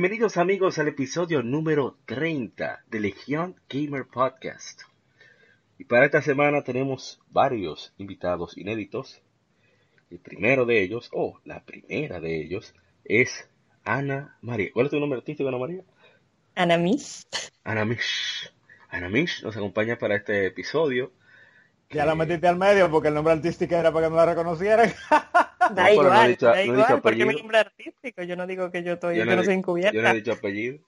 Bienvenidos 0.00 0.36
amigos 0.36 0.78
al 0.78 0.86
episodio 0.86 1.42
número 1.42 1.98
30 2.06 2.84
de 2.86 3.00
Legión 3.00 3.56
Gamer 3.68 4.06
Podcast. 4.06 4.82
Y 5.76 5.86
para 5.86 6.06
esta 6.06 6.22
semana 6.22 6.62
tenemos 6.62 7.20
varios 7.30 7.92
invitados 7.98 8.56
inéditos. 8.56 9.20
El 10.08 10.20
primero 10.20 10.66
de 10.66 10.82
ellos, 10.84 11.08
o 11.12 11.40
la 11.44 11.64
primera 11.64 12.20
de 12.20 12.40
ellos, 12.40 12.76
es 13.04 13.50
Ana 13.84 14.38
María. 14.40 14.70
¿Cuál 14.72 14.86
es 14.86 14.92
tu 14.92 15.00
nombre 15.00 15.18
artístico, 15.18 15.48
Ana 15.48 15.58
María? 15.58 15.82
Ana 16.54 16.78
Mish. 16.78 17.26
Ana 17.64 17.84
Mish. 17.84 18.52
Ana 18.90 19.08
Mish 19.08 19.42
nos 19.42 19.56
acompaña 19.56 19.98
para 19.98 20.14
este 20.14 20.46
episodio. 20.46 21.10
Ya 21.90 22.06
la 22.06 22.14
metiste 22.14 22.46
al 22.46 22.56
medio 22.56 22.88
porque 22.88 23.08
el 23.08 23.14
nombre 23.14 23.32
artístico 23.32 23.74
era 23.74 23.92
para 23.92 24.06
que 24.06 24.10
me 24.10 24.16
la 24.16 24.26
reconocieran. 24.26 24.92
Da 25.74 25.92
no 25.92 26.02
igual, 26.02 26.26
he 26.26 26.28
dicho- 26.30 26.46
da 26.46 26.54
no 26.64 26.72
igual, 26.74 27.00
porque 27.02 27.24
mi 27.26 27.34
nombre 27.34 27.58
artístico, 27.58 28.22
yo 28.22 28.36
no 28.36 28.46
digo 28.46 28.70
que 28.70 28.82
yo 28.82 28.94
estoy, 28.94 29.16
Yo 29.16 29.20
yo 29.20 29.26
no 29.26 29.36
no, 29.36 29.42
he 29.42 29.44
soy 29.44 29.54
encubierta. 29.54 29.96
Yo 29.96 30.02
no 30.02 30.08
he 30.10 30.14
dicho 30.16 30.32
apellido. 30.32 30.78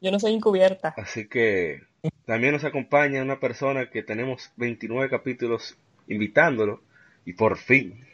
Yo 0.00 0.10
no 0.10 0.18
soy 0.20 0.34
encubierta. 0.34 0.94
Así 0.96 1.28
que 1.28 1.82
también 2.26 2.52
nos 2.52 2.64
acompaña 2.64 3.22
una 3.22 3.40
persona 3.40 3.90
que 3.90 4.02
tenemos 4.02 4.50
29 4.56 5.08
capítulos 5.10 5.76
invitándolo 6.08 6.80
y 7.24 7.32
por 7.34 7.56
fin, 7.56 8.04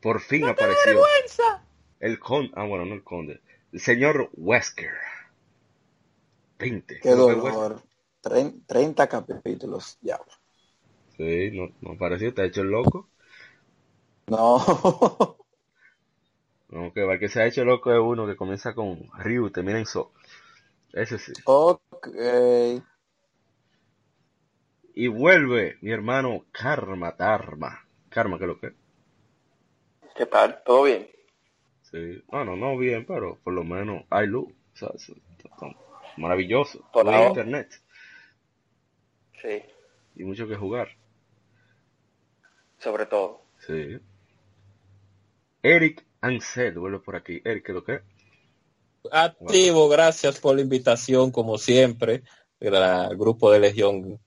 por 0.00 0.20
fin 0.20 0.44
apareció 0.44 1.02
el 2.00 2.18
conde, 2.18 2.52
ah 2.56 2.64
bueno, 2.64 2.84
no 2.84 2.94
el 2.94 3.02
conde, 3.04 3.40
el 3.72 3.80
señor 3.80 4.30
Wesker. 4.34 4.92
20. 6.58 7.00
Qué 7.00 7.10
dolor. 7.10 7.82
Tren- 8.22 8.62
30 8.66 9.06
capítulos, 9.08 9.98
ya. 10.02 10.18
Sí, 11.16 11.50
no, 11.52 11.68
no 11.82 11.92
apareció, 11.92 12.32
te 12.32 12.42
ha 12.42 12.44
hecho 12.46 12.62
el 12.62 12.68
loco. 12.70 13.08
No. 14.30 15.36
No, 16.70 16.92
que 16.92 17.02
va, 17.02 17.14
el 17.14 17.18
que 17.18 17.30
se 17.30 17.40
ha 17.40 17.46
hecho 17.46 17.64
loco 17.64 17.90
es 17.92 17.98
uno 17.98 18.26
que 18.26 18.36
comienza 18.36 18.74
con 18.74 19.08
Ryu 19.18 19.46
y 19.46 19.50
termina 19.52 19.78
en 19.78 19.86
So. 19.86 20.12
Ese 20.92 21.18
sí. 21.18 21.32
ok. 21.44 22.08
Y 24.94 25.08
vuelve 25.08 25.78
mi 25.80 25.90
hermano 25.92 26.44
Karma 26.52 27.12
Dharma. 27.12 27.86
Karma, 28.10 28.36
¿qué 28.36 28.44
es 28.44 28.48
lo 28.48 28.60
que? 28.60 28.74
¿Qué 30.14 30.26
tal? 30.26 30.62
¿Todo 30.64 30.82
bien? 30.82 31.08
Sí. 31.90 32.22
Bueno, 32.26 32.54
no 32.56 32.76
bien, 32.76 33.06
pero 33.06 33.38
por 33.42 33.54
lo 33.54 33.64
menos 33.64 34.04
hay 34.10 34.26
luz. 34.26 34.48
O 34.74 34.76
sea, 34.76 34.90
es- 34.94 35.12
maravilloso. 36.18 36.80
Por 36.92 37.04
Todo 37.04 37.14
hay 37.14 37.28
internet. 37.28 37.70
Sí, 39.40 39.62
Y 40.16 40.24
mucho 40.24 40.46
que 40.48 40.56
jugar. 40.56 40.88
sobre 42.78 43.06
todo. 43.06 43.42
Sí. 43.66 43.98
Eric 45.62 46.04
Ansel 46.20 46.78
vuelve 46.78 47.00
por 47.00 47.16
aquí. 47.16 47.40
Eric, 47.44 47.66
¿qué 47.66 47.72
lo 47.72 47.84
que? 47.84 48.00
Activo, 49.10 49.88
gracias 49.88 50.38
por 50.40 50.54
la 50.56 50.62
invitación, 50.62 51.30
como 51.30 51.58
siempre, 51.58 52.22
al 52.60 53.16
grupo 53.16 53.50
de 53.50 53.60
Legión 53.60 54.20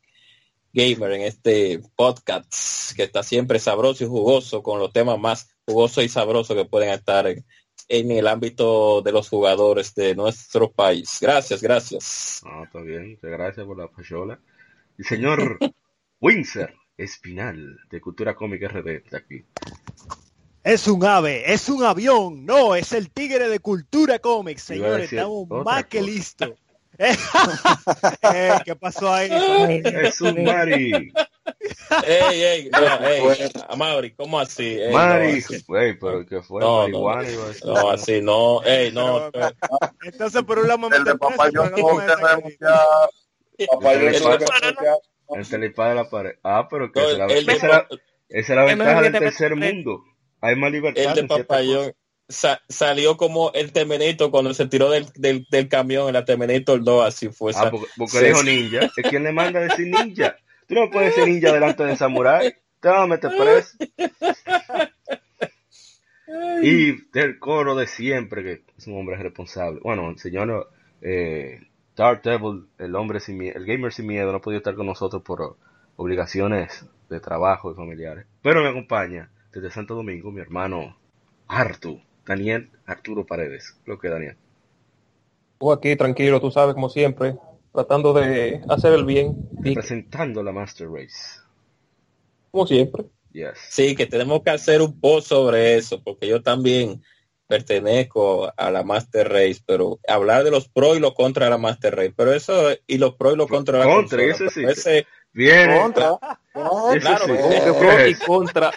Gamer 0.73 1.11
en 1.11 1.21
este 1.21 1.81
podcast 1.95 2.95
que 2.95 3.03
está 3.03 3.23
siempre 3.23 3.59
sabroso 3.59 4.03
y 4.03 4.07
jugoso 4.07 4.63
con 4.63 4.79
los 4.79 4.93
temas 4.93 5.19
más 5.19 5.53
jugosos 5.65 6.03
y 6.03 6.09
sabrosos 6.09 6.55
que 6.55 6.65
pueden 6.65 6.89
estar 6.89 7.27
en, 7.27 7.45
en 7.89 8.11
el 8.11 8.27
ámbito 8.27 9.01
de 9.01 9.11
los 9.11 9.27
jugadores 9.27 9.93
de 9.95 10.15
nuestro 10.15 10.71
país. 10.71 11.17
Gracias, 11.19 11.61
gracias. 11.61 12.41
Ah, 12.45 12.63
está 12.65 12.81
bien. 12.81 13.11
Muchas 13.11 13.31
gracias 13.31 13.65
por 13.65 13.77
la 13.77 13.87
payola. 13.89 14.39
Y 14.97 15.03
señor 15.03 15.59
Windsor 16.21 16.73
Espinal, 16.97 17.79
de 17.89 17.99
Cultura 17.99 18.35
Cómica 18.35 18.67
RD, 18.67 18.87
está 18.87 19.17
aquí. 19.17 19.43
Es 20.63 20.87
un 20.87 21.03
ave, 21.03 21.51
es 21.51 21.67
un 21.69 21.83
avión, 21.83 22.45
no, 22.45 22.75
es 22.75 22.91
el 22.93 23.09
tigre 23.09 23.49
de 23.49 23.59
cultura 23.59 24.19
cómics, 24.19 24.61
señores, 24.63 25.11
estamos 25.11 25.47
más 25.65 25.85
que 25.85 26.01
listos. 26.01 26.51
Eh, 27.01 28.51
¿Qué 28.63 28.75
pasó 28.75 29.11
ahí? 29.11 29.27
Es 29.83 30.21
un 30.21 30.43
Mari. 30.43 31.11
Ey, 32.05 32.43
ey, 32.43 32.69
no, 32.71 33.07
ey, 33.07 33.21
¿cómo 34.15 34.39
así? 34.39 34.77
Ey, 34.79 34.91
no, 34.91 34.97
Mari. 34.99 35.39
así- 35.39 35.63
Güey, 35.67 35.97
pero 35.97 36.23
¿qué 36.27 36.43
fue? 36.43 36.61
No, 36.61 36.87
no, 36.87 37.01
Marihuana 37.05 37.47
decir. 37.47 37.65
no, 37.65 37.89
así 37.89 38.21
no, 38.21 38.61
ey, 38.65 38.91
no, 38.91 39.31
Pero- 39.33 39.49
Entonces 40.03 40.43
por 40.43 40.59
un 40.59 40.67
lado 40.67 40.77
me 40.89 40.95
El 40.95 41.03
de 41.05 41.15
papá 41.15 41.49
yo 41.49 41.63
no. 41.63 41.71
Papá 41.75 42.35
yo 43.95 43.99
El 43.99 44.11
de- 44.11 44.17
la 45.95 46.07
pared. 46.09 46.33
Ah, 46.43 46.67
pero 46.69 46.91
que 46.91 46.99
No, 46.99 47.05
esa 47.09 47.13
es 47.13 47.17
la, 47.17 47.25
el 47.25 47.45
de- 47.47 47.53
esa 47.53 47.87
es 48.29 48.49
la- 48.49 48.63
ventaja 48.65 49.01
del 49.01 49.11
te 49.13 49.19
tercer 49.19 49.55
mundo. 49.55 50.03
Hay 50.41 50.55
más 50.55 50.71
libertad. 50.71 51.03
el 51.03 51.13
de 51.15 51.27
Papayón 51.27 51.93
sa- 52.27 52.61
salió 52.67 53.15
como 53.17 53.51
el 53.53 53.71
Terminator 53.71 54.31
cuando 54.31 54.53
se 54.53 54.65
tiró 54.67 54.89
del, 54.89 55.05
del, 55.15 55.45
del 55.49 55.67
camión 55.69 56.07
en 56.07 56.13
la 56.13 56.25
Terminator 56.25 56.83
2, 56.83 57.05
así 57.05 57.29
fue. 57.29 57.51
Ah, 57.55 57.69
porque, 57.69 57.87
porque 57.97 58.17
sí, 58.17 58.25
dijo 58.25 58.43
ninja. 58.43 58.79
¿Es 58.97 59.09
quién 59.09 59.23
le 59.23 59.31
manda 59.31 59.59
a 59.59 59.63
decir 59.63 59.87
ninja? 59.87 60.35
Tú 60.67 60.75
no 60.75 60.89
puedes 60.89 61.15
decir 61.15 61.31
ninja 61.31 61.51
delante 61.53 61.83
de 61.83 61.95
Samurai. 61.95 62.55
Te 62.79 62.87
van 62.89 63.03
a 63.03 63.07
meter 63.07 63.31
preso. 63.37 63.77
Y 66.63 67.09
del 67.11 67.39
coro 67.39 67.75
de 67.75 67.87
siempre, 67.87 68.43
que 68.43 68.63
es 68.77 68.87
un 68.87 68.97
hombre 68.97 69.17
responsable. 69.17 69.79
Bueno, 69.83 70.09
el 70.09 70.17
señor 70.17 70.69
eh, 71.01 71.61
Dark 71.95 72.21
Devil, 72.23 72.67
el 72.79 72.95
hombre 72.95 73.19
sin 73.19 73.37
miedo, 73.37 73.57
el 73.57 73.65
gamer 73.65 73.91
sin 73.91 74.07
miedo, 74.07 74.31
no 74.31 74.37
ha 74.37 74.41
podido 74.41 74.59
estar 74.59 74.75
con 74.75 74.85
nosotros 74.85 75.21
por 75.23 75.57
obligaciones 75.97 76.85
de 77.09 77.19
trabajo 77.19 77.71
y 77.71 77.75
familiares. 77.75 78.25
Pero 78.41 78.63
me 78.63 78.69
acompaña 78.69 79.29
desde 79.53 79.71
Santo 79.71 79.95
Domingo 79.95 80.31
mi 80.31 80.41
hermano 80.41 80.97
Artu, 81.47 82.01
Daniel 82.25 82.69
Arturo 82.85 83.25
Paredes. 83.25 83.77
Lo 83.85 83.99
que 83.99 84.09
Daniel. 84.09 84.37
Tú 85.59 85.71
aquí 85.71 85.95
tranquilo, 85.95 86.39
tú 86.41 86.49
sabes, 86.49 86.73
como 86.73 86.89
siempre, 86.89 87.37
tratando 87.71 88.13
de 88.13 88.61
hacer 88.69 88.93
el 88.93 89.05
bien, 89.05 89.49
y 89.63 89.75
Presentando 89.75 90.41
la 90.41 90.51
Master 90.51 90.89
Race. 90.89 91.41
como 92.49 92.65
siempre. 92.65 93.05
Yes. 93.31 93.57
Sí, 93.69 93.95
que 93.95 94.07
tenemos 94.07 94.41
que 94.43 94.49
hacer 94.49 94.81
un 94.81 94.99
post 94.99 95.27
sobre 95.27 95.75
eso, 95.75 96.01
porque 96.03 96.27
yo 96.27 96.41
también 96.41 97.01
pertenezco 97.51 98.49
a 98.55 98.71
la 98.71 98.81
Master 98.83 99.27
Race, 99.29 99.61
pero 99.65 99.99
hablar 100.07 100.45
de 100.45 100.51
los 100.51 100.69
pros 100.69 100.95
y 100.95 101.01
los 101.01 101.13
contras 101.13 101.47
de 101.47 101.49
la 101.51 101.57
Master 101.57 101.93
Race, 101.97 102.13
pero 102.15 102.31
eso, 102.33 102.69
y 102.87 102.97
los 102.97 103.15
pros 103.15 103.33
y 103.33 103.37
los 103.37 103.47
contras 103.49 103.81
de 103.81 103.87
la 103.89 103.93
Contra, 103.95 104.17
consola, 104.25 104.47
ese 104.49 104.49
sí. 104.49 104.63
ese- 104.67 105.07
Viene 105.33 105.79
Contra. 105.81 106.17
No, 106.55 106.91
Ese 106.91 106.99
claro, 107.01 107.25
sí. 107.25 107.31
¿cómo 107.31 107.49
¿Qué 107.49 107.55
Que 107.55 107.73
fue 107.73 107.79
pro 107.95 108.07
y 108.07 108.15
contra. 108.15 108.71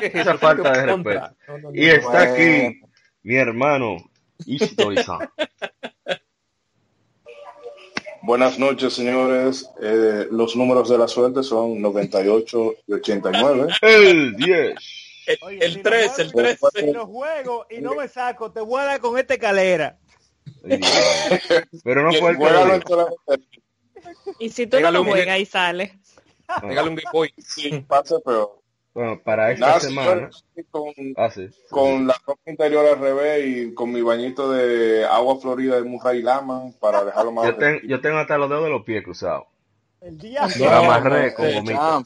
¿Qué 0.00 0.06
es 0.06 0.14
Esa 0.14 0.38
falta 0.38 0.72
¿Qué 0.72 0.80
de 0.80 0.86
contra? 0.92 1.12
respeto. 1.12 1.36
No, 1.48 1.58
no, 1.58 1.70
no. 1.70 1.74
Y 1.74 1.86
está 1.88 2.08
Bueno. 2.10 2.32
aquí 2.32 2.80
mi 3.22 3.34
hermano 3.36 3.96
Ishidori-san. 4.46 5.18
Buenas 8.22 8.58
noches, 8.58 8.92
señores. 8.92 9.68
Eh, 9.82 10.26
los 10.30 10.54
números 10.56 10.88
de 10.88 10.98
la 10.98 11.08
suerte 11.08 11.42
son 11.42 11.80
98 11.80 12.74
y 12.86 12.92
89. 12.92 13.68
El 13.82 14.36
10. 14.36 14.74
El, 15.32 15.38
Oye, 15.42 15.64
el 15.64 15.70
si 15.72 15.76
no 15.78 15.82
3, 15.84 16.18
el 16.18 16.32
juego- 16.32 16.68
3. 16.72 16.84
Si 16.86 16.92
lo 16.92 17.06
juego 17.06 17.66
y 17.70 17.78
no 17.80 17.94
me 17.94 18.08
saco, 18.08 18.50
te 18.52 18.60
voy 18.60 18.80
a 18.80 18.84
dar 18.84 19.00
con 19.00 19.18
esta 19.18 19.34
escalera. 19.34 19.98
Pero 21.84 22.02
no 22.02 22.12
fue 22.12 22.30
el 22.30 22.38
Y 24.38 24.48
si 24.50 24.66
tú 24.66 24.76
Pégale 24.78 24.98
no 24.98 25.04
lo 25.04 25.10
juegas 25.10 25.38
y 25.38 25.46
sale. 25.46 25.98
Pégale 26.60 26.88
un 26.90 26.96
Game 26.96 27.10
Boy. 27.12 27.32
pase, 27.86 28.16
pero 28.24 28.60
Bueno, 28.92 29.20
para 29.22 29.52
esta 29.52 29.66
nada, 29.66 29.80
semana. 29.80 30.30
con, 30.70 30.92
Ah, 31.16 31.30
sí. 31.30 31.48
con 31.70 32.06
la 32.08 32.16
ropa 32.26 32.50
interior 32.50 32.86
al 32.86 32.98
revés 32.98 33.46
y 33.46 33.74
con 33.74 33.92
mi 33.92 34.02
bañito 34.02 34.50
de 34.50 35.04
agua 35.04 35.38
florida 35.40 35.76
de 35.76 35.82
Murray 35.84 36.22
Lama 36.22 36.70
para 36.80 37.04
dejarlo 37.04 37.30
más 37.32 37.46
Yo, 37.46 37.56
ten- 37.56 37.80
yo 37.86 38.00
tengo 38.00 38.18
hasta 38.18 38.36
los 38.38 38.48
dedos 38.48 38.64
de 38.64 38.70
los 38.70 38.82
pies 38.82 39.04
cruzados. 39.04 39.44
El 40.00 40.18
día 40.18 40.48
Lo 40.58 40.70
amarré 40.70 41.34
con 41.34 41.52
gomita. 41.52 42.02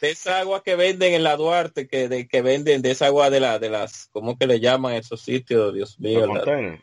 De 0.00 0.10
esa 0.10 0.38
agua 0.40 0.62
que 0.62 0.76
venden 0.76 1.14
en 1.14 1.24
la 1.24 1.36
Duarte, 1.36 1.88
que, 1.88 2.08
de, 2.08 2.28
que 2.28 2.40
venden 2.42 2.82
de 2.82 2.92
esa 2.92 3.06
agua 3.06 3.30
de, 3.30 3.40
la, 3.40 3.58
de 3.58 3.68
las, 3.70 4.08
¿cómo 4.12 4.38
que 4.38 4.46
le 4.46 4.60
llaman 4.60 4.94
esos 4.94 5.20
sitios? 5.22 5.74
Dios 5.74 5.98
mío. 5.98 6.26
La- 6.26 6.76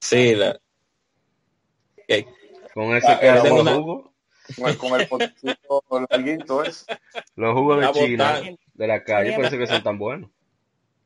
sí, 0.00 0.34
la, 0.34 0.58
que- 2.06 2.26
Con 2.74 2.94
ese 2.96 3.06
Ah, 3.08 3.18
que 3.20 3.26
era 3.26 3.42
los 3.44 3.60
una- 3.60 3.74
jugos. 3.74 4.10
con 4.78 5.00
el, 5.00 5.08
potecito 5.08 5.82
larguito 6.10 6.62
es. 6.62 6.86
Los 7.34 7.54
jugos 7.54 7.80
de 7.80 7.86
La 7.86 7.92
China, 7.92 8.42
de 8.74 8.86
la 8.86 9.02
calle, 9.02 9.32
parece 9.34 9.58
que 9.58 9.66
son 9.66 9.82
tan 9.82 9.98
buenos. 9.98 10.30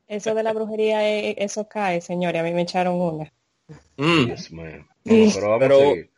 Eso 0.07 0.35
de 0.35 0.43
la 0.43 0.51
brujería, 0.51 1.07
eh, 1.09 1.35
eso 1.37 1.67
cae, 1.69 2.01
señores. 2.01 2.41
A 2.41 2.43
mí 2.43 2.51
me 2.51 2.63
echaron 2.63 2.99
una. 2.99 3.31
Mm, 3.95 4.25
Dios 4.25 4.51
mío. 4.51 4.85
Vamos, 5.05 5.33
pero 5.33 5.47
vamos 5.49 5.59
Pero- 5.59 5.75
a 5.75 5.79
seguir. 5.79 6.11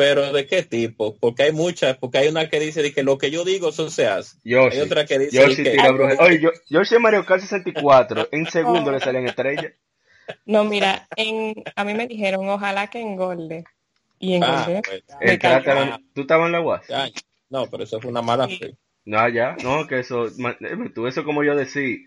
Pero 0.00 0.32
¿de 0.32 0.46
qué 0.46 0.62
tipo? 0.62 1.14
Porque 1.18 1.42
hay 1.42 1.52
muchas, 1.52 1.98
porque 1.98 2.16
hay 2.16 2.28
una 2.28 2.48
que 2.48 2.58
dice 2.58 2.80
de 2.82 2.90
que 2.90 3.02
lo 3.02 3.18
que 3.18 3.30
yo 3.30 3.44
digo 3.44 3.68
eso 3.68 3.90
se 3.90 4.06
hace. 4.06 4.38
Yoshi. 4.44 4.78
Hay 4.78 4.80
otra 4.80 5.04
que 5.04 5.18
dice 5.18 5.36
Yoshi 5.36 5.62
que- 5.62 5.72
tira 5.72 5.90
brujería. 5.92 6.24
Oye, 6.24 6.40
yo, 6.40 6.80
en 6.80 7.02
Mario 7.02 7.26
Kart 7.26 7.42
64, 7.42 8.28
en 8.32 8.46
segundo 8.46 8.90
le 8.90 8.98
salen 9.00 9.26
estrellas. 9.26 9.74
No, 10.46 10.64
mira, 10.64 11.06
en, 11.16 11.52
a 11.76 11.84
mí 11.84 11.92
me 11.92 12.06
dijeron, 12.06 12.48
ojalá 12.48 12.86
que 12.86 12.98
engorde. 13.02 13.64
Y 14.18 14.42
Ah, 14.42 14.64
engordé. 14.64 14.82
pues. 14.86 15.04
¿Tú 16.14 16.22
estabas 16.22 16.46
en 16.46 16.52
la 16.52 16.62
UAS? 16.62 16.88
ya. 16.88 17.10
No, 17.50 17.66
pero 17.66 17.84
eso 17.84 18.00
fue 18.00 18.10
una 18.10 18.22
mala 18.22 18.46
Sí. 18.46 18.56
fe. 18.56 18.76
No, 19.04 19.28
ya, 19.28 19.54
no, 19.62 19.86
que 19.86 19.98
eso, 19.98 20.28
eh, 20.28 20.90
tú 20.94 21.06
eso 21.08 21.24
como 21.24 21.44
yo 21.44 21.54
decía, 21.54 21.98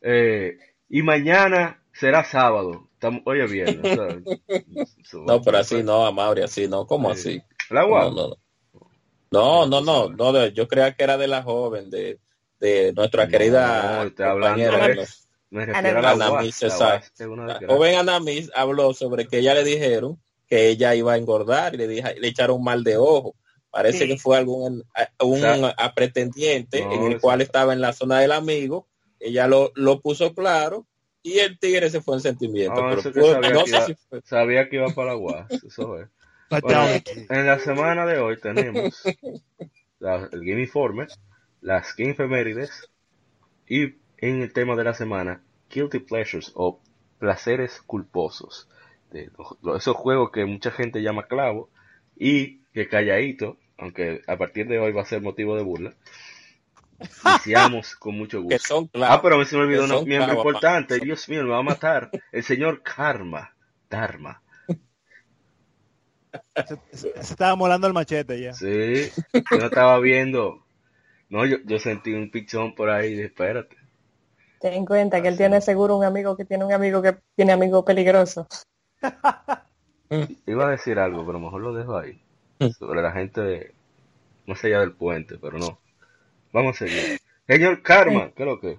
eh, 0.00 0.56
y 0.88 1.02
mañana 1.02 1.82
será 1.92 2.24
sábado, 2.24 2.87
Estamos- 2.98 3.22
oye 3.26 3.46
bien, 3.46 3.80
o 3.80 3.82
sea, 3.84 4.08
eso- 5.04 5.22
No, 5.26 5.40
pero 5.40 5.58
así 5.58 5.82
no, 5.84 6.04
Amaury, 6.04 6.42
así 6.42 6.66
no, 6.66 6.86
¿cómo 6.86 7.14
Sí. 7.14 7.38
así? 7.38 7.42
¿La 7.70 7.82
No, 7.82 7.88
UAS? 7.88 8.12
no, 8.12 8.28
no. 8.28 8.36
No, 9.30 9.66
no, 9.66 9.80
no, 9.82 10.08
no, 10.08 10.32
de- 10.32 10.52
yo 10.52 10.66
creía 10.66 10.94
que 10.94 11.04
era 11.04 11.16
de 11.16 11.28
la 11.28 11.42
joven, 11.42 11.90
de, 11.90 12.18
de 12.60 12.92
nuestra 12.94 13.26
No, 13.26 13.30
querida 13.30 14.10
compañera. 14.16 14.88
de- 14.88 14.94
¿no? 14.96 15.02
Me 15.50 15.64
refiero 15.64 15.98
a 15.98 16.02
la 16.02 16.10
Anamis, 16.10 16.60
UAS, 16.60 16.62
la 16.62 16.68
exacto. 16.68 17.06
UAS 17.06 17.20
es 17.20 17.26
una 17.26 17.46
La 17.46 17.52
desgracia. 17.54 17.76
joven 17.76 17.94
Anamis 17.98 18.50
habló 18.54 18.92
sobre 18.94 19.26
que 19.28 19.38
ella 19.38 19.54
le 19.54 19.64
dijeron 19.64 20.18
que 20.46 20.68
ella 20.68 20.94
iba 20.94 21.12
a 21.12 21.16
engordar 21.18 21.74
y 21.74 21.78
le, 21.78 21.86
dije, 21.88 22.14
le 22.18 22.28
echaron 22.28 22.62
mal 22.64 22.82
de 22.84 22.96
ojo. 22.96 23.34
Parece 23.70 23.98
Sí. 24.00 24.08
que 24.08 24.16
fue 24.18 24.36
algún 24.38 24.82
un 25.22 25.40
sea, 25.40 25.74
a 25.76 25.94
pretendiente 25.94 26.84
no, 26.84 26.92
en 26.92 27.12
el 27.12 27.20
cual 27.20 27.42
estaba 27.42 27.72
en 27.74 27.80
la 27.82 27.92
zona 27.92 28.18
del 28.20 28.32
amigo. 28.32 28.88
Ella 29.20 29.46
lo, 29.46 29.72
lo 29.74 30.00
puso 30.00 30.34
claro 30.34 30.86
y 31.22 31.38
el 31.38 31.58
tigre 31.58 31.90
se 31.90 32.00
fue 32.00 32.16
en 32.16 32.20
sentimiento. 32.20 32.74
No, 32.74 32.88
pero 32.88 33.00
eso 33.00 33.12
que 33.12 33.20
pudo- 33.20 33.32
sabía 33.34 33.50
no 33.50 33.64
que 33.64 33.70
iba- 33.70 33.86
si 33.86 33.94
fue- 33.94 34.20
Sabía 34.22 34.68
que 34.68 34.76
iba 34.76 34.88
para 34.88 35.10
la 35.10 35.16
UAS, 35.16 35.50
eso 35.64 35.98
es. 36.00 36.08
Fatality. 36.50 37.26
En 37.28 37.46
la 37.46 37.58
semana 37.58 38.06
de 38.06 38.18
hoy 38.18 38.38
tenemos 38.40 39.02
la- 39.98 40.28
el 40.32 40.40
Game 40.44 40.62
Informe, 40.62 41.06
las 41.60 41.94
Game 41.96 42.12
Efemérides 42.12 42.88
y 43.68 43.94
en 44.18 44.42
el 44.42 44.52
tema 44.52 44.74
de 44.76 44.84
la 44.84 44.94
semana, 44.94 45.42
Guilty 45.70 45.98
Pleasures 46.00 46.52
o 46.54 46.80
placeres 47.18 47.82
culposos. 47.82 48.68
De 49.10 49.30
los- 49.38 49.56
los- 49.62 49.76
esos 49.78 49.96
juegos 49.96 50.30
que 50.32 50.44
mucha 50.44 50.70
gente 50.70 51.02
llama 51.02 51.26
clavo 51.26 51.70
y 52.16 52.58
que 52.72 52.88
calladito, 52.88 53.56
aunque 53.76 54.22
a 54.26 54.36
partir 54.36 54.66
de 54.68 54.78
hoy 54.78 54.92
va 54.92 55.02
a 55.02 55.06
ser 55.06 55.20
motivo 55.22 55.56
de 55.56 55.62
burla, 55.62 55.94
iniciamos 57.24 57.96
con 57.96 58.16
mucho 58.16 58.42
que 58.48 58.58
gusto. 58.58 58.88
son 58.90 58.90
Ah, 58.94 59.20
pero 59.22 59.36
a 59.36 59.38
mí 59.38 59.44
se 59.44 59.56
me 59.56 59.62
olvidó 59.62 59.84
un 59.84 60.08
miembro 60.08 60.34
clavos, 60.34 60.36
importante. 60.36 60.94
papá. 60.96 61.04
Dios 61.04 61.28
mío, 61.28 61.44
me 61.44 61.50
va 61.50 61.58
a 61.58 61.62
matar. 61.62 62.10
El 62.32 62.42
señor 62.42 62.82
Karma. 62.82 63.54
Dharma. 63.90 64.42
Se, 66.66 66.76
se 66.92 67.08
estaba 67.20 67.56
molando 67.56 67.86
el 67.86 67.92
machete 67.92 68.40
ya. 68.40 68.52
Sí, 68.52 69.10
yo 69.50 69.58
no 69.58 69.66
estaba 69.66 69.98
viendo. 70.00 70.64
No, 71.30 71.44
yo, 71.46 71.58
yo 71.64 71.78
sentí 71.78 72.12
un 72.12 72.30
pichón 72.30 72.74
por 72.74 72.90
ahí. 72.90 73.10
dije, 73.12 73.26
Espérate. 73.26 73.76
Ten 74.60 74.72
en 74.74 74.84
cuenta 74.86 75.22
que 75.22 75.28
él 75.28 75.36
tiene 75.36 75.60
seguro 75.60 75.96
un 75.96 76.04
amigo 76.04 76.36
que 76.36 76.44
tiene 76.44 76.64
un 76.64 76.72
amigo 76.72 77.00
que 77.00 77.16
tiene 77.36 77.52
amigo 77.52 77.84
peligroso. 77.84 78.46
Iba 80.46 80.66
a 80.66 80.70
decir 80.70 80.98
algo, 80.98 81.24
pero 81.26 81.38
mejor 81.38 81.60
lo 81.60 81.72
dejo 81.74 81.96
ahí. 81.96 82.20
Sobre 82.78 83.02
la 83.02 83.12
gente 83.12 83.40
de, 83.40 83.74
más 84.46 84.64
allá 84.64 84.80
del 84.80 84.92
puente, 84.92 85.38
pero 85.38 85.58
no. 85.58 85.78
Vamos 86.52 86.76
a 86.80 86.86
seguir. 86.86 87.20
Señor 87.46 87.82
Karma, 87.82 88.32
¿qué 88.34 88.42
es 88.42 88.48
lo 88.48 88.60
que? 88.60 88.78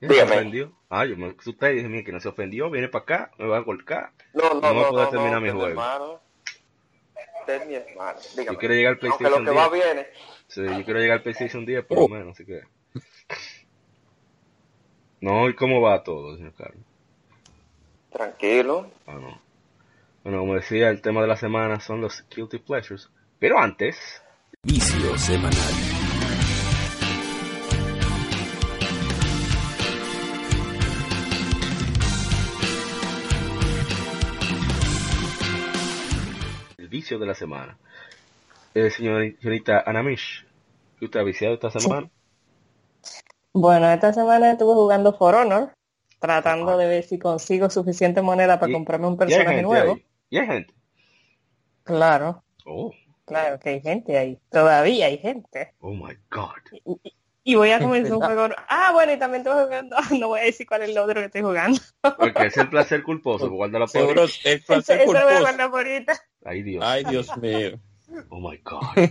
¿Ya 0.00 0.08
¿Se 0.08 0.14
Dígame. 0.14 0.36
ofendió? 0.36 0.72
Ah, 0.90 1.04
yo 1.04 1.16
me 1.16 1.34
asusté 1.38 1.72
y 1.72 1.76
dije, 1.76 1.88
mira, 1.88 2.04
que 2.04 2.12
no 2.12 2.20
se 2.20 2.28
ofendió, 2.28 2.70
viene 2.70 2.88
para 2.88 3.02
acá, 3.02 3.30
me 3.38 3.46
va 3.46 3.58
a 3.58 3.60
golpear. 3.60 4.12
No, 4.32 4.54
no, 4.54 4.60
No 4.60 4.74
no, 4.74 4.88
poder 4.90 5.04
no, 5.06 5.10
terminar 5.10 5.34
no, 5.34 5.40
mi 5.40 5.48
usted 5.48 5.58
es 5.60 5.64
juego. 5.64 5.68
hermano. 5.68 6.20
Usted 7.40 7.62
es 7.62 7.66
mi 7.66 7.74
hermano. 7.74 8.18
Dígame. 8.36 8.52
Yo 8.54 8.58
quiero 8.58 8.74
llegar 8.74 8.92
al 8.92 8.98
Aunque 9.02 9.18
PlayStation 9.18 9.44
lo 9.44 9.50
que 9.50 9.56
va 9.58 9.68
10. 9.70 9.84
viene. 9.84 10.06
Sí, 10.46 10.62
yo 10.64 10.84
quiero 10.84 11.00
llegar 11.00 11.16
al 11.18 11.22
PlayStation 11.22 11.66
10 11.66 11.84
por 11.84 11.98
lo 11.98 12.04
Oh. 12.04 12.08
menos, 12.08 12.28
así 12.30 12.44
que... 12.46 12.62
No, 15.20 15.48
¿y 15.48 15.54
cómo 15.54 15.80
va 15.80 16.02
todo, 16.04 16.36
señor 16.36 16.54
Carlos? 16.54 16.84
Tranquilo. 18.12 18.90
Ah, 19.06 19.14
no. 19.14 19.40
Bueno, 20.22 20.40
como 20.40 20.54
decía, 20.54 20.90
el 20.90 21.02
tema 21.02 21.20
de 21.22 21.26
la 21.26 21.36
semana 21.36 21.80
son 21.80 22.00
los 22.00 22.24
Guilty 22.34 22.58
Pleasures. 22.58 23.10
Pero 23.40 23.58
antes, 23.58 24.22
Vicio 24.68 25.16
semanal. 25.16 25.74
el 36.78 36.88
vicio 36.88 37.18
de 37.18 37.26
la 37.26 37.34
semana. 37.34 37.78
Eh, 38.74 38.90
señor- 38.90 39.34
señorita 39.40 39.82
Anamish, 39.84 40.46
¿qué 40.98 41.06
usted 41.06 41.20
ha 41.20 41.24
viciado 41.24 41.54
esta 41.54 41.70
semana? 41.70 42.10
Bueno, 43.52 43.90
esta 43.90 44.12
semana 44.12 44.52
estuve 44.52 44.74
jugando 44.74 45.12
For 45.16 45.34
Honor, 45.34 45.72
tratando 46.20 46.76
de 46.76 46.86
ver 46.86 47.04
si 47.04 47.18
consigo 47.18 47.70
suficiente 47.70 48.22
moneda 48.22 48.60
para 48.60 48.70
Y- 48.70 48.74
comprarme 48.74 49.06
un 49.08 49.14
¿Y 49.14 49.16
hay 49.16 49.18
personaje 49.18 49.48
gente 49.56 49.62
nuevo. 49.62 49.92
ahí? 49.94 50.04
¿Y 50.30 50.38
hay 50.38 50.46
gente? 50.46 50.74
Claro, 51.82 52.42
Oh, 52.66 52.92
claro 53.28 53.58
que 53.60 53.68
hay 53.70 53.80
gente 53.80 54.18
ahí. 54.18 54.38
Todavía 54.50 55.06
hay 55.06 55.18
gente. 55.18 55.74
oh 55.80 55.92
my 55.92 56.14
God. 56.30 57.00
Y 57.44 57.54
voy 57.54 57.70
a 57.70 57.78
comenzar 57.80 58.14
un 58.14 58.20
juego. 58.22 58.48
Ah, 58.68 58.90
bueno, 58.92 59.12
y 59.12 59.18
también 59.18 59.42
estoy 59.46 59.64
jugando. 59.64 59.96
No 60.18 60.28
voy 60.28 60.40
a 60.40 60.44
decir 60.44 60.66
cuál 60.66 60.82
es 60.82 60.90
el 60.90 60.98
otro 60.98 61.14
que 61.14 61.26
estoy 61.26 61.42
jugando. 61.42 61.80
Porque 62.02 62.46
es 62.46 62.56
el 62.56 62.68
placer 62.68 63.02
culposo, 63.02 63.48
guárdala 63.50 63.86
por 63.86 63.90
Seguro 63.90 64.24
el 64.24 64.30
Eso, 64.44 64.66
placer 64.66 65.00
eso 65.00 65.12
lo 65.12 65.20
voy 65.20 65.20
a 65.20 65.24
culposo. 65.24 65.40
guardar 65.42 65.70
por 65.70 65.86
ahorita. 65.86 66.20
Ay, 66.44 66.62
Dios. 66.62 66.84
Ay, 66.86 67.04
Dios 67.04 67.36
mío. 67.38 67.78
Oh 68.30 68.40
my 68.40 68.58
God. 68.58 69.10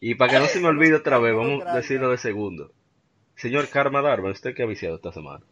y 0.00 0.14
para 0.14 0.32
que 0.32 0.38
no 0.38 0.46
se 0.46 0.60
me 0.60 0.68
olvide 0.68 0.94
otra 0.94 1.18
vez, 1.18 1.34
vamos 1.34 1.64
a 1.66 1.76
decirlo 1.76 2.10
de 2.10 2.18
segundo. 2.18 2.70
Señor 3.36 3.68
Karma 3.68 4.00
Darma, 4.02 4.30
¿usted 4.30 4.54
qué 4.54 4.62
ha 4.62 4.66
viciado 4.66 4.96
esta 4.96 5.12
semana? 5.12 5.44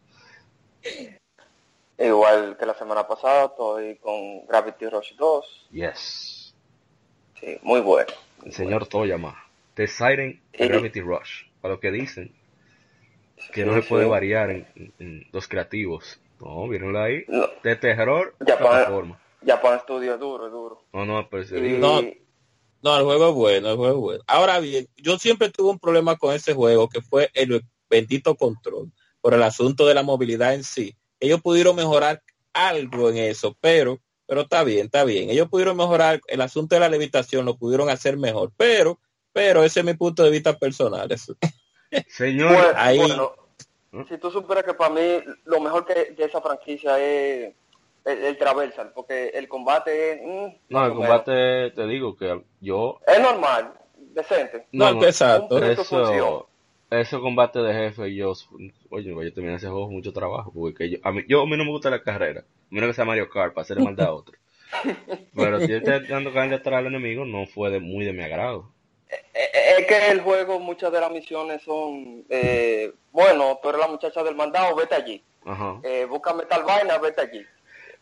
Igual 1.97 2.57
que 2.57 2.65
la 2.65 2.73
semana 2.73 3.07
pasada, 3.07 3.45
estoy 3.45 3.97
con 3.97 4.45
Gravity 4.47 4.87
Rush 4.87 5.15
2. 5.15 5.67
Yes. 5.71 6.42
Sí, 7.43 7.57
muy 7.61 7.81
bueno. 7.81 8.11
El 8.45 8.53
señor 8.53 8.87
Toyama. 8.87 9.35
The 9.75 9.87
Siren 9.87 10.41
Sí. 10.57 10.67
Gravity 10.67 11.01
Rush. 11.01 11.45
Para 11.61 11.73
lo 11.75 11.79
que 11.79 11.91
dicen. 11.91 12.33
Que 13.53 13.63
Sí, 13.63 13.67
no 13.67 13.73
se 13.75 13.81
puede 13.87 14.05
sí. 14.05 14.09
variar 14.09 14.51
en, 14.51 14.67
en- 14.75 14.93
en 14.99 15.27
los 15.31 15.47
creativos. 15.47 16.19
No, 16.39 16.65
mírenlo 16.67 17.01
ahí. 17.01 17.23
No, 17.27 17.47
De 17.63 17.75
terror, 17.75 18.35
Ya, 18.45 18.57
para- 18.57 18.69
plataforma. 18.85 19.19
Japón 19.45 19.79
Studio 19.81 20.13
es 20.13 20.19
duro, 20.19 20.45
es 20.45 20.51
duro. 20.51 20.83
No, 20.93 21.05
no, 21.05 21.27
pero 21.29 21.43
se 21.43 21.57
Y- 21.57 21.61
digo. 21.61 21.79
No. 21.79 22.01
No, 22.81 22.97
el 22.97 23.03
juego 23.05 23.29
es 23.29 23.33
bueno, 23.35 23.69
el 23.71 23.77
juego 23.77 23.93
es 23.95 23.99
bueno. 24.01 24.23
Ahora 24.27 24.59
bien, 24.59 24.87
yo 24.97 25.17
siempre 25.17 25.49
tuve 25.49 25.69
un 25.71 25.79
problema 25.79 26.17
con 26.17 26.33
ese 26.35 26.53
juego, 26.53 26.89
que 26.89 27.01
fue 27.01 27.29
el 27.33 27.63
bendito 27.89 28.35
control, 28.35 28.91
por 29.21 29.33
el 29.33 29.41
asunto 29.43 29.85
de 29.87 29.93
la 29.93 30.03
movilidad 30.03 30.53
en 30.53 30.63
sí. 30.65 30.93
Ellos 31.21 31.41
pudieron 31.41 31.77
mejorar 31.77 32.21
algo 32.51 33.09
en 33.09 33.17
eso, 33.17 33.55
pero, 33.61 33.99
pero 34.33 34.41
está 34.45 34.63
bien, 34.63 34.85
está 34.87 35.03
bien. 35.03 35.29
Ellos 35.29 35.47
pudieron 35.47 35.77
mejorar 35.77 36.19
el 36.25 36.41
asunto 36.41 36.73
de 36.73 36.79
la 36.79 36.89
levitación, 36.89 37.45
lo 37.45 37.55
pudieron 37.55 37.87
hacer 37.91 38.17
mejor, 38.17 38.51
pero, 38.57 38.97
pero 39.31 39.63
ese 39.63 39.81
es 39.81 39.85
mi 39.85 39.93
punto 39.93 40.23
de 40.23 40.31
vista 40.31 40.57
personal. 40.57 41.11
eso. 41.11 41.35
Señor, 42.07 42.51
Bueno, 42.51 42.69
ahí- 42.75 42.97
bueno, 42.97 43.31
¿Mm? 43.91 44.05
si 44.09 44.17
tú 44.17 44.31
supieras 44.31 44.63
que 44.63 44.73
para 44.73 44.89
mí 44.89 45.01
lo 45.45 45.59
mejor 45.59 45.85
que 45.85 46.13
de 46.17 46.25
esa 46.25 46.41
franquicia 46.41 46.97
es 46.99 47.53
el, 48.05 48.23
el 48.23 48.37
traversal, 48.39 48.91
porque 48.95 49.27
el 49.35 49.47
combate 49.47 50.13
es... 50.13 50.21
mm, 50.23 50.55
no, 50.69 50.85
el 50.87 50.93
combate, 50.93 51.69
te 51.69 51.85
digo 51.85 52.15
que 52.15 52.43
yo. 52.59 53.01
Es 53.05 53.19
normal, 53.21 53.71
decente. 53.99 54.65
No, 54.71 54.93
No, 54.93 54.99
no, 55.01 55.05
exacto. 55.05 55.63
Eso, 55.63 56.49
esos 57.01 57.21
combates 57.21 57.63
de 57.63 57.73
jefe, 57.73 58.13
yo, 58.15 58.33
oye, 58.89 59.09
yo 59.09 59.33
terminé 59.33 59.55
ese 59.55 59.67
juego 59.67 59.89
mucho 59.89 60.13
trabajo, 60.13 60.51
porque 60.53 60.89
yo, 60.89 60.97
a 61.03 61.11
mí, 61.11 61.23
yo, 61.27 61.41
a 61.41 61.45
mí 61.45 61.57
no 61.57 61.63
me 61.65 61.71
gusta 61.71 61.89
la 61.89 62.01
carrera, 62.03 62.41
a 62.41 62.45
menos 62.69 62.89
que 62.89 62.93
sea 62.93 63.05
Mario 63.05 63.29
Kart, 63.29 63.53
para 63.53 63.63
hacerle 63.63 63.83
maldad 63.83 64.07
a 64.07 64.13
otro. 64.13 64.37
Pero 65.35 65.59
si 65.61 65.67
yo 65.67 65.77
estoy 65.77 66.07
dando 66.07 66.33
carne 66.33 66.55
atrás 66.55 66.79
al 66.79 66.87
enemigo, 66.87 67.25
no 67.25 67.45
fue 67.47 67.69
de, 67.69 67.79
muy 67.79 68.05
de 68.05 68.13
mi 68.13 68.23
agrado. 68.23 68.71
Eh, 69.09 69.15
eh, 69.35 69.75
Es 69.79 69.85
que 69.87 70.11
el 70.11 70.21
juego, 70.21 70.59
muchas 70.59 70.91
de 70.91 70.99
las 70.99 71.11
misiones 71.11 71.61
son, 71.63 72.23
eh, 72.29 72.91
bueno, 73.11 73.59
tú 73.61 73.69
eres 73.69 73.81
la 73.81 73.87
muchacha 73.87 74.23
del 74.23 74.35
mandado, 74.35 74.75
vete 74.75 74.95
allí. 74.95 75.23
Ajá. 75.45 75.79
Eh, 75.83 76.05
búscame 76.05 76.45
tal 76.45 76.63
vaina, 76.63 76.97
vete 76.97 77.21
allí. 77.21 77.41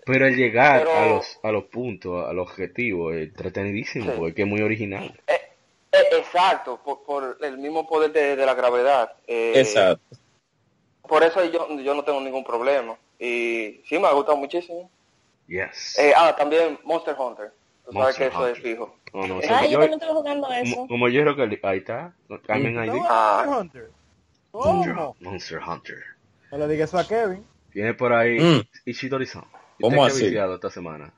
Pero 0.05 0.25
el 0.27 0.36
llegar 0.36 0.79
Pero- 0.79 0.93
a 0.98 1.05
los 1.07 1.39
a 1.43 1.51
los 1.51 1.65
puntos, 1.65 2.27
al 2.27 2.39
objetivo, 2.39 3.12
es 3.13 3.27
entretenidísimo, 3.29 4.05
Sí. 4.05 4.12
porque 4.17 4.29
es 4.29 4.36
que 4.36 4.41
es 4.43 4.48
muy 4.48 4.62
original. 4.62 5.19
Eh, 5.27 5.33
exacto, 6.12 6.79
por, 6.84 7.03
por 7.03 7.38
el 7.41 7.58
mismo 7.58 7.88
poder 7.88 8.12
de, 8.12 8.36
de 8.36 8.46
la 8.46 8.53
gravedad. 8.53 9.12
Eh, 9.27 9.53
Exacto. 9.55 10.17
Por 11.08 11.24
eso 11.24 11.43
yo, 11.46 11.67
yo 11.79 11.93
no 11.93 12.03
tengo 12.03 12.22
ningún 12.22 12.43
problema. 12.43 12.96
Y 13.20 13.81
sí, 13.86 14.00
me 14.00 14.08
ha 14.08 14.12
gustado 14.13 14.38
muchísimo. 14.38 14.89
Yes. 15.48 15.98
Eh, 16.00 16.13
ah, 16.15 16.34
también 16.36 16.79
Monster 16.84 17.15
Hunter. 17.17 17.51
Tú 17.86 17.91
sabes 17.91 18.05
Monster 18.05 18.29
que 18.29 18.34
eso 18.36 18.39
Hunter. 18.39 18.58
es 18.58 18.63
fijo. 18.63 18.96
No, 19.13 19.27
no, 19.27 19.41
sí, 19.41 19.48
Ay, 19.51 19.65
yo 19.65 19.72
yo- 19.74 19.79
también 19.79 20.00
estoy 20.01 20.15
jugando 20.15 20.51
eso. 20.53 20.75
como, 20.75 20.88
como 20.88 21.10
yo 21.10 21.22
creo 21.24 21.36
que 21.36 21.60
ahí 21.63 21.77
está, 21.79 22.13
Carmen 22.48 22.77
Ah. 23.10 23.43
Monster 23.46 23.58
Hunter. 23.60 23.89
¿Cómo? 24.51 25.15
Monster 25.20 25.60
Hunter. 25.65 26.03
No 26.51 26.58
le 26.60 26.67
digas 26.67 26.89
eso 26.89 26.98
a 27.00 27.08
Kevin. 27.08 27.46
Tiene 27.74 27.93
por 27.93 28.13
ahí 28.13 28.39
Mm. 28.39 28.62
Ishidori-san. 28.86 29.43
¿Y 29.77 29.81
¿Cómo 29.84 30.03
usted 30.05 30.31
qué 30.31 30.39
ha 30.39 30.46
así? 30.46 30.53
esta 30.55 30.70
semana? 30.70 31.13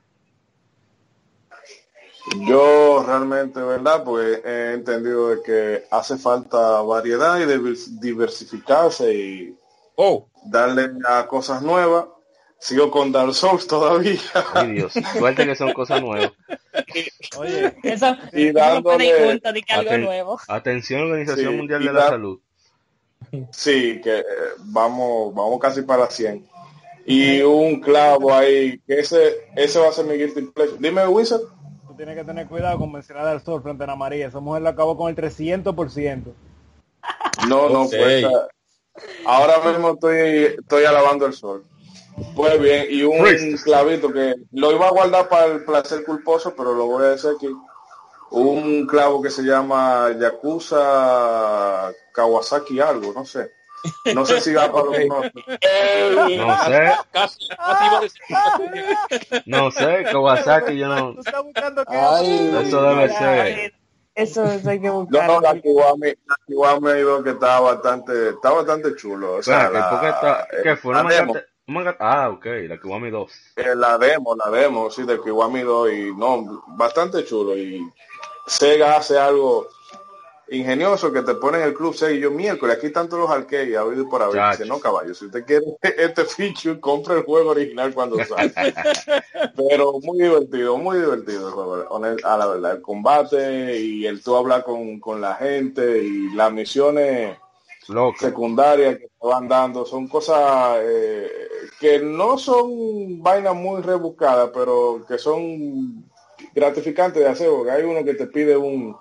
Yo 2.48 3.04
realmente, 3.06 3.60
¿verdad? 3.60 4.02
Pues 4.04 4.40
he 4.44 4.72
entendido 4.72 5.28
de 5.30 5.42
que 5.42 5.84
hace 5.90 6.16
falta 6.16 6.80
variedad 6.82 7.38
y 7.38 7.42
divers- 7.44 7.98
diversificarse 8.00 9.12
y 9.14 9.58
Oh, 9.96 10.26
darle 10.46 10.90
a 11.06 11.26
cosas 11.26 11.62
nuevas. 11.62 12.06
Sigo 12.58 12.90
con 12.90 13.12
Dark 13.12 13.34
Souls 13.34 13.66
todavía. 13.68 14.18
Ay, 14.54 14.72
Dios. 14.72 14.94
Suerte 15.18 15.44
que 15.46 15.54
son 15.54 15.72
cosas 15.72 16.00
nuevas. 16.00 16.32
Oye, 17.36 17.76
Eso, 17.82 18.16
Y 18.32 18.46
no 18.46 18.52
dándole- 18.60 19.28
junto, 19.30 19.52
de 19.52 19.62
que 19.62 19.72
algo 19.72 19.90
Aten- 19.90 20.04
nuevo. 20.04 20.40
Atención, 20.48 21.02
Organización 21.02 21.52
Sí, 21.52 21.56
Mundial 21.58 21.84
de 21.84 21.92
la 21.92 22.08
Salud. 22.08 22.40
Sí, 23.52 24.00
que 24.02 24.18
eh, 24.20 24.24
vamos, 24.58 25.34
vamos 25.34 25.58
casi 25.60 25.82
para 25.82 26.08
100. 26.10 26.46
Y 27.06 27.42
un 27.42 27.80
clavo 27.80 28.32
ahí, 28.32 28.80
que 28.86 29.00
ese, 29.00 29.48
ese 29.56 29.78
va 29.78 29.88
a 29.88 29.92
ser 29.92 30.06
mi 30.06 30.16
guilty 30.16 30.42
pleasure. 30.42 30.78
Dime, 30.80 31.06
Wizard. 31.06 31.42
Tú 31.94 31.98
tienes 31.98 32.16
que 32.16 32.24
tener 32.24 32.48
cuidado 32.48 32.78
con 32.78 32.90
mencionar 32.90 33.28
al 33.28 33.42
sol 33.44 33.62
frente 33.62 33.84
a 33.84 33.86
Ana 33.86 33.94
María. 33.94 34.26
Esa 34.26 34.40
mujer 34.40 34.62
lo 34.62 34.68
acabó 34.68 34.96
con 34.96 35.08
el 35.08 35.16
300%. 35.16 36.24
No, 37.48 37.68
no, 37.68 37.88
pues 37.88 38.24
ah, 38.24 38.48
ahora 39.26 39.58
mismo 39.70 39.92
estoy, 39.92 40.56
estoy 40.58 40.84
alabando 40.84 41.26
el 41.26 41.32
sol. 41.32 41.64
Pues 42.34 42.60
bien, 42.60 42.86
y 42.90 43.02
un 43.02 43.56
clavito 43.62 44.12
que 44.12 44.34
lo 44.52 44.72
iba 44.72 44.88
a 44.88 44.92
guardar 44.92 45.28
para 45.28 45.46
el 45.46 45.64
placer 45.64 46.04
culposo, 46.04 46.54
pero 46.56 46.74
lo 46.74 46.86
voy 46.86 47.04
a 47.04 47.08
decir 47.10 47.30
aquí. 47.36 47.48
Un 48.30 48.86
clavo 48.86 49.22
que 49.22 49.30
se 49.30 49.42
llama 49.42 50.10
Yakuza 50.18 51.92
Kawasaki 52.12 52.80
algo, 52.80 53.12
no 53.12 53.24
sé. 53.24 53.52
No 54.14 54.24
sé 54.24 54.40
si 54.40 54.52
va 54.54 54.70
para 54.72 54.84
los. 54.84 54.98
No 56.38 56.64
sé, 56.64 56.92
Casi, 57.12 57.48
casi 57.48 57.84
iba 57.86 57.98
a 57.98 58.00
decir- 58.00 59.42
no 59.46 59.70
sé, 59.70 60.04
Kawasaki, 60.10 60.76
yo 60.78 60.88
no. 60.88 61.14
Ay. 61.86 62.54
Eso 62.64 62.82
debe 62.82 63.08
ser. 63.10 63.74
Eso, 64.14 64.44
eso 64.44 64.70
hay 64.70 64.80
que 64.80 64.86
No, 64.86 65.00
buscar. 65.04 65.26
no, 65.26 65.40
la 65.40 65.60
Kiwami, 65.60 66.06
la 66.26 66.36
Kiwami 66.46 66.90
he 66.92 67.00
ido 67.00 67.22
que 67.24 67.30
está 67.30 67.58
bastante, 67.58 68.28
está 68.30 68.50
bastante 68.52 68.94
chulo. 68.94 69.34
O 69.34 69.42
sea, 69.42 69.64
Espera, 69.64 69.90
¿por 69.90 70.00
qué 70.00 70.08
está- 70.08 70.46
la, 70.52 70.62
¿Qué 70.62 70.76
fue? 70.76 70.94
la 70.94 71.00
¿Una 71.00 71.10
demo. 71.14 71.32
manga- 71.34 71.46
un 71.66 71.74
manga- 71.74 71.96
Ah, 71.98 72.28
ok, 72.30 72.46
la 72.68 72.78
Kiwami 72.80 73.10
2. 73.10 73.32
Eh, 73.56 73.74
la 73.74 73.98
demo, 73.98 74.36
la 74.36 74.50
demo, 74.56 74.88
sí, 74.90 75.02
del 75.02 75.20
Kiwami 75.20 75.62
2 75.62 75.90
y 75.92 76.14
no, 76.14 76.62
bastante 76.76 77.24
chulo 77.24 77.56
y 77.56 77.84
Sega 78.46 78.96
hace 78.98 79.18
algo 79.18 79.66
ingenioso 80.50 81.12
que 81.12 81.22
te 81.22 81.34
pone 81.34 81.58
en 81.58 81.64
el 81.64 81.74
club 81.74 81.94
Sega 81.94 82.12
y 82.12 82.20
yo 82.20 82.30
miércoles, 82.30 82.76
aquí 82.76 82.90
todos 82.90 83.10
los 83.12 83.30
arcades, 83.30 83.76
ha 83.76 83.84
y 83.84 84.04
por 84.04 84.22
haber, 84.22 84.50
dice, 84.50 84.66
no 84.66 84.78
caballo, 84.78 85.14
si 85.14 85.26
usted 85.26 85.44
quiere 85.44 85.64
este 85.82 86.24
feature, 86.24 86.80
compre 86.80 87.16
el 87.16 87.24
juego 87.24 87.50
original 87.50 87.94
cuando 87.94 88.22
sale. 88.24 88.52
Pero 89.56 90.00
muy 90.02 90.18
divertido, 90.22 90.76
muy 90.76 90.98
divertido 90.98 91.48
el 91.48 91.54
juego, 91.54 91.96
a 92.24 92.36
la 92.36 92.46
verdad, 92.46 92.72
el 92.72 92.82
combate 92.82 93.80
y 93.80 94.06
el 94.06 94.22
tú 94.22 94.36
hablar 94.36 94.64
con, 94.64 95.00
con 95.00 95.20
la 95.20 95.34
gente 95.34 96.02
y 96.02 96.34
las 96.34 96.52
misiones 96.52 97.36
Loco. 97.88 98.18
secundarias 98.18 98.96
que 98.96 99.06
te 99.06 99.26
van 99.26 99.48
dando 99.48 99.84
son 99.84 100.08
cosas 100.08 100.78
eh, 100.80 101.30
que 101.78 102.00
no 102.00 102.38
son 102.38 103.22
vainas 103.22 103.54
muy 103.54 103.82
rebuscadas 103.82 104.50
pero 104.54 105.04
que 105.06 105.18
son 105.18 106.10
gratificantes 106.54 107.22
de 107.22 107.28
hacer 107.28 107.50
porque 107.50 107.72
hay 107.72 107.82
uno 107.82 108.02
que 108.02 108.14
te 108.14 108.26
pide 108.26 108.56
un, 108.56 108.96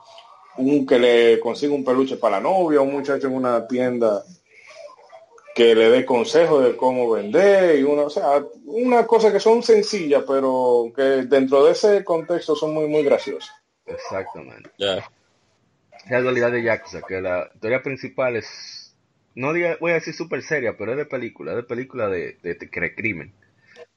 un 0.57 0.86
que 0.86 1.00
le 1.00 1.39
consiga 1.39 1.74
un 1.74 1.83
peluche 1.86 2.17
para 2.17 2.38
la 2.38 2.43
novia 2.43 2.81
un 2.81 2.91
muchacho 2.93 3.27
en 3.27 3.33
una 3.36 3.67
tienda 3.67 4.24
que 5.55 5.75
le 5.75 5.89
dé 5.89 6.05
consejos 6.05 6.63
de 6.63 6.75
cómo 6.75 7.10
vender 7.12 7.79
y 7.79 7.83
uno 7.83 8.03
o 8.05 8.10
sea 8.10 8.43
una 8.65 9.05
cosa 9.05 9.31
que 9.31 9.39
son 9.39 9.62
sencillas 9.63 10.24
pero 10.27 10.91
que 10.95 11.01
dentro 11.01 11.65
de 11.65 11.72
ese 11.72 12.03
contexto 12.03 12.55
son 12.55 12.74
muy 12.74 12.88
muy 12.88 13.03
graciosas 13.03 13.51
Exactamente. 13.86 14.69
ya. 14.77 15.05
La 16.10 16.22
dualidad 16.22 16.51
de 16.51 16.63
Yakuza, 16.63 17.01
que 17.01 17.22
la 17.22 17.50
historia 17.53 17.81
principal 17.81 18.36
es, 18.36 18.95
no 19.36 19.53
diga- 19.53 19.77
voy 19.79 19.91
a 19.91 19.95
decir 19.95 20.13
súper 20.13 20.41
seria, 20.41 20.75
pero 20.77 20.91
es 20.91 20.98
de 20.98 21.05
película, 21.05 21.51
es 21.51 21.57
de 21.57 21.63
película 21.63 22.07
de, 22.07 22.38
de, 22.43 22.93
crimen. 22.95 23.33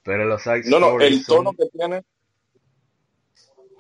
Pero 0.03 0.25
los 0.25 0.43
side 0.43 0.63
no 0.67 0.79
no 0.79 1.01
el 1.01 1.25
tono 1.25 1.51
son- 1.51 1.57
que 1.57 1.67
tiene. 1.77 2.03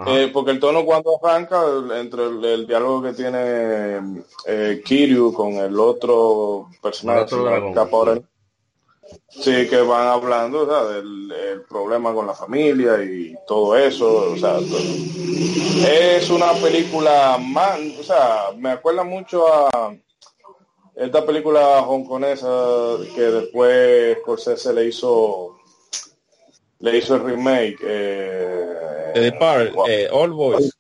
Eh, 0.06 0.30
porque 0.32 0.50
el 0.50 0.60
tono 0.60 0.84
cuando 0.84 1.18
arranca, 1.24 1.62
entre 1.98 2.24
el, 2.26 2.44
el 2.44 2.66
diálogo 2.66 3.02
que 3.02 3.12
tiene 3.14 4.24
eh, 4.44 4.82
Kiryu 4.84 5.32
con 5.32 5.54
el 5.54 5.78
otro 5.80 6.68
personaje, 6.82 7.20
el- 8.18 8.26
sí, 9.28 9.66
que 9.68 9.80
van 9.80 10.08
hablando 10.08 10.62
o 10.62 10.66
sea, 10.66 10.84
del 10.84 11.32
el 11.32 11.62
problema 11.62 12.12
con 12.12 12.26
la 12.26 12.34
familia 12.34 13.02
y 13.02 13.34
todo 13.46 13.74
eso, 13.76 14.32
o 14.32 14.36
sea, 14.36 14.58
es 14.58 16.28
una 16.30 16.52
película 16.52 17.38
más, 17.40 17.78
o 17.98 18.02
sea, 18.02 18.50
me 18.56 18.70
acuerda 18.72 19.02
mucho 19.04 19.46
a 19.48 19.94
esta 20.94 21.24
película 21.24 21.80
hongkonesa 21.82 22.96
que 23.14 23.20
después 23.22 24.18
Scorsese 24.20 24.72
le 24.72 24.86
hizo 24.86 25.55
le 26.90 26.98
hizo 26.98 27.16
el 27.16 27.24
remake 27.24 27.78
eh, 27.82 29.12
The 29.14 29.20
Departed, 29.20 29.72
wow. 29.74 29.86
eh, 29.88 30.08
All 30.12 30.30
Boys. 30.32 30.72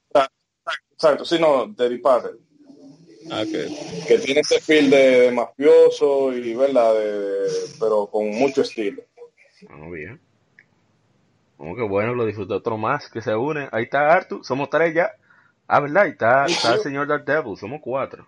Exacto, 0.92 1.24
sí, 1.24 1.38
no, 1.38 1.74
The 1.76 1.88
Departed, 1.90 2.36
Ah, 3.30 3.42
ok. 3.42 4.06
que 4.06 4.18
tiene 4.18 4.40
ese 4.40 4.60
feel 4.60 4.88
de, 4.88 5.20
de 5.22 5.32
mafioso 5.32 6.32
y, 6.32 6.54
¿verdad? 6.54 6.94
De, 6.94 7.18
de- 7.20 7.48
pero 7.80 8.06
con 8.06 8.28
mucho 8.30 8.62
estilo. 8.62 9.02
Ah, 9.68 9.88
bien. 9.90 10.20
Como 11.56 11.74
que 11.74 11.82
bueno, 11.82 12.14
lo 12.14 12.24
disfruté 12.24 12.54
otro 12.54 12.76
más 12.78 13.10
que 13.10 13.20
se 13.22 13.34
une. 13.34 13.68
Ahí 13.72 13.84
está 13.84 14.12
Arthur, 14.12 14.44
somos 14.44 14.70
tres 14.70 14.94
ya. 14.94 15.10
Ah, 15.66 15.80
¿verdad? 15.80 16.04
Ahí 16.04 16.10
está, 16.10 16.46
está 16.46 16.74
el 16.74 16.80
señor 16.80 17.08
Dark 17.08 17.24
Devil, 17.24 17.56
somos 17.56 17.80
cuatro. 17.82 18.26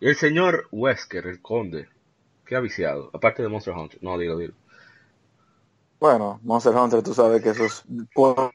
Y 0.00 0.08
el 0.08 0.16
señor 0.16 0.68
Wesker, 0.70 1.26
el 1.26 1.40
conde. 1.40 1.88
¿Qué 2.46 2.56
ha 2.56 2.60
viciado? 2.60 3.10
Aparte 3.14 3.42
de 3.42 3.48
Monster 3.48 3.74
Hunter. 3.74 3.98
No, 4.02 4.18
digo, 4.18 4.36
digo. 4.36 4.54
Bueno, 6.04 6.38
Monster 6.42 6.76
Hunter, 6.76 7.02
tú 7.02 7.14
sabes 7.14 7.42
que 7.42 7.48
eso 7.48 7.64
es 7.64 7.82
por, 8.14 8.52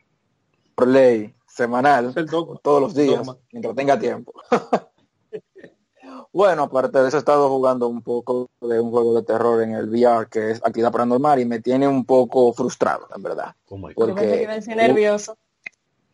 por 0.76 0.88
ley 0.88 1.34
semanal, 1.48 2.14
todos 2.62 2.80
los 2.80 2.94
días, 2.94 3.26
Dogma. 3.26 3.38
mientras 3.52 3.76
tenga 3.76 3.98
tiempo. 3.98 4.34
bueno, 6.32 6.62
aparte 6.62 7.02
de 7.02 7.08
eso, 7.08 7.18
he 7.18 7.20
estado 7.20 7.50
jugando 7.50 7.88
un 7.88 8.04
poco 8.04 8.52
de 8.62 8.80
un 8.80 8.92
juego 8.92 9.16
de 9.16 9.24
terror 9.24 9.64
en 9.64 9.72
el 9.72 9.90
VR 9.90 10.28
que 10.30 10.52
es 10.52 10.58
Actividad 10.60 10.92
Paranormal 10.92 11.40
y 11.40 11.46
me 11.46 11.60
tiene 11.60 11.88
un 11.88 12.06
poco 12.06 12.54
frustrado, 12.54 13.08
en 13.16 13.24
verdad. 13.24 13.56
Oh 13.68 13.82
Porque- 13.96 14.48
que 14.48 14.76
nervioso. 14.76 15.36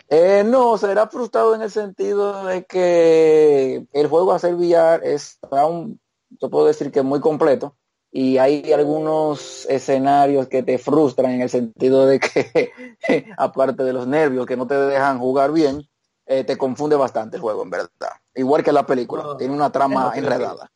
Eh, 0.08 0.42
no, 0.46 0.78
será 0.78 1.10
frustrado 1.10 1.54
en 1.54 1.64
el 1.64 1.70
sentido 1.70 2.46
de 2.46 2.64
que 2.64 3.86
el 3.92 4.08
juego 4.08 4.32
a 4.32 4.40
ser 4.40 4.56
VR 4.56 5.02
está 5.14 5.66
un, 5.66 6.00
yo 6.30 6.50
puedo 6.50 6.66
decir 6.66 6.94
que 6.94 7.02
muy 7.02 7.20
completo 7.20 7.76
y 8.18 8.38
hay 8.38 8.72
algunos 8.72 9.66
escenarios 9.66 10.48
que 10.48 10.64
te 10.64 10.78
frustran 10.78 11.32
en 11.34 11.42
el 11.42 11.50
sentido 11.50 12.06
de 12.08 12.22
que, 12.22 12.72
aparte 13.38 13.84
de 13.84 13.92
los 13.92 14.08
nervios 14.08 14.46
que 14.46 14.56
no 14.56 14.66
te 14.66 14.74
dejan 14.74 15.20
jugar 15.20 15.52
bien, 15.52 15.86
eh, 16.26 16.46
te 16.46 16.58
confunde 16.58 16.96
bastante 16.96 17.36
el 17.36 17.42
juego, 17.42 17.64
en 17.64 17.72
verdad. 17.72 17.90
Igual 18.34 18.64
que 18.64 18.72
la 18.72 18.86
película, 18.86 19.24
Ah. 19.26 19.36
tiene 19.38 19.54
una 19.54 19.70
trama 19.70 20.14
enredada. 20.16 20.72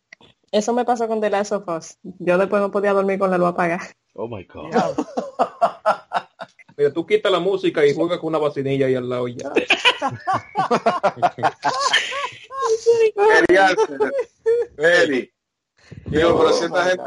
Eso 0.52 0.74
me 0.74 0.84
pasó 0.84 1.08
con 1.08 1.22
The 1.22 1.30
Last 1.30 1.54
of 1.54 1.66
Us. 1.70 1.98
Yo 2.04 2.38
después 2.38 2.62
no 2.62 2.72
podía 2.72 2.92
dormir 2.92 3.18
con 3.18 3.32
la 3.32 3.38
luz 3.38 3.48
apagada. 3.48 3.88
Oh 4.16 4.28
my 4.28 4.44
God. 4.44 4.74
Mira, 6.76 6.92
tú 6.92 7.06
quitas 7.06 7.32
la 7.32 7.40
música 7.40 7.86
y 7.86 7.96
juegas 7.96 8.20
con 8.20 8.28
una 8.28 8.40
vacinilla 8.40 8.88
ahí 8.88 8.96
al 8.96 9.08
lado 9.08 9.30
y 9.30 9.38
ya. 9.38 9.50
Eddie. 14.78 15.32
Digo, 16.06 16.38
pero 16.38 16.54
cierta 16.54 16.84
gente, 16.86 17.04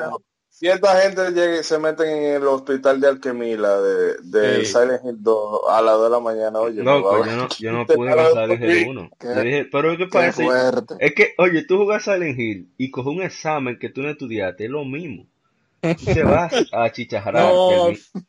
cierta 0.49 1.01
gente 1.01 1.31
llega, 1.33 1.62
se 1.62 1.79
meten 1.79 2.09
en 2.09 2.35
el 2.35 2.47
hospital 2.47 3.01
de 3.01 3.09
Alquemila 3.09 3.81
de, 3.81 4.15
de 4.23 4.65
Sí. 4.65 4.73
Silent 4.73 5.05
Hill 5.05 5.17
2 5.21 5.61
a 5.69 5.83
las 5.83 5.95
2 5.95 6.05
de 6.05 6.11
la 6.11 6.21
mañana. 6.21 6.59
Oye, 6.61 6.83
No, 6.83 7.03
pues 7.03 7.25
ver. 7.27 7.31
yo 7.31 7.37
no, 7.37 7.49
yo 7.59 7.73
no 7.73 7.87
pude 7.87 8.87
uno. 8.87 9.11
Qué- 9.19 9.27
Yo 9.29 9.41
dije, 9.43 9.65
pero 9.71 9.91
¿qué 9.97 10.05
Qué 10.05 10.07
pasa? 10.07 10.43
fuerte. 10.45 10.95
Es 11.01 11.15
que, 11.15 11.35
oye, 11.39 11.65
tú 11.65 11.79
jugas 11.79 12.05
Silent 12.05 12.39
Hill 12.39 12.73
y 12.79 12.91
coges 12.91 13.12
un 13.17 13.23
examen 13.23 13.79
que 13.79 13.89
tú 13.89 14.03
no 14.03 14.11
estudiaste, 14.11 14.65
es 14.65 14.71
lo 14.71 14.85
mismo. 14.85 15.27
Tú 15.81 16.05
te 16.05 16.23
vas 16.23 16.53
a 16.73 16.91
chicharrar. 16.93 17.53
No, 17.55 17.69
que 17.69 17.91
el- 17.91 18.23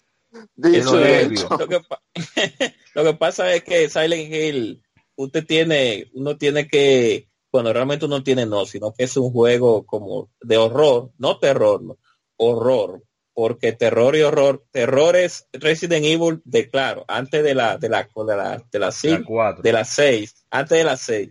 Dicho 0.55 0.99
y 0.99 1.03
es. 1.35 1.41
Lo 1.51 1.67
que, 1.67 1.79
lo 2.95 3.03
que 3.03 3.13
pasa 3.13 3.53
es 3.53 3.63
que 3.63 3.87
Silent 3.87 4.33
Hill, 4.33 4.81
usted 5.15 5.45
tiene, 5.45 6.09
uno 6.15 6.37
tiene 6.37 6.67
que, 6.67 7.29
bueno, 7.53 7.71
realmente 7.71 8.05
uno 8.05 8.23
tiene 8.23 8.47
no, 8.47 8.65
sino 8.65 8.93
que 8.93 9.03
es 9.03 9.15
un 9.15 9.31
juego 9.31 9.85
como 9.85 10.31
de 10.41 10.57
horror, 10.57 11.11
no 11.19 11.37
terror, 11.37 11.83
no, 11.83 11.97
horror, 12.35 13.03
porque 13.33 13.73
terror 13.73 14.15
y 14.15 14.21
horror, 14.23 14.65
terror 14.71 15.15
es 15.15 15.47
Resident 15.53 16.03
Evil 16.03 16.41
de 16.45 16.69
claro, 16.69 17.05
antes 17.07 17.43
de 17.43 17.53
la, 17.53 17.77
de 17.77 17.89
la, 17.89 18.03
de 18.03 18.35
la, 18.35 18.63
de 18.71 18.79
la 18.79 18.85
la 18.87 18.91
cinco, 18.91 19.23
cuatro. 19.27 19.61
de 19.61 19.71
las 19.71 19.89
seis, 19.89 20.45
antes 20.49 20.79
de 20.79 20.83
las 20.83 20.99
seis, 20.99 21.29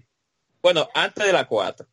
bueno, 0.63 0.89
antes 0.95 1.27
de 1.27 1.33
la 1.33 1.49
cuatro, 1.49 1.89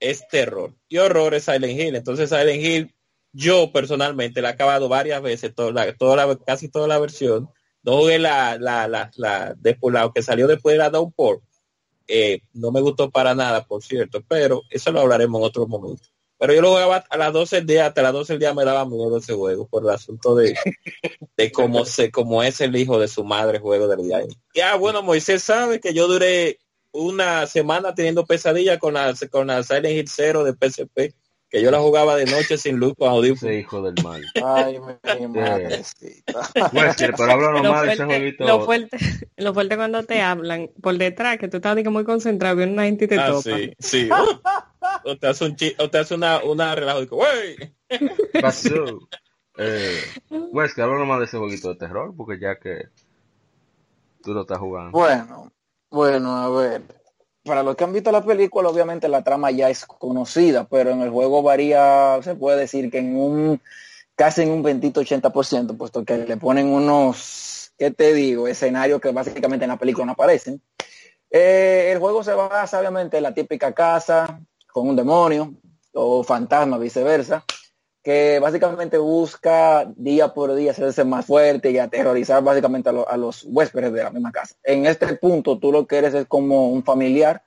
es 0.00 0.26
terror 0.26 0.74
y 0.88 0.98
horror 0.98 1.32
es 1.34 1.44
Silent 1.44 1.80
Hill, 1.80 1.94
entonces 1.94 2.30
Silent 2.30 2.60
Hill 2.60 2.94
yo 3.32 3.72
personalmente 3.72 4.42
la 4.42 4.50
he 4.50 4.52
acabado 4.52 4.88
varias 4.88 5.22
veces, 5.22 5.54
toda 5.54 5.70
la, 5.70 5.92
toda 5.94 6.16
la, 6.16 6.36
casi 6.36 6.68
toda 6.68 6.88
la 6.88 6.98
versión. 6.98 7.48
No 7.84 7.98
jugué 7.98 8.18
la, 8.18 8.58
la, 8.58 8.86
la, 8.86 9.10
la, 9.16 9.54
después, 9.58 9.92
la 9.94 10.10
que 10.14 10.22
salió 10.22 10.46
después 10.46 10.74
de 10.74 10.78
la 10.78 10.90
Downpour. 10.90 11.42
Eh, 12.14 12.42
no 12.52 12.70
me 12.70 12.82
gustó 12.82 13.10
para 13.10 13.34
nada, 13.34 13.64
por 13.64 13.82
cierto, 13.82 14.22
pero 14.28 14.64
eso 14.68 14.92
lo 14.92 15.00
hablaremos 15.00 15.40
en 15.40 15.46
otro 15.46 15.66
momento. 15.66 16.02
Pero 16.36 16.52
yo 16.52 16.60
lo 16.60 16.68
jugaba 16.68 16.96
a 17.08 17.16
las 17.16 17.32
12 17.32 17.56
del 17.56 17.66
día, 17.66 17.86
hasta 17.86 18.02
las 18.02 18.12
12 18.12 18.34
del 18.34 18.40
día 18.40 18.52
me 18.52 18.66
daba 18.66 18.84
miedo 18.84 19.16
ese 19.16 19.32
juego, 19.32 19.66
por 19.66 19.82
el 19.82 19.88
asunto 19.88 20.34
de, 20.34 20.54
de 21.38 21.52
cómo 21.52 21.86
se, 21.86 22.10
cómo 22.10 22.42
es 22.42 22.60
el 22.60 22.76
hijo 22.76 22.98
de 22.98 23.08
su 23.08 23.24
madre 23.24 23.60
juego 23.60 23.88
del 23.88 24.06
día. 24.06 24.20
Ya, 24.54 24.74
bueno, 24.76 25.02
Moisés 25.02 25.42
sabe 25.42 25.80
que 25.80 25.94
yo 25.94 26.06
duré 26.06 26.58
una 26.90 27.46
semana 27.46 27.94
teniendo 27.94 28.26
pesadilla 28.26 28.78
con 28.78 28.92
la, 28.92 29.14
con 29.30 29.46
la 29.46 29.62
Silent 29.62 29.86
Hill 29.86 30.08
0 30.08 30.44
de 30.44 30.52
PSP 30.52 31.14
que 31.52 31.60
yo 31.62 31.70
la 31.70 31.80
jugaba 31.80 32.16
de 32.16 32.24
noche 32.24 32.56
sin 32.56 32.78
luz 32.78 32.94
con 32.98 33.10
audífonos. 33.10 33.42
Ese 33.52 33.60
hijo 33.60 33.82
del 33.82 34.02
mal. 34.02 34.22
Ay, 34.42 34.78
mi 35.20 35.26
madrecita. 35.28 36.48
Pero 36.72 36.82
de 37.82 37.92
ese 37.92 37.96
fuerte, 37.96 38.04
jueguito. 38.06 38.46
lo, 38.46 38.64
fuerte, 38.64 38.98
lo 39.36 39.52
fuerte 39.52 39.76
cuando 39.76 40.02
te 40.02 40.22
hablan 40.22 40.70
por 40.80 40.96
detrás, 40.96 41.36
que 41.36 41.48
tú 41.48 41.58
estás 41.58 41.76
muy 41.84 42.04
concentrado, 42.04 42.56
viene 42.56 42.72
una 42.72 42.84
gente 42.84 43.04
y 43.04 43.08
te 43.08 43.18
Ah, 43.18 43.26
topa. 43.26 43.42
sí, 43.42 43.72
sí. 43.78 44.08
o 45.04 45.16
te 45.18 45.26
hace 45.26 45.44
un 45.44 45.54
chi- 45.56 45.76
o 45.78 45.90
te 45.90 45.98
hace 45.98 46.14
una, 46.14 46.42
una 46.42 46.74
relajo 46.74 47.00
y 47.00 47.02
digo, 47.02 47.16
"Wey". 47.18 47.74
Pasó. 48.40 48.98
Eh, 49.58 50.00
Wesker, 50.30 50.84
habla 50.84 50.98
nomás 51.00 51.18
de 51.18 51.26
ese 51.26 51.36
jueguito 51.36 51.68
de 51.68 51.74
terror, 51.76 52.14
porque 52.16 52.40
ya 52.40 52.58
que 52.58 52.88
tú 54.22 54.32
lo 54.32 54.40
estás 54.40 54.58
jugando. 54.58 54.92
Bueno, 54.92 55.52
bueno, 55.90 56.34
a 56.34 56.48
ver. 56.48 56.82
Para 57.44 57.62
los 57.62 57.74
que 57.74 57.84
han 57.84 57.92
visto 57.92 58.12
la 58.12 58.22
película, 58.22 58.68
obviamente 58.68 59.08
la 59.08 59.24
trama 59.24 59.50
ya 59.50 59.68
es 59.68 59.84
conocida, 59.84 60.64
pero 60.64 60.90
en 60.90 61.00
el 61.00 61.10
juego 61.10 61.42
varía, 61.42 62.20
se 62.22 62.36
puede 62.36 62.60
decir 62.60 62.90
que 62.90 62.98
en 62.98 63.16
un 63.16 63.60
casi 64.14 64.42
en 64.42 64.50
un 64.50 64.62
20-80%, 64.62 65.76
puesto 65.76 66.04
que 66.04 66.18
le 66.18 66.36
ponen 66.36 66.68
unos, 66.68 67.72
¿qué 67.76 67.90
te 67.90 68.14
digo? 68.14 68.46
Escenarios 68.46 69.00
que 69.00 69.10
básicamente 69.10 69.64
en 69.64 69.70
la 69.70 69.78
película 69.78 70.06
no 70.06 70.12
aparecen. 70.12 70.60
Eh, 71.30 71.90
el 71.92 71.98
juego 71.98 72.22
se 72.22 72.34
basa 72.34 72.78
obviamente 72.78 73.16
en 73.16 73.22
la 73.22 73.34
típica 73.34 73.72
casa 73.72 74.40
con 74.70 74.88
un 74.88 74.96
demonio 74.96 75.54
o 75.92 76.22
fantasma, 76.22 76.78
viceversa, 76.78 77.44
que 78.02 78.38
básicamente 78.40 78.98
busca 78.98 79.84
día 79.96 80.34
por 80.34 80.54
día 80.54 80.72
hacerse 80.72 81.04
más 81.04 81.26
fuerte 81.26 81.70
y 81.70 81.78
aterrorizar 81.78 82.42
básicamente 82.42 82.88
a, 82.88 82.92
lo- 82.92 83.08
a 83.08 83.16
los 83.16 83.44
huéspedes 83.44 83.92
de 83.92 84.02
la 84.02 84.10
misma 84.10 84.32
casa. 84.32 84.54
En 84.64 84.86
este 84.86 85.14
punto 85.16 85.58
tú 85.58 85.70
lo 85.70 85.86
que 85.86 85.98
eres 85.98 86.14
es 86.14 86.26
como 86.26 86.70
un 86.70 86.82
familiar 86.82 87.42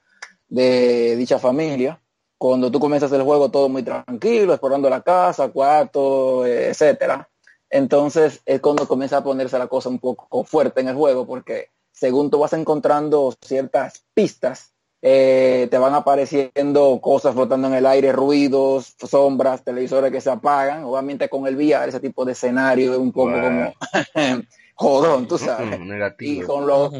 de 0.47 1.15
dicha 1.17 1.39
familia. 1.39 1.99
Cuando 2.37 2.69
tú 2.71 2.79
comienzas 2.79 3.11
el 3.13 3.23
juego 3.23 3.49
todo 3.49 3.69
muy 3.69 3.83
tranquilo, 3.83 4.53
explorando 4.53 4.89
la 4.89 5.01
casa, 5.01 5.49
cuarto, 5.49 6.45
etcétera. 6.45 7.29
Entonces 7.69 8.41
es 8.45 8.61
cuando 8.61 8.87
comienza 8.87 9.17
a 9.17 9.23
ponerse 9.23 9.57
la 9.57 9.67
cosa 9.67 9.89
un 9.89 9.99
poco 9.99 10.43
fuerte 10.43 10.81
en 10.81 10.89
el 10.89 10.95
juego 10.95 11.25
porque 11.25 11.71
según 11.91 12.29
tú 12.29 12.39
vas 12.39 12.53
encontrando 12.53 13.33
ciertas 13.41 14.05
pistas 14.13 14.73
eh, 15.07 15.67
te 15.69 15.77
van 15.77 15.93
apareciendo 15.93 16.99
cosas 16.99 17.35
flotando 17.35 17.67
en 17.67 17.75
el 17.75 17.85
aire, 17.85 18.11
ruidos, 18.11 18.95
sombras, 19.07 19.63
televisores 19.63 20.11
que 20.11 20.19
se 20.19 20.31
apagan. 20.31 20.83
Obviamente 20.83 21.29
con 21.29 21.45
el 21.45 21.55
VR 21.55 21.89
ese 21.89 21.99
tipo 21.99 22.25
de 22.25 22.31
escenario 22.31 22.93
es 22.93 22.97
un 22.97 23.11
poco 23.11 23.29
Wow. 23.33 23.41
como 23.41 23.73
jodón, 24.75 25.27
tú 25.27 25.37
sabes. 25.37 25.79
Y 26.19 26.41
con 26.41 26.65
los, 26.65 26.91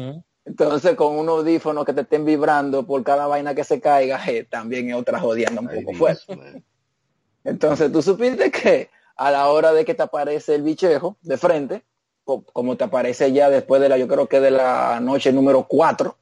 entonces 0.44 0.94
con 0.94 1.18
unos 1.18 1.40
audífonos 1.40 1.84
que 1.84 1.92
te 1.94 2.02
estén 2.02 2.24
vibrando 2.24 2.86
por 2.86 3.02
cada 3.02 3.26
vaina 3.26 3.56
que 3.56 3.64
se 3.64 3.80
caiga, 3.80 4.20
eh, 4.28 4.44
también 4.48 4.88
es 4.90 4.94
otra 4.94 5.18
jodienda 5.18 5.60
un 5.60 5.66
Ay, 5.68 5.78
poco 5.78 5.90
Dios, 5.90 5.98
fuerte. 5.98 6.36
man. 6.36 6.64
Entonces 7.42 7.90
tú 7.90 8.02
supiste 8.02 8.52
que 8.52 8.88
a 9.16 9.30
la 9.32 9.48
hora 9.48 9.72
de 9.72 9.84
que 9.84 9.94
te 9.94 10.02
aparece 10.04 10.54
el 10.54 10.62
bichejo 10.62 11.16
de 11.22 11.36
frente, 11.38 11.82
co- 12.24 12.44
como 12.52 12.76
te 12.76 12.84
aparece 12.84 13.32
ya 13.32 13.50
después 13.50 13.80
de 13.80 13.88
la, 13.88 13.98
yo 13.98 14.06
creo 14.06 14.28
que 14.28 14.38
de 14.40 14.52
la 14.52 15.00
noche 15.00 15.32
número 15.32 15.66
4, 15.66 16.16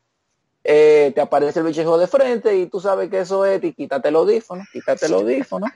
te 0.64 1.20
aparece 1.20 1.60
el 1.60 1.66
bichejo 1.66 1.98
de 1.98 2.06
frente 2.06 2.56
y 2.56 2.66
tú 2.66 2.80
sabes 2.80 3.10
que 3.10 3.20
eso 3.20 3.44
es, 3.44 3.62
y 3.62 3.72
quítate 3.72 4.08
el 4.08 4.16
audífono, 4.16 4.64
quítate 4.72 5.06
el 5.06 5.14
audífono 5.14 5.66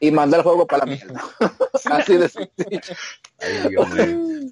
y 0.00 0.10
manda 0.10 0.38
el 0.38 0.42
juego 0.42 0.66
para 0.66 0.86
la 0.86 0.92
mierda. 0.92 1.22
Así 1.84 2.16
de 2.16 2.28
sencillo. 2.28 2.96
Ay, 3.38 3.68
Dios 3.68 3.90
mío. 3.90 4.50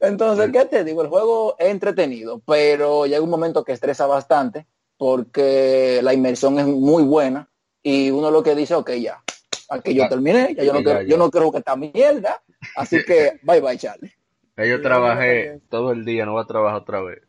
Entonces, 0.00 0.50
¿qué 0.52 0.64
te 0.66 0.84
digo? 0.84 1.02
El 1.02 1.08
juego 1.08 1.56
es 1.58 1.68
entretenido, 1.68 2.40
pero 2.44 3.06
llega 3.06 3.22
un 3.22 3.30
momento 3.30 3.64
que 3.64 3.72
estresa 3.72 4.06
bastante 4.06 4.66
porque 4.98 6.00
la 6.02 6.12
inmersión 6.12 6.58
es 6.58 6.66
muy 6.66 7.04
buena 7.04 7.48
y 7.82 8.10
uno 8.10 8.30
lo 8.30 8.42
que 8.42 8.54
dice, 8.54 8.74
ok, 8.74 8.92
ya, 8.92 9.22
aquí 9.70 9.94
yo 9.94 10.08
terminé, 10.08 10.54
ya 10.54 10.64
yo 10.64 10.72
no, 10.72 10.82
quiero, 10.82 11.02
yo 11.02 11.16
no 11.16 11.30
quiero 11.30 11.52
que 11.52 11.58
esta 11.58 11.76
mierda, 11.76 12.42
así 12.74 13.04
que 13.04 13.38
bye 13.42 13.60
bye, 13.60 13.78
Charlie. 13.78 14.12
Yo 14.56 14.80
trabajé 14.80 15.60
todo 15.68 15.92
el 15.92 16.04
día, 16.04 16.24
no 16.24 16.32
voy 16.32 16.42
a 16.42 16.46
trabajar 16.46 16.80
otra 16.80 17.00
vez. 17.02 17.20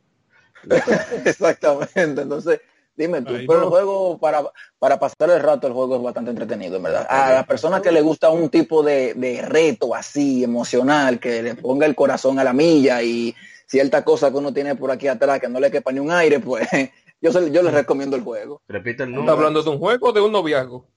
Exactamente, 1.26 2.22
entonces, 2.22 2.62
dime 2.96 3.22
tú, 3.22 3.36
Ay, 3.36 3.46
pero 3.48 3.60
no. 3.60 3.66
el 3.66 3.70
juego, 3.72 4.18
para, 4.18 4.42
para 4.80 5.00
pasar 5.00 5.30
el 5.30 5.40
rato, 5.42 5.68
el 5.68 5.74
juego 5.74 5.96
es 5.98 6.02
bastante 6.02 6.32
entretenido, 6.32 6.78
en 6.78 6.84
verdad. 6.84 7.06
A 7.10 7.34
las 7.34 7.46
personas 7.46 7.82
que 7.82 7.92
le 7.92 8.02
gusta 8.02 8.30
un 8.30 8.50
tipo 8.50 8.84
de, 8.84 9.14
de 9.14 9.42
reto 9.42 9.94
así, 9.96 10.44
emocional, 10.44 11.20
que 11.20 11.42
le 11.44 11.56
ponga 11.56 11.86
el 11.86 11.96
corazón 11.96 12.40
a 12.40 12.44
la 12.44 12.54
milla 12.54 13.02
y 13.02 13.36
cierta 13.68 14.04
cosa 14.04 14.32
que 14.32 14.38
uno 14.38 14.54
tiene 14.54 14.76
por 14.76 14.92
aquí 14.92 15.08
atrás 15.08 15.40
que 15.40 15.50
no 15.50 15.60
le 15.60 15.70
quepa 15.72 15.92
ni 15.92 16.00
un 16.00 16.12
aire, 16.12 16.40
pues 16.40 16.68
yo, 17.22 17.32
se- 17.32 17.52
yo 17.52 17.62
les 17.64 17.74
recomiendo 17.74 18.16
el 18.16 18.24
juego. 18.24 18.62
Repite 18.68 19.04
el 19.04 19.10
¿Está 19.10 19.18
nombre. 19.18 19.34
hablando 19.36 19.62
de 19.64 19.70
un 19.70 19.78
juego 19.80 20.08
o 20.10 20.14
de 20.14 20.22
un 20.22 20.32
noviazgo? 20.32 20.88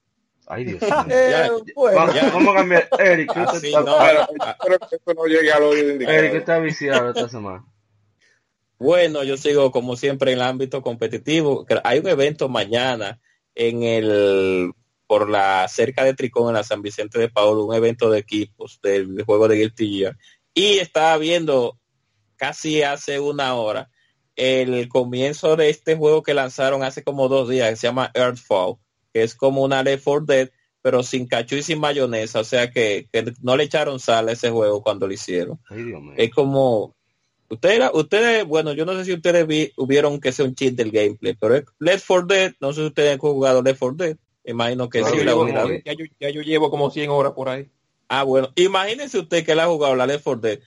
Ay, 0.47 0.65
Dios 0.65 0.81
mío. 0.83 0.91
Eh, 1.11 1.49
bueno, 1.77 1.97
Vamos, 1.97 2.15
ya. 2.15 2.29
vamos 2.31 2.55
a 2.55 2.59
cambiar. 2.59 2.89
Eric, 2.99 3.33
¿qué 3.33 3.41
Así, 3.41 3.67
está- 3.69 3.81
no. 3.83 3.97
Pero 3.99 4.21
espero 4.51 4.79
que 4.89 4.97
esto 4.97 5.15
no 5.15 5.25
llegue 5.27 5.53
al 5.53 5.63
oído 5.63 5.93
indicado. 5.93 6.19
Eric 6.19 6.35
está 6.35 6.59
viciado 6.59 7.11
esta 7.11 7.29
semana. 7.29 7.65
Bueno, 8.81 9.23
yo 9.25 9.37
sigo 9.37 9.71
como 9.71 9.95
siempre 9.95 10.33
en 10.33 10.39
el 10.39 10.45
ámbito 10.45 10.81
competitivo. 10.81 11.67
Hay 11.85 11.99
un 11.99 12.09
evento 12.09 12.49
mañana 12.49 13.21
en 13.55 13.83
el 13.83 14.73
por 15.07 15.29
la 15.29 15.69
cerca 15.69 16.03
de 16.03 16.15
Tricón 16.15 16.49
en 16.49 16.55
la 16.55 16.65
San 16.65 16.81
Vicente 16.81 17.19
de 17.19 17.29
Paolo, 17.29 17.67
un 17.67 17.75
evento 17.75 18.09
de 18.09 18.21
equipos 18.21 18.81
del 18.83 19.23
juego 19.25 19.49
de 19.49 19.57
Guilty 19.57 19.99
Gear. 19.99 20.17
Y 20.55 20.79
estaba 20.79 21.19
viendo 21.19 21.79
casi 22.37 22.83
hace 22.83 23.21
una 23.21 23.55
hora 23.55 23.91
el 24.35 24.89
comienzo 24.89 25.57
de 25.57 25.69
este 25.69 25.95
juego 25.97 26.23
que 26.23 26.33
lanzaron 26.33 26.83
hace 26.83 27.05
como 27.05 27.29
dos 27.29 27.51
días, 27.51 27.69
que 27.69 27.77
se 27.77 27.87
llama 27.87 28.11
Earthfall, 28.15 28.77
que 29.13 29.25
es 29.25 29.35
como 29.35 29.63
una 29.63 29.83
Left 29.83 30.05
4 30.05 30.25
Dead, 30.25 30.51
pero 30.81 31.03
sin 31.03 31.27
cachú 31.27 31.57
y 31.57 31.63
sin 31.63 31.81
mayonesa, 31.81 32.41
o 32.41 32.45
sea 32.45 32.71
que, 32.71 33.09
que 33.13 33.35
no 33.43 33.57
le 33.59 33.65
echaron 33.65 34.01
sal 34.01 34.29
a 34.29 34.33
ese 34.33 34.49
juego 34.49 34.83
cuando 34.83 35.07
lo 35.07 35.13
hicieron 35.13 35.61
Ay, 35.69 35.93
es 36.17 36.31
como 36.31 36.97
ustedes 37.51 37.91
ustedes 37.93 38.45
bueno 38.47 38.73
yo 38.73 38.85
no 38.87 38.95
sé 38.97 39.05
si 39.05 39.13
ustedes 39.13 39.47
vi, 39.47 39.73
hubieron 39.77 40.21
que 40.21 40.33
sea 40.33 40.45
un 40.45 40.55
cheat 40.55 40.75
del 40.75 40.91
gameplay 40.91 41.35
pero 41.35 41.57
es 41.57 41.65
Left 41.79 42.05
4 42.07 42.27
Dead 42.27 42.53
no 42.61 42.73
sé 42.73 42.81
si 42.81 42.87
ustedes 42.87 43.13
han 43.13 43.19
jugado 43.19 43.63
Left 43.63 43.81
4 43.81 43.97
Dead 43.97 44.17
imagino 44.45 44.89
que 44.89 45.05
sí 45.05 45.17
yo 45.19 45.25
la 45.25 45.33
como- 45.33 45.69
ya, 45.85 45.93
yo, 45.93 46.05
ya 46.19 46.31
yo 46.31 46.43
llevo 46.43 46.71
como 46.71 46.91
100 46.91 47.11
horas 47.11 47.33
por 47.33 47.49
ahí. 47.49 47.69
ah 48.09 48.23
bueno 48.23 48.51
imagínense 48.55 49.19
usted 49.19 49.45
que 49.45 49.55
la 49.55 49.65
ha 49.65 49.69
jugado 49.69 49.95
la 49.97 50.07
Left 50.07 50.25
4 50.25 50.41
Dead 50.41 50.59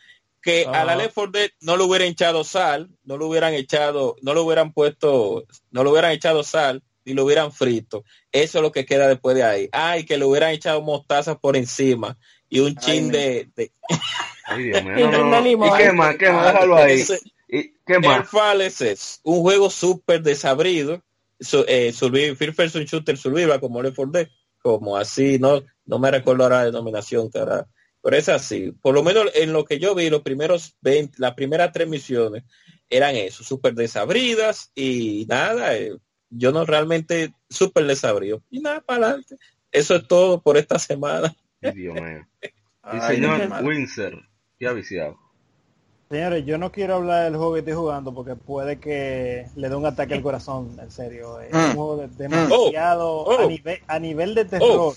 que 0.41 0.65
a 0.65 0.83
la. 0.83 0.95
Left 0.97 1.13
4 1.15 1.31
Dead 1.31 1.49
no 1.61 1.77
le 1.77 1.83
hubieran 1.83 2.09
echado 2.09 2.43
sal 2.43 2.89
no 3.05 3.17
le 3.17 3.25
hubieran 3.25 3.53
echado 3.53 4.15
no 4.21 4.33
le 4.33 4.41
hubieran 4.41 4.73
puesto 4.73 5.45
no 5.71 5.83
le 5.83 5.89
hubieran 5.89 6.11
echado 6.11 6.43
sal 6.43 6.83
ni 7.05 7.13
lo 7.13 7.25
hubieran 7.25 7.51
frito. 7.51 8.05
Eso 8.31 8.59
es 8.59 8.61
lo 8.61 8.71
que 8.71 8.85
queda 8.85 9.09
después 9.09 9.35
de 9.35 9.43
ahí. 9.43 9.67
Ay 9.73 10.05
que 10.05 10.17
le 10.17 10.23
hubieran 10.23 10.51
echado 10.51 10.81
mostaza 10.81 11.37
por 11.37 11.57
encima 11.57 12.17
y 12.57 12.59
un 12.59 12.75
chin 12.75 13.11
de, 13.11 13.49
de- 13.55 13.71
Ay, 14.45 14.63
Dios 14.63 14.83
mío. 14.83 14.93
Y 14.97 15.01
No, 15.03 15.11
no, 15.11 15.17
no 15.17 15.29
no. 15.31 15.41
limón. 15.41 15.69
¿Y 15.79 15.83
qué 15.83 15.91
más? 15.91 16.15
¿Qué 16.15 16.31
más? 16.31 16.53
Déjalo 16.53 16.77
ahí. 16.77 17.01
Ese- 17.01 17.19
¿Y 17.47 17.73
qué 17.85 17.99
más? 17.99 18.17
Airfall 18.17 18.61
es 18.61 18.81
eso, 18.81 19.19
un 19.23 19.41
juego 19.41 19.69
súper 19.69 20.21
desabrido, 20.23 21.01
su, 21.39 21.63
eh, 21.67 21.91
survival, 21.91 22.35
First 22.35 22.57
Person 22.57 22.83
Shooter 22.85 23.17
Survival, 23.17 23.59
como 23.59 23.81
Left 23.81 23.95
4 23.95 24.11
Dead, 24.11 24.27
como 24.61 24.97
así, 24.97 25.37
no 25.39 25.61
no 25.85 25.99
me 25.99 26.09
recuerdo 26.09 26.43
ahora 26.43 26.59
la 26.59 26.65
denominación, 26.65 27.29
cara, 27.29 27.67
pero 28.01 28.15
es 28.15 28.29
así. 28.29 28.71
Por 28.81 28.95
lo 28.95 29.03
menos 29.03 29.25
en 29.35 29.51
lo 29.51 29.65
que 29.65 29.79
yo 29.79 29.93
vi, 29.93 30.09
los 30.09 30.21
primeros 30.21 30.75
20, 30.81 31.15
las 31.19 31.33
primeras 31.33 31.71
tres 31.73 31.87
misiones 31.89 32.43
eran 32.89 33.15
eso, 33.15 33.43
súper 33.43 33.73
desabridas 33.73 34.71
y 34.75 35.25
nada, 35.27 35.75
eh, 35.75 35.97
yo 36.29 36.51
no 36.53 36.65
realmente 36.65 37.33
súper 37.49 37.85
desabrido. 37.85 38.41
Y 38.49 38.61
nada, 38.61 38.79
para 38.81 39.07
adelante. 39.07 39.35
Eso 39.71 39.95
es 39.95 40.07
todo 40.07 40.41
por 40.41 40.55
esta 40.57 40.79
semana. 40.79 41.35
Dios 41.71 41.95
mío. 41.95 42.25
Y 42.41 42.47
Ay, 42.83 43.15
señor. 43.15 43.63
Windsor, 43.63 44.21
¿qué 44.59 44.67
ha 44.67 44.73
viciado? 44.73 45.17
Señores, 46.09 46.45
yo 46.45 46.57
no 46.57 46.71
quiero 46.71 46.95
hablar 46.95 47.23
del 47.23 47.37
juego 47.37 47.53
que 47.53 47.59
estoy 47.59 47.73
jugando 47.73 48.13
porque 48.13 48.35
puede 48.35 48.77
que 48.77 49.47
le 49.55 49.69
dé 49.69 49.75
un 49.75 49.85
ataque 49.85 50.13
al 50.13 50.21
corazón, 50.21 50.77
en 50.79 50.91
serio. 50.91 51.39
Es 51.41 51.53
un 51.53 51.69
Mm. 51.69 51.75
juego 51.75 51.97
de- 51.97 52.07
demasiado 52.09 53.09
Oh, 53.21 53.31
a, 53.39 53.45
oh. 53.45 53.49
nivel, 53.49 53.79
a 53.87 53.99
nivel 53.99 54.35
de 54.35 54.45
terror. 54.45 54.69
Oh. 54.69 54.93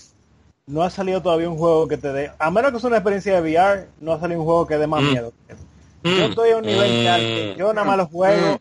No 0.67 0.83
ha 0.83 0.89
salido 0.89 1.21
todavía 1.21 1.49
un 1.49 1.57
juego 1.57 1.87
que 1.87 1.97
te 1.97 2.11
dé, 2.11 2.31
a 2.37 2.51
menos 2.51 2.71
que 2.73 2.79
sea 2.79 2.87
una 2.89 2.97
experiencia 2.97 3.33
de 3.33 3.41
VR, 3.41 3.87
no 4.01 4.11
ha 4.13 4.19
salido 4.19 4.41
un 4.41 4.45
juego 4.45 4.67
que 4.67 4.77
dé 4.77 4.85
más 4.85 5.01
Mm. 5.01 5.09
miedo. 5.11 5.33
Yo 6.03 6.25
estoy 6.25 6.51
a 6.51 6.57
un 6.57 6.63
nivel 6.65 7.05
tal 7.05 7.19
que 7.21 7.55
yo 7.57 7.73
nada 7.73 7.87
más 7.87 7.97
los 7.97 8.09
juego, 8.09 8.59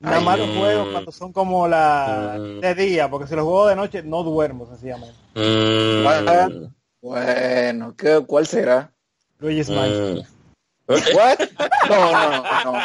nada 0.00 0.20
más 0.20 0.38
los 0.38 0.48
Mm. 0.48 0.58
juego 0.58 0.90
cuando 0.92 1.12
son 1.12 1.32
como 1.32 1.68
la 1.68 2.36
Mm. 2.38 2.60
de 2.60 2.74
día, 2.74 3.08
porque 3.08 3.28
si 3.28 3.34
los 3.36 3.44
juego 3.44 3.66
de 3.68 3.76
noche 3.76 4.02
no 4.02 4.22
duermo 4.24 4.66
sencillamente. 4.66 5.16
Mm, 5.36 6.04
Bueno, 7.00 7.94
¿qué, 7.96 8.22
¿cuál 8.26 8.46
será? 8.46 8.92
Luigi's 9.38 9.70
Mansion. 9.70 10.18
Mm. 10.18 10.94
What? 11.14 11.38
No, 11.88 12.12
no, 12.12 12.72
no. 12.72 12.80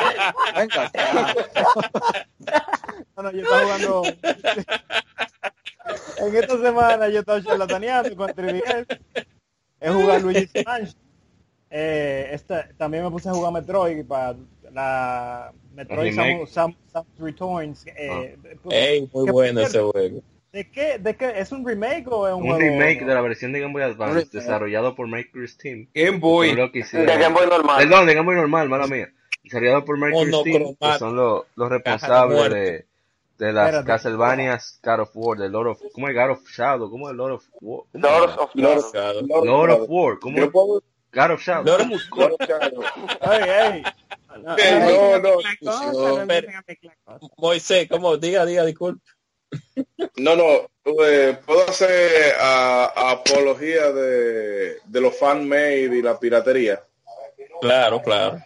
Venga. 0.56 0.92
No, 3.16 3.22
no, 3.24 3.32
yo 3.32 3.42
estaba 3.44 3.62
jugando. 3.64 4.04
en 6.18 6.36
esta 6.36 6.58
semana 6.62 7.08
yo 7.10 7.20
estaba 7.20 7.44
charlataneando 7.44 8.16
con 8.16 8.30
3DS. 8.32 9.00
He 9.80 9.90
jugado 9.92 10.20
Luigi's 10.20 10.52
Mansion. 10.66 10.96
Eh, 11.70 12.30
esta, 12.32 12.68
también 12.78 13.04
me 13.04 13.12
puse 13.12 13.30
a 13.30 13.34
jugar 13.34 13.52
Metroid 13.54 14.04
para 14.06 14.36
la 14.72 15.54
Metroid. 15.74 16.14
Samus, 16.16 16.50
Sam- 16.52 16.76
Samus 16.92 17.20
Returns. 17.20 17.86
Eh, 17.88 18.36
Ey, 18.72 19.10
muy 19.14 19.32
bueno 19.32 19.62
ese 19.62 19.80
juego. 19.80 20.22
¿De 20.54 20.70
qué, 20.72 21.00
¿De 21.00 21.16
qué? 21.18 21.34
¿Es 21.40 21.52
un 21.52 21.68
remake 21.68 22.06
o 22.10 22.28
es 22.28 22.34
un, 22.36 22.44
Un 22.44 22.48
juego? 22.56 22.60
remake 22.60 23.04
de 23.04 23.14
la 23.14 23.22
versión 23.22 23.52
de 23.52 23.60
Game 23.60 23.74
Boy 23.74 23.82
Advance 23.82 24.14
Remake. 24.20 24.32
desarrollado 24.32 24.96
por 24.96 25.08
Maker's 25.08 25.58
Team. 25.58 25.88
Game 25.94 26.20
Boy. 26.20 26.54
Los 26.54 26.72
que 26.72 26.84
De 26.84 27.06
Game 27.06 27.30
Boy 27.34 27.48
normal. 27.48 27.78
Perdón, 27.80 28.06
de 28.06 28.14
Game 28.14 28.26
Boy 28.28 28.36
normal, 28.36 28.70
mala 28.70 28.86
mía. 28.88 29.12
Desarrollado 29.44 29.84
por 29.84 29.98
Maker's 29.98 30.44
Team, 30.44 30.76
que 30.80 30.98
son 31.00 31.16
los, 31.16 31.44
los 31.56 31.70
responsables 31.70 32.50
de, 32.54 32.86
de 33.40 33.52
las 33.52 33.66
Espérate. 33.66 33.88
Castlevanias 33.88 34.80
God 34.84 35.00
of 35.00 35.10
War, 35.16 35.38
de 35.40 35.50
Lord 35.50 35.68
of, 35.70 35.82
¿cómo 35.92 36.08
es 36.08 36.16
God 36.16 36.30
of 36.30 36.48
Shadow? 36.50 36.90
¿Cómo 36.90 37.10
es 37.10 37.16
Lord 37.16 37.32
of 37.34 37.46
War? 37.60 37.84
¿Cómo 37.92 38.08
Lords 38.08 38.34
es? 38.34 38.40
of 38.40 38.52
Claro. 38.54 39.22
Lord 39.44 39.72
of 39.72 39.86
War, 39.90 40.20
¿cómo 40.20 40.38
es? 40.38 40.50
puedo- 40.52 40.84
God 41.12 41.32
of 41.32 41.42
Shadow. 41.42 41.66
Lord-. 41.78 42.00
Lord 42.16 42.34
of 42.40 42.48
Shadow. 42.48 42.84
Ey, 43.32 43.50
ey. 43.50 43.84
No, 44.44 44.56
Eh, 44.58 44.80
no, 44.80 45.20
no, 45.20 45.38
no. 47.18 47.20
Moisés, 47.38 47.88
¿cómo? 47.90 48.18
Diga, 48.18 48.46
diga, 48.46 48.66
disculpe. 48.66 49.02
No, 50.18 50.36
no, 50.36 50.70
eh, 51.06 51.38
puedo 51.46 51.68
hacer 51.68 52.34
a- 52.40 53.12
apología 53.12 53.92
de, 53.92 54.78
de 54.86 55.02
los 55.02 55.16
fan-made 55.18 55.96
y 55.98 56.02
la 56.02 56.20
piratería. 56.20 56.84
Claro, 57.62 58.02
claro. 58.02 58.40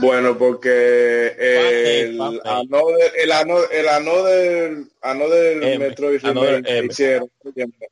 Bueno, 0.00 0.38
porque 0.38 1.34
el 1.38 2.20
Another, 2.44 3.12
el 3.16 3.32
Another, 3.32 3.68
el 3.72 3.88
Another, 3.88 4.76
Another 5.00 5.62
M, 5.64 5.78
Metroid 5.78 6.24
Another 6.24 6.54
remake 6.62 6.64
que 6.80 6.86
hicieron. 6.86 7.30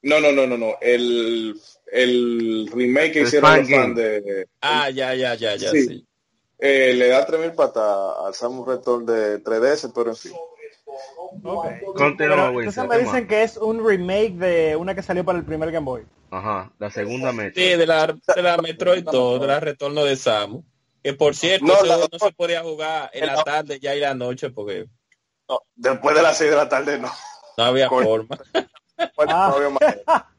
No, 0.03 0.21
no, 0.21 0.31
no, 0.31 0.47
no, 0.47 0.57
no. 0.57 0.77
El, 0.81 1.61
el 1.91 2.71
remake 2.73 3.13
que 3.13 3.19
El 3.21 3.27
hicieron 3.27 3.51
fan 3.51 3.61
los 3.61 3.71
fans 3.71 3.97
de, 3.97 4.47
Ah, 4.61 4.89
ya, 4.91 5.15
ya, 5.15 5.35
ya, 5.35 5.57
ya, 5.57 5.71
Sí. 5.71 5.87
sí. 5.87 6.07
eh, 6.61 6.93
le 6.95 7.09
da 7.09 7.27
3000 7.27 7.53
patas 7.53 8.15
al 8.25 8.35
Samus 8.35 8.69
Return 8.69 9.05
de 9.07 9.43
3DS, 9.43 9.91
pero 9.93 10.11
en 10.11 10.17
fin. 10.17 10.33
Ok. 11.43 11.67
Continúa, 11.97 12.15
Pero, 12.17 12.51
Wilson, 12.53 12.85
entonces 12.85 12.89
me 12.89 12.99
dicen 12.99 13.27
que 13.29 13.43
es 13.43 13.57
un 13.57 13.87
remake 13.87 14.35
de 14.35 14.77
una 14.77 14.95
que 14.95 15.03
salió 15.03 15.25
para 15.25 15.39
el 15.39 15.45
primer 15.45 15.71
Game 15.71 15.85
Boy. 15.85 16.05
Ajá, 16.31 16.71
la 16.79 16.91
segunda 16.91 17.33
meta. 17.33 17.55
Sí, 17.61 17.69
de 17.77 17.87
la, 17.87 18.07
de 18.07 18.43
la 18.43 18.57
Metroid 18.59 19.05
2, 19.05 19.41
de 19.41 19.47
la 19.47 19.61
Retorno 19.61 20.05
de 20.05 20.17
Samus. 20.17 20.65
Que 21.03 21.15
por 21.15 21.35
cierto, 21.35 21.67
No, 21.67 21.83
la- 21.83 21.99
se 22.19 22.33
podía 22.33 22.63
jugar 22.63 23.11
en 23.15 23.27
la 23.27 23.43
tarde 23.43 23.81
ya 23.81 23.95
y 23.95 24.01
la 24.01 24.15
noche 24.15 24.51
porque 24.51 24.87
No, 25.49 25.61
después 25.75 26.15
de 26.15 26.23
las 26.23 26.37
6 26.37 26.51
de 26.51 26.57
la 26.57 26.69
tarde 26.69 26.99
no. 26.99 27.11
no 27.57 27.65
había 27.65 27.89
forma. 27.89 28.37
Bueno, 29.17 29.33
Ah. 29.35 29.49
no 29.49 29.57
había. 29.57 30.27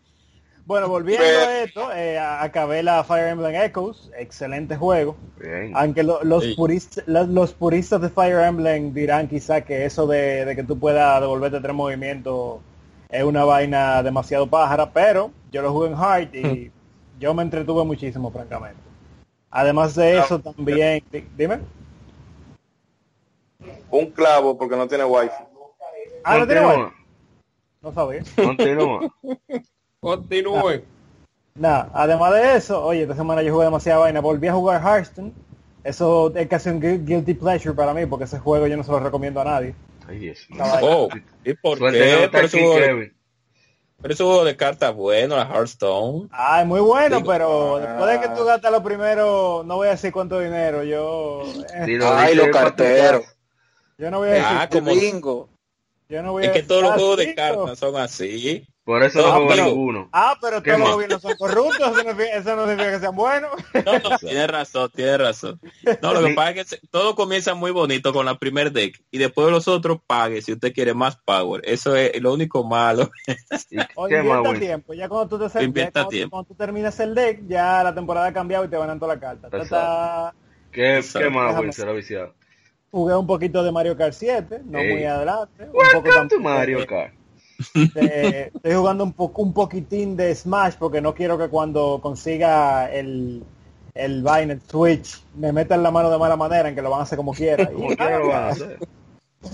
Bueno, 0.72 0.88
volviendo 0.88 1.26
Pero- 1.26 1.46
a 1.52 1.64
esto, 1.64 1.92
eh, 1.94 2.18
acabé 2.18 2.82
la 2.82 3.04
Fire 3.04 3.28
Emblem 3.28 3.54
Echoes, 3.56 4.10
excelente 4.18 4.78
juego. 4.78 5.18
Bien. 5.38 5.74
Aunque 5.76 6.02
lo- 6.02 6.24
los, 6.24 6.46
Sí. 6.46 6.54
puristas, 6.56 7.04
los, 7.08 7.28
los 7.28 7.52
puristas 7.52 8.00
de 8.00 8.08
Fire 8.08 8.40
Emblem 8.40 8.94
dirán 8.94 9.28
quizá 9.28 9.60
que 9.66 9.84
eso 9.84 10.08
de, 10.08 10.46
de 10.46 10.56
que 10.56 10.64
tú 10.64 10.80
puedas 10.80 11.20
devolverte 11.20 11.60
tres 11.60 11.76
movimientos 11.76 12.62
es 13.10 13.22
una 13.22 13.44
vaina 13.44 14.02
demasiado 14.02 14.48
pájara, 14.48 14.90
pero 14.94 15.32
yo 15.52 15.62
lo 15.62 15.74
jugué 15.74 15.90
en 15.90 15.96
hard 15.96 16.34
y 16.36 16.72
yo 17.20 17.34
me 17.34 17.44
entretuve 17.44 17.84
muchísimo, 17.84 18.32
francamente. 18.32 18.80
Además 19.50 19.94
de 19.96 20.20
eso 20.20 20.40
también, 20.40 21.04
di- 21.12 21.28
dime. 21.36 21.60
Un 23.90 24.06
clavo 24.12 24.58
porque 24.58 24.78
no 24.78 24.88
tiene 24.88 25.04
wifi. 25.04 25.36
Ah, 26.24 26.38
no 26.38 26.46
tiene 26.48 26.66
wifi? 26.66 26.94
No 27.82 27.92
sabía. 27.94 28.24
Continúa. 28.42 29.14
Continúe. 30.02 30.82
Nada, 31.54 31.92
además 31.94 32.34
de 32.34 32.56
eso, 32.56 32.84
oye, 32.84 33.04
esta 33.04 33.16
semana 33.16 33.44
yo 33.44 33.54
jugué 33.54 33.66
demasiada 33.66 34.00
vaina, 34.00 34.20
volví 34.20 34.48
a 34.48 34.54
jugar 34.54 34.82
Hearthstone. 34.82 35.32
Eso 35.84 36.32
es 36.36 36.48
casi 36.48 36.70
un 36.70 36.82
gui- 36.82 37.06
guilty 37.06 37.36
pleasure 37.36 37.76
para 37.76 37.94
mí, 37.94 38.06
porque 38.08 38.26
ese 38.26 38.40
juego 38.40 38.66
yo 38.68 38.78
no 38.78 38.84
se 38.84 38.92
lo 38.92 39.00
recomiendo 39.00 39.42
a 39.42 39.44
nadie. 39.44 39.76
Ay, 40.08 40.18
Dios 40.20 40.40
mío. 40.50 40.64
Oh, 40.82 41.08
¿y 41.44 41.54
por 41.54 41.78
que 41.78 41.92
qué? 41.92 42.30
Pero 42.32 42.46
ese 42.48 42.58
aquí, 42.58 42.66
juego, 42.66 43.02
pero 44.02 44.14
ese 44.14 44.24
juego 44.24 44.44
de 44.46 44.56
cartas 44.58 44.96
bueno, 44.96 45.36
la 45.36 45.44
Hearthstone. 45.46 46.30
Ay, 46.32 46.66
muy 46.66 46.80
bueno, 46.82 47.18
Digo, 47.18 47.30
pero 47.30 47.76
ah. 47.76 47.80
después 47.82 48.12
de 48.12 48.20
que 48.28 48.36
tú 48.36 48.44
gastas 48.46 48.72
lo 48.72 48.82
primero, 48.82 49.62
no 49.66 49.76
voy 49.76 49.88
a 49.88 49.92
decir 49.92 50.12
cuánto 50.12 50.40
dinero, 50.40 50.84
yo 50.84 51.44
eh, 51.76 51.86
Si 51.86 51.96
lo 51.98 52.12
Ay, 52.12 52.34
los 52.34 52.48
carteros. 52.48 53.24
yo 54.00 54.10
no 54.10 54.18
voy 54.20 54.30
a 54.30 54.32
decir, 54.34 54.48
Ah, 54.50 54.68
como- 54.72 54.92
bingo. 54.94 55.50
yo 56.10 56.24
no 56.24 56.32
voy 56.32 56.44
a 56.44 56.46
Es 56.48 56.52
que 56.54 56.58
decir, 56.60 56.68
todos 56.70 56.82
los 56.84 56.92
ah, 56.92 56.96
juegos 56.96 57.18
de 57.18 57.36
cartas 57.36 57.78
son 57.80 57.96
así. 57.98 58.68
Por 58.92 59.04
eso 59.04 59.20
no 59.22 59.28
Ah, 59.28 59.32
juego 59.36 59.48
pero- 59.48 59.66
ninguno. 59.68 60.10
Ah, 60.12 60.36
pero 60.42 60.62
¿Qué 60.62 60.72
todos 60.72 60.82
los 60.84 60.92
gobiernos 60.96 61.22
son 61.22 61.36
corruptos, 61.38 61.76
eso 61.80 61.90
no, 61.92 61.96
significa- 61.96 62.36
eso 62.38 62.56
no 62.58 62.62
significa 62.68 62.92
que 62.92 63.00
sean 63.00 63.16
buenos. 63.16 63.52
No, 63.86 64.10
no, 64.10 64.18
tienes 64.20 64.48
razón, 64.50 64.92
tienes 64.94 65.18
razón. 65.18 65.60
No, 66.02 66.14
lo 66.14 66.28
que 66.28 66.34
pasa 66.34 66.50
es 66.50 66.56
que 66.56 66.64
se- 66.76 66.88
todo 66.90 67.16
comienza 67.16 67.54
muy 67.54 67.72
bonito 67.72 68.12
con 68.12 68.26
la 68.26 68.38
primer 68.38 68.74
deck 68.74 69.02
y 69.12 69.18
después 69.18 69.50
los 69.50 69.70
otros 69.70 70.00
pague 70.06 70.42
si 70.42 70.52
usted 70.52 70.74
quiere 70.74 70.94
más 70.94 71.16
power. 71.16 71.62
Eso 71.64 71.96
es 71.96 72.22
lo 72.22 72.34
único 72.34 72.66
malo. 72.66 73.10
¿Y 73.70 73.80
O 73.96 74.08
qué 74.08 74.22
más, 74.22 74.38
invierta 74.40 74.60
tiempo, 74.60 74.94
ya 74.94 75.08
cuando 75.08 75.38
tú, 75.38 75.48
te 75.48 75.54
ya 75.54 75.64
Invierta 75.64 75.92
cuando, 76.02 76.10
tiempo. 76.10 76.32
cuando 76.36 76.48
tú 76.50 76.56
terminas 76.56 77.00
el 77.00 77.16
deck, 77.16 77.44
ya 77.48 77.84
la 77.84 77.96
temporada 77.96 78.28
ha 78.28 78.34
cambiado 78.34 78.66
y 78.66 78.68
te 78.68 78.76
van 78.76 78.90
a 78.90 79.00
toda 79.00 79.16
la 79.16 79.20
carta. 79.22 79.50
Ta, 79.50 79.64
ta. 79.66 80.34
¿Qué, 80.70 80.98
Exacto. 80.98 81.30
¿Qué 81.30 81.34
más? 81.34 81.78
Lo 81.80 81.94
viciado. 81.96 82.34
Jugué 82.92 83.16
un 83.16 83.26
poquito 83.26 83.64
de 83.64 83.72
Mario 83.72 83.96
Kart 83.96 84.12
7, 84.14 84.64
no 84.66 84.80
Ey. 84.80 84.92
muy 84.94 85.06
adelante. 85.06 85.64
Un 85.64 86.02
poco 86.04 86.28
to 86.28 86.40
Mario 86.42 86.86
Kart. 86.86 87.14
De- 87.94 88.52
estoy 88.54 88.74
jugando 88.74 89.04
un, 89.04 89.14
poco, 89.14 89.42
un 89.42 89.54
poquitín 89.54 90.16
de 90.16 90.34
Smash 90.36 90.76
porque 90.80 91.02
no 91.02 91.14
quiero 91.14 91.38
que 91.38 91.50
cuando 91.50 92.00
consiga 92.02 92.92
el, 92.92 93.44
el 93.94 94.24
Vine, 94.24 94.54
el 94.54 94.62
Switch, 94.62 95.22
me 95.36 95.52
metan 95.52 95.84
la 95.84 95.92
mano 95.92 96.10
de 96.10 96.18
mala 96.18 96.36
manera 96.36 96.70
en 96.70 96.76
que 96.76 96.82
lo 96.82 96.90
van 96.90 97.02
a 97.02 97.04
hacer 97.04 97.18
como 97.18 97.34
quiera. 97.34 97.70
Y- 97.72 97.76
¿Cómo 97.76 97.96
quiera 97.96 98.18
lo 98.20 98.28
van 98.28 98.44
a 98.44 98.50
hacer? 98.50 98.80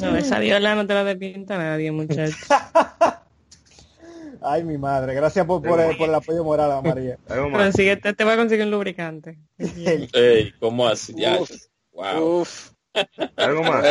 No, 0.02 0.16
esa 0.16 0.40
viola 0.40 0.76
no 0.76 0.86
te 0.86 0.94
la 0.94 1.04
despinta 1.04 1.58
nadie, 1.58 1.92
muchacho. 1.92 2.36
Ay, 4.42 4.64
mi 4.64 4.78
madre. 4.78 5.14
Gracias 5.14 5.46
por, 5.46 5.62
por, 5.62 5.80
el, 5.80 5.96
por 5.96 6.10
el 6.10 6.16
apoyo 6.16 6.44
moral, 6.44 6.84
María. 6.84 7.18
Algo 7.30 7.50
más. 7.50 7.64
Consíguete, 7.64 8.14
te 8.14 8.24
voy 8.24 8.34
a 8.34 8.38
conseguir 8.38 8.66
un 8.66 8.72
lubricante. 8.72 9.38
Ey, 10.14 10.54
¿cómo 10.60 10.88
así? 10.88 11.14
Ya, 11.16 11.40
Uf. 11.40 11.52
wow, 11.94 12.42
Uf, 12.42 12.72
Algo 13.38 13.64
más. 13.64 13.86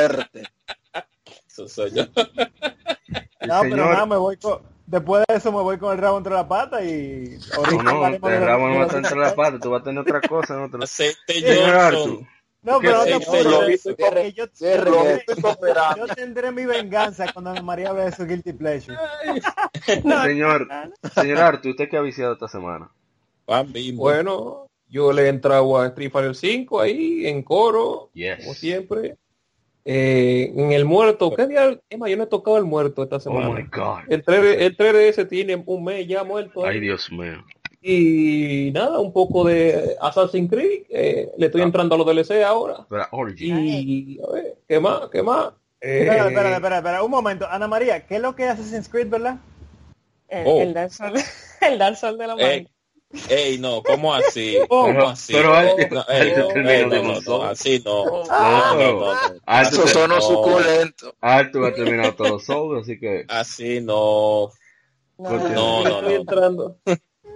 Eso 1.63 1.69
soy 1.69 1.91
yo. 1.93 2.03
El 2.03 3.49
No, 3.49 3.61
pero 3.63 3.77
nada, 3.77 4.07
me 4.07 4.17
voy 4.17 4.37
con, 4.37 4.61
después 4.87 5.25
de 5.29 5.37
eso 5.37 5.53
me 5.53 5.61
voy 5.61 5.79
con 5.79 5.93
el 5.93 5.99
rabo 5.99 6.19
entre 6.19 6.35
la 6.35 6.49
pata 6.49 6.83
y 6.83 7.39
No, 7.55 7.83
no, 7.83 7.91
hablaremos 7.91 8.31
el 8.33 8.43
rabo 8.43 8.69
no 8.69 8.75
va 8.75 8.83
a 8.83 8.87
estar 8.87 8.99
entre 8.99 9.19
las 9.19 9.35
patas, 9.35 9.61
tú 9.61 9.71
vas 9.71 9.83
a 9.83 9.85
tener 9.85 10.01
otra 10.01 10.21
cosa 10.21 10.55
en 10.55 10.61
otro. 10.63 10.83
Aceite 10.83 11.43
Johnson. 11.43 12.29
No, 12.63 12.81
pero 12.81 12.99
no 12.99 13.05
¿Qué 13.05 13.19
te 13.19 13.45
yo? 13.45 13.61
porque 13.97 14.33
yo, 14.33 14.49
tendré 16.17 16.51
mi 16.51 16.65
venganza 16.65 17.33
cuando 17.33 17.63
María 17.63 17.91
hable 17.91 18.07
de 18.07 18.13
su 18.13 18.27
guilty 18.27 18.53
pleasure. 18.53 18.99
No, 20.03 20.25
Señor, 20.25 20.67
señor 21.15 21.39
Arthur, 21.39 21.71
¿usted 21.71 21.89
qué 21.89 21.97
ha 21.97 22.01
viciado 22.01 22.33
esta 22.33 22.49
semana? 22.49 22.91
Bueno, 23.95 24.67
yo 24.89 25.13
le 25.13 25.27
he 25.27 25.29
entrado 25.29 25.79
a 25.79 25.87
Street 25.87 26.11
Fighter 26.11 26.35
5 26.35 26.81
ahí 26.81 27.27
en 27.27 27.45
coro, 27.45 28.11
Yes. 28.15 28.41
como 28.41 28.55
siempre. 28.55 29.17
Eh, 29.89 30.53
en 30.57 30.73
el 30.73 30.85
muerto, 30.85 31.33
¿qué 31.33 31.47
día? 31.47 31.79
Más, 31.97 32.11
yo 32.11 32.17
no 32.17 32.25
he 32.25 32.27
tocado 32.27 32.59
el 32.59 32.65
muerto 32.65 33.05
esta 33.05 33.17
Oh 33.17 33.21
semana. 33.21 33.51
my 33.51 33.63
God. 33.71 33.99
el, 34.09 34.25
3, 34.25 34.57
el 34.61 34.77
3DS 34.77 35.29
tiene 35.29 35.63
un 35.65 35.85
mes 35.85 36.09
ya 36.09 36.25
muerto. 36.25 36.67
Ay, 36.67 36.81
Dios 36.81 37.11
mío. 37.13 37.45
Y 37.81 38.73
nada, 38.75 38.99
un 38.99 39.13
poco 39.13 39.45
de 39.45 39.97
Assassin's 40.01 40.51
Creed. 40.51 40.83
eh, 40.91 41.31
le 41.39 41.47
estoy 41.47 41.61
Ah. 41.61 41.65
entrando 41.67 41.95
a 41.95 41.99
los 41.99 42.07
DLC 42.07 42.43
ahora. 42.43 42.85
Y 43.39 44.19
a 44.21 44.33
ver, 44.33 44.57
¿qué 44.67 44.81
más? 44.81 45.03
¿Qué 45.13 45.23
más? 45.23 45.53
Eh, 45.81 46.01
Espera, 46.01 46.29
espera, 46.29 46.55
espera, 46.57 46.77
espera, 46.79 47.03
un 47.05 47.11
momento. 47.13 47.47
Ana 47.49 47.69
María, 47.69 48.05
¿qué 48.07 48.17
es 48.17 48.21
lo 48.23 48.35
que 48.35 48.43
es 48.45 48.51
Assassin's 48.51 48.89
Creed, 48.89 49.09
verdad? 49.09 49.37
el, 50.29 50.45
Oh. 50.49 50.61
el 50.63 50.75
Dark 50.75 50.91
Souls, 50.91 51.59
el 51.61 51.79
Dark 51.79 51.97
Souls 51.97 52.19
de 52.19 52.27
la 52.27 52.35
Ey, 52.35 52.63
mano. 52.63 52.76
Ey, 53.29 53.59
no, 53.59 53.83
¿cómo 53.83 54.15
así? 54.15 54.57
Oh, 54.69 54.83
¿Cómo 54.83 54.93
pero- 54.95 55.09
así? 55.09 55.33
pero 55.33 55.55
Arthur- 55.55 55.91
No, 55.93 56.05
ey, 56.09 56.31
Arthur 56.33 56.57
no, 56.63 56.71
ey, 56.71 56.83
no, 56.83 56.89
no, 56.89 57.03
no, 57.03 57.09
nosotros. 57.15 57.45
así 57.51 57.83
no. 57.85 58.05
No, 58.05 58.25
No, 58.25 58.75
no, 58.75 58.93
no, 58.93 59.15
no. 59.47 59.61
Eso 59.63 59.87
sonó 59.89 60.15
no. 60.17 60.21
suculento. 60.21 61.15
Arthur 61.21 61.65
ha 61.67 61.75
terminado 61.75 62.15
todos 62.15 62.49
los 62.73 62.83
así 62.83 62.99
que 62.99 63.25
Así 63.29 63.81
no. 63.81 64.51
No. 65.19 65.31
No, 65.31 65.49
no, 65.85 65.89
estoy 65.89 66.15
no. 66.15 66.21
entrando. 66.21 66.77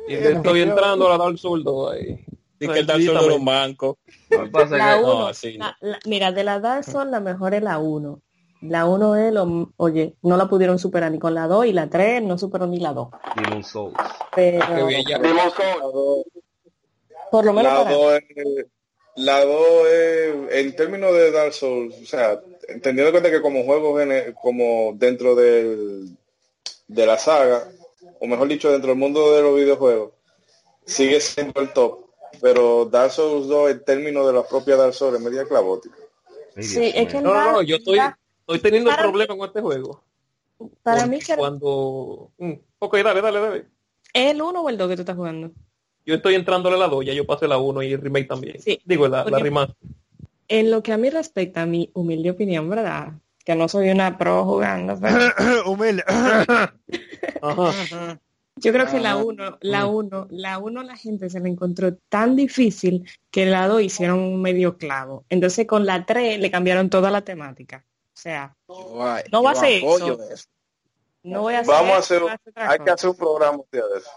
Y 0.08 0.14
estoy 0.14 0.60
entrando 0.62 1.06
a 1.06 1.16
la 1.16 1.24
Dark 1.24 1.38
Souls 1.38 1.64
2 1.64 1.92
ahí. 1.94 2.24
Dice 2.58 2.72
que 2.74 2.78
el 2.80 2.86
Dark 2.86 3.02
Souls 3.02 3.20
de 3.22 3.28
los 3.28 3.40
mancos. 3.40 3.96
lo 4.28 4.44
que 4.44 4.50
pasa 4.50 4.76
La 4.76 4.98
uno, 4.98 5.20
no, 5.20 5.26
así 5.28 5.56
no. 5.56 5.64
la- 5.66 5.76
la- 5.80 5.98
mira, 6.04 6.30
de 6.32 6.44
la 6.44 6.60
Dark 6.60 6.84
Souls 6.84 7.10
la 7.10 7.20
mejor 7.20 7.54
es 7.54 7.62
la 7.62 7.78
1. 7.78 8.20
La 8.62 8.86
1 8.86 9.16
es, 9.16 9.32
lo, 9.32 9.70
oye, 9.78 10.14
no 10.22 10.36
la 10.36 10.46
pudieron 10.48 10.78
superar 10.78 11.10
ni 11.10 11.18
con 11.18 11.34
la 11.34 11.46
2 11.46 11.66
y 11.66 11.72
la 11.72 11.88
3 11.88 12.22
no 12.22 12.36
superó 12.36 12.66
ni 12.66 12.78
la 12.78 12.92
2. 12.92 13.08
Demon 13.36 13.64
Souls. 13.64 13.94
Pero 14.34 14.66
Qué 14.74 14.82
bien, 14.84 15.04
ya. 15.08 15.18
Demon 15.18 15.50
Souls. 15.50 16.24
por 17.30 17.44
lo 17.44 17.52
menos 17.52 17.72
La 17.72 17.84
para 17.84 17.96
2 17.96 18.12
es, 18.36 18.66
la 19.16 19.44
2 19.44 19.86
es, 19.88 20.34
en 20.50 20.76
términos 20.76 21.12
de 21.14 21.30
Dark 21.30 21.52
Souls, 21.54 21.94
o 22.02 22.06
sea, 22.06 22.38
teniendo 22.82 23.06
en 23.06 23.10
cuenta 23.12 23.30
que 23.30 23.40
como 23.40 23.64
juego, 23.64 23.96
gene- 23.96 24.34
como 24.42 24.92
dentro 24.94 25.34
del, 25.34 26.10
de 26.86 27.06
la 27.06 27.18
saga, 27.18 27.64
o 28.20 28.26
mejor 28.26 28.46
dicho, 28.48 28.70
dentro 28.70 28.88
del 28.90 28.98
mundo 28.98 29.34
de 29.34 29.42
los 29.42 29.56
videojuegos, 29.56 30.10
sigue 30.84 31.18
siendo 31.20 31.60
el 31.62 31.72
top. 31.72 32.00
Pero 32.42 32.84
Dark 32.84 33.10
Souls 33.10 33.48
2, 33.48 33.70
en 33.70 33.84
términos 33.84 34.26
de 34.26 34.32
la 34.34 34.42
propia 34.46 34.76
Dark 34.76 34.94
Souls, 34.94 35.16
es 35.16 35.20
media 35.24 35.44
clavótica. 35.46 35.96
Sí, 36.58 36.92
es 36.94 37.08
que. 37.08 37.20
No, 37.20 37.32
no, 37.34 37.52
no, 37.52 37.62
yo 37.62 37.76
estoy, 37.76 37.96
la- 37.96 38.16
estoy 38.54 38.70
teniendo 38.70 38.90
para- 38.90 39.02
problemas 39.02 39.36
con 39.36 39.46
este 39.46 39.60
juego. 39.60 40.02
para 40.82 40.98
Porque 41.02 41.10
mí 41.16 41.22
que 41.22 41.36
cuando... 41.36 42.30
Mm, 42.38 42.52
Ok, 42.80 42.96
dale, 43.02 43.20
dale, 43.20 43.40
dale. 43.40 43.58
es 44.12 44.30
el 44.32 44.40
1 44.42 44.60
o 44.60 44.68
el 44.68 44.78
2 44.78 44.88
que 44.88 44.96
tú 44.96 45.02
estás 45.02 45.16
jugando. 45.16 45.50
Yo 46.06 46.14
estoy 46.14 46.34
entrándole 46.34 46.76
a 46.76 46.78
la 46.78 46.88
2, 46.88 47.04
ya 47.04 47.12
yo 47.12 47.26
pasé 47.26 47.46
la 47.46 47.58
1 47.58 47.82
y 47.82 47.92
el 47.92 48.00
remake 48.00 48.26
también. 48.28 48.60
Sí. 48.60 48.80
Digo, 48.84 49.06
la, 49.08 49.18
la 49.18 49.24
Porque- 49.24 49.42
remaster. 49.42 49.76
En 50.48 50.70
lo 50.70 50.82
que 50.82 50.92
a 50.92 50.96
mí 50.96 51.10
respecta, 51.10 51.62
a 51.62 51.66
mi 51.66 51.90
humilde 51.94 52.30
opinión, 52.30 52.68
¿verdad? 52.68 53.12
Que 53.44 53.54
no 53.54 53.68
soy 53.68 53.90
una 53.90 54.18
pro 54.18 54.44
jugando, 54.44 54.98
pero 55.00 55.16
Humilde. 55.70 56.02
Ajá. 57.42 58.18
yo 58.56 58.72
creo 58.72 58.86
que 58.86 59.00
la 59.00 59.12
Ajá. 59.12 59.24
1, 59.24 59.58
la 59.60 59.86
1, 59.86 60.26
la 60.30 60.58
1 60.58 60.82
la 60.82 60.96
gente 60.96 61.30
se 61.30 61.40
la 61.40 61.48
encontró 61.48 61.94
tan 62.08 62.36
difícil 62.36 63.08
que 63.30 63.46
la 63.46 63.68
2 63.68 63.82
hicieron 63.82 64.18
un 64.18 64.42
medio 64.42 64.76
clavo. 64.76 65.24
Entonces 65.28 65.66
con 65.66 65.86
la 65.86 66.04
3 66.04 66.40
le 66.40 66.50
cambiaron 66.50 66.90
toda 66.90 67.10
la 67.10 67.22
temática. 67.22 67.84
O 68.12 68.20
sea, 68.20 68.54
Guay, 68.66 69.24
No 69.32 69.42
va 69.42 69.52
a 69.52 69.54
ser 69.54 69.82
eso. 69.82 70.22
eso. 70.32 70.44
no 71.22 71.42
voy 71.42 71.54
a 71.54 71.60
hacer 71.60 71.74
Vamos 71.74 71.90
a 71.92 71.96
hacer, 71.98 72.22
otra 72.22 72.38
hay 72.56 72.78
que 72.78 72.90
hacer 72.90 73.10
un 73.10 73.16
programa 73.16 73.58
un 73.58 73.66
de 73.70 73.78
eso. 73.98 74.10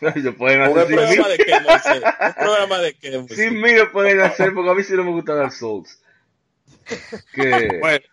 Un 0.00 0.08
¿Un 0.28 0.36
programa 0.36 1.08
mí. 1.08 1.28
de 1.30 1.38
qué, 1.38 1.60
Moisés? 1.60 2.02
¿Un 2.02 2.34
programa 2.44 2.78
de 2.78 2.94
qué, 2.94 3.18
Moisés? 3.18 3.52
Lo 3.78 3.92
pueden 3.92 4.20
hacer 4.20 4.52
porque 4.54 4.70
a 4.70 4.74
mí 4.74 4.82
sí 4.82 4.92
no 4.94 5.04
me 5.04 5.10
gusta 5.12 5.34
Dark 5.34 5.52
Souls. 5.52 6.00
Que 7.34 7.78
Bueno, 7.80 8.04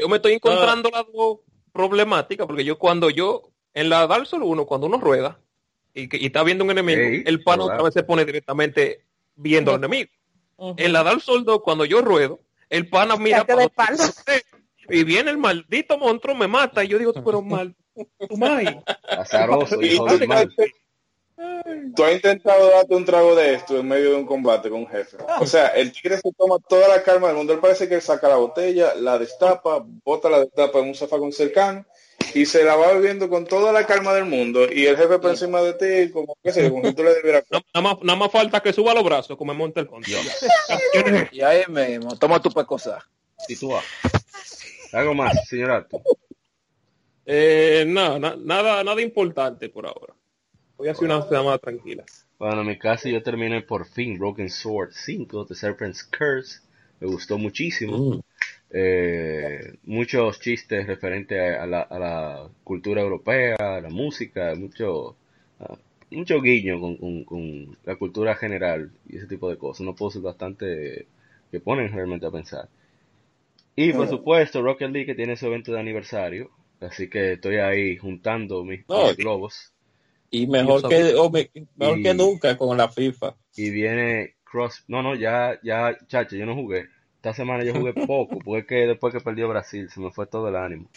yo 0.00 0.08
me 0.08 0.16
estoy 0.16 0.32
encontrando 0.34 0.90
las 0.90 1.04
dos 1.12 1.40
problemáticas 1.72 2.46
porque 2.46 2.64
yo 2.64 2.78
cuando 2.78 3.10
yo, 3.10 3.50
en 3.74 3.88
la 3.90 4.06
Dark 4.06 4.26
Souls 4.26 4.44
1, 4.46 4.66
cuando 4.66 4.86
uno 4.88 4.98
rueda 4.98 5.38
y, 5.94 6.08
que- 6.08 6.16
y 6.16 6.26
está 6.26 6.42
viendo 6.42 6.64
un 6.64 6.70
enemigo, 6.70 7.00
Ey, 7.00 7.22
el 7.26 7.42
pano 7.44 7.64
otra 7.66 7.82
vez 7.82 7.94
se 7.94 8.02
pone 8.02 8.24
directamente 8.24 9.04
viendo 9.36 9.70
al 9.72 9.78
enemigo. 9.78 10.10
Ujú. 10.56 10.74
En 10.78 10.92
la 10.92 11.04
Dark 11.04 11.20
Souls 11.20 11.44
2, 11.44 11.60
cuando 11.62 11.84
yo 11.84 12.00
ruedo, 12.00 12.40
el 12.70 12.88
pana 12.88 13.16
mira 13.16 13.44
para 13.44 13.68
y 14.90 15.04
viene 15.04 15.30
el 15.30 15.38
maldito 15.38 15.98
monstruo, 15.98 16.34
me 16.34 16.48
mata 16.48 16.82
y 16.82 16.88
yo 16.88 16.98
digo, 16.98 17.12
pero 17.12 17.42
mal, 17.42 17.74
tu 18.28 18.36
madre. 18.36 18.82
azaroso, 19.08 19.80
Y 19.82 19.86
hijo 19.94 20.06
del 20.06 20.28
mal. 20.28 20.54
Tú 21.94 22.04
has 22.04 22.12
intentado 22.14 22.70
darte 22.70 22.96
un 22.96 23.04
trago 23.04 23.36
de 23.36 23.54
esto 23.54 23.78
en 23.78 23.86
medio 23.86 24.10
de 24.10 24.16
un 24.16 24.26
combate 24.26 24.70
con 24.70 24.80
un 24.80 24.88
jefe. 24.88 25.18
O 25.40 25.46
sea, 25.46 25.68
el 25.68 25.92
tigre 25.92 26.16
se 26.16 26.32
toma 26.32 26.56
toda 26.68 26.88
la 26.88 27.02
calma 27.02 27.28
del 27.28 27.36
mundo. 27.36 27.52
Él 27.52 27.60
parece 27.60 27.88
que 27.88 27.96
él 27.96 28.02
saca 28.02 28.28
la 28.28 28.36
botella, 28.36 28.94
la 28.96 29.18
destapa, 29.18 29.84
bota 30.04 30.28
la 30.28 30.40
destapa 30.40 30.80
en 30.80 30.88
un 30.88 30.94
zafacón 30.94 31.32
cercano 31.32 31.86
y 32.34 32.46
se 32.46 32.64
la 32.64 32.76
va 32.76 32.92
bebiendo 32.92 33.28
con 33.28 33.46
toda 33.46 33.72
la 33.72 33.86
calma 33.86 34.12
del 34.14 34.24
mundo. 34.24 34.66
Y 34.70 34.86
el 34.86 34.96
jefe 34.96 35.18
por 35.18 35.30
encima 35.30 35.60
de 35.62 35.74
ti, 35.74 36.12
como 36.12 36.36
que 36.42 36.52
sé, 36.52 36.70
como 36.70 36.84
si 36.86 36.94
tú 36.94 37.02
le 37.02 37.14
debieras. 37.14 37.44
Nada, 37.50 37.64
nada 37.74 37.82
más, 37.94 38.02
nada 38.02 38.18
más 38.18 38.30
falta 38.32 38.60
que 38.60 38.72
suba 38.72 38.94
los 38.94 39.04
brazos 39.04 39.36
como 39.36 39.52
me 39.52 39.58
monta 39.58 39.80
el 39.80 39.86
control. 39.86 40.20
Y 41.32 41.40
ahí 41.40 41.62
mismo, 41.68 42.16
toma 42.18 42.40
tu 42.40 42.50
pecosa. 42.50 43.06
Y 43.48 43.56
tú 43.56 43.68
vas. 43.70 43.84
Algo 44.92 45.14
más, 45.14 45.32
señor 45.48 45.70
Arto. 45.70 46.02
Eh, 47.26 47.84
nada, 47.86 48.18
na- 48.18 48.36
nada, 48.36 48.82
nada 48.84 49.02
importante 49.02 49.68
por 49.68 49.86
ahora. 49.86 50.14
Voy 50.76 50.88
a 50.88 50.92
hacer 50.92 51.04
una 51.04 51.22
semana 51.28 51.58
tranquila. 51.58 52.04
Bueno, 52.38 52.60
en 52.62 52.68
mi 52.68 52.78
caso 52.78 53.08
yo 53.08 53.22
terminé 53.22 53.62
por 53.62 53.86
fin 53.86 54.18
Broken 54.18 54.48
Sword 54.48 54.92
5, 54.92 55.46
The 55.46 55.54
Serpent's 55.54 56.04
Curse. 56.04 56.60
Me 57.00 57.06
gustó 57.08 57.36
muchísimo. 57.36 57.98
Mm. 57.98 58.20
Eh, 58.70 59.74
muchos 59.84 60.40
chistes 60.40 60.86
referentes 60.86 61.58
a 61.58 61.66
la, 61.66 61.80
a 61.82 61.98
la 61.98 62.48
cultura 62.64 63.00
europea, 63.02 63.56
a 63.58 63.80
la 63.80 63.88
música, 63.90 64.54
mucho, 64.56 65.16
mucho 66.10 66.40
guiño 66.40 66.80
con, 66.80 66.96
con- 66.96 67.24
con 67.24 67.78
la 67.84 67.96
cultura 67.96 68.34
general 68.36 68.90
y 69.08 69.16
ese 69.16 69.26
tipo 69.26 69.48
de 69.50 69.56
cosas. 69.58 69.80
Unos 69.80 69.96
puzzles 69.96 70.22
bastante 70.22 71.06
que 71.50 71.60
ponen 71.60 71.92
realmente 71.92 72.26
a 72.26 72.30
pensar. 72.30 72.68
Y 73.76 73.92
por 73.92 74.08
supuesto 74.08 74.60
Rocket 74.60 74.90
League 74.90 75.06
que 75.06 75.14
tiene 75.14 75.36
su 75.36 75.46
evento 75.46 75.72
de 75.72 75.80
aniversario. 75.80 76.50
Así 76.80 77.08
que 77.08 77.32
estoy 77.34 77.56
ahí 77.56 77.96
juntando 77.96 78.64
mis, 78.64 78.86
No, 78.88 79.14
globos. 79.14 79.72
Y 80.30 80.46
mejor 80.46 80.82
Yo 80.82 80.88
que, 80.88 80.96
sabía. 81.04 81.20
o 81.22 81.30
me- 81.30 81.50
mejor 81.76 81.98
Y- 81.98 82.02
que 82.02 82.14
nunca 82.14 82.56
con 82.56 82.76
la 82.76 82.88
FIFA. 82.88 83.34
y 83.56 83.70
viene 83.70 84.34
Cross. 84.44 84.84
No, 84.88 85.02
no, 85.02 85.14
ya, 85.14 85.58
ya, 85.62 85.96
chacho, 86.06 86.36
yo 86.36 86.46
no 86.46 86.54
jugué. 86.54 86.86
Esta 87.18 87.34
semana 87.34 87.64
yo 87.64 87.74
jugué 87.74 87.92
poco, 87.94 88.38
porque 88.38 88.58
es 88.60 88.66
que 88.66 88.74
después 88.86 89.12
que 89.12 89.20
perdió 89.20 89.48
Brasil 89.48 89.90
se 89.90 90.00
me 90.00 90.10
fue 90.10 90.26
todo 90.26 90.48
el 90.48 90.56
ánimo. 90.56 90.88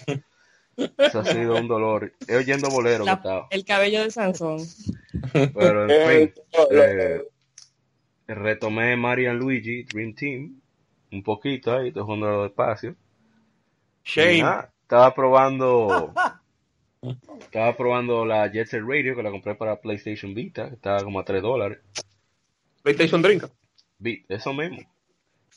Eso 0.97 1.19
ha 1.19 1.25
sido 1.25 1.55
un 1.57 1.67
dolor. 1.67 2.13
He 2.27 2.38
oyendo 2.38 2.69
bolero 2.69 3.03
La- 3.05 3.13
estaba. 3.13 3.47
el 3.49 3.65
cabello 3.65 4.01
de 4.03 4.12
Sansón. 4.12 4.60
Pero 5.34 5.86
en 5.86 5.91
Eh, 5.91 6.31
fin, 6.34 6.43
no, 6.53 6.67
eh, 6.77 7.27
retomé 8.27 8.95
Marian 8.95 9.38
Luigi 9.38 9.84
Dream 9.84 10.13
Team. 10.15 10.62
Un 11.12 11.23
poquito 11.23 11.75
ahí, 11.75 11.89
estoy 11.89 12.03
jugando 12.03 12.43
despacio. 12.43 12.95
Shane, 14.05 14.41
nada, 14.43 14.71
estaba 14.84 15.13
probando. 15.13 16.13
Estaba 17.41 17.75
probando 17.75 18.25
la 18.25 18.45
Jet 18.51 18.67
Set 18.67 18.84
Radio 18.86 19.15
que 19.15 19.23
la 19.23 19.31
compré 19.31 19.55
para 19.55 19.81
PlayStation 19.81 20.36
Vita, 20.36 20.69
que 20.69 20.75
estaba 20.75 21.03
como 21.03 21.19
a 21.19 21.25
3 21.25 21.41
dólares. 21.41 21.79
PlayStation 22.84 23.23
Drink. 23.23 23.43
Vi- 23.97 24.23
Eso 24.29 24.53
mismo. 24.53 24.77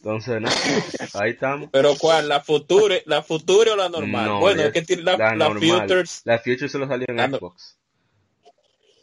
Entonces, 0.05 0.39
nada, 0.39 0.55
ahí 1.15 1.31
estamos. 1.31 1.71
Pero 1.73 1.95
¿cuál? 1.99 2.29
¿La 2.29 2.41
Future, 2.43 3.03
la 3.07 3.23
Future 3.23 3.71
o 3.71 3.77
la 3.77 3.89
normal? 3.89 4.27
No, 4.27 4.41
bueno, 4.41 4.63
es 4.63 4.73
que 4.73 4.83
tiene 4.83 5.03
la, 5.03 5.17
la 5.17 5.35
la. 5.35 5.51
Futures. 5.51 6.21
La 6.25 6.39
Future 6.39 6.69
solo 6.69 6.87
salió 6.87 7.07
en 7.09 7.21
Ah, 7.21 7.29
no. 7.29 7.39
Xbox. 7.39 7.79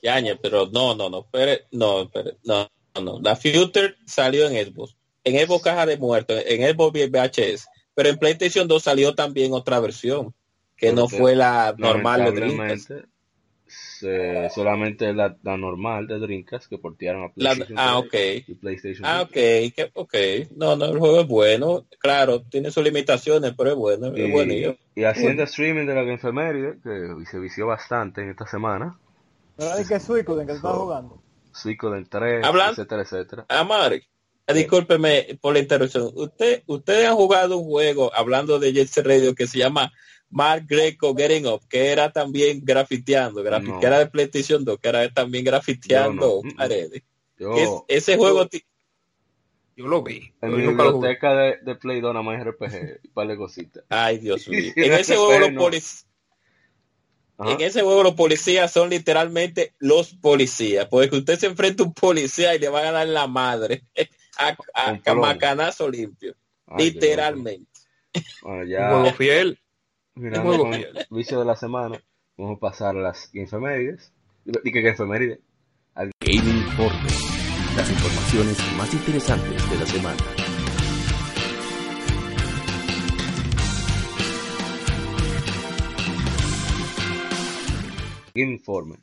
Yañe, 0.03 0.35
pero 0.35 0.67
no, 0.67 0.95
no, 0.95 1.09
no, 1.09 1.21
espere, 1.21 1.65
no, 1.71 2.03
espere, 2.03 2.37
no, 2.43 2.69
no, 2.95 3.01
no. 3.01 3.19
La 3.19 3.35
Future 3.35 3.95
salió 4.05 4.47
en 4.47 4.63
Xbox. 4.63 4.95
En 5.23 5.43
Xbox 5.43 5.63
caja 5.63 5.87
de 5.87 5.97
muerto, 5.97 6.35
en 6.37 6.71
Xbox 6.71 6.93
VHS. 6.93 7.67
Pero 7.95 8.09
en 8.09 8.17
PlayStation 8.17 8.67
2 8.67 8.81
salió 8.83 9.15
también 9.15 9.53
otra 9.53 9.79
versión, 9.79 10.33
que 10.77 10.93
no 10.93 11.09
fue 11.09 11.35
la 11.35 11.73
normal 11.77 12.25
de 12.25 12.31
Dreamcast. 12.31 12.91
Se- 13.71 14.49
solamente 14.53 15.13
la, 15.13 15.35
la 15.43 15.57
normal 15.57 16.07
de 16.07 16.19
Dreamcast 16.19 16.67
que 16.69 16.77
portearon 16.77 17.23
a 17.23 17.25
La- 17.35 17.53
PlayStation 17.55 17.77
ah, 17.79 18.03
3 18.09 18.39
ok. 18.41 18.49
y 18.49 18.53
PlayStation 18.55 19.05
Ah, 19.05 19.19
Vita. 19.19 19.23
ok, 19.29 19.33
que, 19.75 19.91
ok. 19.93 20.13
No, 20.57 20.75
no, 20.75 20.85
el 20.85 20.99
juego 20.99 21.21
es 21.21 21.27
bueno. 21.27 21.85
Claro, 21.99 22.41
tiene 22.43 22.71
sus 22.71 22.83
limitaciones, 22.83 23.53
pero 23.57 23.71
es 23.71 23.75
bueno, 23.75 24.07
es 24.07 24.17
Y, 24.27 24.31
bueno. 24.31 24.53
yo- 24.53 24.75
y 24.95 25.03
haciendo 25.05 25.43
streaming 25.43 25.85
de 25.85 25.95
la 25.95 26.13
Efeméride, 26.13 26.77
que 26.83 27.25
se 27.29 27.39
vició 27.39 27.67
bastante 27.67 28.21
en 28.21 28.29
esta 28.31 28.45
semana. 28.47 28.97
¿Verdad 29.57 29.87
que 29.87 29.95
es 29.95 30.03
Suicoden 30.03 30.47
que 30.47 30.53
estás 30.53 30.71
So- 30.73 30.79
jugando? 30.81 31.21
Suicoden 31.53 32.05
3, 32.09 32.43
Hablan- 32.45 32.71
etcétera, 32.71 33.01
etcétera. 33.03 33.45
Amari, 33.49 34.01
discúlpeme 34.53 35.37
por 35.41 35.53
la 35.53 35.59
interrupción. 35.59 36.11
Usted, 36.15 36.63
ustedes 36.65 37.07
han 37.07 37.15
jugado 37.15 37.57
un 37.57 37.65
juego 37.65 38.11
hablando 38.13 38.59
de 38.59 38.73
Jet 38.73 38.87
Set 38.87 39.05
Radio 39.05 39.33
que 39.35 39.47
se 39.47 39.59
llama 39.59 39.91
Mark 40.31 40.65
Greco 40.67 41.13
Getting 41.15 41.45
Up, 41.45 41.61
que 41.69 41.87
era 41.91 42.11
también 42.11 42.61
grafiteando, 42.63 43.43
grafi- 43.43 43.67
No. 43.67 43.79
que 43.79 43.85
era 43.85 43.99
de 43.99 44.07
PlayStation 44.07 44.63
2, 44.65 44.79
que 44.79 44.89
era 44.89 45.13
también 45.13 45.43
grafiteando 45.45 46.41
Yo 46.43 46.49
no. 46.49 46.55
paredes. 46.55 47.03
Yo, 47.37 47.53
Es- 47.55 47.69
ese 48.03 48.17
juego 48.17 48.47
Yo 49.75 49.87
lo 49.87 50.03
vi. 50.03 50.31
en 50.41 50.55
mi 50.55 50.61
biblioteca 50.67 51.33
de, 51.35 51.57
de 51.63 51.75
Play 51.75 52.01
2 52.01 52.13
nada 52.13 52.23
más 52.23 52.39
RPG 52.43 52.99
un 53.05 53.11
par 53.13 53.27
de 53.27 53.37
cositas. 53.37 53.83
Ay, 53.89 54.19
Dios 54.19 54.47
mío. 54.49 54.71
En 54.75 54.93
ese 54.93 55.15
juego 55.15 55.39
los 55.39 55.51
policías 55.51 56.07
Ajá. 57.37 57.53
En 57.53 57.61
ese 57.61 57.81
juego 57.81 58.03
los 58.03 58.13
policías 58.13 58.71
son 58.71 58.91
literalmente 58.91 59.73
los 59.79 60.13
policías, 60.13 60.85
porque 60.87 61.15
usted 61.17 61.39
se 61.39 61.47
enfrenta 61.47 61.81
a 61.81 61.87
un 61.87 61.93
policía 61.93 62.53
y 62.53 62.59
le 62.59 62.69
van 62.69 62.85
a 62.85 62.91
dar 62.91 63.07
la 63.07 63.25
madre 63.25 63.83
a, 64.37 64.55
a 65.05 65.13
macanazo 65.15 65.89
limpio, 65.89 66.35
Ay, 66.67 66.85
literalmente. 66.91 67.67
Bueno, 68.43 68.59
Un 68.61 68.67
ya 68.69 68.89
juego 68.89 69.13
fiel. 69.15 69.59
Mirando 70.15 70.57
con 70.57 70.73
el 70.73 70.87
vicio 71.09 71.39
de 71.39 71.45
la 71.45 71.55
semana, 71.55 72.01
vamos 72.37 72.57
a 72.57 72.59
pasar 72.59 72.95
a 72.97 73.01
las 73.01 73.33
infemérides. 73.33 74.11
Y 74.45 74.71
que 74.71 74.89
efeméride. 74.89 75.39
Gaming 75.95 76.57
Informe. 76.57 77.09
Las 77.75 77.89
informaciones 77.89 78.57
más 78.77 78.93
interesantes 78.93 79.69
de 79.69 79.77
la 79.77 79.85
semana. 79.85 80.17
Game 88.33 88.53
Informe. 88.53 88.97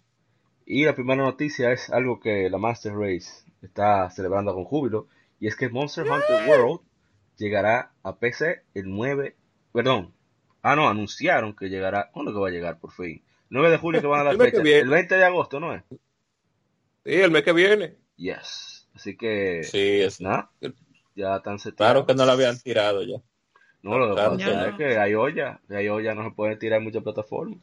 Y 0.66 0.84
la 0.84 0.94
primera 0.94 1.22
noticia 1.22 1.72
es 1.72 1.88
algo 1.90 2.20
que 2.20 2.50
la 2.50 2.58
Master 2.58 2.94
Race 2.94 3.44
está 3.62 4.10
celebrando 4.10 4.54
con 4.54 4.64
júbilo, 4.64 5.06
y 5.40 5.46
es 5.46 5.56
que 5.56 5.68
Monster 5.68 6.04
Hunter 6.04 6.48
World 6.48 6.80
llegará 7.36 7.92
a 8.02 8.16
PC 8.16 8.62
el 8.74 8.90
9 8.90 9.36
perdón. 9.72 10.12
Ah, 10.62 10.74
no, 10.76 10.88
anunciaron 10.88 11.54
que 11.54 11.68
llegará. 11.68 12.10
¿Cuándo 12.12 12.32
que 12.32 12.38
va 12.38 12.48
a 12.48 12.52
llegar 12.52 12.78
por 12.78 12.92
fin? 12.92 13.22
9 13.50 13.70
de 13.70 13.78
julio 13.78 14.00
que 14.00 14.06
van 14.06 14.20
a 14.20 14.24
dar 14.24 14.32
El 14.34 14.38
que 14.52 14.60
fecha. 14.60 14.78
El 14.78 14.88
20 14.88 15.14
de 15.16 15.24
agosto, 15.24 15.60
¿no 15.60 15.74
es? 15.74 15.82
Sí, 15.90 17.14
el 17.14 17.30
mes 17.30 17.42
que 17.42 17.52
viene. 17.52 17.94
Yes. 18.16 18.88
Así 18.94 19.16
que, 19.16 19.62
Sí, 19.62 20.00
es, 20.00 20.20
nada, 20.20 20.50
ya 21.14 21.36
están 21.36 21.58
seteados. 21.58 21.92
claro 21.92 22.06
que 22.06 22.14
no 22.14 22.26
la 22.26 22.32
habían 22.32 22.58
tirado 22.58 23.02
ya. 23.04 23.18
No, 23.82 23.96
lo 23.96 24.08
que 24.08 24.14
Claro, 24.14 24.32
pasa 24.32 24.50
ya. 24.50 24.68
es 24.70 24.74
que 24.76 24.98
hay 24.98 25.14
olla, 25.14 25.60
que 25.68 25.76
hay 25.76 25.88
olla, 25.88 26.14
no 26.14 26.24
se 26.24 26.34
pueden 26.34 26.58
tirar 26.58 26.78
en 26.78 26.84
muchas 26.84 27.02
plataformas. 27.04 27.58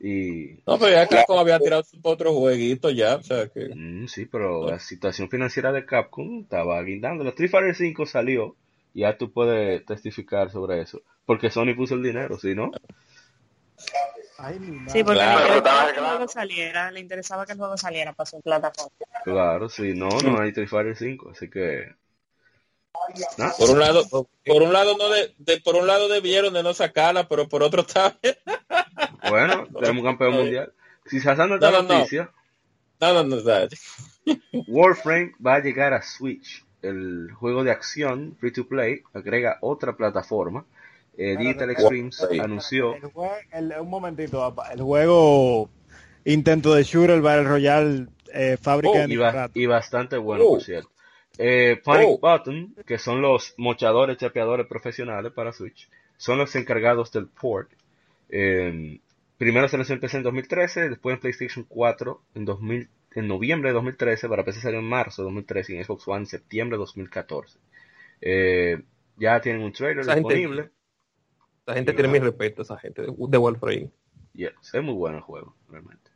Y 0.00 0.54
No, 0.66 0.78
pero 0.78 0.92
ya 0.92 1.06
Capcom 1.06 1.38
había 1.38 1.58
tirado 1.58 1.82
otro 2.02 2.32
jueguito 2.32 2.88
ya, 2.90 3.16
o 3.16 3.22
sea 3.22 3.48
que... 3.48 3.68
mm, 3.74 4.06
sí, 4.08 4.24
pero 4.24 4.66
la 4.70 4.78
situación 4.78 5.28
financiera 5.28 5.72
de 5.72 5.84
Capcom 5.84 6.40
estaba 6.40 6.82
guindando. 6.82 7.22
La 7.22 7.30
Street 7.30 7.50
Fighter 7.50 7.74
5 7.74 8.06
salió, 8.06 8.56
ya 8.94 9.16
tú 9.18 9.32
puedes 9.32 9.84
testificar 9.86 10.50
sobre 10.50 10.80
eso, 10.82 11.02
porque 11.26 11.50
Sony 11.50 11.74
puso 11.76 11.94
el 11.94 12.02
dinero, 12.02 12.38
si 12.38 12.54
no, 12.54 12.70
Ay, 14.38 14.58
mi 14.58 14.70
madre. 14.72 14.92
Sí, 14.92 15.04
porque 15.04 15.18
Claro. 15.18 15.38
le 15.38 15.58
interesaba 15.58 15.92
que 15.92 15.98
el 16.00 16.06
juego 16.06 16.28
saliera, 16.28 16.90
le 16.90 17.00
interesaba 17.00 17.46
que 17.46 17.52
el 17.52 17.58
juego 17.58 17.76
saliera 17.76 18.12
para 18.14 18.30
su 18.30 18.40
plataforma. 18.40 18.92
claro, 19.24 19.68
si 19.68 19.92
no, 19.94 20.08
no 20.08 20.40
hay 20.40 20.48
Street 20.48 20.68
Fighter 20.68 20.96
5, 20.96 21.30
así 21.30 21.50
que. 21.50 21.94
Por 23.58 23.70
un 23.70 23.78
lado, 23.78 24.04
por 24.44 24.62
un 24.62 24.72
lado 24.72 24.96
no 24.96 25.08
de, 25.10 25.34
de- 25.38 25.60
por 25.60 25.76
un 25.76 25.86
lado 25.86 26.08
debieron 26.08 26.54
de 26.54 26.62
no 26.62 26.72
sacarla, 26.74 27.28
pero 27.28 27.48
por 27.48 27.62
otro 27.62 27.82
está 27.82 28.18
Bueno, 29.28 29.66
tenemos 29.78 30.02
un 30.02 30.04
campeón 30.04 30.34
mundial. 30.34 30.72
Si 31.06 31.20
pasando 31.20 31.58
No, 31.58 31.66
esta 31.66 31.70
no, 31.70 31.82
no. 31.82 31.94
noticia, 31.94 32.30
no, 33.00 33.24
no, 33.24 33.24
no, 33.24 33.68
Warframe 34.68 35.32
va 35.44 35.54
a 35.56 35.60
llegar 35.60 35.92
a 35.92 36.02
Switch. 36.02 36.64
El 36.82 37.30
juego 37.32 37.62
de 37.64 37.70
acción 37.70 38.36
free 38.38 38.52
to 38.52 38.66
play 38.66 39.02
agrega 39.12 39.58
otra 39.60 39.96
plataforma. 39.96 40.64
Eh, 41.18 41.36
Digital 41.38 41.70
Extremes 41.70 42.20
anunció 42.40 42.94
El 42.94 43.72
el- 43.72 43.80
un 43.80 43.90
momentito. 43.90 44.54
El 44.72 44.80
juego 44.80 45.68
intento 46.24 46.74
de 46.74 46.82
shooter 46.84 47.20
Battle 47.20 47.44
Royale 47.44 48.06
eh, 48.32 48.56
fábrica 48.60 48.90
Oh, 48.94 49.06
de 49.08 49.12
y, 49.12 49.16
ba- 49.16 49.26
Nicaragua. 49.26 49.50
y 49.54 49.66
bastante 49.66 50.16
bueno, 50.16 50.44
Oh. 50.44 50.50
por 50.52 50.62
cierto. 50.62 50.90
Eh, 51.36 51.80
Panic 51.84 52.08
Oh. 52.10 52.18
Button, 52.18 52.74
que 52.86 52.98
son 52.98 53.20
los 53.22 53.54
mochadores, 53.56 54.18
chapeadores 54.18 54.66
profesionales 54.66 55.32
para 55.32 55.52
Switch, 55.52 55.88
son 56.16 56.38
los 56.38 56.54
encargados 56.54 57.10
del 57.12 57.26
port. 57.26 57.70
Eh, 58.28 59.00
primero 59.38 59.68
se 59.68 59.76
lanzó 59.76 59.92
en 59.94 60.00
PC 60.00 60.18
en 60.18 60.22
2013, 60.22 60.88
después 60.90 61.14
en 61.14 61.20
PlayStation 61.20 61.64
4 61.68 62.20
en, 62.34 62.44
2000, 62.44 62.88
en 63.14 63.28
noviembre 63.28 63.70
de 63.70 63.74
2013, 63.74 64.28
para 64.28 64.44
PC 64.44 64.60
salió 64.60 64.78
en 64.78 64.88
marzo 64.88 65.22
de 65.22 65.26
2013 65.26 65.72
y 65.74 65.76
en 65.78 65.84
Xbox 65.84 66.06
One 66.08 66.18
en 66.20 66.26
septiembre 66.26 66.76
de 66.76 66.80
2014. 66.80 67.58
Eh, 68.20 68.82
ya 69.16 69.40
tienen 69.40 69.62
un 69.62 69.72
trailer 69.72 70.00
Esa 70.00 70.14
gente- 70.14 70.34
disponible. 70.34 70.70
La 71.66 71.74
gente 71.74 71.92
tiene 71.92 72.08
mi 72.08 72.18
respeto, 72.18 72.62
esa 72.62 72.78
gente 72.78 73.02
de, 73.02 73.14
de 73.16 73.38
Warframe. 73.38 73.90
Yes, 74.34 74.52
es 74.72 74.82
muy 74.82 74.94
bueno 74.94 75.18
el 75.18 75.22
juego, 75.22 75.54
realmente. 75.68 76.10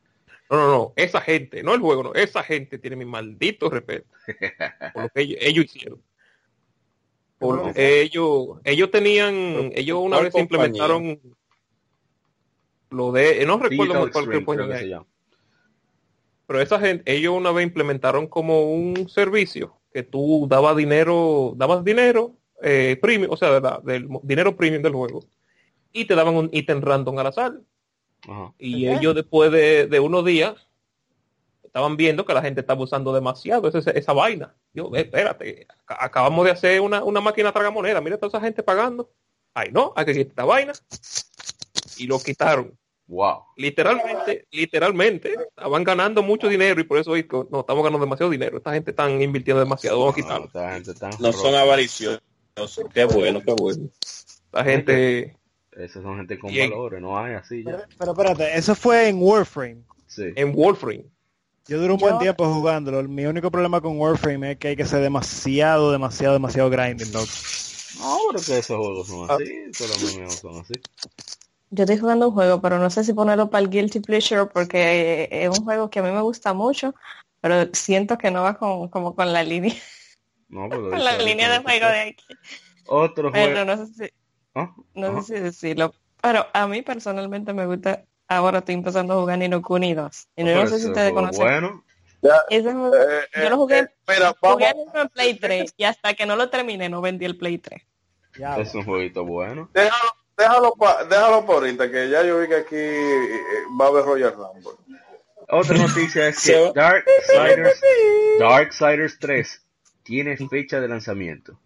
No, 0.50 0.56
no, 0.58 0.68
no, 0.68 0.92
esa 0.96 1.20
gente, 1.20 1.62
no 1.62 1.74
el 1.74 1.80
juego, 1.80 2.02
no, 2.02 2.14
esa 2.14 2.42
gente 2.42 2.78
tiene 2.78 2.96
mi 2.96 3.04
maldito 3.04 3.70
respeto 3.70 4.06
por 4.94 5.02
lo 5.04 5.08
que 5.08 5.20
ellos, 5.22 5.38
ellos 5.40 5.64
hicieron. 5.64 6.02
Por- 7.38 7.72
ellos, 7.76 8.58
ellos 8.64 8.90
tenían, 8.90 9.34
ellos 9.74 9.98
una 10.00 10.16
¿cuál 10.16 10.24
vez 10.24 10.32
compañía? 10.32 10.66
implementaron 10.66 11.20
lo 12.90 13.12
de, 13.12 13.42
eh, 13.42 13.46
no 13.46 13.58
recuerdo 13.58 14.10
cuál 14.12 14.26
creo 14.26 14.40
que 14.40 14.44
compañía 14.44 14.78
se 14.78 14.88
llama. 14.88 15.06
Pero 16.46 16.60
esa 16.60 16.78
gente, 16.80 17.10
ellos 17.12 17.34
una 17.34 17.52
vez 17.52 17.64
implementaron 17.66 18.26
como 18.26 18.72
un 18.72 19.08
servicio 19.08 19.76
que 19.92 20.02
tú 20.02 20.46
dabas 20.48 20.76
dinero, 20.76 21.52
dabas 21.56 21.84
dinero 21.84 22.32
eh, 22.62 22.98
premium, 23.00 23.30
o 23.32 23.36
sea, 23.36 23.50
de 23.52 23.60
la- 23.60 23.80
del 23.84 24.08
dinero 24.22 24.56
premium 24.56 24.82
del 24.82 24.92
juego 24.92 25.20
y 25.92 26.04
te 26.06 26.14
daban 26.14 26.34
un 26.36 26.48
ítem 26.52 26.80
random 26.80 27.18
al 27.18 27.26
azar. 27.26 27.60
Ajá. 28.26 28.52
Y 28.58 28.88
ellos 28.88 29.14
después 29.14 29.52
de, 29.52 29.86
de 29.86 30.00
unos 30.00 30.24
días 30.24 30.54
estaban 31.62 31.96
viendo 31.96 32.24
que 32.24 32.32
la 32.34 32.40
gente 32.42 32.60
estaba 32.60 32.82
usando 32.82 33.12
demasiado 33.12 33.68
esa, 33.68 33.90
esa 33.90 34.12
vaina. 34.12 34.54
Yo, 34.72 34.90
"Eh, 34.94 35.00
espérate, 35.00 35.66
ac- 35.86 35.96
acabamos 36.00 36.44
de 36.44 36.52
hacer 36.52 36.80
una, 36.80 37.02
una 37.04 37.20
máquina 37.20 37.52
tragamoneda, 37.52 38.00
mira 38.00 38.16
toda 38.16 38.28
esa 38.28 38.40
gente 38.40 38.62
pagando. 38.62 39.10
Ay, 39.52 39.70
no, 39.72 39.92
hay 39.96 40.04
que 40.06 40.12
quitar 40.12 40.30
esta 40.30 40.44
vaina. 40.44 40.72
Y 41.98 42.06
lo 42.06 42.18
quitaron. 42.18 42.76
Wow. 43.06 43.44
Literalmente, 43.56 44.46
literalmente, 44.50 45.34
estaban 45.48 45.84
ganando 45.84 46.22
mucho 46.22 46.48
dinero 46.48 46.80
y 46.80 46.84
por 46.84 46.98
eso 46.98 47.10
no 47.12 47.60
estamos 47.60 47.84
ganando 47.84 47.98
demasiado 48.00 48.30
dinero. 48.30 48.56
Esta 48.56 48.72
gente 48.72 48.92
están 48.92 49.20
invirtiendo 49.20 49.60
demasiado, 49.60 49.98
vamos 50.00 50.14
a 50.14 50.18
No, 50.18 50.24
quitarlo. 50.24 50.46
esta 50.46 50.72
gente 50.72 50.94
tan 50.94 51.10
no 51.18 51.32
son 51.32 51.54
avariciosos. 51.54 52.22
Qué 52.94 53.04
bueno, 53.04 53.42
qué 53.44 53.52
bueno. 53.52 53.88
Esta 54.00 54.64
gente 54.64 55.36
Esas 55.72 56.02
son 56.02 56.16
gente 56.18 56.38
con 56.38 56.50
Bien. 56.52 56.70
valores, 56.70 57.00
no 57.02 57.18
hay 57.18 57.34
así 57.34 57.62
Pero, 57.64 57.78
ya. 57.78 57.88
pero 57.98 58.12
espérate, 58.12 58.56
eso 58.56 58.74
fue 58.76 59.08
en 59.08 59.18
Warframe. 59.20 59.82
Sí. 60.06 60.32
en 60.36 60.52
Warframe. 60.54 61.04
Yo 61.66 61.78
duré 61.80 61.92
un 61.92 61.98
Yo- 61.98 62.06
buen 62.06 62.18
tiempo 62.20 62.44
jugándolo. 62.46 63.02
Mi 63.08 63.26
único 63.26 63.50
problema 63.50 63.80
con 63.80 63.98
Warframe 63.98 64.52
es 64.52 64.58
que 64.58 64.68
hay 64.68 64.76
que 64.76 64.86
ser 64.86 65.00
demasiado, 65.00 65.90
demasiado, 65.90 66.34
demasiado 66.34 66.70
grinding, 66.70 67.10
loco. 67.12 67.26
No, 67.98 68.18
pero 68.30 68.44
que 68.44 68.58
esos 68.58 68.76
juegos 68.78 69.08
son 69.08 69.30
así, 69.30 69.52
todos 69.76 70.02
los 70.02 70.34
son 70.36 70.60
así. 70.60 70.74
Yo 71.74 71.82
estoy 71.82 71.98
jugando 71.98 72.28
un 72.28 72.34
juego, 72.34 72.60
pero 72.60 72.78
no 72.78 72.88
sé 72.88 73.02
si 73.02 73.12
ponerlo 73.12 73.50
para 73.50 73.64
el 73.64 73.70
Guilty 73.70 73.98
Pleasure 73.98 74.46
porque 74.46 75.28
es 75.30 75.48
un 75.48 75.64
juego 75.64 75.90
que 75.90 75.98
a 75.98 76.02
mí 76.02 76.10
me 76.12 76.20
gusta 76.20 76.54
mucho, 76.54 76.94
pero 77.40 77.68
siento 77.72 78.16
que 78.16 78.30
no 78.30 78.42
va 78.44 78.56
con, 78.56 78.88
como 78.88 79.16
con 79.16 79.32
la 79.32 79.42
línea, 79.42 79.74
No, 80.48 80.68
pero 80.68 80.90
con 80.90 81.02
la 81.04 81.18
línea 81.18 81.50
de 81.50 81.58
juego 81.58 81.86
de 81.86 82.00
aquí. 82.00 82.24
Otro 82.86 83.30
juego. 83.32 83.46
Pero 83.48 83.64
no 83.64 83.86
sé 83.86 83.92
si, 83.92 84.10
Ah, 84.54 84.72
no 84.94 85.06
ajá. 85.08 85.22
sé 85.22 85.36
si 85.36 85.42
decirlo. 85.42 85.92
Pero 86.22 86.46
a 86.52 86.66
mí 86.68 86.82
personalmente 86.82 87.52
me 87.52 87.66
gusta, 87.66 88.04
ahora 88.28 88.58
estoy 88.58 88.76
empezando 88.76 89.14
a 89.14 89.20
jugar 89.20 89.38
Nino 89.38 89.60
Kuni 89.60 89.94
2. 89.94 90.28
Y 90.36 90.44
no, 90.44 90.50
Pero 90.50 90.66
sé 90.68 90.74
si 90.76 90.80
ese 90.82 90.88
ustedes 90.90 91.12
conocen. 91.12 91.40
Bueno, 91.40 91.84
Ese 92.48 92.72
juego, 92.72 92.94
Eh, 92.94 93.26
yo 93.42 93.50
lo 93.50 93.56
jugué, 93.56 93.78
eh, 93.80 93.88
jugué 94.40 94.70
el 94.70 95.00
en 95.00 95.08
Play 95.08 95.34
3 95.34 95.74
y 95.76 95.84
hasta 95.84 96.14
que 96.14 96.24
no 96.24 96.36
lo 96.36 96.48
terminé 96.50 96.88
no 96.88 97.00
vendí 97.00 97.24
el 97.24 97.36
Play 97.36 97.58
3. 97.58 97.82
Ya, 98.38 98.56
es 98.56 98.74
un 98.74 98.84
jueguito 98.84 99.24
bueno. 99.24 99.68
déjalo, 99.74 100.12
déjalo, 100.36 100.74
pa- 100.74 101.04
déjalo 101.04 101.44
por 101.46 101.56
ahorita, 101.56 101.90
que 101.90 102.08
ya 102.10 102.22
yo 102.24 102.40
vi 102.40 102.48
que 102.48 102.56
aquí 102.56 102.76
eh, 102.76 103.28
va 103.80 103.86
a 103.86 103.88
haber 103.88 104.04
Royal 104.04 104.32
Rumble. 104.34 104.72
Otra 105.48 105.76
noticia 105.76 106.28
es 106.28 106.42
que 106.42 106.72
Darksiders, 106.74 107.80
Darksiders 108.38 109.18
3 109.18 109.62
tiene 110.02 110.36
fecha 110.36 110.80
de 110.80 110.88
lanzamiento. 110.88 111.58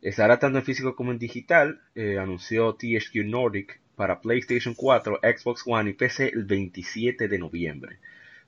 Estará 0.00 0.38
tanto 0.38 0.58
en 0.58 0.64
físico 0.64 0.96
como 0.96 1.12
en 1.12 1.18
digital, 1.18 1.80
eh, 1.94 2.18
anunció 2.18 2.74
THQ 2.74 3.24
Nordic 3.24 3.80
para 3.94 4.20
PlayStation 4.20 4.74
4, 4.74 5.20
Xbox 5.22 5.62
One 5.66 5.90
y 5.90 5.92
PC 5.92 6.30
el 6.30 6.44
27 6.44 7.28
de 7.28 7.38
noviembre. 7.38 7.98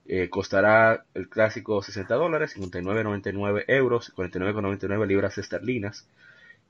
Eh, 0.07 0.29
costará 0.29 1.05
el 1.14 1.29
clásico 1.29 1.81
60 1.83 2.14
dólares, 2.14 2.57
59,99 2.57 3.64
euros, 3.69 4.12
49,99 4.17 5.07
libras 5.07 5.38
esterlinas. 5.38 6.09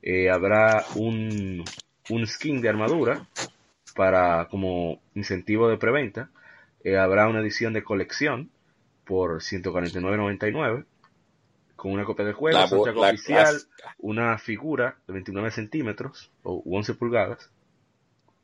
Eh, 0.01 0.29
habrá 0.29 0.85
un, 0.95 1.63
un 2.09 2.27
skin 2.27 2.61
de 2.61 2.69
armadura 2.69 3.25
para 3.95 4.47
como 4.49 5.01
incentivo 5.13 5.67
de 5.69 5.77
preventa. 5.77 6.29
Eh, 6.83 6.97
habrá 6.97 7.27
una 7.27 7.39
edición 7.39 7.73
de 7.73 7.83
colección 7.83 8.51
por 9.05 9.41
149.99 9.41 10.85
con 11.75 11.91
una 11.91 12.05
copia 12.05 12.25
del 12.25 12.33
juego, 12.33 12.57
La, 12.57 12.65
oficial, 12.65 13.45
clásica. 13.45 13.95
una 13.99 14.37
figura 14.37 14.97
de 15.07 15.13
29 15.13 15.51
centímetros 15.51 16.31
o 16.43 16.63
11 16.65 16.93
pulgadas, 16.95 17.51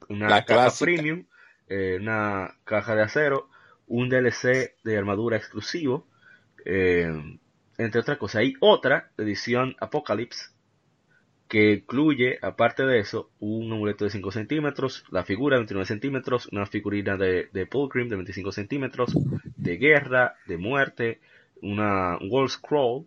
una 0.10 0.30
La 0.30 0.44
caja 0.46 0.64
clásica. 0.64 0.86
premium, 0.86 1.26
eh, 1.68 1.98
una 2.00 2.56
caja 2.66 2.96
de 2.96 3.04
acero, 3.04 3.50
un 3.88 4.10
DLC 4.10 4.76
de 4.84 4.98
armadura 4.98 5.38
exclusivo, 5.38 6.08
eh, 6.66 7.12
entre 7.78 8.02
otras 8.02 8.18
cosas. 8.18 8.42
Hay 8.42 8.54
otra 8.60 9.12
edición 9.18 9.76
Apocalypse 9.80 10.50
que 11.52 11.74
incluye, 11.74 12.40
aparte 12.42 12.86
de 12.86 13.00
eso, 13.00 13.30
un 13.42 13.70
amuleto 13.74 14.06
de 14.06 14.10
5 14.10 14.32
centímetros, 14.32 15.04
la 15.12 15.26
figura 15.26 15.58
de 15.58 15.64
29 15.64 15.86
centímetros, 15.86 16.48
una 16.50 16.66
figurina 16.66 17.18
de, 17.18 17.50
de 17.52 17.66
Pulgrim 17.66 18.08
de 18.08 18.16
25 18.16 18.54
centímetros, 18.54 19.14
de 19.58 19.76
guerra, 19.76 20.36
de 20.48 20.58
muerte, 20.58 21.20
una 21.62 22.18
un 22.22 22.30
wall 22.32 22.50
scroll, 22.50 23.06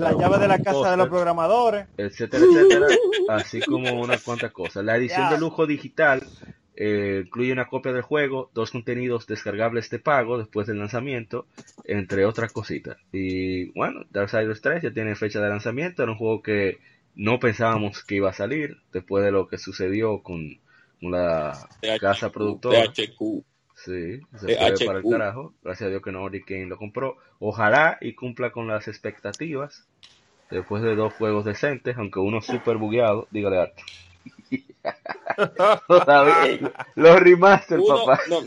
La 0.00 0.10
llave 0.10 0.38
de 0.38 0.48
la 0.48 0.58
casa 0.58 0.90
de 0.90 0.96
los 0.96 1.08
programadores. 1.08 1.86
etcétera, 1.96 2.44
etcétera, 2.44 2.86
así 3.28 3.60
como 3.60 4.00
unas 4.00 4.20
cuantas 4.24 4.50
cosas. 4.50 4.84
La 4.84 4.96
edición 4.96 5.30
de 5.30 5.38
lujo 5.38 5.64
digital 5.64 6.26
eh, 6.74 7.22
incluye 7.24 7.52
una 7.52 7.68
copia 7.68 7.92
del 7.92 8.02
juego, 8.02 8.50
dos 8.52 8.72
contenidos 8.72 9.28
descargables 9.28 9.90
de 9.90 10.00
pago 10.00 10.38
después 10.38 10.66
del 10.66 10.80
lanzamiento, 10.80 11.46
entre 11.84 12.24
otras 12.24 12.52
cositas. 12.52 12.96
Y 13.12 13.66
bueno, 13.78 14.00
Darksiders 14.10 14.60
3 14.60 14.82
ya 14.82 14.92
tiene 14.92 15.14
fecha 15.14 15.40
de 15.40 15.48
lanzamiento, 15.48 16.02
era 16.02 16.10
un 16.10 16.18
juego 16.18 16.42
que 16.42 16.78
no 17.14 17.38
pensábamos 17.38 18.04
que 18.04 18.16
iba 18.16 18.30
a 18.30 18.34
salir 18.34 18.78
después 18.92 19.24
de 19.24 19.32
lo 19.32 19.48
que 19.48 19.58
sucedió 19.58 20.22
con, 20.22 20.58
la 21.00 21.56
casa 22.00 22.30
productora. 22.30 22.84
THQ. 22.92 23.44
Sí, 23.74 24.20
se 24.38 24.56
fue 24.56 24.86
para 24.86 24.98
el 24.98 25.04
carajo. 25.10 25.54
Gracias 25.62 25.86
a 25.86 25.90
Dios 25.90 26.02
que 26.02 26.12
Nordic 26.12 26.46
Game 26.46 26.66
lo 26.66 26.76
compró. 26.76 27.16
Ojalá 27.38 27.96
y 28.00 28.14
cumpla 28.14 28.52
con 28.52 28.68
las 28.68 28.88
expectativas. 28.88 29.86
Después 30.50 30.82
de 30.82 30.96
dos 30.96 31.14
juegos 31.14 31.44
decentes, 31.46 31.96
aunque 31.96 32.18
uno 32.18 32.42
súper 32.42 32.76
bugueado. 32.76 33.26
Dígale 33.30 33.58
Art. 33.58 33.78
Todavía. 35.88 36.72
Los 36.94 37.20
remaster, 37.20 37.78
Uno, 37.78 38.04
papá. 38.04 38.20
no, 38.28 38.42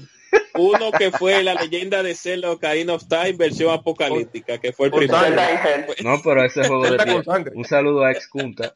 uno 0.56 0.92
que 0.92 1.12
fue 1.12 1.44
la 1.44 1.54
leyenda 1.56 2.04
de 2.04 2.16
Zelda 2.16 2.52
Ocarina 2.52 2.94
of 2.94 3.08
Time 3.08 3.34
versión 3.34 3.72
apocalíptica, 3.74 4.58
que 4.60 4.72
fue 4.74 4.88
el 4.88 4.92
primero. 4.94 5.18
Hell. 5.26 5.86
No, 6.04 6.20
pero 6.24 6.44
ese 6.44 6.64
juego 6.68 6.84
de 6.90 7.24
sangre. 7.24 7.54
Un 7.56 7.66
saludo 7.66 8.04
a 8.04 8.12
Ex 8.12 8.28
Kunta. 8.28 8.74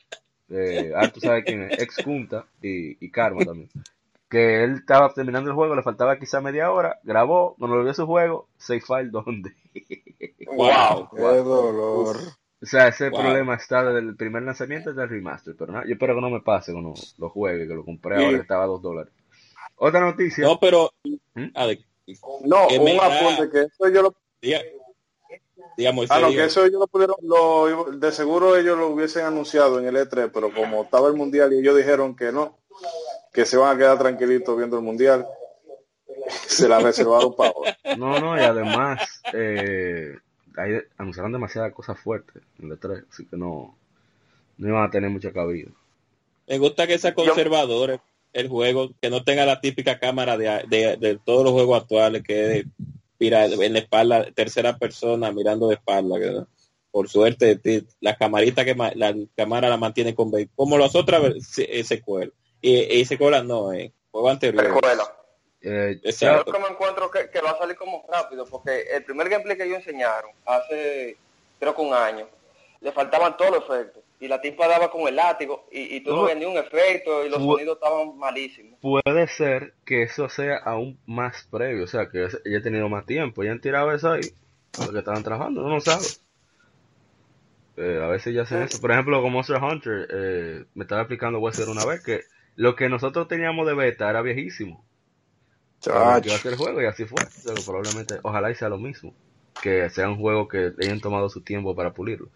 Eh, 0.49 0.91
ah, 0.95 1.09
tú 1.09 1.19
sabes 1.19 1.43
quién 1.45 1.63
es. 1.63 1.79
Ex 1.79 1.97
Kunta 2.03 2.45
y, 2.61 3.03
y 3.05 3.11
Karma 3.11 3.43
también. 3.45 3.69
Que 4.29 4.63
él 4.63 4.75
estaba 4.79 5.13
terminando 5.13 5.49
el 5.49 5.55
juego, 5.55 5.75
le 5.75 5.83
faltaba 5.83 6.19
quizá 6.19 6.41
media 6.41 6.69
hora, 6.71 6.99
grabó, 7.03 7.55
cuando 7.57 7.77
lo 7.77 7.83
vio 7.83 7.93
su 7.93 8.05
juego, 8.05 8.47
save 8.57 8.81
file 8.81 9.09
dónde. 9.09 9.51
Wow. 10.47 11.09
Qué 11.15 11.21
dolor. 11.21 12.17
O 12.61 12.65
sea, 12.65 12.87
ese 12.87 13.09
Wow. 13.09 13.21
problema 13.21 13.55
está 13.55 13.83
desde 13.83 13.99
el 13.99 14.15
primer 14.15 14.41
lanzamiento 14.43 14.89
hasta 14.89 15.03
el 15.03 15.09
remaster. 15.09 15.55
Pero 15.57 15.71
nada, 15.73 15.85
yo 15.85 15.93
espero 15.93 16.15
que 16.15 16.21
no 16.21 16.29
me 16.29 16.41
pase 16.41 16.71
cuando 16.71 16.93
lo 17.19 17.29
juegue, 17.29 17.67
que 17.67 17.73
lo 17.75 17.85
compré 17.85 18.17
Sí. 18.17 18.23
ahora, 18.25 18.37
estaba 18.37 18.63
a 18.63 18.67
dos 18.67 18.81
dólares. 18.81 19.13
Otra 19.77 19.99
noticia. 20.01 20.43
No, 20.43 20.59
pero 20.59 20.91
¿Mm? 21.35 21.45
a 21.53 21.65
ver, 21.67 21.79
No, 22.43 22.67
Que 22.67 22.79
un 22.79 22.99
apunte 22.99 23.49
que 23.49 23.59
eso 23.61 23.89
yo 23.89 24.01
lo 24.01 24.15
diga, 24.41 24.61
digamos, 25.77 26.07
Ah, 26.09 26.19
no, 26.19 26.29
que 26.29 26.45
eso 26.45 26.65
ellos 26.65 26.79
lo 26.79 26.87
pudieron, 26.87 27.15
lo, 27.21 27.91
de 27.91 28.11
seguro 28.11 28.57
ellos 28.57 28.77
lo 28.77 28.87
hubiesen 28.87 29.25
anunciado 29.25 29.79
en 29.79 29.87
el 29.87 29.95
E3, 29.95 30.31
pero 30.33 30.51
como 30.53 30.83
estaba 30.83 31.07
el 31.07 31.13
mundial 31.13 31.53
y 31.53 31.59
ellos 31.59 31.77
dijeron 31.77 32.15
que 32.15 32.31
no, 32.31 32.57
que 33.33 33.45
se 33.45 33.57
van 33.57 33.75
a 33.75 33.77
quedar 33.77 33.99
tranquilitos 33.99 34.57
viendo 34.57 34.77
el 34.77 34.83
mundial, 34.83 35.27
se 36.47 36.67
la 36.67 36.79
reservaron 36.79 37.35
para 37.35 37.51
ahora. 37.51 37.77
No, 37.95 38.19
no, 38.19 38.35
y 38.35 38.41
además, 38.41 39.21
eh, 39.33 40.15
ahí 40.57 40.79
anunciaron 40.97 41.31
demasiadas 41.31 41.73
cosas 41.73 41.99
fuertes 41.99 42.41
en 42.59 42.71
el 42.71 42.79
E3, 42.79 43.05
así 43.11 43.25
que 43.27 43.37
no, 43.37 43.77
no 44.57 44.67
iban 44.67 44.83
a 44.83 44.89
tener 44.89 45.09
mucha 45.11 45.31
cabida. 45.31 45.69
Me 46.47 46.57
gusta 46.57 46.87
que 46.87 46.97
sea 46.97 47.13
conservador 47.13 47.91
el- 47.91 48.01
el 48.33 48.47
juego, 48.49 48.91
que 49.01 49.09
no 49.09 49.23
tenga 49.23 49.45
la 49.45 49.61
típica 49.61 49.99
cámara 49.99 50.37
de, 50.37 50.63
de, 50.67 50.97
de 50.97 51.19
todos 51.23 51.43
los 51.43 51.53
juegos 51.53 51.81
actuales, 51.81 52.23
que 52.23 52.59
es 52.59 52.65
mira, 53.19 53.45
en 53.45 53.73
la 53.73 53.79
espalda, 53.79 54.31
tercera 54.31 54.77
persona 54.77 55.31
mirando 55.31 55.67
de 55.67 55.75
espalda. 55.75 56.19
que, 56.19 56.43
Por 56.91 57.09
suerte, 57.09 57.59
la 57.99 58.15
camarita 58.15 58.65
que 58.65 58.75
la 58.75 59.15
cámara 59.35 59.69
la 59.69 59.77
mantiene 59.77 60.15
con 60.15 60.31
como 60.55 60.77
las 60.77 60.95
otras 60.95 61.23
eh, 61.57 61.83
secuelas. 61.83 62.33
Y, 62.61 62.99
y 62.99 63.05
secuelas 63.05 63.43
no, 63.45 63.73
eh, 63.73 63.91
juego 64.11 64.29
anterior. 64.29 64.65
Escuela. 64.65 65.13
Eh, 65.61 65.99
Yo 66.03 66.45
que 66.45 66.59
me 66.59 66.67
encuentro 66.67 67.09
que, 67.09 67.29
que 67.29 67.41
va 67.41 67.51
a 67.51 67.57
salir 67.57 67.75
como 67.75 68.05
rápido, 68.07 68.45
porque 68.45 68.83
el 68.93 69.03
primer 69.03 69.27
gameplay 69.27 69.57
que 69.57 69.63
ellos 69.63 69.79
enseñaron 69.79 70.31
hace 70.45 71.17
creo 71.59 71.75
que 71.75 71.81
un 71.81 71.93
año, 71.93 72.27
le 72.81 72.91
faltaban 72.91 73.35
todos 73.35 73.51
los 73.51 73.63
efectos. 73.63 74.03
Y 74.19 74.27
la 74.27 74.41
tipa 74.41 74.67
daba 74.67 74.89
con 74.89 75.07
el 75.07 75.15
látigo 75.15 75.67
y, 75.71 75.95
y 75.97 76.01
tú 76.01 76.09
no, 76.09 76.15
No. 76.17 76.23
veías 76.23 76.39
ni 76.39 76.45
un 76.45 76.57
efecto 76.57 77.23
y 77.25 77.29
los 77.29 77.39
sonidos 77.43 77.75
estaban 77.75 78.17
malísimos. 78.17 78.79
puede 78.81 79.27
ser 79.27 79.75
que 79.85 80.03
eso 80.03 80.27
sea 80.29 80.57
aún 80.57 80.99
más 81.05 81.47
previo, 81.51 81.83
o 81.83 81.87
sea, 81.87 82.09
que 82.09 82.27
ella 82.45 82.57
ha 82.59 82.61
tenido 82.63 82.89
más 82.89 83.05
tiempo, 83.05 83.43
ya 83.43 83.51
han 83.51 83.61
tirado 83.61 83.91
eso 83.91 84.11
ahí, 84.11 84.31
porque 84.73 84.99
estaban 84.99 85.23
trabajando, 85.23 85.61
uno 85.61 85.75
no 85.75 85.79
sabe. 85.81 86.05
Eh, 87.77 87.99
a 88.03 88.07
veces 88.07 88.33
ya 88.33 88.41
hacen 88.41 88.63
eso. 88.63 88.81
Por 88.81 88.91
ejemplo, 88.91 89.21
con 89.21 89.31
Monster 89.31 89.61
Hunter, 89.61 90.07
eh, 90.11 90.65
me 90.73 90.83
estaba 90.83 91.01
explicando 91.01 91.39
Wesker 91.39 91.69
una 91.69 91.85
vez 91.85 92.01
que 92.03 92.21
lo 92.55 92.75
que 92.75 92.89
nosotros 92.89 93.27
teníamos 93.27 93.67
de 93.67 93.75
beta 93.75 94.09
era 94.09 94.21
viejísimo. 94.21 94.83
para 95.83 96.19
que 96.21 96.29
iba 96.29 96.35
a 96.37 96.39
ser 96.39 96.53
el 96.53 96.57
juego 96.57 96.81
y 96.81 96.85
así 96.85 97.05
fue. 97.05 97.27
Pero 97.45 97.63
probablemente, 97.63 98.15
ojalá 98.23 98.49
y 98.51 98.55
sea 98.55 98.69
lo 98.69 98.77
mismo. 98.79 99.13
Que 99.61 99.89
sea 99.89 100.09
un 100.09 100.17
juego 100.17 100.47
que 100.47 100.73
hayan 100.81 100.99
tomado 101.01 101.29
su 101.29 101.41
tiempo 101.43 101.75
para 101.75 101.93
pulirlo. 101.93 102.29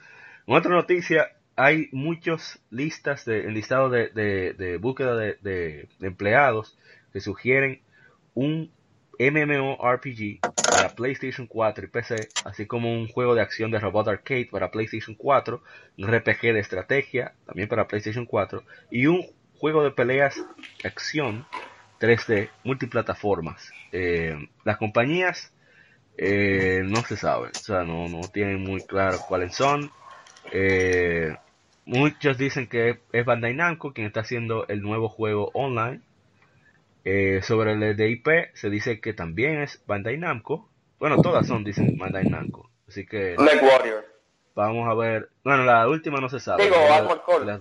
En 0.45 0.55
otra 0.55 0.71
noticia, 0.71 1.31
hay 1.61 1.89
muchas 1.91 2.59
listas 2.71 3.23
de, 3.23 3.43
listado 3.51 3.91
de, 3.91 4.09
de, 4.09 4.77
búsqueda 4.77 5.15
de, 5.15 5.87
empleados 6.01 6.75
que 7.13 7.21
sugieren 7.21 7.81
un 8.33 8.71
MMORPG 9.19 10.39
para 10.41 10.95
PlayStation 10.95 11.45
4 11.45 11.85
y 11.85 11.87
PC, 11.87 12.29
así 12.45 12.65
como 12.65 12.91
un 12.91 13.07
juego 13.07 13.35
de 13.35 13.41
acción 13.41 13.69
de 13.69 13.79
robot 13.79 14.07
arcade 14.07 14.47
para 14.49 14.71
PlayStation 14.71 15.15
4, 15.15 15.61
un 15.99 16.07
RPG 16.11 16.41
de 16.41 16.59
estrategia 16.59 17.35
también 17.45 17.69
para 17.69 17.87
PlayStation 17.87 18.25
4 18.25 18.63
y 18.89 19.05
un 19.05 19.23
juego 19.59 19.83
de 19.83 19.91
peleas 19.91 20.43
acción 20.83 21.45
3D 21.99 22.49
multiplataformas. 22.63 23.71
Eh, 23.91 24.49
las 24.63 24.77
compañías 24.77 25.53
eh, 26.17 26.81
no 26.85 27.03
se 27.03 27.17
sabe, 27.17 27.49
o 27.49 27.59
sea, 27.59 27.83
no, 27.83 28.09
no 28.09 28.21
tienen 28.33 28.63
muy 28.63 28.81
claro 28.81 29.19
cuáles 29.27 29.53
son. 29.53 29.91
Eh, 30.51 31.35
muchos 31.91 32.37
dicen 32.37 32.67
que 32.67 32.99
es 33.11 33.25
Bandai 33.25 33.53
Namco 33.53 33.93
quien 33.93 34.07
está 34.07 34.21
haciendo 34.21 34.67
el 34.67 34.81
nuevo 34.81 35.09
juego 35.09 35.51
online. 35.53 36.01
Eh, 37.03 37.41
sobre 37.41 37.73
el 37.73 37.97
de 37.97 38.09
IP 38.09 38.27
se 38.53 38.69
dice 38.69 39.01
que 39.01 39.13
también 39.13 39.61
es 39.61 39.83
Bandai 39.87 40.17
Namco. 40.17 40.69
Bueno, 40.99 41.21
todas 41.21 41.47
son, 41.47 41.63
dicen 41.63 41.97
Bandai 41.97 42.25
Namco. 42.25 42.69
Así 42.87 43.05
que 43.05 43.35
Black 43.37 43.61
Warrior. 43.63 44.05
vamos 44.55 44.87
a 44.89 44.93
ver. 44.93 45.29
Bueno, 45.43 45.63
la 45.65 45.87
última 45.87 46.19
no 46.19 46.29
se 46.29 46.39
sabe. 46.39 46.63
Digo, 46.63 46.75
Armored 46.75 47.21
Core. 47.21 47.45
la- 47.45 47.59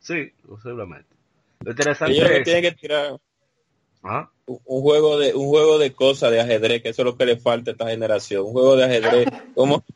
Sí, 0.00 0.32
posiblemente. 0.46 1.08
Lo 1.60 1.70
interesante 1.70 2.14
Ellos 2.14 2.30
es... 2.30 2.42
tienen 2.44 2.62
que 2.62 2.72
tirar 2.72 3.16
Ajá. 4.02 4.30
Un 4.46 4.82
juego 4.82 5.18
de 5.18 5.32
un 5.34 5.46
juego 5.48 5.78
de 5.78 5.92
cosas 5.92 6.30
de 6.30 6.40
ajedrez, 6.40 6.82
que 6.82 6.90
eso 6.90 7.02
es 7.02 7.06
lo 7.06 7.16
que 7.16 7.24
le 7.24 7.36
falta 7.38 7.70
a 7.70 7.72
esta 7.72 7.88
generación. 7.88 8.44
Un 8.44 8.52
juego 8.52 8.76
de 8.76 8.84
ajedrez 8.84 9.26
como 9.54 9.82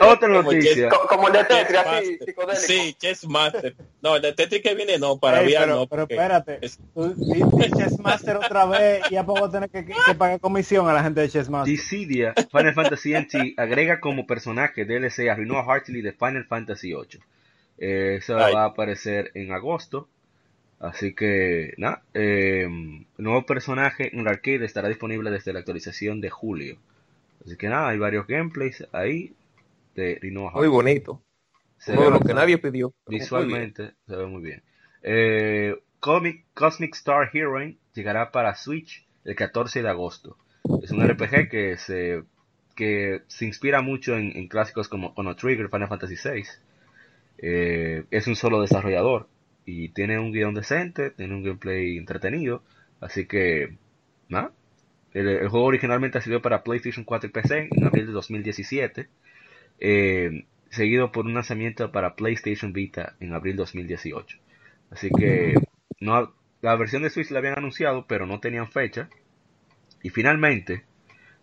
Otra 0.00 0.28
Como 0.28 0.42
noticia. 0.42 0.88
Co- 0.88 1.06
Como 1.08 1.28
el 1.28 1.32
de 1.34 1.44
Tetris, 1.44 1.78
así. 1.78 2.18
Sí, 2.56 2.94
Chess 2.98 3.26
Master. 3.26 3.74
No, 4.00 4.16
el 4.16 4.22
de 4.22 4.32
Tetris 4.32 4.62
que 4.62 4.74
viene 4.74 4.98
no, 4.98 5.18
para 5.18 5.42
Ey, 5.42 5.54
pero, 5.58 5.74
no. 5.74 5.86
pero 5.86 6.02
espérate, 6.02 6.58
es- 6.62 6.78
tú 6.94 7.14
dices 7.14 7.72
Chess 7.76 7.98
Master 7.98 8.36
otra 8.36 8.64
vez 8.66 9.02
y 9.10 9.16
a 9.16 9.24
poco 9.24 9.50
tener 9.50 9.68
que, 9.70 9.84
que 9.84 9.94
pagar 10.16 10.40
comisión 10.40 10.88
a 10.88 10.92
la 10.92 11.02
gente 11.02 11.20
de 11.20 11.28
Chess 11.28 11.48
Master. 11.48 11.70
Dissidia, 11.70 12.34
Final 12.50 12.74
Fantasy 12.74 13.14
NT, 13.14 13.54
agrega 13.56 14.00
como 14.00 14.26
personaje 14.26 14.84
DLC 14.84 15.28
a 15.30 15.34
Renoa 15.34 15.64
Hartley 15.64 16.00
de 16.02 16.12
Final 16.12 16.44
Fantasy 16.46 16.92
VIII. 16.92 17.20
Eh, 17.78 18.16
eso 18.18 18.36
Ay. 18.36 18.54
va 18.54 18.62
a 18.62 18.66
aparecer 18.66 19.30
en 19.34 19.52
agosto. 19.52 20.08
Así 20.80 21.14
que, 21.14 21.74
nada. 21.76 22.02
eh, 22.14 22.68
nuevo 23.16 23.44
personaje 23.46 24.14
en 24.14 24.20
el 24.20 24.28
arcade 24.28 24.64
estará 24.64 24.88
disponible 24.88 25.30
desde 25.30 25.52
la 25.52 25.58
actualización 25.60 26.20
de 26.20 26.30
julio. 26.30 26.78
Así 27.44 27.56
que 27.56 27.68
nada, 27.68 27.88
hay 27.88 27.98
varios 27.98 28.26
gameplays 28.26 28.86
ahí 28.92 29.34
de 29.94 30.18
Renoa 30.20 30.52
Muy 30.52 30.68
bonito. 30.68 31.22
Se 31.78 31.92
Uno 31.92 32.00
ve 32.00 32.06
de 32.06 32.12
los 32.12 32.20
que 32.22 32.34
nadie 32.34 32.58
pidió. 32.58 32.94
Visualmente 33.06 33.94
se 34.06 34.16
ve 34.16 34.26
muy 34.26 34.42
bien. 34.42 34.62
Eh, 35.02 35.76
Comic, 36.00 36.44
Cosmic 36.54 36.94
Star 36.94 37.30
Heroine 37.32 37.78
llegará 37.94 38.30
para 38.30 38.54
Switch 38.54 39.06
el 39.24 39.34
14 39.34 39.82
de 39.82 39.88
agosto. 39.88 40.36
Es 40.82 40.90
un 40.90 41.06
RPG 41.06 41.48
que 41.48 41.76
se, 41.76 42.22
que 42.76 43.22
se 43.26 43.46
inspira 43.46 43.80
mucho 43.82 44.16
en, 44.16 44.36
en 44.36 44.48
clásicos 44.48 44.88
como 44.88 45.12
Chrono 45.14 45.34
Trigger, 45.34 45.68
Final 45.68 45.88
Fantasy 45.88 46.14
VI. 46.14 46.44
Eh, 47.38 48.04
es 48.10 48.26
un 48.26 48.36
solo 48.36 48.60
desarrollador 48.60 49.28
y 49.70 49.90
tiene 49.90 50.18
un 50.18 50.32
guion 50.32 50.54
decente, 50.54 51.10
tiene 51.10 51.34
un 51.34 51.42
gameplay 51.42 51.98
entretenido. 51.98 52.62
Así 53.00 53.26
que, 53.26 53.76
nada. 54.30 54.50
El, 55.12 55.46
juego 55.48 55.66
originalmente 55.66 56.22
salió 56.22 56.40
para 56.40 56.64
PlayStation 56.64 57.04
4 57.04 57.28
y 57.28 57.32
PC 57.32 57.68
en 57.70 57.84
abril 57.84 58.06
de 58.06 58.12
2017. 58.12 59.08
Eh, 59.80 60.46
seguido 60.70 61.12
por 61.12 61.26
un 61.26 61.34
lanzamiento 61.34 61.92
para 61.92 62.16
PlayStation 62.16 62.72
Vita 62.72 63.14
en 63.20 63.34
abril 63.34 63.56
2018. 63.56 64.38
Así 64.90 65.10
que 65.10 65.54
no, 66.00 66.32
la 66.62 66.76
versión 66.76 67.02
de 67.02 67.10
Switch 67.10 67.30
la 67.30 67.40
habían 67.40 67.58
anunciado, 67.58 68.06
pero 68.06 68.26
no 68.26 68.40
tenían 68.40 68.70
fecha. 68.70 69.10
Y 70.02 70.08
finalmente 70.08 70.84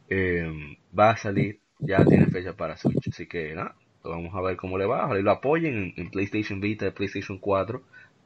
eh, 0.10 0.52
va 0.98 1.12
a 1.12 1.18
salir, 1.18 1.60
ya 1.78 2.04
tiene 2.04 2.26
fecha 2.26 2.54
para 2.54 2.76
Switch. 2.76 3.08
Así 3.08 3.28
que 3.28 3.54
nada, 3.54 3.76
vamos 4.04 4.34
a 4.34 4.42
ver 4.42 4.58
cómo 4.58 4.80
le 4.80 4.88
va. 4.88 5.06
Ojalá 5.06 5.22
lo 5.22 5.32
apoyen 5.32 5.76
en, 5.76 5.94
en 5.96 6.10
PlayStation 6.10 6.60
Vita 6.60 6.92
PlayStation 6.92 7.38
4, 7.38 7.84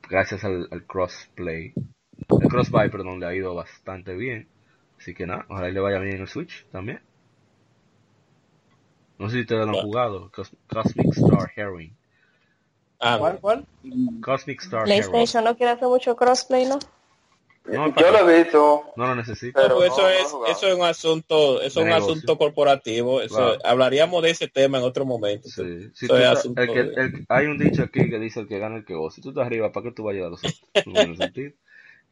gracias 0.07 0.43
al, 0.43 0.67
al 0.71 0.83
crossplay. 0.85 1.73
El 2.41 2.47
crossbuy, 2.49 2.89
perdón, 2.89 3.19
le 3.19 3.25
ha 3.25 3.35
ido 3.35 3.55
bastante 3.55 4.15
bien. 4.15 4.47
Así 4.97 5.13
que 5.13 5.25
nada, 5.25 5.45
ojalá 5.49 5.69
y 5.69 5.73
le 5.73 5.79
vaya 5.79 5.99
bien 5.99 6.15
en 6.15 6.21
el 6.21 6.27
Switch 6.27 6.65
también. 6.71 7.01
No 9.17 9.29
sé 9.29 9.35
si 9.35 9.41
ustedes 9.41 9.65
lo 9.65 9.77
han 9.77 9.83
jugado, 9.85 10.31
Cos- 10.31 10.55
Cosmic 10.67 11.07
Star 11.17 11.51
Heroine. 11.55 11.93
ah. 12.99 13.17
¿Cuál, 13.19 13.39
cuál? 13.39 13.65
Cosmic 14.21 14.61
Star 14.61 14.87
Heroine. 14.87 15.01
PlayStation 15.09 15.43
no 15.43 15.55
quiere 15.57 15.71
hacer 15.73 15.87
mucho 15.87 16.15
crossplay, 16.15 16.65
¿no? 16.65 16.79
No, 17.71 17.95
Yo 17.95 18.11
lo 18.11 18.29
he 18.29 18.43
visto. 18.43 18.83
no 18.95 19.07
lo 19.07 19.15
necesito. 19.15 19.59
Pero 19.61 19.75
Pues 19.77 19.91
eso 19.91 20.01
no, 20.01 20.09
es 20.09 20.57
eso 20.57 20.67
es 20.67 20.75
un 20.75 20.83
asunto 20.83 21.61
eso 21.61 21.67
es 21.67 21.77
un 21.77 21.85
Negocio. 21.89 22.13
asunto 22.13 22.37
corporativo 22.37 23.21
eso 23.21 23.35
Claro. 23.35 23.57
hablaríamos 23.63 24.23
de 24.23 24.29
ese 24.31 24.47
tema 24.47 24.77
en 24.79 24.83
otro 24.83 25.05
momento 25.05 25.47
Sí. 25.49 25.89
Si 25.93 26.05
Eso 26.05 26.13
tú 26.13 26.15
es 26.15 26.21
estás- 26.23 26.39
asunto 26.39 26.61
el 26.61 26.67
que- 26.73 26.83
de- 26.83 27.01
el- 27.01 27.25
hay 27.29 27.45
un 27.47 27.57
dicho 27.57 27.83
aquí 27.83 28.09
que 28.09 28.19
dice 28.19 28.39
el 28.41 28.47
que 28.47 28.59
gana 28.59 28.77
el 28.77 28.85
que 28.85 28.93
goza. 28.95 29.15
Si 29.15 29.21
tú 29.21 29.29
estás 29.29 29.45
arriba, 29.45 29.71
¿para 29.71 29.85
qué 29.85 29.91
tú 29.93 30.03
vas 30.03 30.11
a 30.11 30.15
ayudar 30.15 30.27
a 30.27 30.31
los 30.31 30.39
otros? 30.43 30.63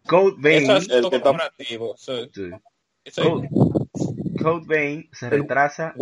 Code 0.08 0.30
eso 0.30 0.36
Vein, 0.40 0.64
es 0.64 0.70
asunto 0.70 0.96
el 0.96 1.10
que 1.10 1.16
está- 1.18 1.30
corporativo 1.30 1.96
eso, 1.96 2.26
sí. 2.34 2.50
eso 3.04 3.22
es- 3.22 3.28
Code, 3.28 3.50
Code 4.42 4.66
Vein 4.68 5.10
se 5.12 5.30
retrasa 5.30 5.94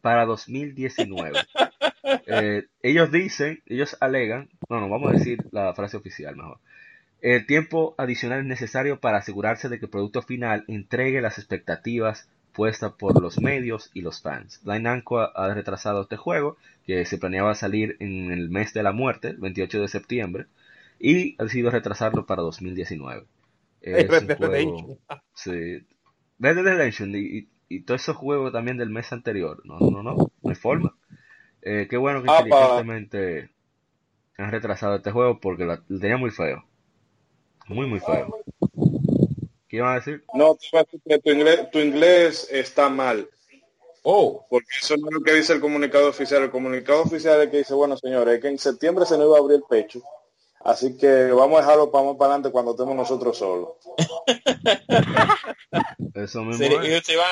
para 0.00 0.26
2019. 0.26 1.38
Eh, 2.26 2.64
ellos 2.82 3.10
dicen, 3.10 3.62
ellos 3.66 3.96
alegan, 4.00 4.48
no, 4.68 4.78
no, 4.80 4.88
vamos 4.90 5.10
a 5.10 5.12
decir 5.14 5.38
la 5.52 5.72
frase 5.74 5.96
oficial 5.96 6.36
mejor. 6.36 6.58
El 7.24 7.46
tiempo 7.46 7.94
adicional 7.96 8.40
es 8.40 8.44
necesario 8.44 9.00
para 9.00 9.16
asegurarse 9.16 9.70
de 9.70 9.78
que 9.78 9.86
el 9.86 9.90
producto 9.90 10.20
final 10.20 10.62
entregue 10.68 11.22
las 11.22 11.38
expectativas 11.38 12.28
puestas 12.52 12.92
por 12.92 13.18
los 13.18 13.40
medios 13.40 13.90
y 13.94 14.02
los 14.02 14.20
fans. 14.20 14.60
Line 14.62 14.80
Namco 14.80 15.20
ha- 15.20 15.54
retrasado 15.54 16.02
este 16.02 16.18
juego, 16.18 16.58
que 16.84 17.06
se 17.06 17.16
planeaba 17.16 17.54
salir 17.54 17.96
en 17.98 18.30
el 18.30 18.50
mes 18.50 18.74
de 18.74 18.82
la 18.82 18.92
muerte, 18.92 19.28
el 19.28 19.38
28 19.38 19.80
de 19.80 19.88
septiembre, 19.88 20.46
y 20.98 21.34
ha 21.38 21.44
decidido 21.44 21.70
retrasarlo 21.70 22.26
para 22.26 22.42
2019. 22.42 23.24
Es 23.80 24.06
Red 24.06 24.24
Dead 24.24 24.38
Redemption. 24.38 24.98
Sí. 25.32 25.86
Red 26.38 26.56
Dead 26.56 26.64
Redemption 26.64 27.14
y, 27.14 27.48
y, 27.70 27.80
todos 27.84 28.02
esos 28.02 28.18
juegos 28.18 28.52
también 28.52 28.76
del 28.76 28.90
mes 28.90 29.10
anterior. 29.14 29.62
No, 29.64 29.78
no, 29.78 30.02
no, 30.02 30.14
no 30.42 30.50
hay 30.50 30.56
forma. 30.56 30.94
Eh, 31.62 31.86
qué 31.88 31.96
bueno 31.96 32.22
que 32.22 32.28
Ah, 32.28 32.40
inteligentemente 32.40 33.48
han 34.36 34.50
retrasado 34.50 34.96
este 34.96 35.10
juego 35.10 35.40
porque 35.40 35.64
lo 35.64 35.80
tenía 35.82 36.18
muy 36.18 36.30
feo. 36.30 36.66
Muy, 37.66 37.86
muy 37.86 38.00
feo. 38.00 38.36
¿Qué 39.68 39.76
iban 39.76 39.92
a 39.92 39.94
decir? 39.96 40.24
No, 40.34 40.54
te 40.54 40.66
iba 40.72 40.80
a 40.80 40.84
decir 40.84 41.00
que 41.06 41.18
tu 41.18 41.30
inglés, 41.30 41.70
tu 41.70 41.78
inglés 41.78 42.48
está 42.50 42.88
mal. 42.88 43.28
Oh, 44.06 44.44
Porque 44.50 44.68
eso 44.82 44.96
no 44.98 45.08
es 45.08 45.14
lo 45.14 45.22
que 45.22 45.32
dice 45.32 45.54
el 45.54 45.60
comunicado 45.60 46.08
oficial. 46.10 46.42
El 46.42 46.50
comunicado 46.50 47.02
oficial 47.02 47.40
es 47.40 47.48
que 47.48 47.58
dice, 47.58 47.72
bueno, 47.72 47.96
señores, 47.96 48.34
es 48.34 48.42
que 48.42 48.48
en 48.48 48.58
septiembre 48.58 49.06
se 49.06 49.16
nos 49.16 49.26
iba 49.26 49.36
a 49.36 49.40
abrir 49.40 49.56
el 49.56 49.64
pecho. 49.68 50.02
Así 50.64 50.96
que 50.96 51.30
vamos 51.32 51.58
a 51.58 51.62
dejarlo 51.62 51.90
para 51.90 52.04
más 52.04 52.16
para 52.16 52.32
adelante 52.32 52.50
cuando 52.50 52.72
estemos 52.72 52.94
nosotros 52.94 53.36
solos. 53.36 53.70
Eso 56.14 56.42
mismo 56.42 56.66
se, 56.66 56.96
es. 56.96 57.04
se 57.06 57.16
va 57.16 57.24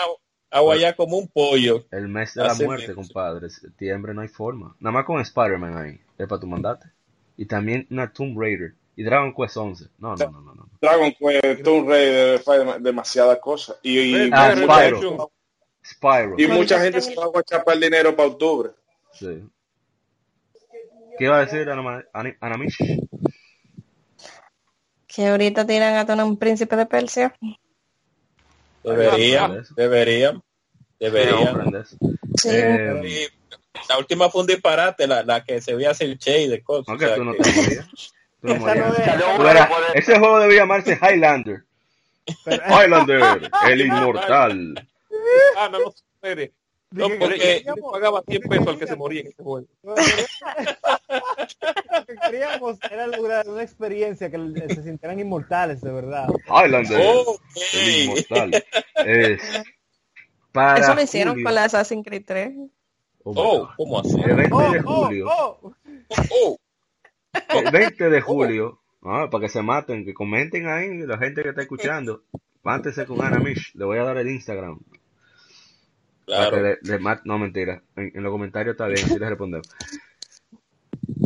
a 0.51 0.61
guayar 0.61 0.97
como 0.97 1.19
un 1.19 1.29
pollo. 1.29 1.87
El 1.91 2.09
mes 2.09 2.35
de 2.35 2.43
la 2.43 2.55
muerte, 2.55 2.89
mismo. 2.89 3.03
compadre. 3.03 3.49
Septiembre 3.51 4.13
no 4.15 4.23
hay 4.23 4.29
forma. 4.29 4.77
Nada 4.81 4.93
más 4.93 5.05
con 5.05 5.21
Spider-Man 5.21 5.77
ahí. 5.77 6.01
Es 6.19 6.27
para 6.27 6.41
tu 6.41 6.47
mandate. 6.47 6.87
Y 7.37 7.47
también 7.47 7.87
una 7.91 8.13
Tomb 8.13 8.39
Raider. 8.39 8.75
Y 8.97 9.03
Dragon 9.05 9.33
Quest 9.35 9.57
11. 9.57 9.87
No, 9.99 10.15
no, 10.17 10.31
no, 10.31 10.41
no. 10.43 10.55
no. 10.55 10.69
Dragon 10.81 11.13
Quest, 11.13 11.63
Tomb 11.63 11.89
Raider, 11.89 12.43
demasiadas 12.81 13.39
cosas. 13.39 13.77
Y, 13.83 13.99
y, 13.99 14.31
Ah, 14.33 14.55
Spyro. 15.85 16.35
Y 16.39 16.47
mucha 16.47 16.79
gente 16.81 17.01
se 17.01 17.15
va 17.17 17.25
a 17.25 17.29
guachar 17.29 17.65
para 17.65 17.75
el 17.75 17.81
dinero 17.81 18.15
para 18.15 18.29
octubre. 18.29 18.71
Sí. 19.13 19.43
¿Qué 21.19 21.25
iba 21.25 21.39
a 21.39 21.45
decir 21.45 21.69
Anamish? 22.41 22.77
Que 25.07 25.27
ahorita 25.29 25.67
tiran 25.67 25.97
a 25.97 26.07
tener 26.07 26.25
un 26.25 26.39
príncipe 26.39 26.75
de 26.77 26.87
Persia. 26.87 27.35
Deberían, 28.83 29.63
deberían, 29.77 30.43
deberían. 30.99 31.47
¿Comprendes? 31.47 31.97
Sí. 32.41 32.49
Eh, 32.51 33.03
Y 33.05 33.89
la 33.89 33.99
última 33.99 34.29
fue 34.31 34.41
un 34.41 34.47
disparate, 34.47 35.07
la, 35.07 35.23
la 35.23 35.45
que 35.45 35.61
se 35.61 35.75
veía 35.75 35.91
hacer 35.91 36.17
Che 36.19 36.49
de 36.49 36.63
cosas. 36.63 36.89
aunque 36.89 37.05
o 37.05 37.09
sea 37.09 37.17
tú 37.17 37.25
no 37.25 37.33
que- 37.35 37.43
Esa 38.43 38.75
no 38.75 39.49
es- 39.49 39.69
ese 39.95 40.19
juego 40.19 40.41
debía 40.41 40.61
llamarse 40.61 40.99
Highlander. 41.01 41.65
Pero- 42.45 42.63
Highlander, 42.69 43.51
el 43.69 43.81
inmortal. 43.81 44.89
Ah, 45.57 45.69
no, 45.71 45.79
no, 45.81 45.89
espere. 45.91 46.53
No, 46.91 47.09
porque 47.19 47.65
yo 47.67 47.75
pagaba 47.91 48.23
100 48.29 48.43
pesos 48.43 48.67
al 48.67 48.79
que 48.79 48.87
se 48.87 48.97
moría 48.97 49.21
en 49.23 49.29
ese 49.29 49.43
juego. 49.43 49.67
Lo 49.83 49.95
que 52.07 52.15
queríamos 52.17 52.79
era 52.91 53.07
lograr 53.07 53.49
una 53.49 53.63
experiencia 53.63 54.31
que 54.31 54.37
se 54.75 54.83
sintieran 54.83 55.19
inmortales, 55.19 55.81
de 55.81 55.93
verdad. 55.93 56.29
Highlander, 56.49 57.01
el 57.75 58.03
inmortal. 58.05 58.65
Es 59.07 59.41
para 60.53 60.81
Eso 60.81 60.95
lo 60.95 61.03
hicieron 61.03 61.33
julio. 61.35 61.45
con 61.47 61.55
la 61.55 61.65
Assassin's 61.65 62.05
Creed 62.07 62.25
3. 62.27 62.53
Oh, 63.25 63.33
Oh. 63.35 63.69
¿cómo 63.77 64.01
así? 64.01 64.21
El 64.23 64.37
20 64.37 64.55
Oh, 64.55 64.73
de 64.73 64.81
oh, 64.85 65.05
julio. 65.05 65.27
oh. 65.31 65.73
El 67.65 67.71
20 67.73 68.11
de 68.11 68.21
julio. 68.21 68.81
ah, 69.03 69.29
para 69.31 69.43
que 69.43 69.49
se 69.49 69.63
maten, 69.63 70.05
que 70.05 70.15
comenten 70.15 70.67
ahí 70.69 70.99
la 71.07 71.19
gente 71.19 71.43
que 71.43 71.51
está 71.51 71.63
escuchando. 71.63 72.23
Mántense 72.63 73.07
con 73.07 73.21
Ana 73.25 73.39
Mish. 73.39 73.73
Le 73.75 73.85
voy 73.85 73.99
a 73.99 74.05
dar 74.05 74.17
el 74.19 74.29
Instagram. 74.29 74.79
Claro. 76.27 76.63
le- 76.63 76.79
le 76.83 76.99
mat- 76.99 77.23
no, 77.25 77.39
mentira. 77.39 77.83
En, 77.97 78.13
en 78.15 78.23
los 78.23 78.31
comentarios 78.33 78.75
está 78.75 78.87
bien, 78.87 79.05
así 79.05 79.19
les 79.19 79.29
respondemos. 79.29 79.69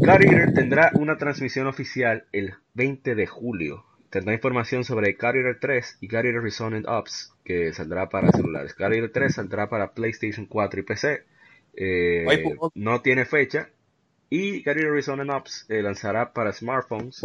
Car 0.04 0.22
Eater 0.24 0.54
tendrá 0.54 0.90
una 0.94 1.16
transmisión 1.18 1.66
oficial 1.66 2.24
el 2.32 2.54
20 2.74 3.14
de 3.14 3.26
julio. 3.26 3.84
Tendrá 4.10 4.32
información 4.34 4.84
sobre 4.84 5.16
Car 5.16 5.36
Eater 5.36 5.58
3 5.60 5.98
y 6.00 6.08
Car 6.08 6.24
Eater 6.26 6.40
Resonant 6.42 6.86
Ops, 6.88 7.34
que 7.44 7.72
saldrá 7.72 8.08
para 8.08 8.30
celulares. 8.30 8.72
Car 8.74 8.92
Eater 8.94 9.10
3 9.12 9.34
saldrá 9.34 9.68
para 9.68 9.92
PlayStation 9.92 10.46
4 10.46 10.80
y 10.80 10.82
PC. 10.84 11.24
Eh, 11.74 12.24
pues, 12.42 12.72
no 12.74 13.02
tiene 13.02 13.26
fecha. 13.26 13.68
Y 14.28 14.58
Eater 14.58 14.90
Resonant 14.90 15.30
Ops 15.30 15.66
lanzará 15.68 16.32
para 16.32 16.52
smartphones 16.52 17.22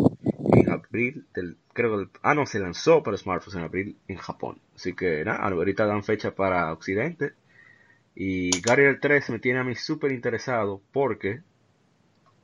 en 0.53 0.69
abril 0.69 1.25
del, 1.33 1.57
creo 1.73 1.97
que, 1.97 2.19
ah 2.21 2.35
no, 2.35 2.45
se 2.45 2.59
lanzó 2.59 3.01
para 3.01 3.17
smartphones 3.17 3.57
en 3.57 3.63
abril 3.63 3.97
en 4.07 4.17
Japón. 4.17 4.59
Así 4.75 4.93
que 4.93 5.25
nada, 5.25 5.39
ahorita 5.39 5.85
dan 5.85 6.03
fecha 6.03 6.35
para 6.35 6.71
Occidente. 6.71 7.33
Y 8.13 8.61
Guardian 8.61 8.99
3 8.99 9.29
me 9.31 9.39
tiene 9.39 9.59
a 9.59 9.63
mí 9.63 9.75
súper 9.75 10.11
interesado 10.11 10.81
porque 10.91 11.41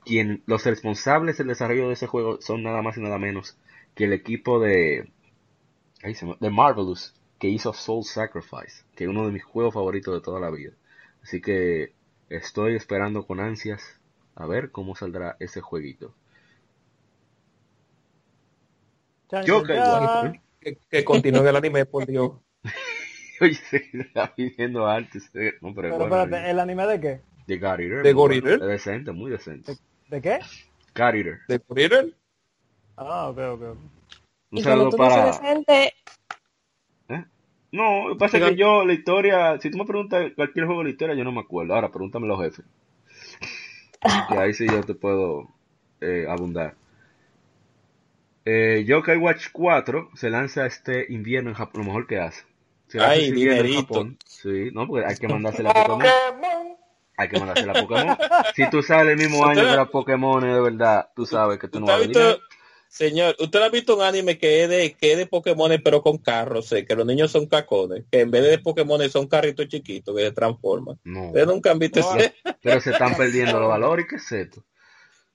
quien, 0.06 0.42
los 0.46 0.66
responsables 0.66 1.38
del 1.38 1.48
desarrollo 1.48 1.88
de 1.88 1.94
ese 1.94 2.08
juego 2.08 2.42
son 2.42 2.64
nada 2.64 2.82
más 2.82 2.98
y 2.98 3.02
nada 3.02 3.18
menos 3.18 3.58
que 3.94 4.06
el 4.06 4.14
equipo 4.14 4.60
de, 4.60 5.12
de 6.02 6.50
Marvelous 6.50 7.14
que 7.40 7.50
hizo 7.50 7.74
Soul 7.74 8.06
Sacrifice, 8.06 8.86
que 8.96 9.04
es 9.04 9.10
uno 9.10 9.26
de 9.26 9.34
mis 9.34 9.44
juegos 9.44 9.74
favoritos 9.74 10.14
de 10.14 10.22
toda 10.22 10.40
la 10.40 10.50
vida. 10.50 10.72
Así 11.22 11.42
que 11.42 11.94
estoy 12.30 12.76
esperando 12.76 13.28
con 13.28 13.40
ansias 13.40 13.97
a 14.38 14.46
ver 14.46 14.72
cómo 14.72 14.96
saldrá 14.96 15.36
ese 15.40 15.62
jueguito. 15.62 16.14
Chan, 19.30 19.46
Yo 19.46 19.64
chan, 19.64 19.68
que- 19.68 19.74
chan. 19.84 20.42
Que, 20.62 20.78
que 20.90 21.04
continúe 21.06 21.48
el 21.48 21.56
anime, 21.56 21.86
por 21.86 22.06
Dios. 22.06 22.32
Oye, 23.42 23.54
se 23.54 23.78
está 23.94 24.34
pidiendo 24.34 24.88
antes. 24.88 25.30
eh, 25.36 25.54
No, 25.62 25.74
pero, 25.74 25.90
Pero 25.90 26.08
bueno, 26.10 26.24
espérate, 26.24 26.52
¿el 26.52 26.60
anime 26.60 26.88
de 26.88 27.00
qué? 27.00 27.22
de 27.48 27.58
God 27.58 27.80
Eater, 27.80 28.04
¿De 28.04 28.14
God 28.14 28.32
Eater? 28.32 28.60
decente, 28.60 29.12
muy 29.12 29.32
decente. 29.32 29.74
¿De 30.10 30.22
qué? 30.22 30.40
God 30.96 31.16
Eater. 31.16 31.40
¿De 31.48 31.60
Twitter? 31.60 32.14
Ah, 32.98 33.30
ok, 33.30 33.38
ok. 33.38 33.62
Un 34.52 34.58
Y 34.60 34.62
saludo 34.62 34.90
tú 34.92 34.98
para... 34.98 35.26
decente, 35.28 35.94
No, 37.72 38.08
lo 38.10 38.16
que 38.16 38.20
pasa 38.20 38.38
es 38.38 38.44
que 38.44 38.56
yo, 38.56 38.86
la 38.86 38.94
historia, 38.94 39.60
si 39.60 39.70
tú 39.70 39.78
me 39.78 39.86
preguntas 39.86 40.32
cualquier 40.36 40.66
juego 40.66 40.82
de 40.82 40.86
la 40.86 40.92
historia, 40.92 41.16
yo 41.16 41.24
no 41.24 41.32
me 41.32 41.42
acuerdo. 41.42 41.76
Ahora, 41.76 41.92
pregúntame 41.92 42.28
los 42.28 42.42
jefes. 42.42 42.66
Y 44.30 44.36
ahí 44.36 44.54
sí 44.54 44.66
yo 44.68 44.84
te 44.84 44.94
puedo 44.94 45.50
eh, 46.02 46.26
abundar. 46.30 46.76
Eh, 48.46 48.86
Yokai 48.86 49.18
Watch 49.18 49.48
4 49.52 50.12
se 50.16 50.30
lanza 50.30 50.66
este 50.66 51.06
invierno 51.10 51.50
en 51.50 51.56
Japón, 51.56 51.82
lo 51.82 51.88
mejor 51.88 52.08
que 52.08 52.20
hace. 52.20 52.44
Se 52.88 52.98
lanza 52.98 53.14
Ay, 53.14 53.24
este 53.26 53.36
invierno 53.36 53.66
en. 53.66 53.76
Japón. 53.76 54.18
Sí, 54.26 54.70
no, 54.74 54.88
porque 54.88 55.06
hay 55.06 55.18
que 55.18 55.28
mandársela 55.28 55.72
a 55.72 55.74
Pokémon. 55.74 56.08
Hay 57.18 57.30
que 57.30 57.40
mandársela 57.40 57.74
a 57.74 57.82
Pokémon. 57.82 58.18
Si 58.56 58.70
tú 58.70 58.82
sales 58.82 59.14
el 59.14 59.18
mismo 59.18 59.46
año 59.50 59.62
que 59.64 59.76
la 59.76 59.86
Pokémon, 59.86 60.42
de 60.42 60.62
verdad, 60.62 61.10
tú 61.16 61.26
sabes 61.26 61.60
que 61.60 61.68
tú 61.68 61.80
no 61.80 61.88
¿Usted 61.88 61.98
vas 61.98 62.04
a 62.04 62.08
visto, 62.08 62.20
dinero. 62.20 62.44
Señor, 62.90 63.36
usted 63.40 63.62
ha 63.62 63.70
visto 63.70 63.96
un 63.96 64.02
anime 64.02 64.38
que 64.38 64.64
es 64.64 64.70
de, 64.70 64.94
que 64.94 65.12
es 65.14 65.18
de 65.18 65.26
Pokémon 65.28 65.72
pero 65.84 66.02
con 66.02 66.18
carros, 66.18 66.72
eh, 66.72 66.86
que 66.86 66.96
los 66.96 67.06
niños 67.06 67.32
son 67.32 67.46
cacones, 67.48 68.06
que 68.12 68.22
en 68.22 68.32
vez 68.32 68.44
de 68.44 68.60
Pokémon 68.60 69.10
son 69.10 69.28
carritos 69.28 69.68
chiquitos 69.68 70.16
que 70.16 70.24
se 70.24 70.32
transforman. 70.32 71.00
No. 71.04 71.28
Ustedes 71.28 71.48
nunca 71.48 71.72
han 71.72 71.80
visto 71.80 72.00
ese? 72.00 72.34
Pero 72.62 72.82
se 72.82 72.92
están 72.92 73.16
perdiendo 73.16 73.60
los 73.60 73.70
valores. 73.70 74.06
¿Qué 74.10 74.16
es 74.18 74.32
esto? 74.32 74.64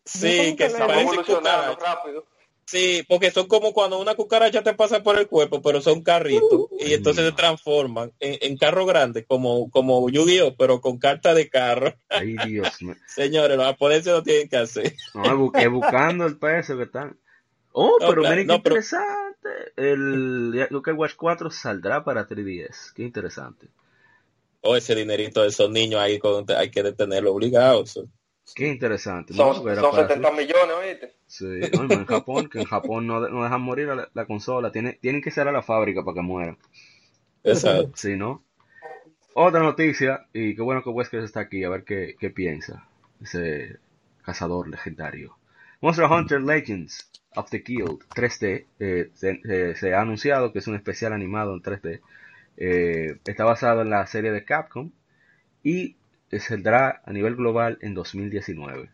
Sí, 0.04 0.56
que 0.56 0.68
se 0.68 0.82
evolucionando 0.82 1.76
rápido. 1.76 2.26
Sí, 2.64 3.04
porque 3.08 3.30
son 3.30 3.48
como 3.48 3.72
cuando 3.72 4.00
una 4.00 4.14
cucaracha 4.14 4.62
te 4.62 4.72
pasa 4.72 5.02
por 5.02 5.18
el 5.18 5.26
cuerpo, 5.26 5.60
pero 5.60 5.80
son 5.82 6.02
carritos 6.02 6.68
y 6.80 6.94
entonces 6.94 7.24
se 7.26 7.32
transforman 7.32 8.12
en, 8.20 8.38
en 8.40 8.56
carro 8.56 8.86
grande, 8.86 9.24
como, 9.24 9.68
como 9.70 10.08
Yu-Gi-Oh, 10.08 10.56
pero 10.56 10.80
con 10.80 10.98
carta 10.98 11.34
de 11.34 11.50
carro. 11.50 11.92
Ay, 12.08 12.36
Dios 12.46 12.80
mío. 12.80 12.94
Señores, 13.06 13.56
los 13.56 13.66
japoneses 13.66 14.06
lo 14.06 14.22
tienen 14.22 14.48
que 14.48 14.56
hacer. 14.56 14.94
No, 15.12 15.24
es 15.24 15.32
bu- 15.32 15.60
es 15.60 15.70
buscando 15.70 16.24
el 16.24 16.38
peso 16.38 16.76
que 16.76 16.84
están. 16.84 17.18
Oh, 17.72 17.96
No, 18.00 18.08
pero 18.08 18.20
claro, 18.22 18.34
miren 18.36 18.46
qué 18.48 18.52
no, 18.52 18.62
pero- 18.62 18.74
interesante. 18.76 19.48
El 19.76 20.68
Yokai 20.70 20.94
Watch 20.94 21.14
4 21.16 21.50
saldrá 21.50 22.04
para 22.04 22.28
3DS. 22.28 22.92
Qué 22.94 23.02
interesante. 23.02 23.68
O 24.60 24.76
ese 24.76 24.94
dinerito 24.94 25.42
de 25.42 25.48
esos 25.48 25.70
niños 25.70 26.00
ahí, 26.00 26.18
con- 26.18 26.44
hay 26.56 26.70
que 26.70 26.82
detenerlo 26.82 27.32
obligados. 27.32 28.00
Qué 28.54 28.68
interesante. 28.68 29.32
Son, 29.34 29.54
son 29.56 29.64
para 29.64 30.08
70 30.08 30.30
millones, 30.32 30.76
¿oíste? 30.78 31.14
Sí, 31.26 31.44
no, 31.72 31.84
en 31.94 32.04
Japón, 32.06 32.48
que 32.48 32.58
en 32.60 32.64
Japón 32.66 33.06
no, 33.06 33.20
no 33.28 33.42
dejan 33.42 33.62
morir 33.62 33.88
a 33.90 33.94
la, 33.94 34.08
la 34.12 34.26
consola. 34.26 34.70
Tiene, 34.70 34.98
tienen 35.00 35.22
que 35.22 35.30
cerrar 35.30 35.54
la 35.54 35.62
fábrica 35.62 36.04
para 36.04 36.16
que 36.16 36.20
mueran. 36.22 36.58
Exacto. 37.42 37.92
Si 37.96 38.16
no. 38.16 38.44
Otra 39.34 39.60
noticia, 39.60 40.26
y 40.34 40.54
qué 40.54 40.60
bueno 40.62 40.82
que 40.84 40.90
Wesker 40.90 41.24
está 41.24 41.40
aquí, 41.40 41.64
a 41.64 41.70
ver 41.70 41.84
qué, 41.84 42.16
qué 42.20 42.28
piensa. 42.30 42.86
Ese 43.22 43.78
cazador 44.22 44.68
legendario. 44.68 45.36
Monster 45.80 46.04
Hunter 46.04 46.42
Legends 46.42 47.10
of 47.36 47.50
the 47.50 47.60
Guild 47.60 48.04
3D 48.14 48.66
eh, 48.78 49.10
se, 49.14 49.40
eh, 49.44 49.74
se 49.76 49.94
ha 49.94 50.00
anunciado 50.00 50.52
que 50.52 50.58
es 50.60 50.66
un 50.66 50.74
especial 50.76 51.12
animado 51.12 51.54
en 51.54 51.62
3D. 51.62 52.00
Eh, 52.56 53.18
está 53.24 53.44
basado 53.44 53.82
en 53.82 53.90
la 53.90 54.06
serie 54.06 54.32
de 54.32 54.44
Capcom 54.44 54.90
y 55.62 55.96
saldrá 56.38 57.02
a 57.04 57.12
nivel 57.12 57.36
global 57.36 57.78
en 57.82 57.94
2019. 57.94 58.90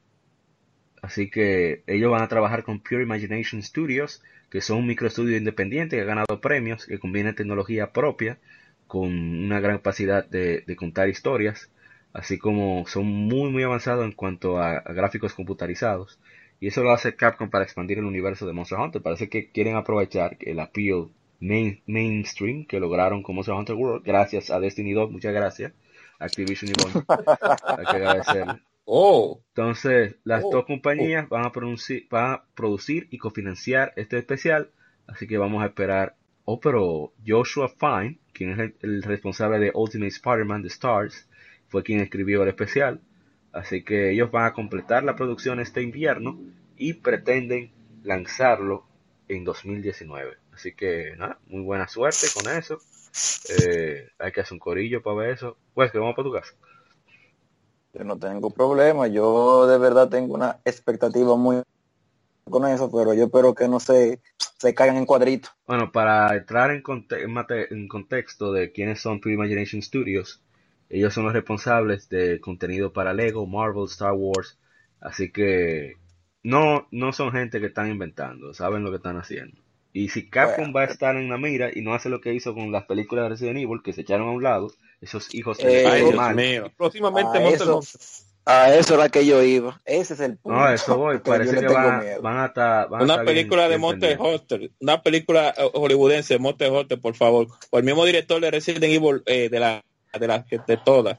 Así 1.02 1.30
que 1.30 1.82
ellos 1.86 2.10
van 2.10 2.22
a 2.22 2.28
trabajar 2.28 2.64
con 2.64 2.80
Pure 2.80 3.02
Imagination 3.02 3.62
Studios, 3.62 4.22
que 4.50 4.60
son 4.60 4.78
un 4.78 4.86
microestudio 4.86 5.36
independiente 5.36 5.96
que 5.96 6.02
ha 6.02 6.06
ganado 6.06 6.40
premios, 6.40 6.86
que 6.86 6.98
combina 6.98 7.34
tecnología 7.34 7.92
propia 7.92 8.38
con 8.86 9.10
una 9.12 9.60
gran 9.60 9.76
capacidad 9.78 10.24
de, 10.26 10.64
de 10.66 10.76
contar 10.76 11.08
historias, 11.08 11.70
así 12.12 12.38
como 12.38 12.86
son 12.86 13.06
muy 13.06 13.50
muy 13.50 13.62
avanzados 13.62 14.04
en 14.04 14.12
cuanto 14.12 14.58
a, 14.58 14.78
a 14.78 14.92
gráficos 14.92 15.34
computarizados. 15.34 16.18
Y 16.60 16.68
eso 16.68 16.82
lo 16.82 16.90
hace 16.92 17.16
Capcom 17.16 17.50
para 17.50 17.64
expandir 17.64 17.98
el 17.98 18.04
universo 18.04 18.46
de 18.46 18.52
Monster 18.52 18.78
Hunter. 18.78 19.02
Parece 19.02 19.28
que 19.28 19.50
quieren 19.50 19.76
aprovechar 19.76 20.36
el 20.40 20.60
appeal 20.60 21.08
main- 21.40 21.82
mainstream 21.86 22.66
que 22.66 22.80
lograron 22.80 23.22
con 23.22 23.34
Monster 23.36 23.54
Hunter 23.54 23.76
World, 23.76 24.04
gracias 24.04 24.50
a 24.50 24.60
Destiny 24.60 24.92
2, 24.92 25.10
muchas 25.10 25.32
gracias, 25.34 25.72
Activision 26.18 26.70
y 26.70 26.74
Bungie. 26.74 27.06
Hay 27.76 27.86
que 27.86 27.96
agradecerle. 27.96 28.62
Oh, 28.90 29.42
Entonces, 29.54 30.16
las 30.24 30.42
Oh, 30.44 30.50
dos 30.50 30.64
compañías 30.66 31.28
van 31.28 31.44
a, 31.44 31.52
producir, 31.52 32.06
van 32.10 32.32
a 32.32 32.44
producir 32.54 33.08
y 33.10 33.18
cofinanciar 33.18 33.92
este 33.96 34.18
especial, 34.18 34.70
así 35.06 35.26
que 35.26 35.36
vamos 35.38 35.62
a 35.62 35.66
esperar. 35.66 36.16
Oh, 36.44 36.60
pero 36.60 37.12
Joshua 37.26 37.68
Fine, 37.68 38.18
quien 38.32 38.50
es 38.52 38.58
el, 38.60 38.76
el 38.82 39.02
responsable 39.02 39.58
de 39.58 39.72
Ultimate 39.74 40.08
Spider-Man 40.08 40.62
The 40.62 40.68
Stars, 40.68 41.28
fue 41.68 41.82
quien 41.82 42.00
escribió 42.00 42.42
el 42.42 42.48
especial, 42.48 43.00
así 43.52 43.84
que 43.84 44.10
ellos 44.12 44.30
van 44.30 44.46
a 44.46 44.52
completar 44.52 45.04
la 45.04 45.16
producción 45.16 45.60
este 45.60 45.82
invierno 45.82 46.38
y 46.76 46.94
pretenden 46.94 47.72
lanzarlo 48.02 48.86
en 49.28 49.44
2019. 49.44 50.36
Así 50.52 50.74
que, 50.74 51.14
nada, 51.16 51.38
muy 51.46 51.62
buena 51.62 51.88
suerte 51.88 52.30
con 52.32 52.48
eso. 52.48 52.78
Eh, 53.44 54.08
hay 54.18 54.32
que 54.32 54.40
hacer 54.42 54.54
un 54.54 54.60
corillo 54.60 55.02
para 55.02 55.16
ver 55.16 55.30
eso. 55.30 55.58
Pues 55.74 55.92
que 55.92 55.98
vamos 55.98 56.16
para 56.16 56.28
tu 56.28 56.32
casa. 56.34 56.54
Yo 57.92 58.04
no 58.04 58.18
tengo 58.18 58.50
problema, 58.50 59.08
yo 59.08 59.66
de 59.66 59.76
verdad 59.78 60.08
tengo 60.08 60.34
una 60.34 60.60
expectativa 60.64 61.36
muy 61.36 61.62
con 62.50 62.66
eso, 62.66 62.90
pero 62.90 63.14
yo 63.14 63.24
espero 63.26 63.54
que 63.54 63.68
no 63.68 63.80
se, 63.80 64.22
se 64.58 64.74
caigan 64.74 64.98
en 64.98 65.06
cuadritos. 65.06 65.52
Bueno, 65.68 65.92
para 65.92 66.34
entrar 66.36 66.72
en, 66.72 66.82
conte- 66.82 67.22
en 67.70 67.86
contexto 67.86 68.52
de 68.52 68.72
quiénes 68.72 69.00
son 69.00 69.20
Pure 69.20 69.34
Imagination 69.34 69.80
Studios, 69.82 70.42
ellos 70.90 71.12
son 71.14 71.24
los 71.24 71.32
responsables 71.32 72.08
de 72.08 72.40
contenido 72.40 72.92
para 72.92 73.12
Lego, 73.14 73.46
Marvel, 73.46 73.84
Star 73.86 74.12
Wars, 74.14 74.58
así 75.00 75.30
que 75.30 75.94
no, 76.42 76.86
no 76.90 77.12
son 77.12 77.32
gente 77.32 77.60
que 77.60 77.66
están 77.66 77.90
inventando, 77.90 78.54
saben 78.54 78.82
lo 78.84 78.90
que 78.90 78.96
están 78.96 79.16
haciendo. 79.18 79.56
Y 79.92 80.10
si 80.10 80.28
Capcom 80.28 80.72
va 80.74 80.82
a 80.82 80.84
estar 80.84 81.16
en 81.16 81.28
la 81.28 81.38
mira 81.38 81.70
y 81.74 81.80
no 81.80 81.94
hace 81.94 82.08
lo 82.08 82.20
que 82.20 82.32
hizo 82.34 82.54
con 82.54 82.70
las 82.70 82.84
películas 82.84 83.24
de 83.24 83.28
Resident 83.30 83.58
Evil, 83.58 83.80
que 83.82 83.92
se 83.92 84.02
echaron 84.02 84.28
a 84.28 84.32
un 84.32 84.42
lado, 84.42 84.70
esos 85.00 85.34
hijos 85.34 85.56
se 85.56 85.82
Eh, 85.86 86.12
mal. 86.14 86.34
mío. 86.36 86.70
Próximamente 86.76 87.38
A 87.38 87.40
Monster 87.40 87.62
eso, 87.68 87.80
a 88.44 88.74
eso 88.74 88.94
era 88.94 89.08
que 89.08 89.26
yo 89.26 89.42
iba. 89.42 89.80
Ese 89.84 90.14
es 90.14 90.20
el 90.20 90.36
punto. 90.36 90.58
No, 90.58 90.68
eso 90.68 90.96
voy, 90.96 91.16
que 91.22 91.30
yo 91.30 91.32
parece 91.32 91.52
le 91.54 91.60
que 91.62 91.66
tengo 91.66 91.74
van, 91.80 92.00
miedo. 92.04 92.22
van 92.22 92.36
a 92.38 92.46
estar, 92.46 92.88
van 92.88 93.00
a 93.00 93.04
Una 93.04 93.12
estar 93.14 93.24
bien- 93.26 93.36
película 93.36 93.68
de 93.68 93.78
Monster. 93.78 94.18
Hunter, 94.20 94.70
una 94.80 95.02
película 95.02 95.54
eh, 95.56 95.70
hollywoodense 95.72 96.34
de 96.34 96.40
Monster 96.40 96.70
Hunter, 96.70 97.00
por 97.00 97.14
favor, 97.14 97.48
por 97.70 97.80
el 97.80 97.86
mismo 97.86 98.04
director 98.04 98.40
de 98.40 98.50
Resident 98.50 98.84
Evil 98.84 99.22
eh, 99.26 99.48
de 99.48 99.60
la 99.60 99.84
de 100.18 100.26
la 100.26 100.44
de 100.66 100.76
todas. 100.76 101.18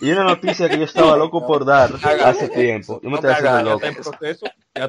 Y 0.00 0.10
una 0.10 0.24
noticia 0.24 0.68
que 0.68 0.78
yo 0.78 0.84
estaba 0.84 1.16
loco 1.16 1.46
por 1.46 1.64
dar 1.64 1.90
hace 2.24 2.48
tiempo, 2.48 3.00
yo 3.02 3.10
me 3.10 3.16
No 3.20 3.28
estoy 3.28 3.32
haciendo 3.32 3.62
loco. 3.62 3.86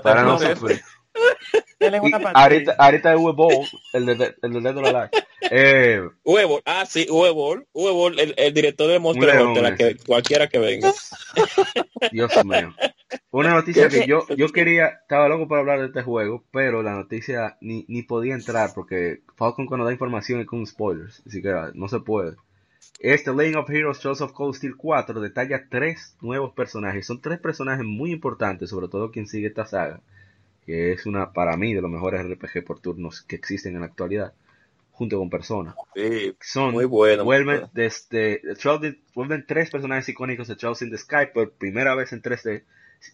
Para 0.02 0.24
no 0.24 0.40
sufrir. 0.40 0.82
Ahorita, 2.34 2.76
ahorita 2.78 3.14
es 3.14 3.20
Huevo, 3.20 3.50
el 3.94 4.06
de, 4.06 4.36
el 4.42 4.54
de 4.54 4.62
Dead 4.62 4.78
or 4.78 4.86
Alive. 4.86 5.10
Eh, 5.52 6.02
Huevo, 6.24 6.62
ah 6.66 6.86
sí, 6.86 7.08
Huevo, 7.10 7.64
Huevo, 7.74 8.08
el, 8.08 8.34
el 8.36 8.54
director 8.54 8.90
de 8.90 9.00
Monster 9.00 9.42
Hunter, 9.42 9.64
la 9.64 9.76
que 9.76 9.96
cualquiera 10.06 10.48
que 10.48 10.60
venga. 10.60 10.92
Dios 12.12 12.46
mío. 12.46 12.74
Una 13.32 13.54
noticia 13.54 13.88
que 13.88 14.08
yo, 14.08 14.26
yo 14.36 14.50
quería, 14.50 14.88
estaba 15.02 15.28
loco 15.28 15.48
por 15.48 15.60
hablar 15.60 15.80
de 15.80 15.88
este 15.88 16.02
juego, 16.02 16.44
pero 16.52 16.82
la 16.82 16.94
noticia 16.94 17.58
ni, 17.62 17.86
ni 17.88 18.04
podía 18.04 18.34
entrar 18.34 18.72
porque 18.74 19.22
Falcon 19.36 19.68
cuando 19.68 19.86
da 19.86 19.92
información 19.92 20.42
es 20.42 20.48
con 20.48 20.66
spoilers, 20.66 21.22
así 21.26 21.42
que 21.42 21.54
no 21.74 21.88
se 21.88 22.00
puede. 22.00 22.36
Este 23.00 23.32
Lane 23.32 23.58
of 23.58 23.70
Heroes 23.70 24.00
Trails 24.00 24.22
of 24.22 24.32
Cold 24.32 24.56
Steel 24.56 24.76
4 24.76 25.20
detalla 25.20 25.68
tres 25.70 26.16
nuevos 26.22 26.54
personajes. 26.54 27.06
Son 27.06 27.22
tres 27.22 27.40
personajes 27.40 27.86
muy 27.86 28.12
importantes, 28.12 28.70
sobre 28.70 28.88
todo 28.88 29.12
quien 29.12 29.28
sigue 29.28 29.48
esta 29.48 29.66
saga, 29.66 30.02
que 30.66 30.94
es 30.94 31.06
una, 31.06 31.34
para 31.34 31.58
mí, 31.58 31.74
de 31.74 31.82
los 31.82 31.92
mejores 31.92 32.24
RPG 32.24 32.64
por 32.66 32.80
turnos 32.80 33.22
que 33.22 33.36
existen 33.36 33.76
en 33.76 33.82
la 33.82 33.88
actualidad, 33.88 34.34
junto 34.92 35.20
con 35.20 35.30
Persona. 35.30 35.76
Sí, 35.94 36.36
son 36.40 36.72
muy 36.72 36.86
bueno. 36.86 37.26
vuelven 37.26 37.68
desde 37.74 38.42
vuelven 39.14 39.46
tres 39.46 39.70
personajes 39.70 40.08
icónicos 40.10 40.48
de 40.48 40.56
Trails 40.56 40.82
in 40.82 40.90
the 40.90 40.98
Sky 40.98 41.28
por 41.34 41.52
primera 41.52 41.96
vez 41.96 42.14
en 42.14 42.22
3D 42.22 42.64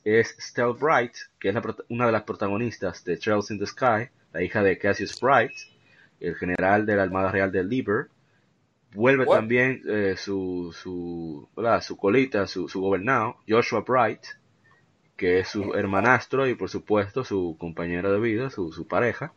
es 0.06 0.36
Stell 0.40 0.74
Bright 0.80 1.14
que 1.40 1.50
es 1.50 1.56
la 1.56 1.76
una 1.90 2.06
de 2.06 2.12
las 2.12 2.24
protagonistas 2.24 3.04
de 3.04 3.18
Trails 3.18 3.50
in 3.52 3.60
the 3.60 3.66
Sky 3.66 4.10
la 4.32 4.44
hija 4.44 4.64
de 4.64 4.78
Cassius 4.78 5.20
Bright 5.20 5.52
el 6.20 6.36
general 6.36 6.86
de 6.86 6.96
la 6.96 7.04
Armada 7.04 7.32
Real 7.32 7.52
de 7.52 7.64
Liber 7.64 8.08
vuelve 8.94 9.26
What? 9.26 9.38
también 9.38 9.82
eh, 9.88 10.16
su 10.18 10.74
su 10.74 11.48
su 11.82 11.98
colita 11.98 12.48
su, 12.48 12.68
su 12.68 12.82
gobernado 12.82 13.38
Joshua 13.48 13.82
Bright 13.82 14.24
que 15.16 15.40
es 15.40 15.50
su 15.50 15.74
hermanastro 15.74 16.48
y 16.48 16.56
por 16.56 16.70
supuesto 16.70 17.24
su 17.24 17.56
compañero 17.60 18.12
de 18.12 18.20
vida 18.20 18.50
su, 18.50 18.72
su 18.72 18.88
pareja 18.88 19.34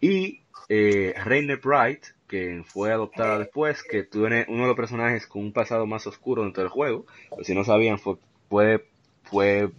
y 0.00 0.42
eh, 0.68 1.14
Rainer 1.24 1.58
Bright, 1.58 2.04
que 2.28 2.62
fue 2.64 2.92
adoptada 2.92 3.38
después, 3.38 3.82
que 3.82 4.02
tiene 4.02 4.44
uno 4.48 4.62
de 4.62 4.68
los 4.68 4.76
personajes 4.76 5.26
con 5.26 5.42
un 5.42 5.52
pasado 5.52 5.86
más 5.86 6.06
oscuro 6.06 6.42
dentro 6.42 6.62
del 6.62 6.70
juego, 6.70 7.06
pero 7.30 7.44
si 7.44 7.54
no 7.54 7.64
sabían, 7.64 7.98
fue, 7.98 8.16
fue, 8.48 8.84
fue 9.24 9.70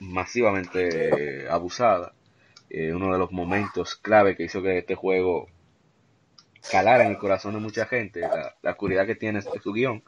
masivamente 0.00 1.44
eh, 1.44 1.48
abusada. 1.48 2.12
Eh, 2.70 2.92
uno 2.92 3.12
de 3.12 3.18
los 3.18 3.32
momentos 3.32 3.96
clave 3.96 4.36
que 4.36 4.44
hizo 4.44 4.62
que 4.62 4.78
este 4.78 4.94
juego 4.94 5.48
calara 6.70 7.04
en 7.04 7.10
el 7.12 7.18
corazón 7.18 7.54
de 7.54 7.60
mucha 7.60 7.86
gente, 7.86 8.20
la, 8.20 8.54
la 8.62 9.06
que 9.06 9.14
tiene 9.14 9.40
este- 9.40 9.60
su 9.60 9.72
guion. 9.72 10.02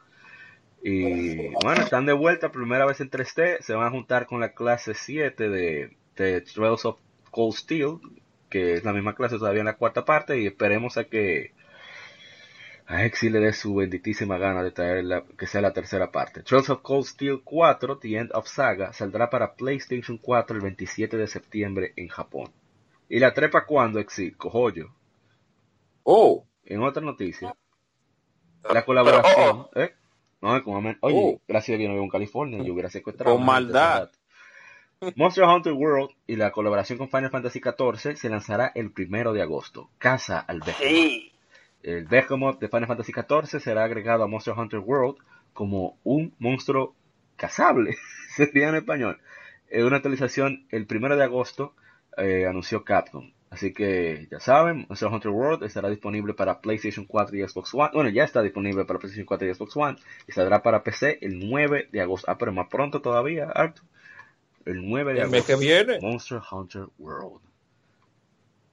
Y 0.81 1.49
bueno, 1.63 1.81
están 1.81 2.05
de 2.05 2.13
vuelta, 2.13 2.51
primera 2.51 2.85
vez 2.85 3.01
en 3.01 3.09
3D, 3.09 3.57
se 3.61 3.73
van 3.73 3.87
a 3.87 3.91
juntar 3.91 4.25
con 4.27 4.39
la 4.39 4.53
clase 4.53 4.93
7 4.93 5.49
de, 5.49 5.97
de 6.15 6.41
Trails 6.41 6.85
of 6.85 6.99
Cold 7.31 7.55
Steel, 7.55 7.99
que 8.49 8.73
es 8.75 8.83
la 8.83 8.93
misma 8.93 9.13
clase 9.15 9.37
todavía 9.37 9.59
en 9.59 9.65
la 9.65 9.75
cuarta 9.77 10.05
parte, 10.05 10.39
y 10.39 10.47
esperemos 10.47 10.97
a 10.97 11.03
que 11.05 11.53
a 12.87 13.05
Exi 13.05 13.29
le 13.29 13.39
dé 13.39 13.53
su 13.53 13.75
benditísima 13.75 14.37
gana 14.37 14.63
de 14.63 14.71
traer 14.71 15.03
la, 15.05 15.23
que 15.37 15.45
sea 15.47 15.61
la 15.61 15.73
tercera 15.73 16.11
parte. 16.11 16.41
Trails 16.43 16.69
of 16.71 16.81
Cold 16.81 17.05
Steel 17.05 17.41
4, 17.43 17.97
The 17.99 18.17
End 18.17 18.31
of 18.33 18.47
Saga, 18.47 18.93
saldrá 18.93 19.29
para 19.29 19.53
PlayStation 19.53 20.17
4 20.17 20.55
el 20.55 20.63
27 20.63 21.17
de 21.17 21.27
septiembre 21.27 21.93
en 21.97 22.07
Japón. 22.07 22.51
¿Y 23.07 23.19
la 23.19 23.33
trepa 23.33 23.65
cuándo, 23.65 23.99
Exi? 23.99 24.31
Cojollo. 24.31 24.89
Oh, 26.03 26.47
En 26.69 26.81
otra 26.83 27.03
noticia, 27.03 27.55
la 28.73 28.85
colaboración, 28.85 29.67
¿eh? 29.75 29.93
No, 30.41 30.55
es 30.55 30.63
como, 30.63 30.77
oye, 30.77 30.95
Oh. 31.01 31.41
gracias 31.47 31.77
a 31.77 31.81
yo 31.81 31.87
no 31.89 31.95
vivo 31.95 32.05
en 32.05 32.09
California, 32.11 32.63
yo 32.63 32.71
hubiera 32.73 32.89
secuestrado. 32.89 33.35
Con 33.35 33.45
maldad. 33.45 34.09
Monster 35.15 35.45
Hunter 35.45 35.73
World 35.73 36.11
y 36.27 36.35
la 36.35 36.51
colaboración 36.51 36.97
con 36.97 37.09
Final 37.09 37.29
Fantasy 37.31 37.59
XIV 37.59 38.15
se 38.17 38.29
lanzará 38.29 38.71
el 38.75 38.91
primero 38.91 39.33
de 39.33 39.41
agosto. 39.41 39.89
Casa 39.97 40.39
al 40.39 40.59
Behemoth. 40.59 40.81
Sí. 40.81 41.31
El 41.83 42.05
Behemoth 42.05 42.59
de 42.59 42.67
Final 42.67 42.87
Fantasy 42.87 43.13
XIV 43.13 43.59
será 43.61 43.85
agregado 43.85 44.23
a 44.23 44.27
Monster 44.27 44.53
Hunter 44.57 44.79
World 44.79 45.17
como 45.53 45.97
un 46.03 46.35
monstruo 46.37 46.95
cazable, 47.37 47.97
sería 48.35 48.69
en 48.69 48.75
español. 48.75 49.19
En 49.69 49.85
una 49.85 49.97
actualización 49.97 50.67
el 50.69 50.85
primero 50.85 51.15
de 51.15 51.23
agosto 51.23 51.73
eh, 52.17 52.45
anunció 52.47 52.83
Capcom. 52.83 53.31
Así 53.49 53.73
que 53.73 54.27
ya 54.31 54.39
saben, 54.39 54.85
Monster 54.87 55.09
Hunter 55.09 55.31
World 55.31 55.63
estará 55.63 55.89
disponible 55.89 56.33
para 56.35 56.61
PlayStation 56.61 57.05
4 57.05 57.37
y 57.37 57.47
Xbox 57.47 57.73
One. 57.73 57.89
Bueno, 57.93 58.09
ya 58.09 58.23
está 58.23 58.41
disponible 58.41 58.85
para 58.85 58.99
PlayStation 58.99 59.25
4 59.25 59.47
y 59.47 59.53
Xbox 59.55 59.75
One. 59.75 59.97
Y 60.27 60.31
saldrá 60.31 60.61
para 60.61 60.83
PC 60.83 61.17
el 61.21 61.39
9 61.49 61.89
de 61.91 62.01
agosto. 62.01 62.29
Ah, 62.29 62.37
pero 62.37 62.53
más 62.53 62.67
pronto 62.67 63.01
todavía, 63.01 63.49
Arthur. 63.49 63.85
El 64.65 64.87
9 64.87 65.13
de 65.13 65.21
el 65.21 65.29
mes 65.29 65.49
agosto. 65.49 65.59
que 65.59 65.65
viene. 65.65 65.99
Monster 65.99 66.41
Hunter 66.51 66.85
World. 66.99 67.41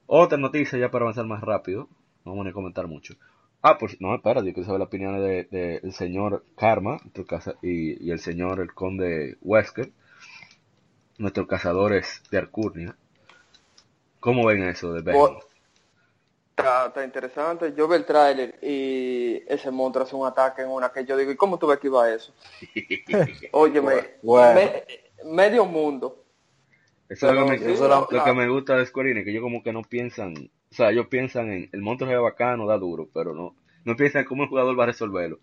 Otra 0.07 0.37
noticia 0.39 0.79
ya 0.79 0.91
para 0.91 1.05
avanzar 1.05 1.25
más 1.27 1.41
rápido. 1.41 1.89
No 2.25 2.33
vamos 2.33 2.47
a 2.47 2.53
comentar 2.53 2.87
mucho. 2.87 3.15
Ah, 3.63 3.79
pues 3.79 4.01
no, 4.01 4.15
espérate, 4.15 4.47
yo 4.47 4.53
quiero 4.53 4.67
saber 4.67 4.81
las 4.81 4.89
opiniones 4.89 5.23
del 5.23 5.49
de, 5.51 5.81
del 5.81 5.93
señor 5.93 6.45
Karma 6.57 6.99
tu 7.13 7.25
casa, 7.25 7.55
y, 7.63 8.05
y 8.05 8.11
el 8.11 8.21
señor 8.21 8.61
el 8.61 8.73
conde 8.75 9.39
Wesker, 9.41 9.91
nuestros 11.19 11.49
cazadores 11.49 12.23
de 12.31 12.39
Arcurnia. 12.39 12.97
¿Cómo 14.27 14.45
ven 14.45 14.65
eso 14.65 14.93
de? 14.93 15.13
Bo- 15.13 15.39
Está, 16.51 16.87
está 16.87 17.05
interesante. 17.05 17.73
Yo 17.77 17.87
vi 17.87 17.95
el 17.95 18.05
tráiler 18.05 18.59
y 18.61 19.41
ese 19.47 19.71
monstruo 19.71 20.05
hace 20.05 20.17
un 20.17 20.27
ataque 20.27 20.63
en 20.63 20.69
una 20.69 20.91
que 20.91 21.05
yo 21.05 21.17
digo, 21.17 21.31
¿y 21.31 21.37
cómo 21.37 21.61
tú 21.61 21.69
ves 21.69 21.79
que 21.79 21.87
iba 21.87 22.11
eso? 22.11 22.35
Óyeme, 23.53 24.17
Bueno. 24.25 24.61
me- 24.61 24.85
medio 25.33 25.65
mundo. 25.65 26.25
Eso 27.09 27.29
es 27.29 27.35
lo 27.35 27.45
que, 27.45 27.51
me, 27.53 27.59
Pero 27.59 27.69
sí, 27.69 27.75
eso 27.75 27.85
es 27.85 27.91
la- 27.91 28.07
lo 28.19 28.25
que 28.25 28.33
me 28.33 28.49
gusta 28.49 28.77
de 28.77 28.87
Square 28.87 29.13
Enix, 29.13 29.25
que 29.27 29.31
ellos 29.31 29.43
como 29.45 29.63
que 29.63 29.73
no 29.73 29.83
piensan, 29.83 30.35
o 30.73 30.75
sea, 30.75 30.91
ellos 30.91 31.07
piensan 31.07 31.53
en 31.53 31.71
el 31.73 31.83
monstruo 31.83 32.11
es 32.11 32.21
bacano, 32.21 32.67
da 32.67 32.79
duro, 32.79 33.09
pero 33.15 33.33
no, 33.33 33.55
no 33.85 33.95
piensan 33.95 34.23
en 34.23 34.27
cómo 34.27 34.43
el 34.43 34.49
jugador 34.49 34.77
va 34.77 34.83
a 34.83 34.87
resolverlo. 34.89 35.39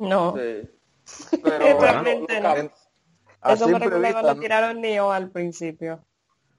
No, 0.00 0.36
Sí. 0.36 0.68
Pero 1.44 1.80
Realmente 1.80 2.40
no. 2.40 2.48
A 3.42 3.52
Eso 3.52 3.66
cuando 3.70 4.34
¿no? 4.34 4.40
tiraron 4.40 4.80
Neo 4.80 5.12
al 5.12 5.30
principio. 5.30 6.00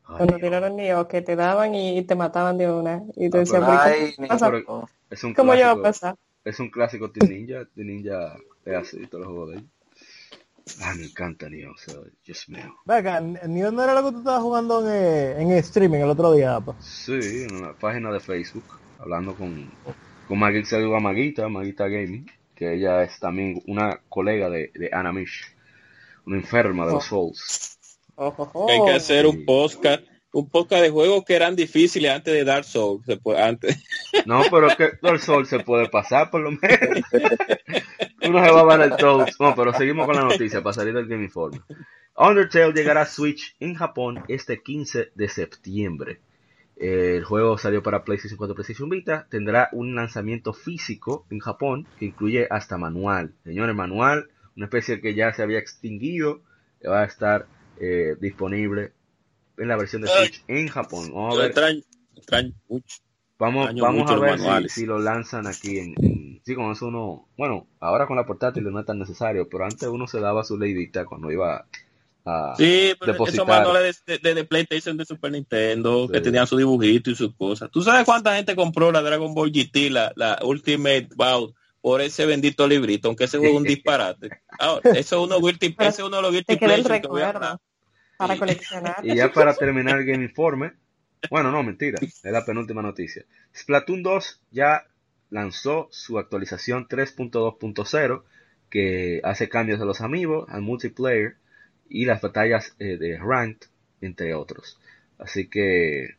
Ay, 0.08 0.18
Cuando 0.18 0.38
tiraron 0.40 0.76
Neo, 0.76 1.08
que 1.08 1.22
te 1.22 1.36
daban 1.36 1.74
y 1.76 2.02
te 2.04 2.16
mataban 2.16 2.58
de 2.58 2.72
una. 2.72 3.02
Y 3.16 3.30
te 3.30 3.38
Ah, 3.38 3.40
decían, 3.42 3.64
pero- 3.66 3.78
"¿Pero 3.84 3.96
Ay, 3.96 4.14
¿cómo 4.16 4.28
pasa? 4.28 4.46
ni- 4.52 4.52
pero- 4.64 4.90
es 5.10 5.24
un 5.24 5.34
¿Cómo 5.34 5.54
yo 5.56 5.60
va 5.62 5.72
a 5.72 5.74
clásico, 5.76 5.82
pasar? 5.82 6.16
es 6.44 6.60
un 6.60 6.70
clásico 6.70 7.08
de 7.10 7.28
Ninja, 7.28 7.68
de 7.76 7.84
Ninja 7.84 8.36
es 8.66 8.76
así, 8.76 9.08
todos 9.08 9.26
los 9.26 9.34
juegos 9.34 9.50
de 9.52 9.58
ellos. 9.58 9.70
Ah, 10.82 10.94
me 10.98 11.06
encanta 11.06 11.48
Neo, 11.50 11.72
o 11.74 11.78
sea, 11.78 11.96
Dios 12.26 12.50
mío. 12.50 12.76
Venga, 12.86 13.20
Neo 13.22 13.72
no 13.72 13.84
era 13.84 13.94
lo 13.94 14.04
que 14.06 14.12
tú 14.14 14.18
estabas 14.20 14.42
jugando 14.42 14.82
en, 14.82 14.88
eh, 14.94 15.42
en 15.42 15.52
streaming 15.54 16.00
el 16.00 16.10
otro 16.10 16.34
día, 16.34 16.60
pa. 16.60 16.76
Sí, 16.80 17.14
en 17.50 17.62
la 17.62 17.74
página 17.74 18.12
de 18.12 18.20
Facebook, 18.20 18.64
hablando 19.00 19.36
con, 19.36 19.70
con 20.28 20.40
Maguita, 20.40 20.70
saludo 20.70 20.96
a 20.96 21.00
Maguita, 21.00 21.48
Maguita 21.50 21.88
Gaming, 21.88 22.26
que 22.56 22.74
ella 22.74 23.04
es 23.04 23.20
también 23.20 23.62
una 23.68 24.00
colega 24.10 24.50
de, 24.50 24.72
de 24.74 24.90
Anamish, 24.92 25.46
una 26.26 26.38
enferma 26.38 26.88
de 26.88 26.94
los 26.94 27.06
Souls. 27.06 27.78
Ojo, 28.16 28.44
ojo. 28.44 28.70
Hay 28.70 28.84
que 28.86 28.92
hacer 28.98 29.26
Sí. 29.26 29.32
un 29.32 29.46
podcast, 29.46 30.04
un 30.32 30.50
podcast 30.50 30.82
de 30.84 30.90
juegos 30.90 31.24
que 31.26 31.36
eran 31.36 31.56
difíciles 31.56 32.12
antes 32.12 32.34
de 32.34 32.44
Dark 32.44 32.64
Souls. 32.66 33.06
se 33.06 33.18
puede- 33.18 33.42
antes. 33.42 33.84
No, 34.26 34.42
pero 34.50 34.68
es 34.68 34.76
que 34.76 34.92
el 35.02 35.20
sol 35.20 35.46
se 35.46 35.60
puede 35.60 35.90
pasar 35.90 36.32
por 36.32 36.42
lo 36.42 36.52
menos. 36.52 36.62
Uno 38.28 38.44
se 38.44 38.52
va 38.52 38.62
a 38.62 38.78
ver 38.78 38.92
el 38.92 38.98
Toads. 38.98 39.40
No, 39.40 39.54
pero 39.56 39.74
seguimos 39.74 40.06
con 40.06 40.16
la 40.16 40.24
noticia 40.24 40.62
para 40.64 40.74
salir 40.74 40.94
del 40.94 41.08
Game 41.08 41.24
Informe. 41.26 41.62
Undertale 42.18 42.74
llegará 42.74 43.02
a 43.02 43.06
Switch 43.06 43.56
en 43.60 43.76
Japón 43.76 44.24
este 44.30 44.62
15 44.64 45.12
de 45.14 45.28
septiembre. 45.30 46.22
El 46.78 47.24
juego 47.24 47.58
salió 47.58 47.84
para 47.84 48.04
PlayStation 48.04 48.38
4 48.38 48.56
PlayStation 48.56 48.90
Vita. 48.90 49.28
Tendrá 49.30 49.70
un 49.74 49.96
lanzamiento 49.96 50.54
físico 50.54 51.26
en 51.30 51.40
Japón 51.40 51.88
que 52.00 52.06
incluye 52.06 52.48
hasta 52.50 52.78
manual. 52.78 53.34
Señores, 53.44 53.76
manual, 53.76 54.30
una 54.56 54.66
especie 54.66 55.02
que 55.02 55.14
ya 55.14 55.34
se 55.34 55.44
había 55.44 55.60
extinguido, 55.60 56.42
que 56.82 56.88
va 56.88 57.02
a 57.02 57.06
estar 57.06 57.48
eh, 57.80 58.16
disponible 58.20 58.94
en 59.58 59.68
la 59.68 59.78
versión 59.78 60.02
de 60.02 60.10
Switch 60.10 60.44
en 60.48 60.68
Japón. 60.68 61.12
Vamos 61.14 61.36
a 61.36 61.38
ver 61.40 61.46
extraño, 61.48 61.82
extraño 62.16 62.54
mucho. 62.68 62.98
Vamos, 63.38 63.66
Extraño 63.66 63.84
vamos 63.84 64.02
mucho 64.12 64.14
a 64.14 64.20
ver 64.20 64.40
si, 64.70 64.82
si 64.82 64.86
lo 64.86 64.98
lanzan 65.00 65.48
aquí 65.48 65.80
en, 65.80 65.94
en- 66.02 66.42
Sí, 66.46 66.54
con 66.56 66.72
eso 66.72 66.88
uno... 66.88 67.28
Bueno, 67.38 67.68
ahora 67.80 68.06
con 68.08 68.16
la 68.18 68.26
portátil 68.26 68.64
no 68.64 68.80
es 68.80 68.86
tan 68.86 69.00
necesario, 69.00 69.50
pero 69.50 69.66
antes 69.66 69.90
uno 69.90 70.08
se 70.08 70.20
daba 70.20 70.44
su 70.44 70.58
leidita 70.60 71.06
cuando 71.06 71.32
iba 71.32 71.66
a... 72.24 72.54
Sí, 72.56 72.94
pero 73.00 73.14
depositar. 73.14 73.34
esos 73.46 73.48
manuales 73.48 74.04
de, 74.06 74.20
de- 74.20 74.36
de 74.36 74.44
PlayStation, 74.46 74.96
de 74.96 75.06
Super 75.06 75.32
Nintendo, 75.32 76.08
que 76.08 76.22
tenían 76.22 76.46
su 76.48 76.56
dibujito 76.56 77.10
y 77.10 77.16
sus 77.16 77.36
cosas. 77.36 77.70
¿Tú 77.72 77.82
sabes 77.82 78.06
cuánta 78.06 78.36
gente 78.36 78.56
compró 78.56 78.92
la 78.92 79.02
Dragon 79.02 79.34
Ball 79.34 79.52
GT, 79.52 79.90
la, 79.90 80.14
la 80.16 80.40
Ultimate 80.44 81.10
Bout, 81.16 81.56
por 81.86 82.02
ese 82.02 82.26
bendito 82.26 82.68
librito? 82.68 83.10
Aunque 83.10 83.26
ese 83.26 83.38
es 83.38 83.54
un 83.54 83.64
disparate. 83.64 84.32
Ahora, 84.58 84.82
eso 84.94 85.18
es 85.24 85.28
uno, 85.28 85.40
guilty- 85.40 85.76
ese 85.78 86.02
es 86.02 86.08
uno 86.08 86.16
de 86.16 86.22
los 86.24 86.32
guilty 86.32 86.54
Te 86.56 86.60
queda 86.60 86.74
el 86.74 86.82
pleasure 86.84 87.02
que 87.02 87.08
voy 87.08 87.22
a 87.22 87.30
hablar. 87.30 87.60
para 88.18 88.38
coleccionar. 88.38 88.96
Y 89.04 89.16
ya 89.16 89.32
para 89.32 89.54
terminar 89.54 90.00
el 90.00 90.06
Game 90.06 90.24
Informe... 90.24 90.74
Bueno, 91.30 91.52
no, 91.52 91.62
mentira. 91.62 92.00
Es 92.02 92.24
la 92.24 92.44
penúltima 92.44 92.82
noticia. 92.82 93.24
Splatoon 93.56 94.02
2 94.02 94.42
ya 94.52 94.88
lanzó 95.30 95.88
su 95.92 96.18
actualización 96.18 96.88
3.2.0 96.88 98.24
que 98.72 99.22
hace 99.24 99.48
cambios 99.48 99.80
a 99.80 99.86
los 99.86 100.02
amigos, 100.02 100.50
al 100.50 100.64
multiplayer 100.64 101.36
y 101.88 102.06
las 102.06 102.22
batallas 102.22 102.76
eh, 102.80 102.98
de 102.98 103.18
ranked, 103.20 103.68
entre 104.02 104.34
otros. 104.34 104.80
Así 105.20 105.48
que, 105.48 106.16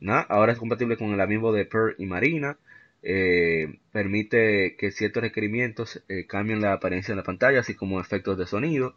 nada, 0.00 0.22
ahora 0.22 0.52
es 0.52 0.58
compatible 0.58 0.96
con 0.96 1.12
el 1.12 1.20
amiibo 1.20 1.52
de 1.52 1.64
Pearl 1.66 1.94
y 1.98 2.06
Marina. 2.06 2.58
Eh, 3.06 3.80
permite 3.92 4.76
que 4.76 4.90
ciertos 4.90 5.22
requerimientos 5.22 6.02
eh, 6.08 6.26
cambien 6.26 6.62
la 6.62 6.72
apariencia 6.72 7.12
de 7.12 7.16
la 7.16 7.22
pantalla, 7.22 7.60
así 7.60 7.74
como 7.74 8.00
efectos 8.00 8.38
de 8.38 8.46
sonido, 8.46 8.94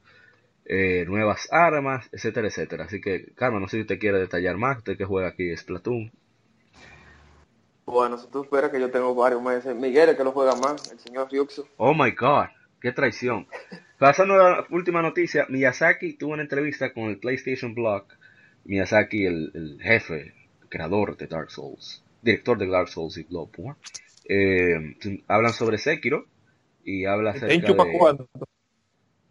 eh, 0.66 1.04
nuevas 1.08 1.50
armas, 1.52 2.08
etcétera, 2.14 2.48
etcétera. 2.48 2.86
Así 2.86 3.02
que, 3.02 3.34
Carmen, 3.36 3.62
no 3.62 3.68
sé 3.68 3.78
si 3.78 3.82
usted 3.82 4.00
quiere 4.00 4.20
detallar 4.20 4.56
más, 4.58 4.78
usted 4.78 4.98
que 4.98 5.04
juega 5.06 5.28
aquí 5.28 5.56
Splatoon. 5.56 6.12
bueno, 7.86 8.18
si 8.18 8.28
tú 8.28 8.44
esperas 8.44 8.72
que 8.72 8.80
yo 8.80 8.90
tengo 8.90 9.14
varios 9.14 9.42
meses. 9.42 9.76
Miguel, 9.76 10.10
es 10.10 10.16
que 10.16 10.24
lo 10.24 10.32
juega 10.32 10.56
más, 10.56 10.90
el 10.90 11.00
señor 11.00 11.30
Ryuxo. 11.30 11.68
Oh 11.76 11.94
my 11.94 12.12
god, 12.12 12.48
qué 12.82 12.94
traición. 12.94 13.48
Pasando 14.00 14.36
a 14.36 14.50
la 14.50 14.68
última 14.70 15.02
noticia, 15.02 15.48
Miyazaki 15.50 16.14
tuvo 16.14 16.34
una 16.34 16.44
entrevista 16.44 16.94
con 16.94 17.06
el 17.06 17.20
PlayStation 17.20 17.74
Blog. 17.74 18.06
Miyazaki, 18.64 19.26
el, 19.26 19.52
el 19.54 19.82
jefe, 19.82 20.34
creador 20.70 21.18
de 21.18 21.28
Dark 21.28 21.52
Souls, 21.52 22.04
director 22.22 22.58
de 22.58 22.68
Dark 22.68 22.90
Souls 22.90 23.18
y 23.18 23.24
Bloodborne. 23.24 23.76
Eh, 24.30 24.96
hablan 25.28 25.54
sobre 25.54 25.78
Sekiro 25.78 26.26
y 26.84 27.06
habla 27.06 27.32
acerca 27.32 27.74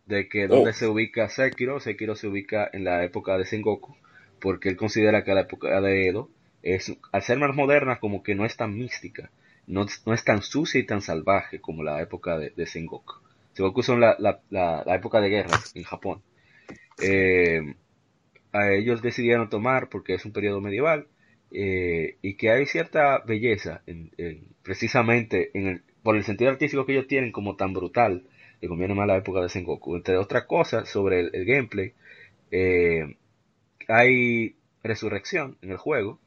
de, 0.07 0.29
que 0.29 0.49
dónde 0.49 0.71
Oh. 0.71 0.73
se 0.73 0.87
ubica 0.87 1.29
Sekiro. 1.29 1.81
Sekiro 1.81 2.17
se 2.17 2.29
ubica 2.29 2.69
en 2.73 2.85
la 2.85 3.05
época 3.05 3.37
de 3.39 3.45
Sengoku, 3.45 3.97
porque 4.41 4.69
él 4.69 4.77
considera 4.77 5.25
que 5.25 5.35
la 5.35 5.43
época 5.43 5.81
de 5.81 6.09
Edo 6.09 6.31
es, 6.63 6.97
al 7.13 7.23
ser 7.23 7.39
más 7.39 7.55
moderna, 7.55 7.99
como 7.99 8.23
que 8.23 8.35
no 8.35 8.45
es 8.45 8.57
tan 8.57 8.77
mística, 8.77 9.31
no, 9.67 9.87
no 10.07 10.15
es 10.15 10.25
tan 10.25 10.43
sucia 10.43 10.81
y 10.81 10.87
tan 10.87 11.03
salvaje 11.03 11.61
como 11.61 11.83
la 11.83 12.01
época 12.03 12.39
de, 12.39 12.51
de 12.51 12.67
Sengoku. 12.67 13.15
Sengoku 13.55 13.83
son 13.83 14.01
la, 14.01 14.17
la, 14.19 14.41
la, 14.51 14.83
la 14.85 14.95
época 14.95 15.21
de 15.21 15.29
guerra 15.31 15.59
en 15.75 15.83
Japón. 15.85 16.23
Eh, 17.03 17.75
a 18.53 18.71
ellos 18.73 19.03
decidieron 19.03 19.51
tomar 19.51 19.89
porque 19.89 20.15
es 20.15 20.25
un 20.25 20.33
periodo 20.33 20.61
medieval 20.61 21.07
eh, 21.57 22.19
y 22.23 22.35
que 22.37 22.51
hay 22.51 22.67
cierta 22.67 23.21
belleza 23.21 23.83
en, 23.87 24.13
en- 24.19 24.49
precisamente 24.63 25.51
en 25.59 25.67
el, 25.69 25.83
por 26.03 26.17
el 26.17 26.25
sentido 26.25 26.51
artístico 26.53 26.87
que 26.87 26.93
ellos 26.95 27.09
tienen 27.09 27.33
como 27.33 27.57
tan 27.57 27.73
brutal 27.75 28.25
le 28.61 28.69
conviene 28.69 28.95
más 28.95 29.07
la 29.09 29.17
época 29.19 29.41
de 29.43 29.49
Sengoku 29.51 29.97
entre 29.97 30.17
otras 30.19 30.45
cosas 30.47 30.89
sobre 30.89 31.21
el, 31.21 31.45
gameplay 31.47 31.93
eh, 32.53 33.17
hay 33.89 34.57
resurrección 34.83 35.57
en 35.63 35.71
el 35.73 35.77
juego. 35.77 36.19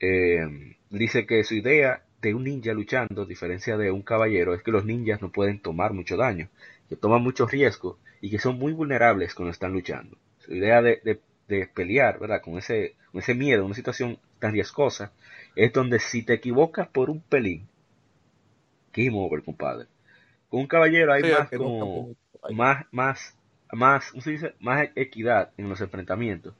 Eh, 0.00 0.76
dice 0.90 1.26
que 1.26 1.44
su 1.44 1.54
idea 1.54 2.02
de 2.22 2.34
un 2.34 2.44
ninja 2.44 2.72
luchando 2.72 3.22
a 3.22 3.26
diferencia 3.26 3.76
de 3.76 3.90
un 3.90 4.02
caballero 4.02 4.54
es 4.54 4.62
que 4.62 4.70
los 4.72 4.84
ninjas 4.84 5.22
no 5.22 5.30
pueden 5.32 5.60
tomar 5.60 5.92
mucho 5.94 6.16
daño 6.16 6.48
que 6.88 6.96
toman 6.96 7.22
muchos 7.22 7.50
riesgos 7.50 7.98
y 8.20 8.30
que 8.30 8.38
son 8.38 8.58
muy 8.58 8.72
vulnerables 8.72 9.34
cuando 9.34 9.52
están 9.52 9.72
luchando. 9.72 10.16
Su 10.38 10.54
idea 10.54 10.82
de, 10.82 11.00
de- 11.04 11.20
de 11.50 11.68
pelear, 11.68 12.20
¿verdad? 12.20 12.42
Con 12.42 12.58
ese, 12.58 12.96
con 13.12 13.20
ese 13.22 13.34
miedo, 13.34 13.66
una 13.66 13.74
situación 13.76 14.18
tan 14.40 14.52
riesgosa, 14.54 15.12
es 15.56 15.72
donde 15.74 16.00
si 16.00 16.24
te 16.24 16.34
equivocas 16.34 16.88
por 16.88 17.10
un 17.10 17.20
pelín, 17.22 17.68
game 18.92 19.12
over, 19.14 19.42
compadre. 19.42 19.86
Con 20.48 20.60
un 20.62 20.66
caballero 20.68 21.12
hay 21.12 21.22
Sí, 21.22 21.26
más 21.26 21.52
no 21.58 21.72
como, 21.78 22.10
más, 22.48 22.86
más, 22.92 23.36
más, 23.72 24.10
¿cómo 24.10 24.22
se 24.22 24.32
dice? 24.32 24.54
Más 24.60 24.88
equidad 24.96 25.52
en 25.58 25.68
los 25.68 25.80
enfrentamientos. 25.80 26.54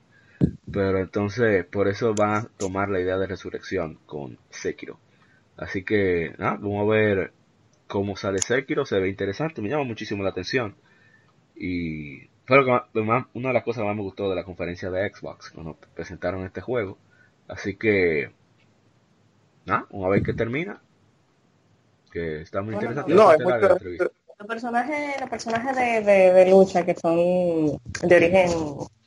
Pero 0.73 0.99
entonces, 1.01 1.65
por 1.67 1.89
eso 1.89 2.15
van 2.15 2.35
a 2.47 2.49
tomar 2.59 2.91
la 2.91 3.01
idea 3.01 3.19
de 3.19 3.27
resurrección 3.29 4.01
con 4.07 4.39
Sekiro. 4.51 5.01
Así 5.57 5.85
que, 5.85 6.35
nada, 6.39 6.55
vamos 6.61 6.83
a 6.83 6.91
ver 6.93 7.33
cómo 7.89 8.17
sale 8.17 8.43
Sekiro, 8.43 8.87
se 8.87 9.01
ve 9.01 9.09
interesante, 9.11 9.63
me 9.63 9.71
llama 9.71 9.85
muchísimo 9.85 10.23
la 10.25 10.31
atención. 10.31 10.77
Y 11.55 12.29
fue 12.51 12.59
lo 12.59 12.65
que 12.67 12.71
más- 12.73 12.83
lo 12.93 13.05
más- 13.05 13.27
una 13.35 13.49
de 13.49 13.55
las 13.55 13.65
cosas 13.65 13.83
que 13.83 13.87
más 13.89 13.97
me 13.97 14.03
gustó 14.03 14.29
de 14.29 14.37
la 14.37 14.45
conferencia 14.45 14.91
de 14.91 15.09
Xbox 15.11 15.51
cuando 15.51 15.77
presentaron 15.95 16.45
este 16.45 16.61
juego. 16.61 16.99
Así 17.49 17.77
que, 17.77 18.31
nada, 19.67 19.87
vamos 19.91 20.07
a 20.07 20.11
ver 20.11 20.23
qué 20.23 20.33
termina. 20.35 20.81
Que 22.13 22.43
está 22.43 22.61
muy 22.63 22.75
interesante. 22.75 23.15
No, 23.15 23.27
bastante 23.27 23.43
es 23.43 23.45
muy 23.45 23.53
larga 23.53 23.69
la 23.69 23.73
entrevista. 23.75 24.11
Los 24.39 24.49
personajes, 24.49 25.21
los 25.21 25.31
personajes 25.31 25.77
de, 25.77 26.01
de, 26.01 26.33
de 26.33 26.51
lucha 26.51 26.85
que 26.85 26.95
son 26.95 27.17
de 28.03 28.17
origen 28.17 28.51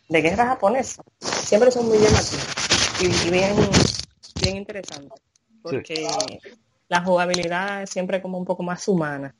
de 0.09 0.21
guerra 0.21 0.45
japonesa 0.45 1.01
siempre 1.19 1.71
son 1.71 1.87
muy 1.87 1.97
llamativos 1.97 3.01
y, 3.01 3.27
y 3.27 3.31
bien, 3.31 3.55
bien 4.41 4.57
interesantes 4.57 5.19
porque 5.63 6.07
la 6.87 7.03
jugabilidad 7.03 7.81
es 7.83 7.89
siempre 7.89 8.21
como 8.21 8.37
un 8.37 8.45
poco 8.45 8.61
más 8.63 8.87
humana. 8.87 9.33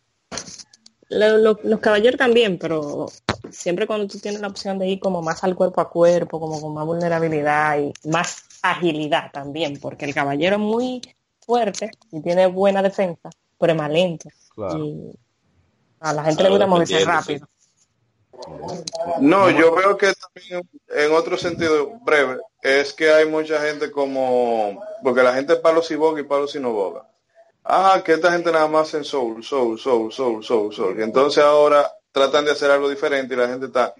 Lo- 1.13 1.37
lo- 1.37 1.59
los 1.63 1.79
caballeros 1.79 2.17
también, 2.17 2.57
pero 2.57 3.07
siempre 3.51 3.87
cuando 3.87 4.07
tú 4.07 4.19
tienes 4.19 4.41
la 4.41 4.47
opción 4.47 4.79
de 4.79 4.87
ir 4.87 4.99
como 4.99 5.21
más 5.21 5.43
al 5.43 5.55
cuerpo 5.55 5.81
a 5.81 5.89
cuerpo, 5.89 6.39
como 6.39 6.59
con 6.61 6.73
más 6.73 6.85
vulnerabilidad 6.85 7.79
y 7.79 7.93
más 8.09 8.43
agilidad 8.61 9.31
también, 9.31 9.79
porque 9.79 10.05
el 10.05 10.13
caballero 10.13 10.55
es 10.55 10.61
muy 10.61 11.01
fuerte 11.45 11.91
y 12.11 12.21
tiene 12.21 12.47
buena 12.47 12.81
defensa, 12.81 13.29
pero 13.59 13.73
es 13.73 13.77
más 13.77 13.91
lento. 13.91 14.29
Claro. 14.55 14.77
Y 14.85 15.11
a 15.99 16.13
la 16.13 16.23
gente 16.23 16.43
le 16.43 16.49
gusta 16.49 16.67
moverse 16.67 17.05
rápido. 17.05 17.47
No, 19.21 19.49
yo 19.51 19.73
veo 19.75 19.97
que 19.97 20.11
también 20.13 20.67
en 20.89 21.11
otro 21.13 21.37
sentido 21.37 21.91
breve 22.03 22.37
es 22.61 22.91
que 22.93 23.11
hay 23.11 23.25
mucha 23.27 23.59
gente 23.61 23.91
como 23.91 24.81
porque 25.03 25.23
la 25.23 25.33
gente 25.33 25.55
palo 25.57 25.81
si 25.81 25.95
boga 25.95 26.19
y 26.19 26.23
palo 26.23 26.47
si 26.47 26.59
no 26.59 26.73
boga. 26.73 27.07
Ah, 27.63 28.01
que 28.03 28.13
esta 28.13 28.31
gente 28.31 28.51
nada 28.51 28.67
más 28.67 28.93
en 28.93 29.03
soul, 29.03 29.43
soul, 29.43 29.79
soul, 29.79 30.11
soul, 30.11 30.43
soul, 30.43 30.73
soul. 30.73 30.99
Y 30.99 31.03
entonces 31.03 31.43
ahora 31.43 31.89
tratan 32.11 32.45
de 32.45 32.51
hacer 32.51 32.69
algo 32.69 32.89
diferente 32.89 33.33
y 33.33 33.37
la 33.37 33.47
gente 33.47 33.67
está 33.67 33.93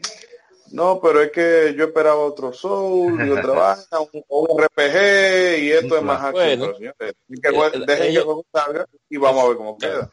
no, 0.74 1.00
pero 1.00 1.22
es 1.22 1.32
que 1.32 1.76
yo 1.78 1.86
esperaba 1.86 2.18
otro 2.18 2.52
soul 2.52 3.28
y 3.28 3.30
otra 3.30 3.52
vaina, 3.92 4.00
un, 4.12 4.24
un 4.28 4.64
RPG 4.64 5.60
y 5.60 5.72
esto 5.72 5.98
es 5.98 6.02
más. 6.04 6.32
Bueno. 6.32 6.66
Pero, 6.66 6.78
señores, 6.78 7.16
dejen 7.28 7.42
que, 7.42 7.78
Eh, 7.78 7.84
dejen 7.86 8.12
que 8.12 8.18
el 8.18 8.24
juego 8.24 8.46
salga 8.52 8.88
y 9.08 9.18
vamos 9.18 9.44
a 9.44 9.48
ver 9.50 9.58
cómo 9.58 9.78
queda. 9.78 10.10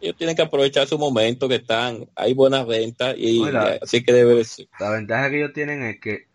ellos 0.00 0.16
tienen 0.16 0.34
que 0.34 0.40
aprovechar 0.42 0.86
su 0.88 0.98
momento 0.98 1.46
que 1.46 1.56
están, 1.56 2.08
hay 2.16 2.32
buenas 2.32 2.66
ventas 2.66 3.14
y 3.18 3.40
Mira. 3.42 3.78
así 3.82 4.02
que 4.02 4.14
debe 4.14 4.36
de 4.36 4.44
ser. 4.44 4.66
La 4.78 4.92
ventaja 4.92 5.28
que 5.28 5.36
ellos 5.36 5.52
tienen 5.52 5.82
es 5.82 6.00
que 6.00 6.29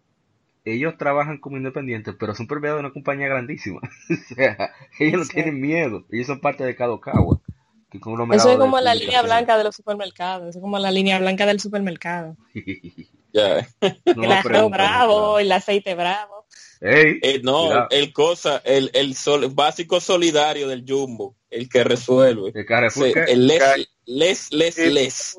ellos 0.65 0.97
trabajan 0.97 1.37
como 1.39 1.57
independientes, 1.57 2.15
pero 2.19 2.33
son 2.35 2.47
propiedad 2.47 2.75
de 2.75 2.79
una 2.81 2.91
compañía 2.91 3.27
grandísima. 3.27 3.79
o 4.31 4.35
sea, 4.35 4.71
ellos 4.99 5.19
no 5.19 5.25
Sí. 5.25 5.33
tienen 5.33 5.61
miedo. 5.61 6.05
Ellos 6.11 6.27
son 6.27 6.39
parte 6.41 6.63
de 6.63 6.75
Kadokawa. 6.75 7.39
que 7.91 7.99
Eso 7.99 8.51
es 8.51 8.57
como 8.57 8.79
la 8.81 8.95
línea 8.95 9.21
blanca 9.21 9.57
de 9.57 9.63
los 9.63 9.75
supermercados. 9.75 10.49
Eso 10.49 10.59
es 10.59 10.61
como 10.61 10.79
la 10.79 10.91
línea 10.91 11.19
blanca 11.19 11.45
del 11.45 11.59
supermercado. 11.59 12.35
Ya. 13.35 13.67
no 14.15 14.23
el 14.33 14.43
preguntes, 14.43 14.77
bravo, 14.79 15.39
el 15.39 15.51
aceite 15.51 15.93
bravo. 15.93 16.45
Eh, 16.79 17.41
no, 17.43 17.65
cuidado. 17.65 17.87
el 17.91 18.13
cosa, 18.13 18.61
el, 18.63 18.91
el 18.93 19.13
sol- 19.13 19.49
básico 19.53 19.99
solidario 19.99 20.69
del 20.69 20.85
Jumbo, 20.87 21.35
el 21.49 21.67
que 21.67 21.83
resuelve. 21.83 22.53
el 22.55 22.65
Carrefour, 22.65 23.07
Sí, 23.07 23.13
el 23.27 23.45
les, 23.47 23.61
les, 24.05 24.51
les, 24.53 24.77
les. 24.77 25.35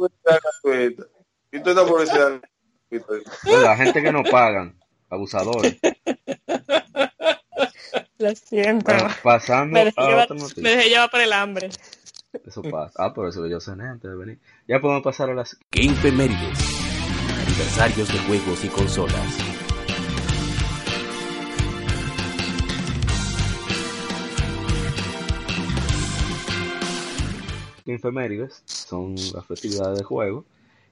la 3.45 3.77
gente 3.77 4.03
que 4.03 4.13
no 4.13 4.23
pagan, 4.25 4.79
abusadores. 5.09 5.79
Lo 8.19 8.35
siento. 8.35 8.93
Bueno, 8.93 9.09
pasando 9.23 9.75
me, 9.75 9.85
dejé 9.85 10.01
a 10.01 10.09
llevar, 10.09 10.29
me 10.57 10.71
dejé 10.71 10.89
llevar 10.89 11.11
por 11.11 11.21
el 11.21 11.33
hambre. 11.33 11.69
Eso 12.47 12.63
pasa. 12.63 12.95
Ah, 12.97 13.13
por 13.13 13.29
eso 13.29 13.43
que 13.43 13.51
yo 13.51 13.61
cené 13.61 13.85
antes 13.85 14.11
de 14.11 14.17
venir. 14.17 14.39
Ya 14.67 14.81
podemos 14.81 15.03
pasar 15.03 15.31
a 15.31 15.35
las... 15.35 15.59
Game 15.71 15.95
Femérides. 15.97 16.59
Aniversarios 17.47 18.09
de 18.13 18.19
juegos 18.21 18.65
y 18.65 18.69
consolas. 18.69 19.57
infemérides, 27.93 28.63
son 28.67 29.15
las 29.15 29.47
festividades 29.47 29.99
de 29.99 30.05
juego. 30.05 30.45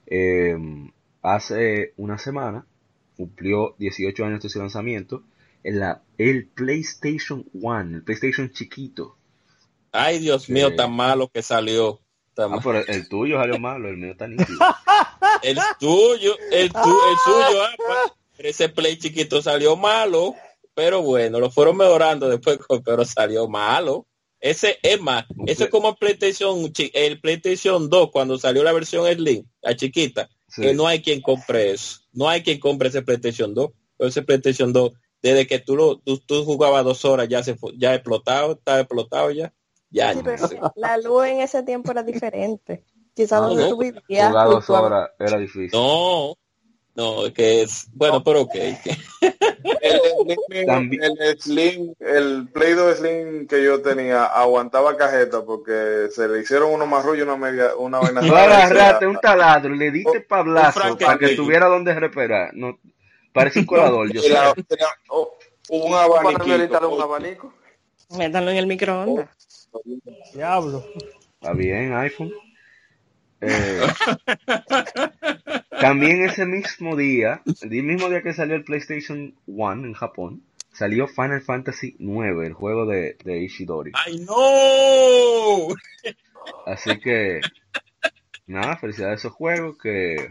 Eh, 0.06 0.56
hace 1.22 1.92
una 1.96 2.18
semana 2.18 2.66
cumplió 3.16 3.74
18 3.78 4.24
años 4.24 4.42
de 4.42 4.48
su 4.48 4.58
lanzamiento 4.58 5.22
en 5.62 5.80
la, 5.80 6.02
el 6.18 6.46
PlayStation 6.46 7.44
One, 7.60 7.96
el 7.96 8.02
PlayStation 8.04 8.50
chiquito. 8.50 9.16
Ay, 9.92 10.18
Dios 10.18 10.48
mío, 10.50 10.74
tan 10.74 10.92
malo 10.92 11.28
que 11.28 11.42
salió. 11.42 12.00
Tan 12.34 12.52
Ah, 12.52 12.60
pero 12.62 12.84
el, 12.86 13.08
tuyo 13.08 13.38
salió 13.38 13.58
malo, 13.58 13.88
el 13.88 13.96
mío 13.96 14.12
está 14.12 14.26
nítido. 14.26 14.58
El 15.42 15.58
tuyo, 15.78 16.36
el, 16.52 16.72
tu, 16.72 16.78
el 16.78 17.16
suyo, 17.22 17.62
ah, 17.62 18.14
ese 18.38 18.70
play 18.70 18.96
chiquito 18.96 19.42
salió 19.42 19.76
malo, 19.76 20.34
pero 20.74 21.02
bueno, 21.02 21.38
lo 21.38 21.50
fueron 21.50 21.76
mejorando 21.76 22.28
después, 22.28 22.58
pero 22.84 23.04
salió 23.04 23.46
malo. 23.46 24.06
Ese 24.40 24.78
es 24.82 25.00
más, 25.00 25.24
eso 25.46 25.64
es 25.64 25.70
como 25.70 25.90
el 25.90 25.96
PlayStation, 25.96 26.70
el 26.92 27.20
PlayStation 27.20 27.88
2 27.88 28.10
cuando 28.10 28.38
salió 28.38 28.62
la 28.62 28.72
versión 28.72 29.06
Slim, 29.10 29.44
la 29.62 29.74
chiquita, 29.76 30.28
Sí. 30.54 30.62
que 30.62 30.74
no 30.74 30.86
hay 30.86 31.02
quien 31.02 31.20
compre 31.20 31.70
eso. 31.72 32.00
No 32.12 32.28
hay 32.28 32.42
quien 32.42 32.60
compre 32.60 32.88
ese 32.88 33.02
PlayStation 33.02 33.54
2. 33.54 33.70
Pero 33.96 34.08
ese 34.08 34.22
PlayStation 34.22 34.72
2, 34.72 34.92
desde 35.22 35.46
que 35.46 35.58
tú 35.60 35.76
lo 35.76 35.98
tú, 35.98 36.18
tú 36.18 36.44
jugabas 36.44 36.84
dos 36.84 37.04
horas, 37.04 37.28
ya 37.28 37.42
se 37.42 37.54
fue, 37.56 37.72
ya 37.76 37.94
explotado, 37.94 38.52
está 38.52 38.78
explotado 38.80 39.30
ya. 39.30 39.52
Ya, 39.90 40.12
Sí, 40.12 40.20
pero 40.24 40.48
la 40.76 40.96
luz 40.98 41.26
en 41.26 41.40
ese 41.40 41.62
tiempo 41.62 41.92
era 41.92 42.02
diferente. 42.02 42.84
Quizás 43.14 43.40
Ah, 43.40 43.46
donde 43.46 43.62
no. 43.62 43.68
tú 43.70 43.78
vivías. 43.78 44.28
Jugar 44.28 44.48
dos 44.48 44.68
horas 44.70 45.10
era 45.20 45.38
difícil. 45.38 45.70
No, 45.72 46.36
no, 46.96 47.26
es 47.26 47.32
que 47.32 47.62
es, 47.62 47.86
bueno, 47.92 48.22
pero 48.22 48.42
ok. 48.42 48.54
El, 48.54 50.00
Slim- 50.48 51.00
el 51.02 51.40
Slim, 51.40 51.94
el 52.00 52.48
Play 52.52 52.72
2 52.74 52.96
Slim 52.98 53.46
que 53.46 53.62
yo 53.64 53.82
tenía 53.82 54.24
aguantaba 54.26 54.96
cajeta 54.96 55.44
porque 55.44 56.08
se 56.10 56.28
le 56.28 56.40
hicieron 56.40 56.72
uno 56.72 56.86
más 56.86 57.04
rollo 57.04 57.24
una 57.24 57.36
media, 57.36 57.74
una 57.76 57.98
vaina. 57.98 58.20
Tú 58.20 58.34
agarraste 58.34 59.06
un 59.06 59.18
taladro 59.20 59.74
y 59.74 59.78
le 59.78 59.90
diste 59.90 60.20
pablazo 60.20 60.96
para 60.98 61.18
que 61.18 61.30
tuviera 61.36 61.66
donde 61.66 61.94
respirar. 61.94 62.50
No, 62.54 62.78
parece 63.32 63.60
un 63.60 63.66
colador, 63.66 64.12
yo 64.12 64.20
Y 64.20 64.24
sé. 64.24 64.28
la- 64.30 64.54
oh, 65.08 65.36
un 65.70 65.94
abaniquito. 65.94 66.56
instalar 66.56 66.86
un 66.90 67.00
abanico. 67.02 67.52
Métanlo 68.10 68.50
en 68.50 68.56
el 68.58 68.66
microondas. 68.66 69.28
Diablo. 70.34 70.84
Está 71.40 71.52
bien, 71.54 71.92
iPhone. 71.94 72.32
Eh, 73.46 73.80
también 75.80 76.24
ese 76.24 76.46
mismo 76.46 76.96
día, 76.96 77.42
el 77.62 77.82
mismo 77.82 78.08
día 78.08 78.22
que 78.22 78.32
salió 78.32 78.54
el 78.54 78.64
PlayStation 78.64 79.34
1 79.46 79.86
en 79.86 79.92
Japón, 79.92 80.42
salió 80.72 81.06
Final 81.08 81.42
Fantasy 81.42 81.96
9, 81.98 82.46
el 82.46 82.52
juego 82.54 82.86
de, 82.86 83.16
de 83.24 83.38
Ishidori. 83.38 83.92
¡Ay, 83.94 84.20
no! 84.20 85.74
Así 86.66 86.98
que, 87.00 87.40
nada, 88.46 88.76
felicidades 88.76 89.18
a 89.18 89.20
esos 89.20 89.32
juegos 89.32 89.76
que 89.78 90.28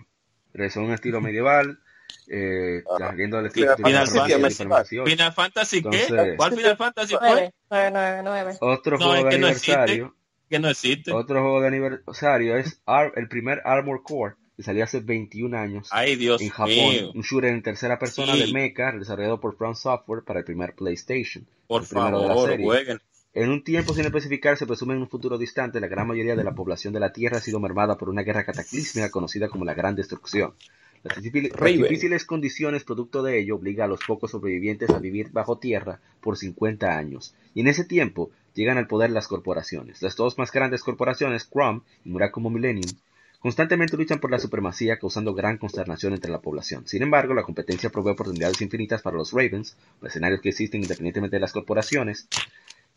son 0.69 0.85
un 0.85 0.93
estilo 0.93 1.21
medieval, 1.21 1.79
eh, 2.27 2.83
saliendo 2.97 3.37
del 3.37 3.47
estilo 3.47 3.75
Final 3.77 4.07
Fantasy. 4.07 4.99
Final 5.05 5.33
Fantasy, 5.33 5.83
¿qué? 5.83 6.01
Entonces- 6.03 6.33
¿Cuál 6.37 6.53
Final 6.55 6.77
Fantasy 6.77 7.15
fue? 7.15 7.27
Nueve, 7.29 7.53
nueve, 7.69 7.89
nueve, 7.93 8.21
nueve. 8.23 8.57
Otro 8.61 8.97
No, 8.97 9.05
juego 9.05 9.17
es 9.17 9.23
de 9.25 9.29
que 9.29 9.37
no 9.37 9.47
aniversario. 9.47 10.15
Que 10.49 10.59
no 10.59 10.69
existe. 10.69 11.11
Otro 11.11 11.41
juego 11.41 11.61
de 11.61 11.67
aniversario 11.67 12.57
es 12.57 12.81
Ar- 12.85 13.13
el 13.15 13.27
primer 13.27 13.61
Armor 13.65 14.03
Core, 14.03 14.35
que 14.55 14.63
salió 14.63 14.83
hace 14.83 14.99
21 14.99 15.57
años 15.57 15.87
Ay, 15.91 16.15
Dios 16.15 16.41
en 16.41 16.49
Japón. 16.49 16.73
mío. 16.75 17.11
Un 17.15 17.21
shooter 17.21 17.51
en 17.51 17.63
tercera 17.63 17.97
persona 17.97 18.33
Sí. 18.33 18.45
de 18.45 18.53
mecha 18.53 18.91
desarrollado 18.91 19.39
por 19.39 19.55
From 19.57 19.73
Software 19.75 20.23
para 20.23 20.39
el 20.39 20.45
primer 20.45 20.75
PlayStation. 20.75 21.47
Por 21.67 21.85
favor, 21.85 22.55
jueguen. 22.61 22.99
En 23.35 23.49
un 23.49 23.63
tiempo 23.63 23.95
sin 23.95 24.05
especificar, 24.05 24.57
se 24.57 24.67
presume 24.67 24.93
en 24.93 24.99
un 25.01 25.09
futuro 25.09 25.39
distante, 25.39 25.79
la 25.79 25.87
gran 25.87 26.07
mayoría 26.07 26.35
de 26.35 26.43
la 26.43 26.53
población 26.53 26.93
de 26.93 26.99
la 26.99 27.11
Tierra 27.11 27.37
ha 27.37 27.41
sido 27.41 27.59
mermada 27.59 27.97
por 27.97 28.09
una 28.09 28.21
guerra 28.21 28.45
cataclísmica 28.45 29.09
conocida 29.09 29.49
como 29.49 29.65
la 29.65 29.73
Gran 29.73 29.95
Destrucción. 29.95 30.53
Las, 31.01 31.17
difíciles- 31.21 31.51
las 31.59 31.73
difíciles 31.73 32.25
condiciones 32.25 32.83
producto 32.83 33.23
de 33.23 33.39
ello 33.39 33.55
obliga 33.55 33.85
a 33.85 33.87
los 33.87 34.01
pocos 34.05 34.29
sobrevivientes 34.31 34.91
a 34.91 34.99
vivir 34.99 35.31
bajo 35.31 35.57
tierra 35.57 35.99
por 36.21 36.37
50 36.37 36.95
años. 36.95 37.33
Y 37.55 37.61
en 37.61 37.67
ese 37.67 37.85
tiempo 37.85 38.29
llegan 38.53 38.77
al 38.77 38.87
poder 38.87 39.11
las 39.11 39.27
corporaciones. 39.27 40.01
Las 40.01 40.15
dos 40.15 40.37
más 40.37 40.51
grandes 40.51 40.83
corporaciones, 40.83 41.45
Crum 41.45 41.81
y 42.05 42.09
Murakumo 42.09 42.49
Millennium, 42.49 42.91
constantemente 43.39 43.97
luchan 43.97 44.19
por 44.19 44.31
la 44.31 44.39
supremacía 44.39 44.97
causando 44.97 45.33
gran 45.33 45.57
consternación 45.57 46.13
entre 46.13 46.31
la 46.31 46.41
población. 46.41 46.87
Sin 46.87 47.03
embargo, 47.03 47.33
la 47.33 47.43
competencia 47.43 47.89
provee 47.89 48.11
oportunidades 48.11 48.61
infinitas 48.61 49.01
para 49.01 49.17
los 49.17 49.33
Ravens, 49.33 49.75
escenarios 50.01 50.41
que 50.41 50.49
existen 50.49 50.81
independientemente 50.81 51.35
de 51.35 51.41
las 51.41 51.51
corporaciones, 51.51 52.27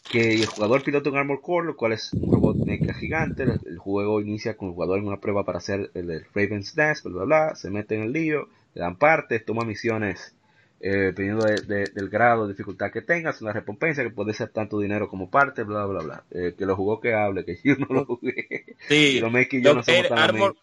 que 0.08 0.34
el 0.34 0.46
jugador 0.46 0.84
pilota 0.84 1.10
un 1.10 1.16
Armor 1.16 1.40
Core, 1.40 1.66
lo 1.66 1.76
cual 1.76 1.92
es 1.92 2.12
un 2.12 2.30
robot 2.30 2.58
mecha 2.58 2.94
gigante. 2.94 3.42
El, 3.42 3.78
juego 3.78 4.20
inicia 4.20 4.56
con 4.56 4.68
el 4.68 4.74
jugador 4.74 5.00
en 5.00 5.08
una 5.08 5.20
prueba 5.20 5.44
para 5.44 5.58
hacer 5.58 5.90
el, 5.94 6.24
Raven's 6.32 6.76
Nest, 6.76 7.04
bla, 7.04 7.12
bla, 7.12 7.24
bla. 7.24 7.56
Se 7.56 7.70
mete 7.70 7.96
en 7.96 8.02
el 8.02 8.12
lío, 8.12 8.48
le 8.74 8.82
dan 8.82 8.98
partes, 8.98 9.44
toma 9.44 9.64
misiones 9.64 10.35
eh, 10.80 10.90
dependiendo 11.14 11.44
de- 11.46 11.62
de- 11.62 11.90
del 11.94 12.08
grado 12.08 12.46
de 12.46 12.52
dificultad 12.52 12.90
que 12.92 13.02
tengas, 13.02 13.40
una 13.42 13.52
recompensa 13.52 14.02
que 14.02 14.10
puede 14.10 14.32
ser 14.34 14.50
tanto 14.50 14.78
dinero 14.78 15.08
como 15.08 15.30
parte, 15.30 15.62
bla, 15.62 15.84
bla, 15.86 16.02
bla. 16.02 16.24
Eh, 16.30 16.54
que 16.56 16.66
lo 16.66 16.76
jugó 16.76 17.00
que 17.00 17.14
hable, 17.14 17.44
que 17.44 17.58
yo 17.64 17.74
no 17.76 17.86
lo 17.90 18.04
jugué. 18.04 18.64
Sí, 18.88 19.20
Meki 19.30 19.58
y 19.58 19.62
yo 19.62 19.70
lo 19.70 19.76
no 19.76 19.82
somos 19.82 20.08
tan 20.08 20.18
Armor. 20.18 20.56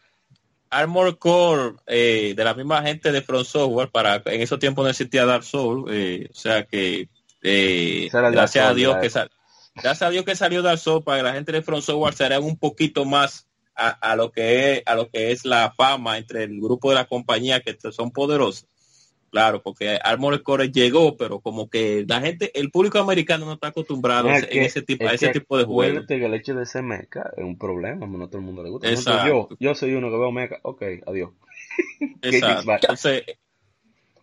Armor 0.69 1.17
Core 1.19 1.75
eh, 1.85 2.33
de 2.35 2.43
la 2.43 2.53
misma 2.55 2.81
gente 2.81 3.11
de 3.11 3.21
Front 3.21 3.45
Software 3.45 3.89
para 3.91 4.21
en 4.25 4.41
esos 4.41 4.57
tiempos 4.59 4.83
no 4.83 4.89
existía 4.89 5.23
Dark 5.25 5.43
Souls 5.43 5.85
eh, 5.93 6.27
o 6.31 6.33
sea 6.35 6.63
que 6.65 7.09
eh, 7.43 8.09
gracias 8.11 8.65
a 8.65 8.73
Dios 8.73 8.95
la 8.95 9.01
que 9.01 9.09
sal, 9.11 9.29
gracias 9.75 10.01
a 10.01 10.09
Dios 10.09 10.25
que 10.25 10.35
salió 10.35 10.63
Dark 10.63 10.79
Souls 10.79 11.03
para 11.05 11.17
que 11.19 11.23
la 11.23 11.33
gente 11.33 11.51
de 11.51 11.61
Front 11.61 11.83
Software 11.83 12.15
será 12.15 12.39
un 12.39 12.57
poquito 12.57 13.05
más 13.05 13.47
a, 13.75 13.89
a 13.89 14.15
lo 14.15 14.31
que 14.31 14.73
es 14.77 14.83
a 14.87 14.95
lo 14.95 15.09
que 15.09 15.31
es 15.31 15.45
la 15.45 15.73
fama 15.77 16.17
entre 16.17 16.43
el 16.43 16.59
grupo 16.59 16.89
de 16.89 16.95
la 16.95 17.05
compañía 17.05 17.59
que 17.61 17.77
son 17.91 18.09
poderosos 18.11 18.65
claro 19.33 19.63
porque 19.63 19.97
Armor 20.03 20.43
Core 20.43 20.69
llegó 20.71 21.17
pero 21.17 21.39
como 21.39 21.67
que 21.67 22.05
la 22.07 22.21
gente 22.21 22.51
el 22.53 22.69
público 22.69 22.99
americano 22.99 23.47
no 23.47 23.53
está 23.53 23.69
acostumbrado 23.69 24.29
en 24.29 24.45
que- 24.45 24.63
ese 24.65 24.83
tipo 24.83 25.05
a 25.05 25.07
es 25.07 25.15
ese 25.15 25.31
que 25.31 25.39
tipo 25.39 25.57
de 25.57 25.63
juegos 25.65 26.05
que 26.07 26.23
el 26.23 26.33
hecho 26.35 26.53
de 26.53 26.67
ser 26.67 26.83
mecha 26.83 27.31
es 27.35 27.43
un 27.43 27.57
problema, 27.57 28.05
no 28.05 28.23
a 28.23 28.27
todo 28.27 28.37
el 28.37 28.45
mundo 28.45 28.61
le 28.63 28.69
gusta. 28.69 29.25
Yo, 29.27 29.49
yo 29.59 29.73
soy 29.73 29.95
uno 29.95 30.11
que 30.11 30.17
veo 30.17 30.31
mecha, 30.31 30.57
ok, 30.61 30.83
adiós. 31.07 31.31
Exacto. 32.21 32.71
Entonces, 32.71 33.23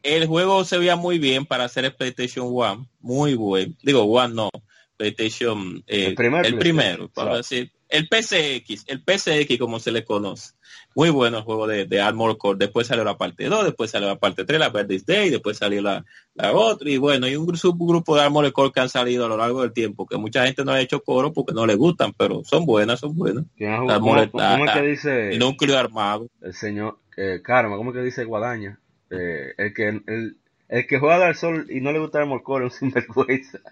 el 0.04 0.26
juego 0.26 0.64
se 0.64 0.78
veía 0.78 0.94
muy 0.94 1.18
bien 1.18 1.44
para 1.44 1.64
hacer 1.64 1.84
el 1.84 1.94
PlayStation 1.94 2.46
One, 2.48 2.86
muy 3.00 3.34
bueno. 3.34 3.74
Digo, 3.82 4.04
One 4.04 4.32
no, 4.34 4.48
PlayStation, 4.96 5.82
eh, 5.88 6.06
El 6.06 6.14
primer 6.14 6.46
el 6.46 6.54
PlayStation, 6.54 6.76
primero, 6.78 7.08
para 7.08 7.24
claro. 7.30 7.36
decir, 7.38 7.72
el 7.90 8.08
PCX, 8.08 8.84
el 8.88 9.02
PCX 9.02 9.58
como 9.58 9.78
se 9.80 9.90
le 9.92 10.04
conoce. 10.04 10.52
Muy 10.94 11.10
bueno 11.10 11.38
el 11.38 11.44
juego 11.44 11.66
de, 11.66 11.84
de 11.86 12.00
Armor 12.00 12.36
Core. 12.38 12.58
Después 12.58 12.86
salió 12.86 13.04
la 13.04 13.16
parte 13.18 13.44
2, 13.46 13.64
después 13.64 13.90
salió 13.90 14.08
la 14.08 14.18
parte 14.18 14.44
3, 14.44 14.58
la 14.60 14.68
Verdi's 14.70 15.04
Day, 15.06 15.30
después 15.30 15.58
salió 15.58 15.82
la, 15.82 16.04
la 16.34 16.52
otra. 16.52 16.88
Y 16.90 16.96
bueno, 16.98 17.26
hay 17.26 17.36
un 17.36 17.46
gru- 17.46 17.56
subgrupo 17.56 18.16
de 18.16 18.22
Armor 18.22 18.50
Core 18.52 18.72
que 18.72 18.80
han 18.80 18.88
salido 18.88 19.24
a 19.26 19.28
lo 19.28 19.36
largo 19.36 19.62
del 19.62 19.72
tiempo, 19.72 20.06
que 20.06 20.16
mucha 20.16 20.44
gente 20.46 20.64
no 20.64 20.72
ha 20.72 20.80
hecho 20.80 21.00
coro 21.02 21.32
porque 21.32 21.52
no 21.52 21.66
le 21.66 21.74
gustan, 21.74 22.12
pero 22.12 22.42
son 22.44 22.64
buenas, 22.66 23.00
son 23.00 23.14
buenas. 23.16 23.44
¿Quién 23.56 23.70
ha 23.70 23.84
La 23.84 23.98
jugado? 24.00 24.30
¿Cómo, 24.32 24.64
es 24.64 24.70
que 24.72 24.82
dice 24.82 25.30
El 25.32 25.38
núcleo 25.38 25.78
armado. 25.78 26.28
el 26.42 26.54
señor 26.54 26.98
eh, 27.16 27.40
Karma? 27.42 27.76
¿Cómo 27.76 27.90
es 27.90 27.96
que 27.96 28.02
dice 28.02 28.24
Guadaña? 28.24 28.78
Eh, 29.10 29.52
el 29.58 29.74
que 29.74 29.88
el, 29.88 30.36
el 30.68 30.86
que 30.86 30.98
juega 31.00 31.26
al 31.26 31.34
sol 31.36 31.66
y 31.68 31.80
no 31.80 31.90
le 31.92 31.98
gusta 31.98 32.18
el 32.18 32.22
Armor 32.22 32.42
Core 32.44 32.66
es 32.68 32.74
un 32.74 32.90
sinvergüenza. 32.92 33.58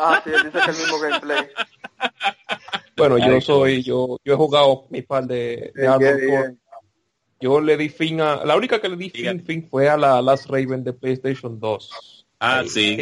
Ah, 0.00 0.20
sí, 0.22 0.30
él 0.30 0.42
dice 0.44 0.58
que 0.64 0.70
el 0.70 0.76
mismo 0.76 0.98
gameplay. 1.00 1.46
Bueno, 2.98 3.16
yo 3.18 3.40
soy, 3.40 3.82
yo, 3.82 4.18
yo 4.24 4.32
he 4.34 4.36
jugado 4.36 4.86
mi 4.90 5.02
par 5.02 5.26
de, 5.26 5.72
de 5.74 5.86
Armored 5.86 6.28
Core. 6.28 6.56
Yo 7.40 7.60
le 7.60 7.76
di 7.76 7.88
fin 7.88 8.20
a, 8.20 8.44
la 8.44 8.56
única 8.56 8.80
que 8.80 8.88
le 8.88 8.96
di 8.96 9.10
fin, 9.10 9.40
fin 9.44 9.68
fue 9.70 9.88
a 9.88 9.96
la 9.96 10.20
Last 10.20 10.46
Raven 10.50 10.82
de 10.82 10.92
PlayStation 10.92 11.58
2. 11.60 12.26
Ah, 12.40 12.62
sí, 12.68 12.96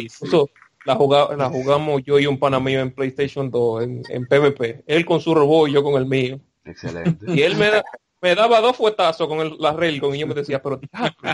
la, 0.85 0.95
juga- 0.95 1.35
la 1.35 1.49
jugamos 1.49 2.03
yo 2.05 2.19
y 2.19 2.27
un 2.27 2.37
pana 2.39 2.59
mío 2.59 2.79
en 2.79 2.91
PlayStation 2.93 3.49
2, 3.49 3.83
en, 3.83 4.03
en 4.09 4.25
PvP. 4.27 4.83
Él 4.85 5.05
con 5.05 5.19
su 5.21 5.33
robot 5.33 5.69
y 5.69 5.73
yo 5.73 5.83
con 5.83 5.95
el 5.95 6.05
mío. 6.05 6.39
Excelente. 6.65 7.25
Y 7.27 7.41
él 7.41 7.55
me, 7.55 7.69
da- 7.71 7.83
me 8.21 8.35
daba 8.35 8.61
dos 8.61 8.75
fuetazos 8.77 9.27
con 9.27 9.39
el, 9.39 9.55
la 9.59 9.73
Railgun 9.73 10.15
y 10.15 10.19
yo 10.19 10.27
me 10.27 10.33
decía, 10.35 10.61
pero 10.61 10.79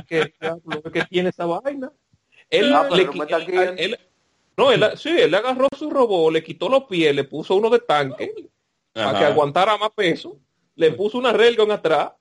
¿qué 0.07 1.03
tiene 1.09 1.29
esa 1.29 1.45
vaina? 1.45 1.91
Él 2.49 2.73
Ah, 2.73 2.85
pero 2.89 2.95
le 2.95 3.05
no 3.05 3.11
él- 3.77 3.99
no, 4.55 4.71
él, 4.71 4.85
sí, 4.97 5.09
él 5.09 5.31
le 5.31 5.37
agarró 5.37 5.67
su 5.77 5.89
robot, 5.89 6.31
le 6.31 6.43
quitó 6.43 6.69
los 6.69 6.83
pies, 6.85 7.13
le 7.15 7.23
puso 7.23 7.55
uno 7.55 7.69
de 7.69 7.79
tanque 7.79 8.33
para 8.93 9.09
Ajá. 9.09 9.19
que 9.19 9.25
aguantara 9.25 9.77
más 9.77 9.89
peso, 9.91 10.37
le 10.75 10.91
puso 10.91 11.17
una 11.17 11.33
Railgun 11.33 11.71
atrás 11.71 12.11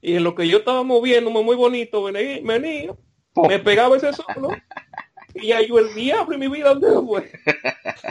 y 0.00 0.14
en 0.16 0.24
lo 0.24 0.34
que 0.34 0.46
yo 0.48 0.58
estaba 0.58 0.82
moviéndome 0.82 1.42
muy 1.42 1.56
bonito, 1.56 2.02
venía, 2.04 2.40
venía 2.42 2.94
me 3.48 3.58
pegaba 3.58 3.96
ese 3.96 4.12
solo 4.12 4.50
y 5.34 5.48
ya 5.48 5.60
yo 5.60 5.78
el 5.80 5.92
diablo 5.94 6.34
en 6.34 6.40
mi 6.40 6.48
vida 6.48 6.72
¿dónde 6.74 6.88
fue? 7.06 7.32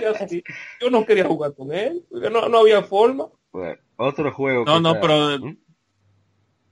Y 0.02 0.04
así, 0.04 0.44
yo 0.82 0.90
no 0.90 1.06
quería 1.06 1.26
jugar 1.26 1.54
con 1.54 1.72
él, 1.72 2.04
porque 2.10 2.30
no, 2.30 2.50
no 2.50 2.60
había 2.60 2.84
forma. 2.84 3.28
Bueno, 3.52 3.78
otro 3.96 4.32
juego. 4.34 4.66
No, 4.66 4.80
no, 4.82 5.00
pero 5.00 5.40
¿Mm? 5.40 5.58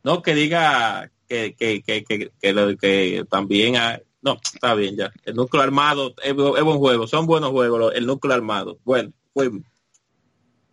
no 0.03 0.21
que 0.21 0.33
diga 0.33 1.09
que, 1.29 1.55
que, 1.55 1.81
que, 1.81 2.03
que, 2.03 2.31
que, 2.41 2.53
lo- 2.53 2.75
que 2.77 3.23
también 3.29 3.77
hay- 3.77 4.01
no, 4.21 4.37
está 4.53 4.73
bien 4.75 4.97
ya. 4.97 5.11
El 5.23 5.35
núcleo 5.35 5.63
armado 5.63 6.13
es, 6.23 6.29
es 6.31 6.35
buen 6.35 6.77
juego, 6.77 7.07
son 7.07 7.25
buenos 7.25 7.51
juegos 7.51 7.79
los- 7.79 7.95
el 7.95 8.05
núcleo 8.05 8.33
armado. 8.33 8.77
Bueno, 8.83 9.11
fuimos. 9.33 9.63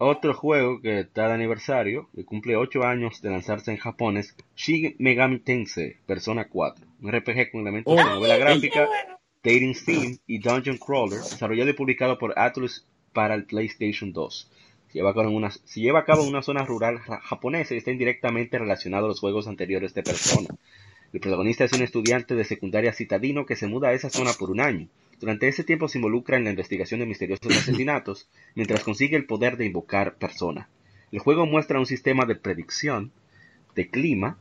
Otro 0.01 0.32
juego 0.32 0.80
que 0.80 1.01
está 1.01 1.26
de 1.28 1.34
aniversario, 1.34 2.09
que 2.14 2.24
cumple 2.24 2.55
8 2.57 2.84
años 2.84 3.20
de 3.20 3.30
lanzarse 3.30 3.72
en 3.72 3.78
Japón, 3.78 4.16
es 4.16 4.36
Shin 4.57 4.94
Megami 4.99 5.40
Tensei 5.40 5.96
Persona 6.07 6.49
4, 6.49 6.86
un 7.03 7.12
RPG 7.12 7.51
con 7.51 7.62
elementos 7.62 7.96
de 7.96 8.03
Oh, 8.03 8.09
novela 8.14 8.36
gráfica, 8.36 8.88
dating 9.42 9.74
sim 9.74 10.18
y 10.28 10.38
dungeon 10.38 10.78
crawler, 10.78 11.18
desarrollado 11.20 11.70
y 11.70 11.72
publicado 11.72 12.16
por 12.18 12.38
Atlus 12.38 12.86
para 13.12 13.34
el 13.34 13.44
PlayStation 13.44 14.12
2. 14.12 14.51
Se 14.88 14.99
lleva 14.99 15.11
a 15.11 15.14
cabo 15.14 15.28
en 15.28 15.34
una, 15.34 15.51
se 15.51 15.80
lleva 15.80 15.99
a 16.01 16.05
cabo 16.05 16.22
en 16.22 16.28
una 16.28 16.42
zona 16.42 16.64
rural 16.64 16.99
ja- 16.99 17.20
japonesa 17.20 17.74
y 17.74 17.78
está 17.78 17.90
indirectamente 17.90 18.57
relacionado 18.59 19.07
a 19.07 19.09
los 19.09 19.20
juegos 19.20 19.49
anteriores 19.49 19.94
de 19.94 20.03
Persona. 20.05 20.49
El 21.13 21.21
protagonista 21.21 21.65
es 21.65 21.73
un 21.73 21.83
estudiante 21.83 22.35
de 22.35 22.45
secundaria 22.45 22.93
citadino 22.93 23.47
que 23.47 23.57
se 23.57 23.67
muda 23.67 23.89
a 23.89 23.93
esa 23.93 24.11
zona 24.11 24.33
por 24.33 24.51
un 24.51 24.61
año. 24.61 24.89
Durante 25.21 25.49
ese 25.49 25.65
tiempo 25.65 25.89
se 25.89 25.99
involucra 25.99 26.37
en 26.37 26.45
la 26.45 26.51
investigación 26.51 27.01
de 27.01 27.07
misteriosos 27.07 27.57
asesinatos, 27.57 28.29
mientras 28.55 28.85
consigue 28.85 29.17
el 29.17 29.27
poder 29.27 29.57
de 29.57 29.67
invocar 29.67 30.17
persona. 30.17 30.69
El 31.11 31.19
juego 31.21 31.47
muestra 31.47 31.79
un 31.79 31.87
sistema 31.87 32.27
de 32.27 32.37
predicción 32.37 33.11
de 33.75 33.89
clima, 33.89 34.39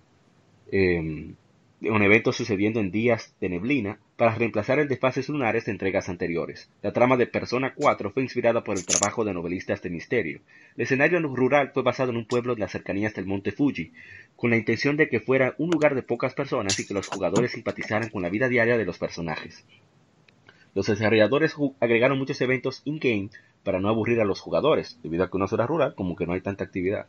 eh, 0.72 1.34
con 1.82 2.04
eventos 2.04 2.36
sucediendo 2.36 2.80
en 2.80 2.92
días 2.92 3.34
de 3.40 3.50
neblina, 3.50 4.00
para 4.18 4.34
reemplazar 4.34 4.80
el 4.80 4.88
desfases 4.88 5.30
lunares 5.30 5.66
de 5.66 5.72
entregas 5.72 6.10
anteriores. 6.10 6.70
La 6.82 6.92
trama 6.92 7.18
de 7.18 7.28
Persona 7.28 7.76
4 7.76 8.10
fue 8.10 8.24
inspirada 8.24 8.64
por 8.64 8.76
el 8.76 8.84
trabajo 8.84 9.24
de 9.24 9.34
novelistas 9.34 9.84
de 9.84 9.92
misterio. 9.92 10.42
El 10.76 10.84
escenario 10.84 11.20
rural 11.20 11.70
fue 11.72 11.84
basado 11.84 12.10
en 12.10 12.18
un 12.18 12.26
pueblo 12.26 12.54
en 12.54 12.60
las 12.60 12.72
cercanías 12.72 13.14
del 13.14 13.28
monte 13.28 13.52
Fuji, 13.52 13.94
con 14.36 14.50
la 14.50 14.58
intención 14.58 14.98
de 14.98 15.08
que 15.08 15.20
fuera 15.20 15.54
un 15.60 15.70
lugar 15.70 15.94
de 15.94 16.02
pocas 16.02 16.34
personas 16.34 16.80
y 16.80 16.88
que 16.88 16.96
los 16.96 17.08
jugadores 17.08 17.52
simpatizaran 17.52 18.10
con 18.10 18.24
la 18.24 18.30
vida 18.30 18.50
diaria 18.50 18.76
de 18.76 18.86
los 18.86 18.98
personajes. 18.98 19.64
Los 20.74 20.88
desarrolladores 20.88 21.56
agregaron 21.80 22.18
muchos 22.18 22.42
eventos 22.42 22.82
in-game 22.86 23.30
para 23.64 23.80
no 23.80 23.90
aburrir 23.90 24.20
a 24.20 24.26
los 24.26 24.42
jugadores, 24.42 25.00
debido 25.04 25.24
a 25.24 25.30
que 25.30 25.38
una 25.38 25.48
zona 25.48 25.68
rural 25.68 25.94
como 25.94 26.16
que 26.16 26.26
no 26.26 26.34
hay 26.34 26.42
tanta 26.42 26.64
actividad. 26.64 27.06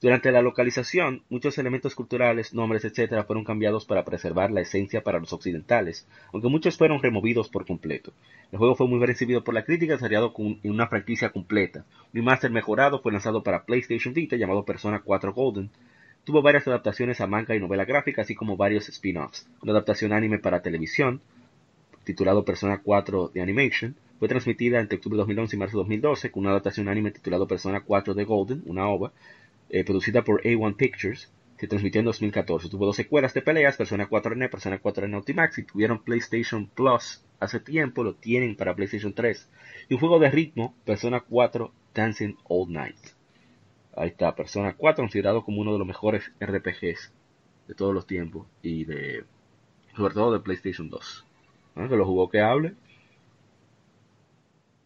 Durante 0.00 0.30
la 0.30 0.42
localización, 0.42 1.22
muchos 1.30 1.56
elementos 1.56 1.94
culturales, 1.94 2.52
nombres, 2.52 2.84
etc. 2.84 3.24
fueron 3.26 3.44
cambiados 3.44 3.86
para 3.86 4.04
preservar 4.04 4.50
la 4.50 4.60
esencia 4.60 5.02
para 5.02 5.18
los 5.18 5.32
occidentales, 5.32 6.06
aunque 6.32 6.48
muchos 6.48 6.76
fueron 6.76 7.02
removidos 7.02 7.48
por 7.48 7.64
completo. 7.66 8.12
El 8.52 8.58
juego 8.58 8.74
fue 8.74 8.88
muy 8.88 8.98
bien 8.98 9.08
recibido 9.08 9.42
por 9.42 9.54
la 9.54 9.64
crítica, 9.64 9.98
con- 10.34 10.60
en 10.62 10.70
una 10.70 10.86
franquicia 10.88 11.30
completa. 11.30 11.86
Un 12.12 12.20
remaster 12.20 12.50
mejorado 12.50 13.00
fue 13.00 13.10
lanzado 13.12 13.42
para 13.42 13.64
PlayStation 13.64 14.12
Vita 14.12 14.36
llamado 14.36 14.66
Persona 14.66 15.00
4 15.02 15.32
Golden. 15.32 15.70
Tuvo 16.24 16.42
varias 16.42 16.66
adaptaciones 16.68 17.20
a 17.22 17.26
manga 17.26 17.54
y 17.56 17.60
novela 17.60 17.86
gráfica, 17.86 18.20
así 18.22 18.34
como 18.34 18.56
varios 18.58 18.88
spin-offs. 18.90 19.48
Una 19.62 19.72
adaptación 19.72 20.12
anime 20.12 20.38
para 20.38 20.60
televisión, 20.60 21.22
titulado 22.04 22.44
Persona 22.44 22.80
4 22.82 23.28
de 23.32 23.40
Animation, 23.40 23.96
fue 24.18 24.28
transmitida 24.28 24.80
entre 24.80 24.96
octubre 24.96 25.16
de 25.16 25.20
2011 25.20 25.56
y 25.56 25.58
marzo 25.58 25.76
de 25.78 25.82
2012 25.84 26.30
con 26.30 26.42
una 26.42 26.50
adaptación 26.50 26.88
anime 26.88 27.10
titulado 27.10 27.46
Persona 27.46 27.80
4 27.80 28.14
de 28.14 28.24
Golden, 28.24 28.62
una 28.66 28.88
ova, 28.88 29.12
eh, 29.70 29.84
producida 29.84 30.22
por 30.22 30.42
A1 30.42 30.76
Pictures, 30.76 31.30
se 31.58 31.66
transmitió 31.66 32.00
en 32.00 32.06
2014. 32.06 32.68
Tuvo 32.68 32.86
dos 32.86 32.96
secuelas 32.96 33.34
de 33.34 33.42
peleas, 33.42 33.76
Persona 33.76 34.08
4N, 34.08 34.50
Persona 34.50 34.80
4N 34.80 35.16
Ultimax, 35.16 35.58
y 35.58 35.64
tuvieron 35.64 36.02
PlayStation 36.02 36.66
Plus 36.66 37.24
hace 37.40 37.60
tiempo, 37.60 38.04
lo 38.04 38.14
tienen 38.14 38.56
para 38.56 38.74
PlayStation 38.74 39.14
3. 39.14 39.48
Y 39.88 39.94
un 39.94 40.00
juego 40.00 40.18
de 40.18 40.30
ritmo, 40.30 40.74
Persona 40.84 41.20
4 41.20 41.72
Dancing 41.94 42.36
All 42.48 42.72
Night. 42.72 42.98
Ahí 43.96 44.08
está, 44.08 44.34
Persona 44.34 44.74
4, 44.76 45.02
considerado 45.02 45.44
como 45.44 45.62
uno 45.62 45.72
de 45.72 45.78
los 45.78 45.86
mejores 45.86 46.30
RPGs 46.40 47.12
de 47.68 47.74
todos 47.74 47.94
los 47.94 48.06
tiempos, 48.06 48.46
y 48.62 48.84
de 48.84 49.24
sobre 49.96 50.14
todo 50.14 50.32
de 50.32 50.40
PlayStation 50.40 50.90
2. 50.90 51.26
¿No? 51.76 51.88
Que 51.88 51.96
lo 51.96 52.04
jugó 52.04 52.28
que 52.28 52.40
hable. 52.40 52.74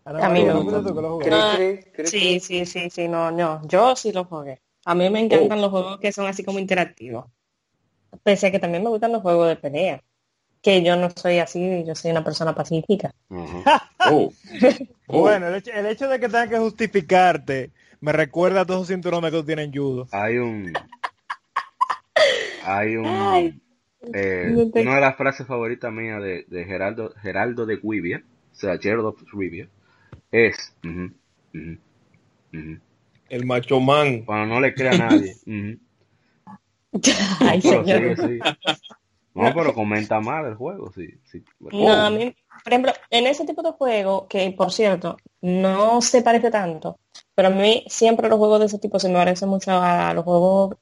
A 0.04 0.28
mí 0.28 0.44
no. 0.44 1.20
Sí, 2.04 2.40
sí, 2.40 2.64
sí, 2.64 2.90
sí, 2.90 3.08
no, 3.08 3.30
no, 3.30 3.66
yo 3.66 3.94
sí 3.96 4.12
lo 4.12 4.24
jugué. 4.24 4.60
A 4.84 4.94
mí 4.94 5.10
me 5.10 5.20
encantan 5.20 5.60
los 5.60 5.70
juegos 5.70 5.98
que 6.00 6.12
son 6.12 6.26
así 6.26 6.44
como 6.44 6.58
interactivos. 6.58 7.26
Pese 8.22 8.48
a 8.48 8.50
que 8.50 8.58
también 8.58 8.82
me 8.82 8.90
gustan 8.90 9.12
los 9.12 9.22
juegos 9.22 9.48
de 9.48 9.56
pelea. 9.56 10.02
Que 10.62 10.82
yo 10.82 10.96
no 10.96 11.08
soy 11.10 11.38
así, 11.38 11.84
yo 11.86 11.94
soy 11.94 12.10
una 12.10 12.24
persona 12.24 12.54
pacífica. 12.54 13.14
Oh. 13.28 13.62
Oh. 15.06 15.20
Bueno, 15.20 15.48
el 15.48 15.56
hecho, 15.56 15.72
el 15.72 15.84
hecho 15.84 16.08
de 16.08 16.18
que 16.18 16.26
tengas 16.26 16.48
que 16.48 16.58
justificarte 16.58 17.70
me 18.00 18.12
recuerda 18.12 18.62
a 18.62 18.64
todos 18.64 18.80
esos 18.80 18.94
cinturones 18.94 19.30
que 19.30 19.36
tú 19.36 19.44
tienes 19.44 19.66
en 19.66 19.72
judo. 19.74 20.08
Hay 20.10 20.38
un. 20.38 20.72
Hay 22.64 22.96
un. 22.96 23.06
Ay, 23.06 23.60
eh, 24.14 24.70
una 24.72 24.94
de 24.94 25.00
las 25.00 25.16
frases 25.16 25.46
favoritas 25.46 25.92
mías 25.92 26.22
de, 26.22 26.46
de 26.48 26.64
Geraldo, 26.64 27.12
Geraldo 27.20 27.66
de 27.66 27.78
Rivia, 27.82 28.22
o 28.52 28.54
sea, 28.54 28.78
Gerald 28.78 29.04
of 29.04 29.22
Rivia, 29.32 29.68
es. 30.32 30.74
ujú. 30.82 32.78
El 33.30 33.46
macho 33.46 33.80
man. 33.80 34.24
Cuando 34.24 34.54
no 34.54 34.60
le 34.60 34.74
crea 34.74 34.92
a 34.92 34.98
nadie. 34.98 35.34
ujú. 35.46 35.78
Ay, 37.40 37.60
Pero 37.62 37.84
señor. 37.84 38.16
sí, 38.16 38.22
sí. 38.28 38.40
No, 39.34 39.54
pero 39.54 39.72
comenta 39.72 40.20
mal 40.20 40.46
el 40.46 40.54
juego, 40.56 40.92
sí. 40.92 41.08
sí. 41.30 41.42
No, 41.60 41.92
a 41.92 42.10
mí, 42.10 42.34
por 42.64 42.72
ejemplo, 42.72 42.92
en 43.10 43.26
ese 43.26 43.46
tipo 43.46 43.62
de 43.62 43.72
juego, 43.72 44.26
que 44.28 44.50
por 44.50 44.72
cierto, 44.72 45.16
no 45.40 46.02
se 46.02 46.22
parece 46.22 46.50
tanto, 46.50 46.98
pero 47.34 47.48
a 47.48 47.50
mí 47.52 47.84
siempre 47.88 48.28
los 48.28 48.38
juegos 48.38 48.60
de 48.60 48.66
ese 48.66 48.78
tipo 48.78 48.98
se 48.98 49.08
me 49.08 49.14
parecen 49.14 49.48
mucho 49.48 49.70
a 49.72 50.12
los 50.14 50.24
juegos, 50.24 50.76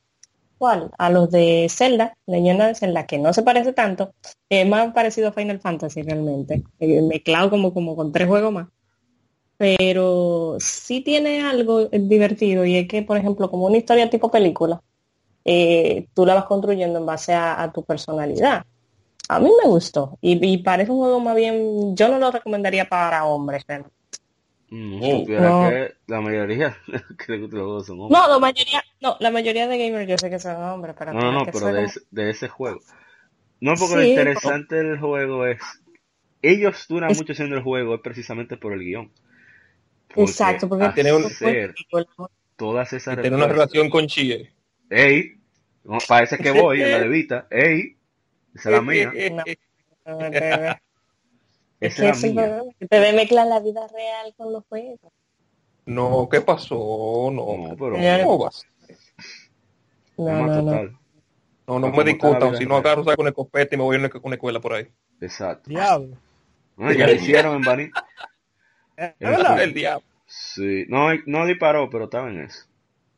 ¿cuál? 0.57 0.91
A 0.99 1.11
los 1.11 1.31
de 1.31 1.67
Zelda, 1.69 2.15
Leyenda 2.27 2.67
de 2.67 2.75
Zelda, 2.75 3.07
que 3.07 3.19
no 3.19 3.33
se 3.35 3.43
parece 3.43 3.75
tanto, 3.75 4.13
es 4.49 4.67
más 4.67 4.93
parecido 4.95 5.29
a 5.29 5.33
Final 5.33 5.61
Fantasy 5.61 6.03
realmente, 6.03 6.65
eh, 6.81 7.03
mezclado 7.03 7.51
como, 7.51 7.75
como 7.75 7.95
con 7.95 8.11
tres 8.11 8.27
juegos 8.27 8.53
más. 8.53 8.69
Pero 9.59 10.57
sí 10.61 11.01
tiene 11.01 11.43
algo 11.43 11.87
divertido 11.87 12.65
y 12.65 12.77
es 12.77 12.89
que, 12.89 13.03
por 13.03 13.17
ejemplo, 13.17 13.51
como 13.51 13.67
una 13.67 13.77
historia 13.77 14.09
tipo 14.09 14.31
película, 14.31 14.81
eh, 15.45 16.07
tú 16.15 16.25
la 16.25 16.35
vas 16.35 16.45
construyendo 16.45 16.99
en 17.01 17.07
base 17.07 17.35
a, 17.35 17.61
a 17.61 17.73
tu 17.73 17.85
personalidad. 17.85 18.65
A 19.29 19.41
mí 19.41 19.51
me 19.63 19.69
gustó 19.69 20.17
y, 20.21 20.43
y 20.47 20.59
parece 20.59 20.93
un 20.93 20.99
juego 20.99 21.21
más 21.21 21.35
bien, 21.37 21.95
yo 21.97 22.09
no 22.09 22.19
lo 22.19 22.31
recomendaría 22.31 22.89
para 22.89 23.25
hombres. 23.25 23.65
pero- 23.67 23.91
Mm, 24.71 25.01
No. 25.01 25.71
que 25.71 25.95
la 26.09 26.21
mayoría 26.21 26.77
que 27.27 27.33
le 27.33 27.39
gustan 27.39 27.59
los 27.59 27.67
juegos 27.67 27.87
son 27.87 28.01
hombres. 28.01 28.21
No, 28.21 28.29
la 28.29 28.39
mayoría, 28.39 28.85
no, 29.01 29.17
la 29.19 29.31
mayoría 29.31 29.67
de 29.67 29.79
gamers 29.79 30.09
yo 30.09 30.19
sé 30.19 30.29
que 30.31 30.39
son 30.39 30.63
hombres, 30.63 30.95
pero 30.99 31.15
No, 31.15 31.21
no, 31.21 31.33
no, 31.33 31.45
que 31.47 31.53
pero 31.53 31.59
soy 31.61 31.73
de 31.73 31.77
como- 31.79 31.87
ese, 31.89 32.01
de 32.11 32.31
ese 32.31 32.49
juego. 32.49 32.81
No, 33.61 33.75
porque 33.77 33.97
lo 33.97 34.03
interesante 34.05 34.77
del 34.77 35.01
juego 35.01 35.47
es. 35.47 35.59
Ellos 36.43 36.85
duran 36.89 37.11
Es- 37.11 37.19
mucho 37.19 37.33
haciendo 37.33 37.57
el 37.57 37.63
juego, 37.63 37.95
es 37.97 38.01
precisamente 38.03 38.57
por 38.59 38.73
el 38.75 38.81
guion. 38.81 39.11
Porque 40.09 40.31
Exacto, 40.31 40.69
porque 40.69 40.89
Tiene 40.95 41.13
un- 41.13 41.25
hacer 41.25 41.75
todas 42.57 42.93
esas 42.93 43.17
Y 43.17 43.21
tiene 43.21 43.37
una 43.37 43.47
relación 43.47 43.89
con 43.91 44.07
Chie. 44.07 44.53
Ey, 44.91 45.35
no, 45.85 45.99
parece 46.09 46.39
que 46.39 46.51
voy 46.51 46.83
en 46.83 46.91
la 46.93 46.99
de 47.01 47.09
Vita. 47.09 47.47
Ey, 47.51 47.97
esa 48.55 48.71
es 48.71 48.75
la 48.75 48.83
mía. 48.83 49.13
No, 50.07 50.15
no, 50.17 50.25
Esa 51.81 52.03
que 52.03 52.09
es 52.09 52.23
la 52.23 52.29
mía. 52.29 52.47
problema, 52.47 52.73
que 52.79 52.87
te 52.87 53.13
mezclar 53.13 53.47
la 53.47 53.61
vida 53.61 53.87
real 53.89 54.35
con 54.39 54.53
los 54.55 54.65
juegos. 54.65 54.99
No, 55.85 56.29
¿qué 56.31 56.41
pasó? 56.41 57.31
No, 57.31 57.69
No, 57.69 57.77
pero. 57.77 57.97
¿Cómo 58.25 58.39
vas? 58.39 58.67
No, 60.17 60.47
no, 60.47 60.63
no. 60.63 60.99
No, 61.67 61.79
no 61.79 61.93
me 61.93 62.05
discutan, 62.05 62.57
si 62.57 62.65
no 62.65 62.79
agarro 62.79 63.05
saco 63.05 63.21
una 63.21 63.29
escopeta 63.31 63.75
y 63.75 63.79
me 63.79 63.85
voy 63.85 63.97
a 63.97 63.99
una, 63.99 64.35
escuela 64.35 64.59
por 64.59 64.73
ahí. 64.73 64.89
Exacto. 65.21 65.69
Diablo. 65.69 66.17
No, 66.79 66.93
ya 66.93 67.07
lo 67.07 67.13
hicieron 67.13 67.57
en 67.57 67.63
Bani. 67.63 67.91
El 68.99 69.75
diablo. 69.75 70.05
Sí, 70.27 70.85
no, 70.89 71.09
no 71.27 71.47
disparó, 71.47 71.89
pero 71.89 72.05
estaba 72.05 72.29
en 72.31 72.41
eso. 72.41 72.67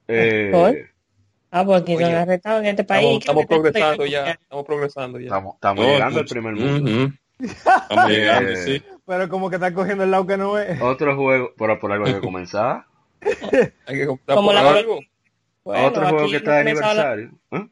Eh, 0.09 0.51
¿Por? 0.53 0.77
Ah, 1.51 1.65
pues 1.65 1.83
aquí 1.83 1.97
Oye, 1.97 2.05
son 2.07 2.15
arrestados 2.15 2.61
en 2.61 2.67
este 2.67 2.85
país. 2.85 3.19
Estamos, 3.21 3.47
progresando 3.47 4.07
ya. 4.07 4.31
Estamos 4.31 4.65
progresando 4.67 5.19
ya. 5.19 5.25
estamos 5.27 5.55
estamos 5.57 5.85
No, 5.85 5.93
llegando 5.93 6.19
al 6.21 6.25
pues, 6.25 6.33
primer 6.33 6.55
mundo. 6.55 7.13
Estamos 7.41 8.11
llegando, 8.11 8.51
Eh, 8.51 8.57
sí. 8.57 8.83
Pero 9.07 9.29
como 9.29 9.49
que 9.51 9.57
está 9.57 9.73
cogiendo 9.75 10.05
el 10.05 10.11
lado 10.11 10.27
que 10.27 10.37
no 10.37 10.59
es. 10.59 10.81
Otro 10.83 11.17
juego, 11.17 11.53
por, 11.57 11.77
por 11.81 11.91
algo 11.91 12.07
hay 12.07 12.15
que 12.15 12.21
comenzar. 12.21 12.85
Hay 13.87 13.97
que 13.99 14.07
por 14.07 14.55
la- 14.55 14.71
algo. 14.71 15.01
Bueno, 15.65 15.87
Otro 15.89 16.09
juego 16.09 16.31
que 16.31 16.37
está 16.37 16.57
de 16.59 16.73
comenzó 16.73 16.95
la- 16.95 17.13
aniversario. 17.13 17.31
¿eh? 17.53 17.69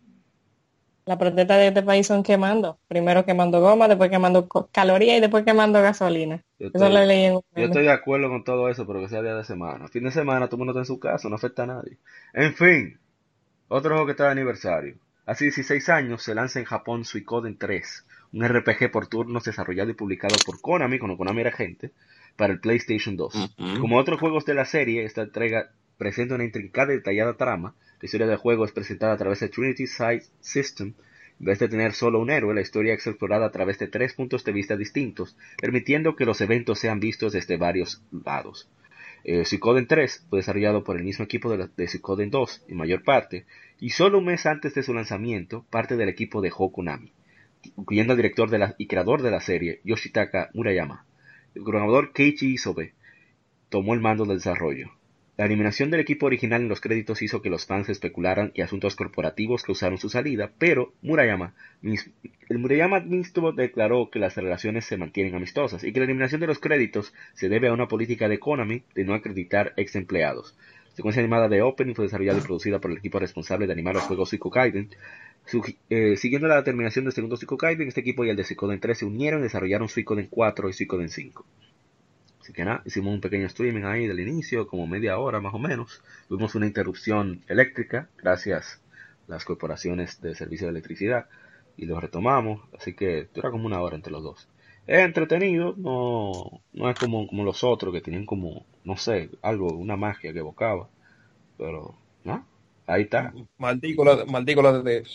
Las 1.09 1.17
protestas 1.17 1.57
de 1.57 1.69
este 1.69 1.83
país 1.83 2.07
son 2.07 2.23
quemando. 2.23 2.79
Primero 2.87 3.25
quemando 3.25 3.63
goma, 3.63 3.89
después 3.89 4.11
quemando 4.11 4.47
calorías 4.71 5.17
y 5.17 5.21
después 5.23 5.43
quemando 5.43 5.81
gasolina. 5.81 6.45
Yo 6.59 6.67
Eso 6.67 6.77
estoy- 6.85 6.93
lo 6.93 7.05
leí 7.07 7.25
en 7.25 7.35
un 7.37 7.41
Yo 7.57 7.65
estoy 7.65 7.85
de 7.85 7.91
acuerdo 7.93 8.29
con 8.29 8.45
todo 8.45 8.69
eso, 8.69 8.87
pero 8.87 9.01
que 9.01 9.09
sea 9.09 9.23
día 9.23 9.35
de 9.35 9.43
semana. 9.45 9.89
Fin 9.89 10.05
de 10.05 10.11
semana, 10.11 10.49
todo 10.49 10.57
el 10.57 10.59
mundo 10.59 10.73
está 10.73 10.81
en 10.81 10.85
su 10.85 11.01
casa, 11.01 11.31
no 11.31 11.37
afecta 11.37 11.63
a 11.63 11.67
nadie. 11.67 11.97
En 12.35 12.53
fin, 12.53 12.99
otro 13.69 13.93
juego 13.93 14.05
que 14.05 14.11
está 14.13 14.25
de 14.25 14.33
aniversario. 14.33 14.97
Hace 15.25 15.47
16 15.47 15.89
años 15.89 16.23
se 16.23 16.35
lanza 16.35 16.59
en 16.59 16.67
Japón 16.67 17.07
Suikoden 17.07 17.57
3, 17.57 18.05
un 18.35 18.45
RPG 18.45 18.91
por 18.91 19.07
turnos 19.07 19.45
desarrollado 19.45 19.89
y 19.91 19.95
publicado 19.95 20.37
por 20.45 20.61
Konami, 20.61 20.99
cuando 20.99 21.17
Konami 21.17 21.41
era 21.41 21.53
gente, 21.53 21.91
para 22.37 22.53
el 22.53 22.61
PlayStation 22.61 23.17
2. 23.17 23.35
Ujú. 23.35 23.81
Como 23.81 23.97
otros 23.97 24.21
juegos 24.21 24.45
de 24.45 24.53
la 24.53 24.67
serie, 24.67 25.05
esta 25.05 25.23
entrega 25.23 25.71
presenta 25.97 26.35
una 26.35 26.45
intrincada 26.45 26.93
y 26.93 26.97
detallada 26.97 27.35
trama. 27.39 27.75
La 28.01 28.07
historia 28.07 28.27
del 28.27 28.37
juego 28.39 28.65
es 28.65 28.73
presentada 28.73 29.13
a 29.13 29.17
través 29.17 29.41
de 29.41 29.49
Trinity 29.49 29.87
Side 29.87 30.23
System. 30.41 30.95
En 31.41 31.47
vez 31.47 31.59
de 31.61 31.69
tener 31.69 31.93
solo 31.93 32.19
un 32.21 32.31
héroe, 32.31 32.55
la 32.55 32.61
historia 32.61 32.95
es 32.95 33.07
explorada 33.07 33.47
a 33.47 33.51
través 33.53 33.79
de 33.79 33.87
tres 33.89 34.15
puntos 34.15 34.45
de 34.45 34.53
vista 34.53 34.77
distintos, 34.77 35.37
permitiendo 35.61 36.17
que 36.17 36.25
los 36.25 36.41
eventos 36.41 36.79
sean 36.81 36.99
vistos 37.01 37.33
desde 37.33 37.57
varios 37.57 38.03
lados. 38.11 38.69
Eh, 39.25 39.45
Suikoden 39.45 39.87
3 39.87 40.27
fue 40.29 40.39
desarrollado 40.41 40.85
por 40.85 40.97
el 40.97 41.05
mismo 41.05 41.25
equipo 41.25 41.51
de, 41.51 41.59
la- 41.59 41.71
de 41.77 41.89
Suikoden 41.89 42.31
2, 42.31 42.65
en 42.69 42.77
mayor 42.77 43.03
parte, 43.05 43.47
y 43.81 43.91
solo 43.91 44.19
un 44.19 44.25
mes 44.27 44.47
antes 44.47 44.75
de 44.75 44.83
su 44.83 44.95
lanzamiento, 44.95 45.65
parte 45.71 45.97
del 45.97 46.09
equipo 46.09 46.41
de 46.41 46.51
Konami, 46.51 47.13
incluyendo 47.77 48.13
al 48.13 48.17
director 48.17 48.49
y 48.79 48.87
creador 48.87 49.23
de 49.23 49.31
la 49.31 49.41
serie, 49.41 49.81
Yoshitaka 49.85 50.51
Murayama. 50.55 51.05
El 51.55 51.63
programador 51.63 52.13
Keiichi 52.13 52.53
Isobe 52.55 52.95
tomó 53.69 53.95
el 53.95 54.01
mando 54.01 54.25
del 54.25 54.39
desarrollo. 54.39 54.91
La 55.39 55.47
eliminación 55.47 55.91
del 55.91 56.01
equipo 56.01 56.27
original 56.27 56.61
en 56.63 56.69
los 56.69 56.81
créditos 56.81 57.23
hizo 57.23 57.41
que 57.41 57.49
los 57.49 57.65
fans 57.65 57.89
especularan 57.89 58.51
y 58.55 58.61
asuntos 58.61 58.97
corporativos 58.97 59.63
causaron 59.63 59.97
su 59.97 60.09
salida, 60.11 60.51
pero 60.59 60.93
Murayama, 61.01 61.55
el 62.49 62.59
Murayama 62.59 63.01
mismo 63.01 63.53
declaró 63.53 64.11
que 64.11 64.19
las 64.19 64.37
relaciones 64.37 64.85
se 64.85 64.97
mantienen 64.97 65.37
amistosas 65.37 65.85
y 65.85 65.93
que 65.93 66.01
la 66.01 66.07
eliminación 66.07 66.41
de 66.41 66.49
los 66.49 66.59
créditos 66.59 67.15
se 67.35 67.49
debe 67.49 67.69
a 67.69 67.73
una 67.73 67.87
política 67.87 68.29
de 68.29 68.41
Konami 68.41 68.83
de 68.97 69.05
no 69.05 69.15
acreditar 69.15 69.75
ex 69.77 69.95
empleados. 69.95 70.57
Secuencia 70.95 71.21
animada 71.23 71.49
de 71.49 71.63
Opening 71.63 71.95
fue 71.95 72.07
desarrollada 72.07 72.41
y 72.41 72.43
producida 72.43 72.81
por 72.81 72.91
el 72.91 72.99
equipo 72.99 73.21
responsable 73.21 73.69
de 73.69 73.73
animar 73.73 73.95
los 73.95 74.03
juegos. 74.03 74.31
Su- 74.31 75.75
eh, 75.89 76.17
siguiendo 76.17 76.49
la 76.49 76.65
terminación 76.65 77.05
del 77.05 77.15
segundo 77.15 77.39
Gaiden, 77.57 77.87
este 77.87 78.01
equipo 78.01 78.25
y 78.25 78.31
el 78.31 78.37
de 78.37 78.43
Suikoden 78.43 78.81
3 78.81 78.99
se 78.99 79.05
unieron 79.05 79.39
y 79.41 79.45
desarrollaron 79.45 79.89
Suikoden 79.89 80.27
4 80.29 80.69
y 80.69 80.73
Suikoden 80.73 81.09
5. 81.09 81.47
Así 82.49 82.55
que 82.55 82.65
nada, 82.65 82.81
hicimos 82.87 83.13
un 83.13 83.21
pequeño 83.21 83.45
streaming 83.45 83.83
ahí 83.83 84.07
del 84.07 84.21
inicio, 84.21 84.67
como 84.67 84.87
media 84.87 85.19
hora 85.19 85.39
más 85.39 85.53
o 85.53 85.59
menos. 85.59 86.03
Tuvimos 86.29 86.55
una 86.55 86.65
interrupción 86.65 87.45
eléctrica, 87.47 88.09
gracias 88.17 88.81
a 89.29 89.33
las 89.33 89.45
corporaciones 89.45 90.23
de 90.23 90.35
servicio 90.35 90.67
de 90.67 90.71
electricidad, 90.71 91.27
y 91.77 91.85
lo 91.85 92.01
retomamos, 92.01 92.63
así 92.75 92.95
que 92.95 93.29
dura 93.35 93.51
como 93.51 93.67
una 93.67 93.83
hora 93.83 93.97
entre 93.97 94.13
los 94.13 94.23
dos. 94.23 94.49
Es 94.87 95.01
entretenido, 95.01 95.75
no, 95.77 96.63
no 96.73 96.89
es 96.89 96.99
como, 96.99 97.27
como 97.27 97.45
los 97.45 97.63
otros 97.65 97.93
que 97.93 98.01
tenían 98.01 98.25
como, 98.25 98.65
no 98.83 98.97
sé, 98.97 99.29
algo, 99.43 99.75
una 99.75 99.99
magia 99.99 100.33
que 100.33 100.39
evocaba, 100.39 100.89
pero, 101.59 101.97
¿no? 102.25 102.47
Ahí 102.87 103.03
está. 103.03 103.35
Maldigo 103.59 104.07
la, 104.07 104.25
maldigo 104.25 104.63
la 104.63 104.81
de 104.81 105.07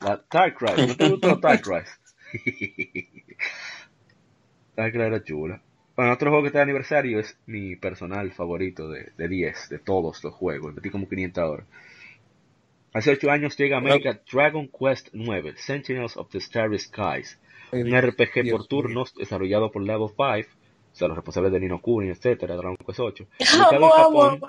La 0.00 0.22
Tycry, 0.22 0.88
¿no 0.88 0.94
te 0.94 1.08
gustó 1.08 1.40
Tycry? 1.40 1.84
Tycry 4.76 5.00
era 5.00 5.24
chula. 5.24 5.62
Bueno, 5.98 6.12
otro 6.12 6.30
juego 6.30 6.44
que 6.44 6.46
está 6.46 6.60
de 6.60 6.62
aniversario 6.62 7.18
es 7.18 7.36
mi 7.46 7.74
personal 7.74 8.30
favorito 8.30 8.88
de, 8.88 9.10
de 9.16 9.26
10, 9.26 9.68
de 9.68 9.78
todos 9.80 10.22
los 10.22 10.32
juegos. 10.32 10.72
Metí 10.72 10.90
como 10.90 11.08
500 11.08 11.42
horas. 11.44 11.66
Hace 12.92 13.10
8 13.10 13.28
años 13.32 13.56
llega 13.56 13.74
a 13.74 13.80
América 13.80 14.20
Dragon 14.32 14.68
Quest 14.68 15.08
9, 15.12 15.54
Sentinels 15.56 16.16
of 16.16 16.30
the 16.30 16.38
Starry 16.38 16.78
Skies. 16.78 17.40
Un 17.72 18.00
RPG 18.00 18.44
Dios 18.44 18.58
por 18.58 18.66
turnos 18.68 19.12
desarrollado 19.12 19.72
por 19.72 19.82
Level 19.82 20.06
5, 20.06 20.22
o 20.22 20.94
sea, 20.94 21.08
los 21.08 21.16
responsables 21.16 21.50
de 21.50 21.58
Nino 21.58 21.82
Kuni, 21.82 22.10
etcétera, 22.10 22.54
Dragon 22.54 22.76
Quest 22.76 23.00
8. 23.00 23.26
Publicado 23.36 23.84
en 23.84 23.90
Japón 23.90 24.40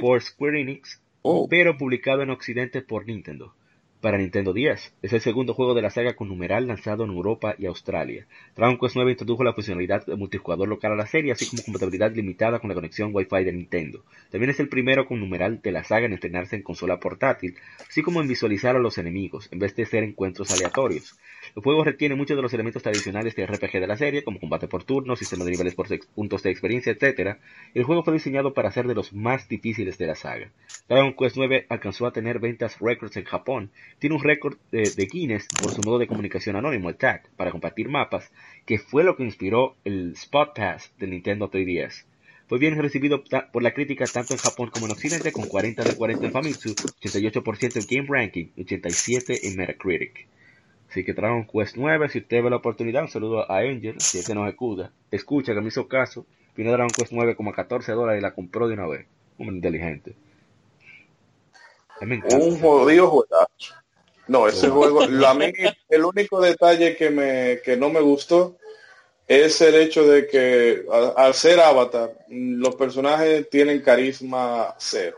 por 0.00 0.22
Square 0.22 0.60
Enix, 0.60 1.02
Oh. 1.26 1.48
pero 1.48 1.76
publicado 1.76 2.22
en 2.22 2.30
Occidente 2.30 2.80
por 2.80 3.06
Nintendo. 3.06 3.54
Para 4.04 4.18
Nintendo 4.18 4.52
10. 4.52 4.96
Es 5.00 5.14
el 5.14 5.22
segundo 5.22 5.54
juego 5.54 5.72
de 5.72 5.80
la 5.80 5.88
saga 5.88 6.12
con 6.12 6.28
numeral 6.28 6.66
lanzado 6.66 7.04
en 7.04 7.10
Europa 7.10 7.54
y 7.58 7.64
Australia. 7.64 8.26
Dragon 8.54 8.76
Quest 8.76 8.96
9 8.96 9.12
introdujo 9.12 9.44
la 9.44 9.54
funcionalidad 9.54 10.04
de 10.04 10.14
multijugador 10.14 10.68
local 10.68 10.92
a 10.92 10.94
la 10.94 11.06
serie, 11.06 11.32
así 11.32 11.46
como 11.48 11.62
compatibilidad 11.62 12.14
limitada 12.14 12.58
con 12.58 12.68
la 12.68 12.74
conexión 12.74 13.12
Wi-Fi 13.14 13.44
de 13.44 13.52
Nintendo. 13.54 14.04
También 14.30 14.50
es 14.50 14.60
el 14.60 14.68
primero 14.68 15.06
con 15.06 15.20
numeral 15.20 15.62
de 15.62 15.72
la 15.72 15.84
saga 15.84 16.04
en 16.04 16.12
estrenarse 16.12 16.54
en 16.54 16.62
consola 16.62 17.00
portátil, 17.00 17.56
así 17.88 18.02
como 18.02 18.20
en 18.20 18.28
visualizar 18.28 18.76
a 18.76 18.78
los 18.78 18.98
enemigos, 18.98 19.48
en 19.50 19.58
vez 19.58 19.74
de 19.74 19.86
ser 19.86 20.02
encuentros 20.04 20.50
aleatorios. 20.50 21.18
El 21.56 21.62
juego 21.62 21.84
retiene 21.84 22.14
muchos 22.14 22.36
de 22.36 22.42
los 22.42 22.52
elementos 22.54 22.82
tradicionales 22.82 23.34
de 23.34 23.46
RPG 23.46 23.72
de 23.72 23.86
la 23.86 23.96
serie, 23.96 24.24
como 24.24 24.40
combate 24.40 24.68
por 24.68 24.84
turnos, 24.84 25.18
sistema 25.18 25.44
de 25.44 25.52
niveles 25.52 25.74
por 25.74 25.86
puntos 26.14 26.42
de 26.42 26.50
experiencia, 26.50 26.92
etc. 26.92 27.38
El 27.74 27.84
juego 27.84 28.02
fue 28.02 28.14
diseñado 28.14 28.54
para 28.54 28.70
ser 28.70 28.86
de 28.86 28.94
los 28.94 29.12
más 29.12 29.48
difíciles 29.48 29.98
de 29.98 30.06
la 30.06 30.14
saga. 30.14 30.50
Dragon 30.88 31.14
Quest 31.14 31.36
9 31.36 31.66
alcanzó 31.68 32.06
a 32.06 32.12
tener 32.12 32.38
ventas 32.38 32.78
récords 32.80 33.16
en 33.16 33.24
Japón. 33.24 33.70
Tiene 33.98 34.16
un 34.16 34.22
récord 34.22 34.56
de, 34.70 34.90
de 34.90 35.06
Guinness 35.06 35.46
por 35.60 35.72
su 35.72 35.82
modo 35.82 35.98
de 35.98 36.06
comunicación 36.06 36.56
anónimo, 36.56 36.88
el 36.88 36.96
TAG, 36.96 37.28
para 37.36 37.50
compartir 37.50 37.88
mapas, 37.88 38.30
que 38.66 38.78
fue 38.78 39.04
lo 39.04 39.16
que 39.16 39.24
inspiró 39.24 39.76
el 39.84 40.12
Spot 40.12 40.54
Pass 40.54 40.92
del 40.98 41.10
Nintendo 41.10 41.50
3DS. 41.50 42.04
Fue 42.46 42.58
bien 42.58 42.80
recibido 42.80 43.24
por 43.52 43.62
la 43.62 43.72
crítica 43.72 44.04
tanto 44.06 44.34
en 44.34 44.38
Japón 44.38 44.70
como 44.70 44.86
en 44.86 44.92
Occidente, 44.92 45.32
con 45.32 45.48
40 45.48 45.82
de 45.82 45.96
40 45.96 46.26
en 46.26 46.32
Famitsu, 46.32 46.74
88% 46.74 47.76
en 47.76 47.86
Game 47.88 48.08
Ranking 48.08 48.46
y 48.54 48.62
87 48.62 49.48
en 49.48 49.56
Metacritic. 49.56 50.26
Así 50.94 51.04
que 51.04 51.12
Dragon 51.12 51.44
Quest 51.44 51.74
9, 51.76 52.08
si 52.08 52.20
usted 52.20 52.40
ve 52.40 52.50
la 52.50 52.54
oportunidad, 52.58 53.02
un 53.02 53.08
saludo 53.08 53.50
a 53.50 53.58
Angel, 53.58 54.00
si 54.00 54.20
es 54.20 54.26
que 54.28 54.32
nos 54.32 54.48
escucha, 54.48 54.92
escucha 55.10 55.52
que 55.52 55.60
me 55.60 55.66
hizo 55.66 55.88
caso, 55.88 56.24
vino 56.54 56.70
Dragon 56.70 56.88
Quest 56.96 57.10
9 57.10 57.34
como 57.34 57.50
a 57.50 57.52
14 57.52 57.90
dólares 57.90 58.20
y 58.20 58.22
la 58.22 58.32
compró 58.32 58.68
de 58.68 58.74
una 58.74 58.86
vez. 58.86 59.04
Un 59.36 59.56
inteligente. 59.56 60.14
Me. 62.00 62.22
Un 62.24 62.60
jodido 62.60 63.08
juegazo. 63.08 63.74
No, 64.28 64.46
ese 64.46 64.68
juego, 64.68 65.04
lo- 65.04 65.26
a 65.26 65.34
mí, 65.34 65.46
el 65.88 66.04
único 66.04 66.40
detalle 66.40 66.94
que 66.94 67.10
me 67.10 67.60
que 67.64 67.76
no 67.76 67.90
me 67.90 68.00
gustó 68.00 68.56
es 69.26 69.60
el 69.62 69.74
hecho 69.74 70.06
de 70.06 70.28
que 70.28 70.84
al 71.16 71.34
ser 71.34 71.58
Avatar, 71.58 72.12
los 72.28 72.76
personajes 72.76 73.50
tienen 73.50 73.80
carisma 73.82 74.76
cero. 74.78 75.16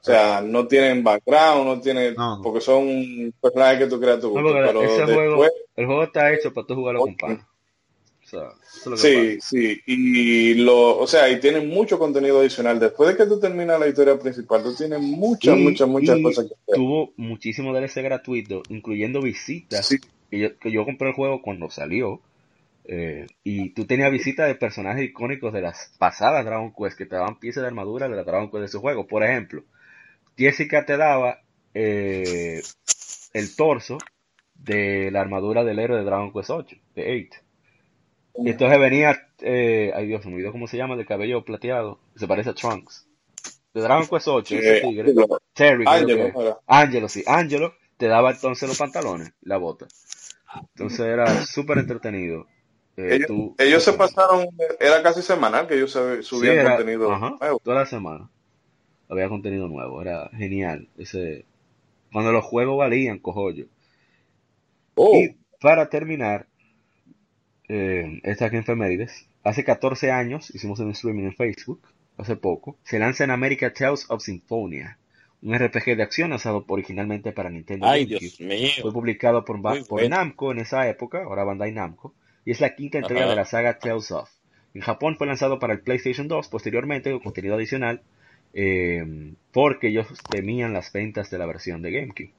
O 0.00 0.04
sea, 0.04 0.40
no 0.40 0.66
tienen 0.66 1.04
background, 1.04 1.66
no 1.66 1.80
tienen, 1.80 2.14
No. 2.14 2.40
porque 2.42 2.60
son 2.60 3.34
personajes 3.40 3.80
que 3.80 3.86
tú 3.86 4.00
creas 4.00 4.20
tu 4.20 4.28
No, 4.28 4.32
gusto, 4.42 4.48
porque 4.48 4.66
pero 4.66 4.82
ese 4.82 5.04
juego, 5.04 5.42
después, 5.42 5.52
el 5.76 5.86
juego 5.86 6.02
está 6.04 6.32
hecho 6.32 6.52
para 6.54 6.66
tú 6.66 6.74
jugarlo 6.74 7.00
con 7.00 7.10
Ok. 7.10 7.20
pana. 7.20 7.46
O 8.24 8.26
sea, 8.30 8.40
eso 8.62 8.78
es 8.78 8.86
lo 8.86 8.92
que 8.96 9.40
sí, 9.40 9.40
sí, 9.40 9.80
y 9.86 10.54
lo, 10.54 10.98
o 10.98 11.06
sea, 11.06 11.28
y 11.28 11.40
tienen 11.40 11.68
mucho 11.68 11.98
contenido 11.98 12.38
adicional. 12.40 12.78
Después 12.78 13.10
de 13.10 13.16
que 13.16 13.28
tú 13.28 13.40
terminas 13.40 13.78
la 13.80 13.88
historia 13.88 14.16
principal, 14.18 14.62
tú 14.62 14.74
tienes 14.74 15.00
muchas, 15.00 15.58
Y- 15.58 15.62
muchas, 15.62 15.88
muchas 15.88 16.16
y 16.18 16.22
cosas 16.22 16.44
que 16.46 16.54
hacer. 16.54 16.74
Tuvo 16.76 17.12
muchísimo 17.16 17.74
DLC 17.74 18.02
gratuito, 18.02 18.62
incluyendo 18.68 19.20
visitas. 19.20 19.84
Sí. 19.86 19.98
Que, 20.30 20.38
yo, 20.38 20.58
que 20.58 20.70
yo 20.70 20.84
compré 20.84 21.08
el 21.08 21.14
juego 21.14 21.42
cuando 21.42 21.68
salió. 21.70 22.20
eh, 22.92 23.26
y 23.44 23.70
tú 23.70 23.84
tenías 23.84 24.10
visitas 24.10 24.48
de 24.48 24.54
personajes 24.54 25.04
icónicos 25.04 25.52
de 25.52 25.60
las 25.60 25.92
pasadas 25.98 26.44
Dragon 26.44 26.72
Quest 26.76 26.96
que 26.96 27.06
te 27.06 27.14
daban 27.14 27.38
piezas 27.38 27.62
de 27.62 27.68
armadura 27.68 28.08
de 28.08 28.16
la 28.16 28.24
Dragon 28.24 28.50
Quest 28.50 28.62
de 28.62 28.68
su 28.68 28.80
juego. 28.80 29.06
Por 29.06 29.22
ejemplo, 29.22 29.62
Jessica 30.40 30.86
te 30.86 30.96
daba 30.96 31.40
eh, 31.74 32.62
el 33.34 33.56
torso 33.56 33.98
de 34.54 35.10
la 35.10 35.20
armadura 35.20 35.64
del 35.64 35.78
héroe 35.78 35.98
de 35.98 36.04
Dragon 36.04 36.32
Quest 36.32 36.50
8, 36.50 36.76
de 36.94 37.26
8. 37.30 37.40
Y 38.42 38.50
entonces 38.50 38.78
venía, 38.78 39.20
eh, 39.40 39.92
ay 39.94 40.06
Dios, 40.06 40.24
me 40.24 40.32
olvidó 40.34 40.50
cómo 40.52 40.66
se 40.66 40.76
llama, 40.78 40.96
de 40.96 41.04
cabello 41.04 41.44
plateado, 41.44 42.00
se 42.16 42.26
parece 42.26 42.50
a 42.50 42.54
Trunks. 42.54 43.06
De 43.74 43.82
Dragon 43.82 44.06
Quest 44.08 44.28
8, 44.28 44.56
ese 44.56 44.80
tigre. 44.80 45.14
Terry, 45.52 45.84
Angelo. 45.86 46.60
Angelo, 46.66 47.08
sí. 47.08 47.22
Angelo 47.26 47.74
te 47.98 48.06
daba 48.06 48.30
entonces 48.30 48.66
los 48.68 48.78
pantalones, 48.78 49.32
la 49.42 49.58
bota. 49.58 49.86
Entonces 50.74 51.00
era 51.00 51.44
súper 51.44 51.78
entretenido. 51.78 52.46
Eh, 52.96 53.16
Ellos, 53.16 53.26
tú- 53.28 53.54
ellos 53.58 53.82
se 53.84 53.92
pasaron, 53.92 54.46
era 54.80 55.02
casi 55.02 55.22
semanal 55.22 55.66
que 55.68 55.74
ellos 55.74 55.92
Sí, 55.92 56.22
subían 56.22 56.58
era- 56.58 56.76
contenido 56.76 57.12
ajá, 57.12 57.36
nuevo. 57.40 57.60
toda 57.62 57.76
la 57.80 57.86
semana. 57.86 58.28
Había 59.10 59.28
contenido 59.28 59.68
nuevo, 59.68 60.00
era 60.00 60.30
genial. 60.30 60.88
Ese, 60.96 61.44
cuando 62.12 62.32
los 62.32 62.44
juegos 62.44 62.78
valían, 62.78 63.18
cojollo. 63.18 63.66
Oh, 64.94 65.16
Y 65.16 65.36
para 65.60 65.90
terminar, 65.90 66.46
eh, 67.68 68.20
esta 68.24 68.50
que 68.50 68.58
efemérides. 68.58 69.26
Hace 69.44 69.64
14 69.64 70.10
años 70.10 70.54
hicimos 70.54 70.80
un 70.80 70.90
streaming 70.90 71.24
en 71.24 71.34
Facebook, 71.34 71.80
hace 72.18 72.36
poco. 72.36 72.76
Se 72.82 72.98
lanza 72.98 73.24
en 73.24 73.30
América 73.30 73.72
Tales 73.72 74.06
of 74.08 74.22
Symphonia, 74.22 74.98
un 75.40 75.56
RPG 75.56 75.96
de 75.96 76.02
acción 76.02 76.30
lanzado 76.30 76.64
originalmente 76.66 77.32
para 77.32 77.48
Nintendo 77.48 77.86
Ay, 77.86 78.06
GameCube. 78.06 78.18
Dios 78.20 78.40
mío. 78.40 78.70
Fue 78.82 78.92
publicado 78.92 79.44
por, 79.44 79.58
Muy. 79.58 80.08
Namco 80.08 80.52
en 80.52 80.58
esa 80.58 80.88
época, 80.88 81.22
ahora 81.22 81.44
Bandai 81.44 81.72
Namco, 81.72 82.14
y 82.44 82.50
es 82.50 82.60
la 82.60 82.74
quinta 82.74 82.98
entrega 82.98 83.22
Ajá. 83.22 83.30
de 83.30 83.36
la 83.36 83.44
saga 83.44 83.78
Tales 83.78 84.10
of. 84.10 84.28
En 84.74 84.82
Japón 84.82 85.16
fue 85.16 85.26
lanzado 85.26 85.58
para 85.58 85.72
el 85.72 85.80
PlayStation 85.80 86.28
2, 86.28 86.48
posteriormente 86.48 87.10
con 87.10 87.20
contenido 87.20 87.54
adicional, 87.54 88.02
eh, 88.54 89.32
porque 89.52 89.88
ellos 89.88 90.06
temían 90.30 90.72
las 90.72 90.92
ventas 90.92 91.30
de 91.30 91.38
la 91.38 91.46
versión 91.46 91.82
de 91.82 91.92
GameCube. 91.92 92.32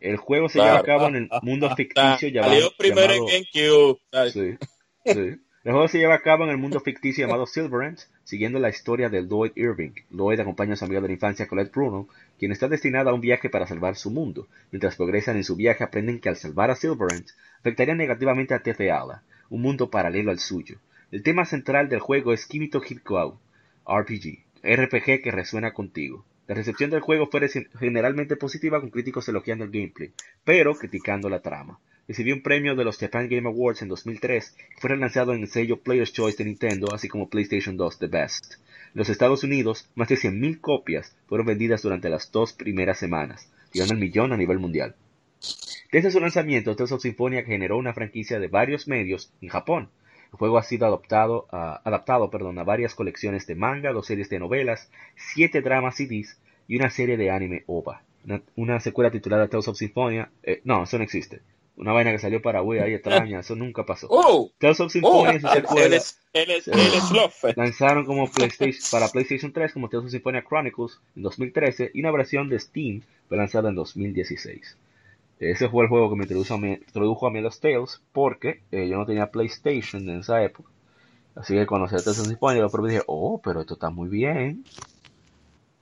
El 0.00 0.16
juego 0.16 0.48
se 0.48 0.58
lleva 0.60 0.78
a 0.78 0.82
cabo 0.82 1.08
en 1.08 1.16
el 1.16 1.28
mundo 1.42 1.68
ficticio 1.76 2.28
llamado... 2.28 2.54
Salió 2.54 2.70
primero 2.78 3.12
llamado- 3.14 3.28
en 3.30 3.44
GameCube. 3.52 4.00
Ay, 4.12 4.30
Sí, 4.30 4.56
sí. 5.04 5.40
El 5.62 5.72
juego 5.72 5.88
se 5.88 5.98
lleva 5.98 6.14
a 6.14 6.22
cabo 6.22 6.44
en 6.44 6.50
el 6.50 6.56
mundo 6.56 6.80
ficticio 6.80 7.26
llamado 7.26 7.46
Silverhand, 7.46 7.98
siguiendo 8.24 8.58
la 8.58 8.70
historia 8.70 9.10
de 9.10 9.20
Lloyd 9.26 9.52
Irving. 9.56 9.90
Lloyd 10.10 10.40
acompaña 10.40 10.72
a 10.72 10.76
su 10.76 10.86
amiga 10.86 11.02
de 11.02 11.08
la 11.08 11.12
infancia 11.12 11.46
Colette 11.48 11.70
Bruno, 11.70 12.08
quien 12.38 12.50
está 12.50 12.66
destinada 12.66 13.10
a 13.10 13.14
un 13.14 13.20
viaje 13.20 13.50
para 13.50 13.66
salvar 13.66 13.94
su 13.96 14.10
mundo. 14.10 14.48
Mientras 14.70 14.96
progresan 14.96 15.36
en 15.36 15.44
su 15.44 15.56
viaje 15.56 15.84
aprenden 15.84 16.18
que 16.18 16.30
al 16.30 16.36
salvar 16.36 16.70
a 16.70 16.76
Silverhand 16.76 17.26
afectaría 17.58 17.94
negativamente 17.94 18.54
a 18.54 18.62
Tetheala, 18.62 19.22
un 19.50 19.60
mundo 19.60 19.90
paralelo 19.90 20.30
al 20.30 20.38
suyo. 20.38 20.78
El 21.12 21.22
tema 21.22 21.44
central 21.44 21.90
del 21.90 22.00
juego 22.00 22.32
es 22.32 22.46
Kimito 22.46 22.80
Hitkou, 22.80 23.38
RPG, 23.86 24.38
RPG 24.62 25.22
que 25.22 25.30
resuena 25.30 25.72
contigo. 25.72 26.24
La 26.46 26.54
recepción 26.54 26.90
del 26.90 27.00
juego 27.00 27.28
fue 27.30 27.48
generalmente 27.78 28.36
positiva 28.36 28.80
con 28.80 28.90
críticos 28.90 29.28
elogiando 29.28 29.64
el 29.64 29.70
gameplay, 29.70 30.12
pero 30.44 30.74
criticando 30.74 31.28
la 31.28 31.42
trama. 31.42 31.78
Recibió 32.08 32.34
un 32.34 32.42
premio 32.42 32.74
de 32.74 32.82
los 32.82 32.98
Japan 32.98 33.28
Game 33.28 33.48
Awards 33.48 33.82
en 33.82 33.88
2003 33.88 34.56
y 34.76 34.80
fue 34.80 34.90
relanzado 34.90 35.32
en 35.32 35.42
el 35.42 35.48
sello 35.48 35.80
Player's 35.80 36.12
Choice 36.12 36.38
de 36.38 36.44
Nintendo, 36.50 36.92
así 36.92 37.06
como 37.06 37.28
PlayStation 37.28 37.76
2 37.76 38.00
The 38.00 38.06
Best. 38.08 38.54
En 38.54 38.60
los 38.94 39.08
Estados 39.08 39.44
Unidos, 39.44 39.88
más 39.94 40.08
de 40.08 40.16
100.000 40.16 40.60
copias 40.60 41.16
fueron 41.28 41.46
vendidas 41.46 41.82
durante 41.82 42.08
las 42.08 42.32
dos 42.32 42.52
primeras 42.52 42.98
semanas, 42.98 43.52
llegando 43.72 43.94
al 43.94 44.00
millón 44.00 44.32
a 44.32 44.36
nivel 44.36 44.58
mundial. 44.58 44.96
Desde 45.92 46.10
su 46.10 46.18
lanzamiento, 46.18 46.74
Tales 46.74 46.90
of 46.90 47.02
Symphonia 47.02 47.44
generó 47.44 47.78
una 47.78 47.94
franquicia 47.94 48.40
de 48.40 48.48
varios 48.48 48.88
medios 48.88 49.32
en 49.40 49.48
Japón. 49.48 49.90
El 50.32 50.38
juego 50.38 50.58
ha 50.58 50.62
sido 50.62 50.86
adoptado, 50.86 51.46
a- 51.50 51.80
adaptado 51.84 52.30
perdón, 52.30 52.58
a 52.58 52.64
varias 52.64 52.94
colecciones 52.94 53.46
de 53.46 53.54
manga, 53.54 53.92
dos 53.92 54.06
series 54.06 54.28
de 54.30 54.38
novelas, 54.38 54.90
siete 55.16 55.60
dramas 55.60 55.96
CDs 55.96 56.38
y 56.68 56.76
una 56.76 56.90
serie 56.90 57.16
de 57.16 57.30
anime 57.30 57.64
OVA. 57.66 58.02
Una, 58.24 58.42
una 58.56 58.80
secuela 58.80 59.10
titulada 59.10 59.48
Tales 59.48 59.66
of 59.68 59.76
Symphonia, 59.78 60.30
eh, 60.42 60.60
no, 60.64 60.82
eso 60.84 60.98
no 60.98 61.04
existe. 61.04 61.40
Una 61.76 61.92
vaina 61.92 62.10
que 62.12 62.18
salió 62.18 62.42
para 62.42 62.62
Wii 62.62 62.80
ahí 62.80 62.92
extraña, 62.94 63.40
eso 63.40 63.56
nunca 63.56 63.84
pasó. 63.86 64.06
Oh, 64.10 64.50
Tales 64.58 64.78
of 64.80 64.86
oh, 64.86 64.90
Symphonia 64.90 65.40
el, 66.34 66.50
el 66.50 67.00
Slugfest. 67.00 67.56
lanzaron 67.56 68.04
como 68.04 68.30
PlayStation, 68.30 68.82
para 68.90 69.08
PlayStation 69.08 69.52
3 69.52 69.72
como 69.72 69.88
Tales 69.88 70.04
of 70.04 70.10
Symphonia 70.12 70.44
Chronicles 70.46 71.00
en 71.16 71.22
2013 71.22 71.90
y 71.94 72.00
una 72.00 72.10
versión 72.12 72.48
de 72.50 72.58
Steam 72.60 73.00
fue 73.28 73.36
lanzada 73.38 73.70
en 73.70 73.74
2016. 73.74 74.76
Ese 75.40 75.68
fue 75.70 75.84
el 75.84 75.88
juego 75.88 76.10
que 76.10 76.16
me 76.16 76.24
introdujo 76.24 76.54
a 76.54 76.58
mí, 76.58 76.68
introdujo 76.72 77.26
a 77.26 77.30
mí 77.30 77.38
a 77.38 77.42
los 77.42 77.58
Tales 77.60 78.02
porque 78.12 78.62
eh, 78.70 78.86
yo 78.88 78.98
no 78.98 79.06
tenía 79.06 79.30
PlayStation 79.30 80.08
en 80.08 80.20
esa 80.20 80.42
época. 80.44 80.70
Así 81.34 81.54
que 81.54 81.66
cuando 81.66 81.88
salió 81.88 82.04
Tales 82.04 82.20
of 82.20 82.54
yo 82.56 82.68
probé 82.70 82.88
y 82.88 82.92
dije, 82.92 83.04
oh, 83.06 83.40
pero 83.42 83.60
esto 83.62 83.74
está 83.74 83.88
muy 83.90 84.08
bien. 84.08 84.64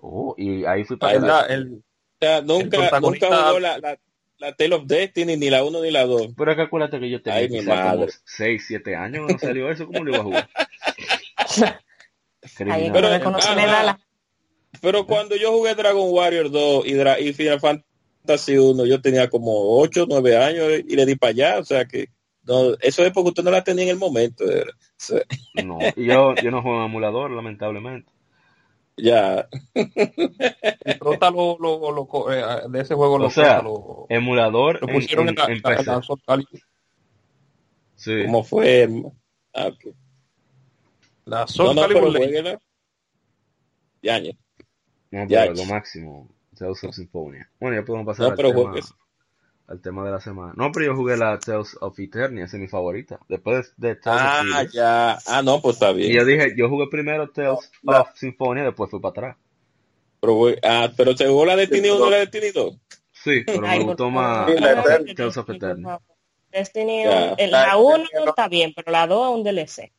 Oh, 0.00 0.34
y 0.38 0.64
ahí 0.64 0.84
fui 0.84 0.96
para 0.96 1.14
El, 1.14 1.24
atrás. 1.24 1.46
el, 1.50 1.72
O 1.74 1.82
sea, 2.20 2.40
nunca, 2.42 3.00
nunca 3.00 3.26
jugó 3.48 3.58
la, 3.58 3.78
la, 3.78 3.98
la 4.38 4.52
Tale 4.54 4.74
of 4.76 4.84
Destiny, 4.86 5.36
ni 5.36 5.50
la 5.50 5.64
1 5.64 5.82
ni 5.82 5.90
la 5.90 6.06
2. 6.06 6.28
Pero 6.36 6.54
que 6.54 6.62
acuérdate 6.62 7.00
que 7.00 7.10
yo 7.10 7.20
tenía 7.20 7.40
Ay, 7.40 7.48
como 7.48 7.62
madre. 7.74 8.12
6, 8.24 8.64
7 8.64 8.94
años 8.94 9.24
cuando 9.24 9.38
salió 9.40 9.70
eso, 9.72 9.86
¿cómo 9.86 10.04
lo 10.04 10.10
iba 10.12 10.20
a 10.20 10.24
jugar? 10.24 10.48
Que 12.56 12.64
Pero- 12.64 12.70
la 13.66 13.82
la- 13.82 14.00
Pero 14.80 15.06
cuando 15.06 15.34
yo 15.34 15.50
jugué 15.52 15.74
Dragon 15.74 16.08
Warrior 16.10 16.50
2 16.50 16.86
y, 16.86 16.92
Dra- 16.94 17.18
y 17.20 17.32
Final 17.32 17.58
Fantasy 17.58 17.87
1, 18.36 18.84
yo 18.86 19.00
tenía 19.00 19.28
como 19.28 19.78
8, 19.80 20.06
9 20.08 20.36
años 20.36 20.64
y 20.86 20.96
le 20.96 21.06
di 21.06 21.16
para 21.16 21.30
allá. 21.30 21.58
O 21.58 21.64
sea 21.64 21.84
que 21.86 22.08
no, 22.44 22.74
eso 22.80 23.04
es 23.04 23.12
porque 23.12 23.28
usted 23.30 23.42
no 23.44 23.50
la 23.50 23.64
tenía 23.64 23.84
en 23.84 23.90
el 23.90 23.98
momento. 23.98 24.44
O 24.44 24.48
sea, 24.96 25.22
No, 25.54 25.78
y 25.96 26.06
yo, 26.06 26.34
yo 26.42 26.50
no 26.50 26.62
juego 26.62 26.78
en 26.78 26.84
emulador, 26.86 27.30
lamentablemente. 27.30 28.10
ya. 28.96 29.48
prota 30.98 31.30
lo, 31.30 31.56
lo, 31.58 31.92
lo 31.92 32.32
eh, 32.32 32.68
de 32.68 32.80
ese 32.80 32.94
juego 32.94 33.16
O 33.16 33.20
lo, 33.20 33.30
sea, 33.30 33.62
lo, 33.62 34.06
Emulador 34.08 34.80
lo 34.80 34.88
en, 34.88 34.94
pusieron 34.94 35.28
en- 35.28 35.30
en, 35.30 35.34
la, 35.36 35.44
en 35.46 35.62
la- 35.62 35.70
PC. 35.76 35.90
la 35.90 36.02
Calibur. 36.26 36.60
Sí. 37.96 38.22
¿Cómo 38.24 38.44
fue? 38.44 38.88
Ah, 39.54 39.66
ok. 39.68 39.94
La 41.26 41.40
No, 41.40 41.46
Soul 41.46 41.74
no, 41.76 41.82
Calibur 41.82 42.02
Legends. 42.12 42.18
jueguela. 42.26 42.60
Ya, 44.02 44.18
ya. 44.18 44.32
No, 45.10 45.26
Ya, 45.28 45.42
pero 45.42 45.54
ch- 45.54 45.56
lo 45.58 45.64
máximo. 45.66 46.28
Tales 46.58 46.82
of 46.84 46.94
Symphonia. 46.94 47.48
Bueno, 47.60 47.76
ya 47.76 47.84
podemos 47.84 48.06
pasar 48.06 48.24
No, 48.26 48.30
al, 48.32 48.36
pero 48.36 48.50
tema, 48.50 48.74
al 49.68 49.80
tema 49.80 50.04
de 50.04 50.10
la 50.10 50.20
semana. 50.20 50.52
No, 50.56 50.72
pero 50.72 50.86
yo 50.86 50.96
jugué 50.96 51.16
la 51.16 51.38
Tales 51.38 51.76
of 51.80 51.98
Eternia, 51.98 52.44
esa 52.46 52.56
es 52.56 52.60
mi 52.60 52.68
favorita. 52.68 53.18
Después 53.28 53.72
de 53.76 53.96
Tales 53.96 54.22
Ah, 54.24 54.62
of 54.64 54.72
ya. 54.72 55.18
Ah, 55.26 55.42
no, 55.42 55.60
pues 55.60 55.76
está 55.76 55.90
Y 55.92 55.96
bien. 55.96 56.12
yo 56.12 56.24
dije, 56.24 56.54
yo 56.56 56.68
jugué 56.68 56.86
primero 56.90 57.28
Tales 57.30 57.70
La- 57.82 58.00
of 58.02 58.08
Symphonia, 58.16 58.64
después 58.64 58.90
fui 58.90 59.00
para 59.00 59.10
atrás. 59.10 59.36
Pero, 60.20 60.34
güey, 60.34 60.56
ah, 60.64 60.90
pero 60.96 61.16
se 61.16 61.26
jugó 61.28 61.44
la 61.46 61.54
Destiny 61.56 61.90
1 61.90 62.06
y 62.08 62.10
la 62.10 62.16
Destiny 62.18 62.50
2. 62.50 62.76
Sí, 63.12 63.42
pero 63.46 63.66
Ay, 63.66 63.78
me 63.80 63.84
gustó 63.84 64.10
más. 64.10 64.46
Tales 64.46 65.36
of 65.36 65.50
Eternia. 65.50 66.00
Destiny, 66.50 67.04
La 67.04 67.36
la 67.46 67.76
1 67.76 67.96
Eternia 67.96 68.20
no- 68.24 68.30
está 68.30 68.48
bien, 68.48 68.72
pero 68.74 68.90
la 68.90 69.06
2 69.06 69.28
es 69.30 69.34
un 69.36 69.44
DLC. 69.44 69.92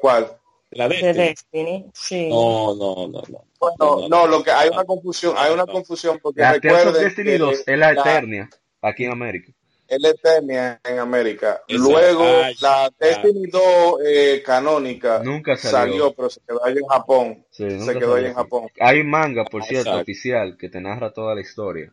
¿Cuál? 0.00 0.28
La 0.70 0.88
De 0.88 0.96
Destiny. 0.96 1.12
Destiny, 1.28 1.86
sí. 1.94 2.28
No, 2.28 2.74
no, 2.74 3.08
no, 3.08 3.22
no. 3.28 3.44
Bueno, 3.58 4.08
no, 4.08 4.26
lo 4.26 4.42
que 4.42 4.50
hay 4.50 4.68
una 4.68 4.84
confusión, 4.84 5.34
hay 5.38 5.52
una 5.52 5.64
confusión 5.66 6.18
porque 6.22 6.40
La 6.40 6.54
recuerden 6.54 6.92
Destiny 7.04 7.30
que 7.30 7.38
2 7.38 7.62
es 7.66 7.78
la 7.78 7.92
Eternia, 7.92 8.50
aquí 8.82 9.04
en 9.04 9.12
América. 9.12 9.52
es 9.88 10.00
la 10.00 10.08
Eternia 10.10 10.80
en 10.84 10.98
América. 10.98 11.62
Exacto. 11.68 11.90
Luego 11.92 12.24
Ah, 12.24 12.50
la 12.60 12.90
ya. 12.90 12.90
Destiny 12.98 13.46
2 13.46 13.62
eh, 14.04 14.42
canónica 14.44 15.20
Nunca 15.22 15.56
salió. 15.56 15.78
salió, 15.78 16.12
pero 16.14 16.30
se 16.30 16.40
quedó 16.46 16.64
allá 16.64 16.80
en 16.80 16.86
Japón. 16.86 17.46
Sí, 17.50 17.62
se 17.62 17.68
quedó 17.70 17.84
allá 17.86 18.00
salió 18.00 18.16
en 18.18 18.24
aquí. 18.26 18.34
Japón. 18.34 18.68
Hay 18.80 19.02
manga, 19.04 19.44
por 19.44 19.62
cierto, 19.64 19.90
Exacto. 19.90 20.02
oficial, 20.02 20.56
que 20.58 20.68
te 20.68 20.80
narra 20.80 21.12
toda 21.12 21.34
la 21.36 21.40
historia. 21.40 21.92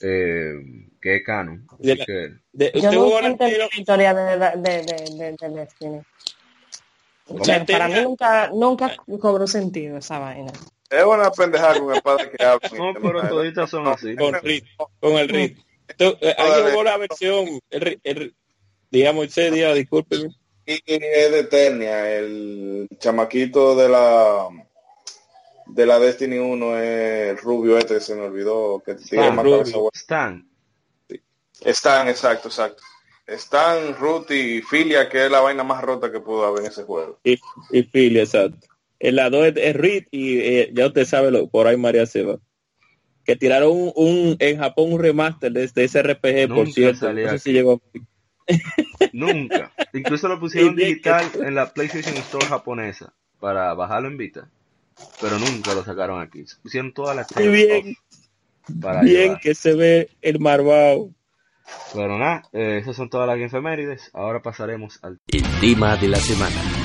Eh, 0.00 0.54
que 1.00 1.16
es 1.16 1.24
canon. 1.24 1.66
Así 1.72 1.82
De 1.86 1.96
la- 1.96 2.04
que, 2.04 2.12
De- 2.52 2.72
Yo 2.74 2.80
¿Usted 2.88 2.98
jugó 2.98 3.04
nunca 3.06 3.20
la 3.22 3.28
entendí 3.28 3.56
la 3.58 3.68
historia 3.80 4.14
de, 4.14 4.38
de, 4.38 4.56
de, 4.56 4.82
de, 4.82 5.36
de 5.40 5.48
Destiny. 5.50 6.00
Para 7.26 7.88
mí 7.88 7.94
nunca, 8.02 8.50
nunca 8.52 8.96
cobró 9.20 9.46
sentido 9.46 9.96
esa 9.98 10.18
vaina. 10.18 10.52
Es 10.90 11.04
una 11.04 11.30
pendejada 11.30 11.78
con 11.80 11.94
espada 11.94 12.30
que 12.30 12.44
habla. 12.44 12.68
no, 12.78 12.92
pero 13.00 13.28
toditas 13.28 13.70
son 13.70 13.86
así. 13.86 14.14
con, 14.16 14.34
rit- 14.34 14.64
con 15.00 15.12
el 15.14 15.28
rit. 15.28 15.58
Entonces, 15.88 16.34
ahí 16.38 16.62
jugó 16.70 16.84
la 16.84 16.96
versión, 16.96 17.60
el, 17.70 18.00
el, 18.04 18.34
digamos, 18.90 19.26
ese 19.26 19.50
día, 19.50 19.72
discúlpeme. 19.74 20.30
Y 20.66 20.80
es 20.86 21.30
de 21.30 21.40
Eternia, 21.40 22.10
el 22.10 22.88
chamaquito 22.98 23.76
de 23.76 23.88
la 23.88 24.48
de 25.66 25.86
la 25.86 25.98
Destiny 25.98 26.38
1 26.38 26.78
es 26.78 27.30
el 27.30 27.38
rubio 27.38 27.76
este, 27.78 28.00
se 28.00 28.14
me 28.14 28.22
olvidó 28.22 28.82
que 28.84 28.94
tiene 28.94 29.24
Stan, 29.24 29.36
más 29.36 29.44
Rubio. 29.44 29.58
cabeza 29.58 29.76
buena. 29.78 29.90
Stan, 29.94 30.48
Stan, 31.64 32.08
exacto, 32.08 32.48
exacto. 32.48 32.82
Stan, 33.26 33.96
Ruth 33.98 34.30
y 34.30 34.60
Filia, 34.62 35.08
que 35.08 35.24
es 35.26 35.30
la 35.30 35.40
vaina 35.40 35.64
más 35.64 35.82
rota 35.82 36.12
que 36.12 36.20
pudo 36.20 36.44
haber 36.44 36.60
en 36.60 36.66
ese 36.66 36.84
juego. 36.84 37.18
Y, 37.24 37.38
y 37.70 37.82
Philly, 37.82 38.20
exacto. 38.20 38.66
El 38.98 39.16
lado 39.16 39.44
es, 39.44 39.54
es 39.56 39.74
Rit 39.76 40.08
y 40.10 40.38
eh, 40.40 40.70
ya 40.72 40.86
usted 40.86 41.04
sabe, 41.04 41.30
lo, 41.30 41.48
por 41.48 41.66
ahí 41.66 41.76
María 41.76 42.06
se 42.06 42.22
va. 42.22 42.38
Que 43.24 43.36
tiraron 43.36 43.70
un, 43.72 43.92
un- 43.96 44.36
en 44.38 44.58
Japón 44.58 44.92
un 44.92 45.00
remaster 45.00 45.50
de, 45.52 45.66
de 45.66 45.84
ese 45.84 46.02
RPG, 46.02 46.54
por 46.54 46.70
cierto. 46.70 47.00
salió 47.00 47.24
No 47.24 47.30
sé 47.30 47.34
aquí. 47.36 47.42
si 47.44 47.52
llegó. 47.52 47.80
nunca. 49.12 49.72
Incluso 49.92 50.28
lo 50.28 50.38
pusieron 50.38 50.76
digital 50.76 51.24
en 51.34 51.54
la 51.54 51.72
PlayStation 51.72 52.14
Store 52.18 52.46
japonesa 52.46 53.12
para 53.40 53.72
bajarlo 53.74 54.08
en 54.08 54.16
Vita. 54.18 54.48
Pero 55.20 55.38
nunca 55.38 55.74
lo 55.74 55.82
sacaron 55.84 56.20
aquí. 56.20 56.44
Pusieron 56.62 56.92
todas 56.92 57.16
las 57.16 57.26
bien, 57.34 57.96
para 58.80 59.02
bien 59.02 59.22
llevar. 59.22 59.40
que 59.40 59.54
se 59.54 59.74
ve 59.74 60.08
el 60.22 60.38
marvao. 60.38 61.10
Pero 61.92 62.18
nada, 62.18 62.42
eh, 62.52 62.78
esas 62.80 62.96
son 62.96 63.08
todas 63.08 63.26
las 63.26 63.38
efemérides. 63.38 64.10
Ahora 64.12 64.42
pasaremos 64.42 64.98
al 65.02 65.18
El 65.28 65.42
tema 65.60 65.96
de 65.96 66.08
la 66.08 66.18
semana. 66.18 66.84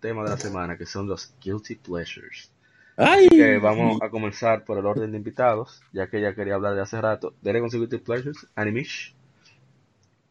tema 0.00 0.22
de 0.22 0.30
la 0.30 0.36
semana, 0.38 0.78
que 0.78 0.86
son 0.86 1.06
los 1.08 1.34
Guilty 1.40 1.76
Pleasures. 1.76 2.50
Ay, 2.96 3.28
Que 3.28 3.58
vamos 3.58 3.98
a 4.02 4.10
comenzar 4.10 4.64
por 4.64 4.78
el 4.78 4.86
orden 4.86 5.12
de 5.12 5.18
invitados, 5.18 5.82
ya 5.92 6.08
que 6.08 6.18
ella 6.18 6.34
quería 6.34 6.54
hablar 6.54 6.74
de 6.74 6.82
hace 6.82 7.00
rato. 7.00 7.34
Dele 7.42 7.60
con 7.60 7.70
su 7.70 7.78
Guilty 7.78 7.98
Pleasures, 7.98 8.46
Animish. 8.56 9.14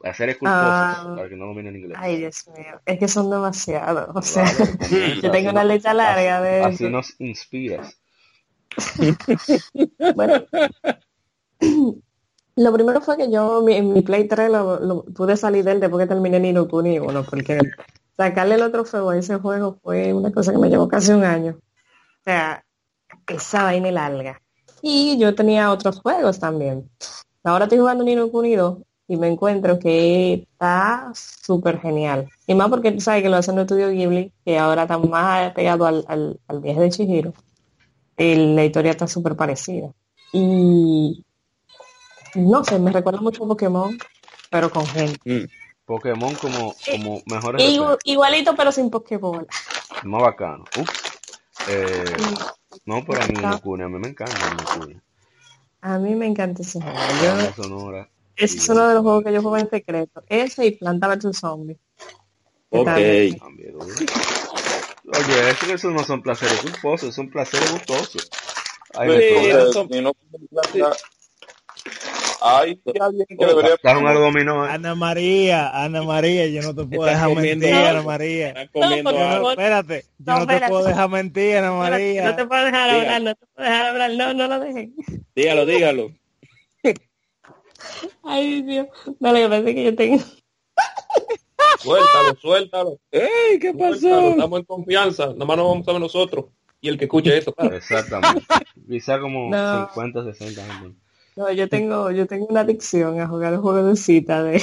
Hacer 0.03 0.37
culposos 0.37 0.63
Ah. 0.63 1.13
para 1.15 1.27
que 1.29 1.35
no 1.35 1.47
dominen 1.47 1.75
inglés. 1.75 1.97
Ay, 1.99 2.17
Dios 2.17 2.47
mío, 2.55 2.79
es 2.85 2.99
que 2.99 3.07
son 3.07 3.29
demasiados. 3.31 4.09
O 4.15 4.21
sea, 4.21 4.45
comienza, 4.45 5.21
yo 5.23 5.31
tengo 5.31 5.49
una 5.49 5.63
letra 5.63 5.93
larga 5.93 6.41
de 6.41 6.63
Así 6.63 6.83
eso. 6.85 6.89
nos 6.89 7.19
inspiras. 7.19 7.97
Bueno, 10.15 10.43
lo 12.55 12.73
primero 12.73 13.01
fue 13.01 13.17
que 13.17 13.31
yo, 13.31 13.61
mi, 13.61 13.81
mi 13.81 14.01
Play 14.01 14.27
3 14.27 14.49
lo, 14.51 14.79
lo- 14.79 15.03
pude 15.05 15.35
salir 15.37 15.63
de 15.63 15.71
él 15.73 15.79
después 15.79 16.03
que 16.05 16.13
terminé 16.13 16.39
ni 16.39 16.53
no 16.53 16.67
Kuni 16.67 16.99
1, 16.99 17.23
porque 17.23 17.59
sacarle 18.15 18.55
el 18.55 18.61
otro 18.63 18.85
fuego 18.85 19.11
a 19.11 19.17
ese 19.17 19.35
juego 19.37 19.79
fue 19.83 20.13
una 20.13 20.31
cosa 20.31 20.51
que 20.51 20.57
me 20.57 20.69
llevó 20.69 20.87
casi 20.87 21.11
un 21.11 21.23
año. 21.23 21.57
O 21.59 22.23
sea, 22.23 22.63
esa 23.27 23.63
vaina 23.63 23.91
larga. 23.91 24.41
Y 24.81 25.17
yo 25.19 25.33
tenía 25.35 25.71
otros 25.71 26.01
juegos 26.01 26.39
también. 26.39 26.89
Ahora 27.43 27.65
estoy 27.65 27.79
jugando 27.79 28.03
Nino 28.03 28.29
Kuni 28.29 28.55
2 28.55 28.77
y 29.07 29.15
me 29.17 29.27
encuentro 29.27 29.79
que 29.79 30.33
está 30.51 31.11
súper 31.13 31.79
genial. 31.79 32.29
Y 32.45 32.55
más 32.55 32.69
porque 32.69 32.91
tú 32.91 32.99
sabes 33.01 33.23
que 33.23 33.29
lo 33.29 33.37
hacen 33.37 33.53
en 33.53 33.59
el 33.59 33.65
estudio 33.65 33.89
Ghibli, 33.89 34.31
que 34.45 34.57
ahora 34.59 34.83
está 34.83 34.97
más 34.97 35.53
pegado 35.53 35.85
al, 35.85 36.03
al, 36.07 36.39
al 36.47 36.59
viaje 36.59 36.81
de 36.81 36.89
Chihiro. 36.89 37.33
Y 38.17 38.53
la 38.55 38.65
historia 38.65 38.91
está 38.91 39.07
súper 39.07 39.35
parecida. 39.35 39.91
Y 40.33 41.23
no 42.35 42.63
sé, 42.63 42.79
me 42.79 42.91
recuerda 42.91 43.21
mucho 43.21 43.45
a 43.45 43.47
Pokémon, 43.47 43.97
pero 44.49 44.69
con 44.69 44.85
gente. 44.87 45.19
Mm. 45.25 45.45
Pokémon 45.85 46.35
como, 46.35 46.75
como 46.91 47.21
mejores 47.25 47.61
Igu- 47.63 47.97
igualito, 48.03 48.55
pero 48.55 48.71
sin 48.73 48.89
Pokébola. 48.89 49.47
más 50.03 50.21
bacano. 50.21 50.65
Eh, 51.69 52.03
no, 52.85 53.03
pero 53.05 53.21
a 53.21 53.27
mí 53.27 53.33
a 53.43 53.87
mí 53.87 53.99
me 53.99 54.07
encanta. 54.09 54.61
A 55.81 55.97
mí 55.97 56.15
me 56.15 56.27
encanta 56.27 56.61
ese 56.61 56.81
juego. 56.81 56.97
Yo, 57.23 57.53
sonora. 57.53 58.09
Ese 58.37 58.57
es 58.57 58.69
uno 58.69 58.87
de 58.87 58.93
los 58.95 59.03
juegos 59.03 59.23
que 59.23 59.33
yo 59.33 59.41
juego 59.41 59.57
en 59.57 59.69
secreto. 59.69 60.23
Ese 60.27 60.65
y 60.65 60.71
Planta 60.71 61.07
vs 61.07 61.37
Zombie. 61.37 61.77
Ok. 62.69 62.87
¿no? 62.87 62.93
Oye, 65.13 65.49
eso, 65.49 65.73
esos 65.73 65.93
no 65.93 66.03
son 66.03 66.21
placeres 66.21 66.59
culposos, 66.61 67.15
son 67.15 67.29
placeres 67.29 67.71
gustosos. 67.71 68.29
Ay, 68.93 69.09
Sí, 69.19 69.53
no 69.53 69.71
son- 69.73 69.87
no- 70.03 70.11
alguien 72.41 73.25
que 73.27 73.45
debería 73.45 73.77
dominó, 74.13 74.65
¿eh? 74.65 74.71
Ana 74.71 74.95
María, 74.95 75.69
Ana 75.83 76.03
María, 76.03 76.47
yo 76.47 76.61
no 76.61 76.75
te 76.75 76.83
puedo 76.85 77.09
Estás 77.09 77.27
dejar 77.27 77.43
mentir, 77.43 77.71
No. 77.73 77.85
Ana 77.87 78.01
María. 78.03 78.69
Comiendo 78.71 79.11
no- 79.11 79.17
favor. 79.17 79.51
espérate, 79.51 80.05
yo 80.19 80.25
No, 80.25 80.39
no, 80.39 80.47
te 80.47 80.53
espérate. 80.53 80.71
puedo 80.71 80.83
dejar 80.85 81.09
mentir, 81.09 81.57
Ana 81.57 81.71
María. 81.73 82.23
No 82.25 82.35
te 82.35 82.45
puedo 82.45 82.65
dejar 82.65 82.89
Diga. 82.89 83.01
hablar, 83.15 83.21
no 83.21 83.35
te 83.35 83.45
puedo 83.47 83.69
dejar 83.69 83.85
hablar. 83.87 84.11
No, 84.11 84.33
no 84.33 84.47
lo 84.47 84.59
dejen. 84.59 84.95
Dígalo, 85.35 85.65
dígalo. 85.65 86.11
Ay, 88.23 88.61
Dios. 88.61 88.87
Lo 89.19 89.33
que 89.33 89.43
pasa 89.49 89.57
es 89.69 89.75
que 89.75 89.83
yo 89.83 89.95
tengo... 89.95 90.23
Suéltalo, 91.79 92.35
suéltalo. 92.41 92.99
¡Ey, 93.11 93.59
qué 93.59 93.71
Suéltalo, 93.71 93.93
pasó! 93.93 94.29
Estamos 94.29 94.59
en 94.59 94.65
confianza. 94.65 95.27
Nada 95.27 95.45
más 95.45 95.57
nos 95.57 95.67
vamos 95.67 95.87
a 95.87 95.91
ver 95.91 96.01
nosotros. 96.01 96.45
Y 96.81 96.89
el 96.89 96.97
que 96.97 97.05
escuche 97.05 97.37
esto, 97.37 97.53
claro. 97.53 97.75
Exactamente. 97.75 98.45
Quizá 98.87 99.19
como 99.19 99.49
No. 99.49 99.87
50, 99.93 100.23
60 100.33 100.63
años. 100.63 100.93
No, 101.35 101.51
yo 101.51 101.69
tengo, 101.69 102.11
yo 102.11 102.25
tengo 102.25 102.47
una 102.47 102.61
adicción 102.61 103.19
a 103.19 103.27
jugar 103.27 103.57
juegos 103.57 103.85
de 103.85 103.95
cita 103.95 104.43
de... 104.43 104.61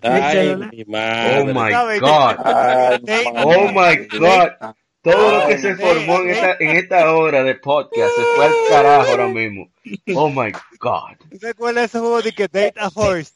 ¡Ay, 0.00 0.54
mi 0.56 0.82
Oh 0.82 0.86
madre! 0.86 1.54
my 1.54 1.70
¿Sabes? 1.70 2.00
God. 2.00 2.36
Ay. 2.44 3.00
Oh 3.44 3.68
my 3.72 4.18
God. 4.18 4.74
Todo 5.12 5.40
lo 5.40 5.46
que 5.48 5.58
se 5.58 5.76
formó 5.76 6.20
en 6.20 6.30
esta, 6.30 6.56
en 6.60 6.76
esta 6.76 7.12
hora 7.14 7.42
de 7.42 7.54
podcast 7.56 8.10
se 8.14 8.22
fue 8.36 8.44
al 8.46 8.52
carajo 8.68 9.10
ahora 9.10 9.28
mismo. 9.28 9.70
Oh 10.14 10.28
my 10.28 10.52
God. 10.80 11.16
¿Tú 11.30 11.38
te 11.38 11.48
acuerdas 11.50 11.82
de 11.82 11.86
ese 11.86 11.98
juego 12.00 12.22
de 12.22 12.32
que 12.32 12.42
Date 12.42 12.74
a 12.76 12.90
Horse? 12.94 13.32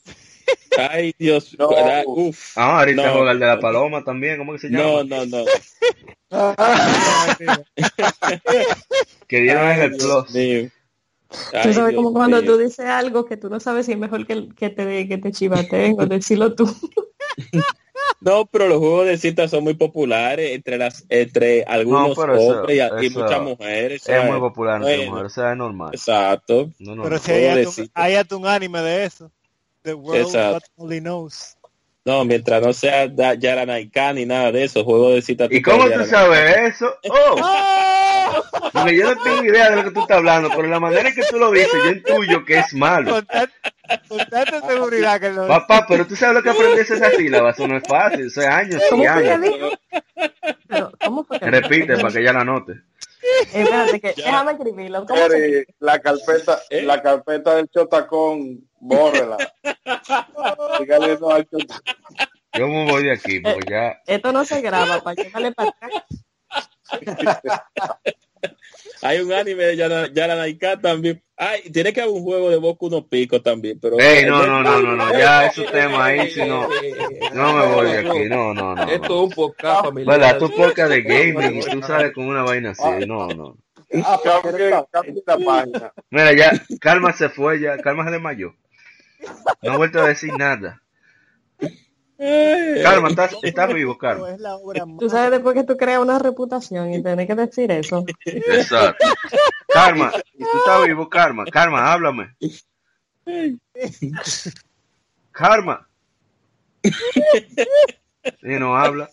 ¡Ay, 0.79 1.15
Dios! 1.19 1.57
No. 1.59 1.71
¡Uf! 2.07 2.57
Ah, 2.59 2.81
ahorita 2.81 3.07
No. 3.07 3.13
juega 3.13 3.33
el 3.33 3.41
de 3.41 3.47
la 3.47 3.61
paloma 3.61 4.05
también, 4.05 4.39
¿cómo 4.39 4.53
que 4.53 4.59
se 4.59 4.69
llama? 4.69 5.03
No, 5.05 5.05
no, 5.05 5.27
no. 5.27 5.45
Que 9.29 9.41
dieron 9.41 9.71
en 9.71 9.83
el 9.83 9.97
plus. 9.97 10.31
mío. 10.35 10.69
Tú 11.31 11.73
sabes 11.73 11.77
Dios 11.77 11.95
como 11.95 12.13
cuando 12.13 12.43
tú 12.43 12.59
dices 12.59 12.85
algo 12.87 13.25
que 13.25 13.37
tú 13.39 13.49
no 13.49 13.59
sabes 13.61 13.87
si 13.87 13.93
es 13.93 13.99
mejor 13.99 14.27
que, 14.27 14.49
que 14.55 14.69
te, 14.69 15.09
que 15.09 15.17
te 15.19 15.33
chivateen 15.33 15.97
o 15.99 16.07
decirlo 16.07 16.55
tú. 16.55 16.67
No, 18.21 18.47
pero 18.47 18.69
los 18.69 18.79
juegos 18.79 19.07
de 19.07 19.17
cita 19.19 19.49
son 19.49 19.65
muy 19.65 19.75
populares 19.75 20.53
entre 20.53 20.79
las 20.79 21.05
entre 21.09 21.65
algunos 21.65 22.11
No, 22.11 22.15
pero 22.15 22.35
eso- 22.37 22.61
hombres 22.61 22.77
y, 22.77 23.07
eso 23.07 23.19
muchas 23.21 23.41
mujeres. 23.43 24.09
Es 24.09 24.25
muy 24.25 24.39
popular 24.39 24.77
entre 24.77 24.97
Bueno. 24.97 25.11
mujeres, 25.13 25.33
o 25.33 25.35
sea, 25.35 25.51
es 25.53 25.57
normal. 25.57 25.91
Exacto. 25.93 26.71
No, 26.79 26.95
no, 26.95 27.03
Pero 27.03 27.17
no. 27.17 27.23
si 27.23 27.33
hay 27.33 27.65
un, 27.67 27.91
hay 27.95 28.15
hasta 28.15 28.37
un 28.37 28.47
anime 28.47 28.81
de 28.83 29.05
eso. 29.07 29.31
The 29.83 29.95
World 29.95 30.23
Exacto. 30.27 30.69
Only 30.77 31.01
Knows. 31.01 31.57
No, 32.05 32.25
mientras 32.25 32.63
no 32.63 32.73
sea 32.73 33.07
da- 33.09 33.35
Yara 33.35 33.65
Naika 33.67 34.13
ni 34.13 34.25
nada 34.27 34.51
de 34.53 34.65
eso, 34.65 34.85
juegos 34.85 35.15
de 35.15 35.23
cita. 35.23 35.47
¿Y 35.51 35.61
cómo 35.63 35.85
tú 35.89 36.05
sabes 36.05 36.75
eso? 36.75 36.93
Oh, 37.11 37.37
porque 38.73 38.97
yo 38.97 39.15
no 39.15 39.23
tengo 39.23 39.45
idea 39.45 39.71
de 39.71 39.77
lo 39.77 39.85
que 39.85 39.91
tú 39.93 40.01
estás 40.01 40.19
hablando, 40.19 40.49
pero 40.55 40.69
la 40.69 40.81
manera 40.81 41.09
en 41.09 41.15
que 41.15 41.23
tú 41.25 41.39
lo 41.39 41.51
dices, 41.51 41.73
yo 41.85 41.91
intuyo 41.91 42.45
que 42.45 42.59
es 42.59 42.75
malo. 42.75 43.11
Con, 43.13 43.27
tan- 43.27 43.51
con 44.09 44.19
tanta 44.29 44.61
seguridad 44.67 45.21
que 45.21 45.31
lo 45.31 45.47
Papá, 45.49 45.85
pero 45.89 46.07
tú 46.07 46.17
sabes 46.17 46.37
lo 46.37 46.43
que 46.43 46.51
aprendiste 46.51 46.95
esa 46.95 47.11
sílaba, 47.11 47.51
eso 47.51 47.67
no 47.69 47.77
es 47.77 47.83
fácil, 47.87 48.27
eso 48.27 48.41
es 48.41 48.47
años 48.47 48.83
y 48.87 48.91
¿Cómo 48.91 49.05
fue 49.05 49.23
que 49.23 49.31
años. 49.31 49.43
dijo? 49.53 49.71
Pero, 50.69 50.93
¿cómo 51.05 51.25
fue 51.25 51.41
que 51.41 51.51
Repite 51.51 51.97
para 51.97 52.13
que 52.13 52.21
ella 52.21 52.33
la 52.33 52.45
note. 52.45 52.73
Eh, 52.73 53.63
espérate, 53.63 54.01
que, 54.01 54.15
déjame 54.17 54.53
escribirlo. 54.53 55.07
¿Cómo 55.07 55.27
se 55.29 55.47
Eri, 55.57 55.65
la 55.79 55.99
carpeta, 56.01 56.59
¿Eh? 56.71 56.83
la 56.83 57.01
carpeta 57.03 57.55
del 57.55 57.69
chotacón, 57.69 58.69
bórrela. 58.81 59.37
Dígale 60.81 61.19
no 61.19 61.31
al 61.31 61.49
chotacón. 61.49 61.83
Yo 62.55 62.67
me 62.69 62.91
voy 62.91 63.05
de 63.05 63.13
aquí, 63.13 63.41
porque 63.41 63.71
ya. 63.71 64.01
Esto 64.07 64.33
no 64.33 64.45
se 64.45 64.61
graba, 64.61 65.01
para 65.03 65.17
que 65.17 65.31
para 65.31 65.69
atrás. 65.71 66.05
Hay 69.03 69.21
un 69.21 69.33
anime 69.33 69.65
de 69.65 69.77
Yara, 69.77 70.13
Yara 70.13 70.37
Naika 70.37 70.81
también. 70.81 71.23
Ay, 71.37 71.63
tiene 71.73 71.93
que 71.93 72.01
haber 72.01 72.15
un 72.15 72.23
juego 72.23 72.51
de 72.51 72.57
Boku 72.57 72.89
no 72.89 73.07
Pico 73.07 73.43
también, 73.43 73.79
pero. 73.81 73.99
Ey, 73.99 74.25
no, 74.25 74.47
no, 74.47 74.63
no, 74.63 74.81
no, 74.81 74.95
no, 74.95 75.13
ya 75.13 75.47
esos 75.47 75.71
temas 75.73 76.01
ahí, 76.01 76.31
si 76.31 76.41
no, 76.45 76.69
no 77.35 77.53
me 77.53 77.67
voy 77.75 77.87
de 77.91 77.99
aquí, 77.99 78.29
no, 78.29 78.55
no, 78.55 78.75
no. 78.77 78.83
Esto 78.85 79.09
no. 79.09 79.15
es 79.15 79.23
un 79.25 79.31
podcast 79.31 79.85
familiar. 79.85 80.19
¿Verdad? 80.19 80.39
Tu 80.39 80.51
podcast 80.51 80.91
de 80.91 81.03
gaming 81.03 81.57
y 81.57 81.61
tú 81.63 81.83
sales 81.83 82.13
con 82.13 82.27
una 82.29 82.43
vaina 82.43 82.71
así, 82.71 83.07
no, 83.07 83.27
no. 83.29 83.57
La 83.91 85.37
página. 85.45 85.93
Mira, 86.11 86.33
ya, 86.33 86.53
Calma 86.81 87.13
se 87.13 87.29
fue, 87.29 87.61
ya, 87.61 87.79
Calma 87.79 88.05
se 88.05 88.13
desmayó. 88.13 88.55
No 89.63 89.73
ha 89.73 89.77
vuelto 89.77 90.01
a 90.01 90.09
decir 90.09 90.33
nada. 90.37 90.82
Calma, 92.83 93.09
estás, 93.09 93.37
estás 93.43 93.75
vivo, 93.75 93.99
Calma. 93.99 94.31
es 94.31 94.41
la 94.41 94.55
obra 94.57 94.85
Tú 94.99 95.11
sabes 95.11 95.31
después 95.33 95.55
que 95.55 95.65
tú 95.65 95.77
creas 95.77 96.01
una 96.01 96.19
reputación 96.19 96.93
y 96.95 97.03
tenés 97.03 97.27
que 97.27 97.35
decir 97.35 97.71
eso. 97.73 98.05
Exacto. 98.25 99.05
Karma, 99.69 100.13
y 100.35 100.43
tú 100.45 100.59
estás 100.59 100.87
vivo, 100.87 101.09
Karma. 101.09 101.45
Karma, 101.47 101.93
háblame. 101.93 102.35
Karma. 105.33 105.89
Y 108.43 108.55
no 108.59 108.77
habla. 108.77 109.11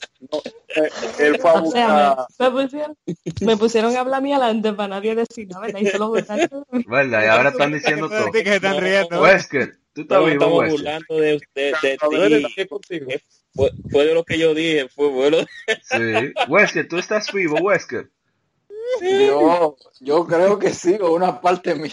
Eh, 0.76 0.90
Él 1.20 1.40
fue 1.40 1.50
a 1.50 1.54
O 1.54 1.72
sea, 1.72 2.16
buscar. 2.52 2.52
me, 2.52 2.60
me 2.60 2.62
pusieron, 2.62 2.98
me 3.42 3.58
pusieron 3.58 3.96
a 3.96 4.00
hablar 4.02 4.20
a 4.20 4.22
mí 4.22 4.34
adelante 4.34 4.74
para 4.74 4.90
nadie 4.90 5.16
decir 5.16 5.48
nada, 5.48 5.66
¿verdad? 5.66 5.80
Y 5.82 5.88
solo. 5.88 6.12
¿Verdad? 6.12 7.24
Y 7.24 7.28
ahora 7.28 7.50
están 7.50 7.72
diciendo 7.74 8.08
todo. 8.08 8.32
que 8.32 8.42
están 8.56 8.78
riendo. 8.80 9.22
Wesker, 9.22 9.79
tú 9.94 10.02
estás 10.02 10.20
No, 10.20 10.26
vivo, 10.26 10.34
estamos 10.34 10.60
Wesker. 10.60 10.78
burlando 10.78 11.16
de, 11.16 11.32
de, 11.56 11.74
de 11.82 11.98
ti. 11.98 12.40
nadie 12.40 12.68
contigo. 12.68 13.12
Fue, 13.54 13.72
fue 13.92 14.06
de 14.06 14.14
lo 14.14 14.24
que 14.24 14.38
yo 14.38 14.54
dije, 14.54 14.88
fue 14.90 15.10
bueno. 15.10 15.38
Sí. 15.84 16.34
Wesker, 16.48 16.88
tú 16.88 16.98
estás 16.98 17.32
vivo, 17.34 17.58
Wesker. 17.62 18.10
Yo, 19.02 19.76
yo 20.00 20.26
creo 20.26 20.58
que 20.60 20.72
sí, 20.74 20.98
o 21.00 21.14
una 21.14 21.40
parte 21.42 21.76
mía. 21.76 21.92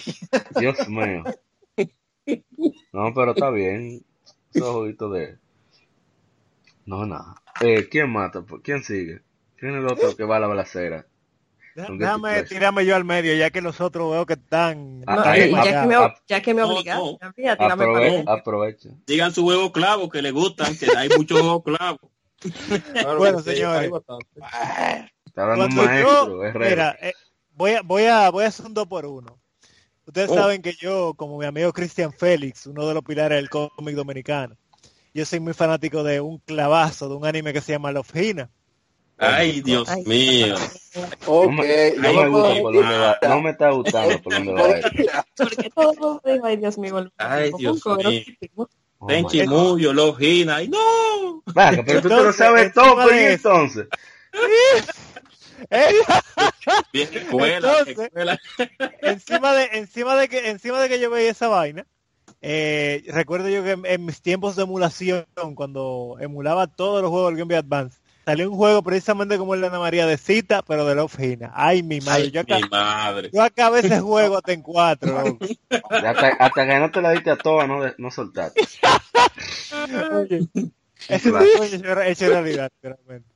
Dios 0.58 0.88
mío. 0.88 1.24
No, 2.92 3.12
pero 3.14 3.32
está 3.32 3.50
bien. 3.50 4.04
Esos 4.52 4.86
de. 5.12 5.38
No, 6.86 7.04
nada. 7.04 7.42
Eh, 7.60 7.88
¿Quién 7.90 8.10
mata? 8.10 8.44
¿Quién 8.62 8.82
sigue? 8.82 9.20
¿Quién 9.56 9.72
es 9.72 9.78
el 9.78 9.86
otro 9.86 10.16
que 10.16 10.24
va 10.24 10.36
a 10.36 10.40
la 10.40 10.46
balacera? 10.46 11.06
¿Con 11.76 11.98
qué 11.98 12.04
Déjame 12.04 12.42
tirarme 12.44 12.86
yo 12.86 12.96
al 12.96 13.04
medio, 13.04 13.34
ya 13.34 13.50
que 13.50 13.60
los 13.60 13.80
otros 13.80 14.10
veo 14.10 14.24
que 14.26 14.32
están. 14.34 15.02
Ah, 15.06 15.16
No, 15.16 15.22
ahí, 15.22 15.50
y 15.50 15.52
ya, 15.52 15.82
que 15.82 15.86
me, 15.86 15.94
ya 16.26 16.40
que 16.42 16.54
me 16.54 16.62
no, 16.62 16.68
obligaron, 16.70 17.18
no. 17.20 17.32
ya, 17.36 17.56
Aprove- 17.58 18.24
aprovecha. 18.26 18.88
Digan 19.06 19.32
su 19.32 19.42
juego 19.42 19.72
clavo 19.72 20.08
que 20.08 20.22
le 20.22 20.30
gustan, 20.30 20.76
que 20.76 20.86
hay 20.96 21.08
muchos 21.10 21.40
juegos 21.40 21.62
clavos. 21.64 22.00
Bueno, 23.18 23.40
señores. 23.40 23.90
maestro, 25.34 26.40
mira, 26.54 26.96
eh, 27.00 27.12
voy, 27.54 27.72
a, 27.72 27.82
voy, 27.82 28.04
a, 28.04 28.30
voy 28.30 28.44
a 28.44 28.48
hacer 28.48 28.66
un 28.66 28.74
dos 28.74 28.86
por 28.86 29.06
uno. 29.06 29.38
Ustedes 30.06 30.30
Oh. 30.30 30.34
saben 30.34 30.62
que 30.62 30.72
yo, 30.74 31.14
como 31.14 31.36
mi 31.38 31.46
amigo 31.46 31.72
Cristian 31.72 32.12
Félix, 32.12 32.66
uno 32.66 32.86
de 32.86 32.94
los 32.94 33.02
pilares 33.02 33.36
del 33.38 33.50
cómic 33.50 33.96
dominicano, 33.96 34.56
yo 35.12 35.24
soy 35.24 35.40
muy 35.40 35.52
fanático 35.54 36.04
de 36.04 36.20
un 36.20 36.38
clavazo, 36.38 37.08
de 37.08 37.16
un 37.16 37.26
anime 37.26 37.52
que 37.52 37.60
se 37.60 37.72
llama 37.72 37.90
Love 37.92 38.14
Hina. 38.14 38.50
Ay, 39.18 39.60
Dios 39.62 39.88
Ay. 39.88 40.02
mío. 40.04 40.54
No 41.26 41.32
Ok, 41.32 41.50
me, 41.52 41.90
no 41.96 42.12
me 42.12 42.28
gusta 42.28 42.60
por 42.60 42.74
dónde 42.74 42.98
va. 42.98 43.18
No 43.22 43.40
me 43.40 43.50
está 43.50 43.70
gustando 43.70 44.22
por 44.22 44.32
dónde 44.34 44.52
va. 44.52 45.26
Porque 45.36 45.70
todo 45.70 46.20
ay 46.44 46.56
Dios 46.56 46.76
mío, 46.78 46.98
el 46.98 47.12
Ay, 47.16 47.50
Dios 47.58 47.80
mío. 47.86 48.28
Oh, 48.98 49.06
Tenchi 49.06 49.44
God. 49.44 49.48
Muyo, 49.72 49.92
Logina, 49.92 50.62
y 50.62 50.68
no. 50.68 51.42
Vaca, 51.46 51.82
pero 51.86 52.00
tú 52.02 52.08
te 52.08 52.14
lo 52.16 52.32
sabes 52.32 52.66
encima 52.66 52.84
todo, 52.84 53.00
de 53.00 53.06
pero 53.08 53.20
¿y 53.20 53.24
eso- 53.24 53.54
entonces. 53.54 53.86
Bien 56.92 57.08
escuela, 57.12 57.56
Entonces- 57.56 57.98
escuela. 57.98 58.38
encima 59.02 59.52
de 59.54 59.64
encima 59.72 60.16
de 60.16 60.28
que 60.28 60.50
encima 60.50 60.80
de 60.80 60.88
que 60.88 61.00
yo 61.00 61.10
veía 61.10 61.30
esa 61.30 61.48
vaina 61.48 61.86
eh, 62.42 63.02
recuerdo 63.08 63.48
yo 63.48 63.62
que 63.64 63.70
en, 63.72 63.86
en 63.86 64.04
mis 64.04 64.20
tiempos 64.20 64.56
de 64.56 64.64
emulación 64.64 65.26
cuando 65.54 66.16
emulaba 66.20 66.66
todos 66.66 67.00
los 67.02 67.10
juegos 67.10 67.30
del 67.30 67.38
Game 67.38 67.48
Boy 67.54 67.56
Advance 67.56 67.98
salió 68.26 68.50
un 68.50 68.56
juego 68.56 68.82
precisamente 68.82 69.38
como 69.38 69.54
el 69.54 69.60
de 69.62 69.68
Ana 69.68 69.78
María 69.78 70.04
de 70.06 70.18
cita 70.18 70.60
pero 70.62 70.84
de 70.84 70.94
Love 70.96 71.18
Hina 71.20 71.52
ay 71.54 71.82
mi 71.82 72.00
madre 72.00 72.24
Ay, 72.24 72.30
yo, 72.32 72.42
mi 72.44 72.60
madre. 72.68 73.30
yo 73.32 73.42
acabé 73.42 73.78
ese 73.80 74.00
juego 74.00 74.36
hasta 74.36 74.52
en 74.52 74.62
cuatro. 74.62 75.38
Hasta, 75.90 76.28
hasta 76.38 76.66
que 76.66 76.78
no 76.80 76.90
te 76.90 77.00
la 77.00 77.12
diste 77.12 77.30
a 77.30 77.36
todas, 77.36 77.66
no, 77.68 77.82
de- 77.82 77.94
no 77.98 78.10
soltaste. 78.10 78.60
Oye, 80.12 80.46
ese 81.08 81.28
es 81.30 82.20
hecho- 82.22 82.28
realidad 82.30 82.70
realmente 82.82 83.28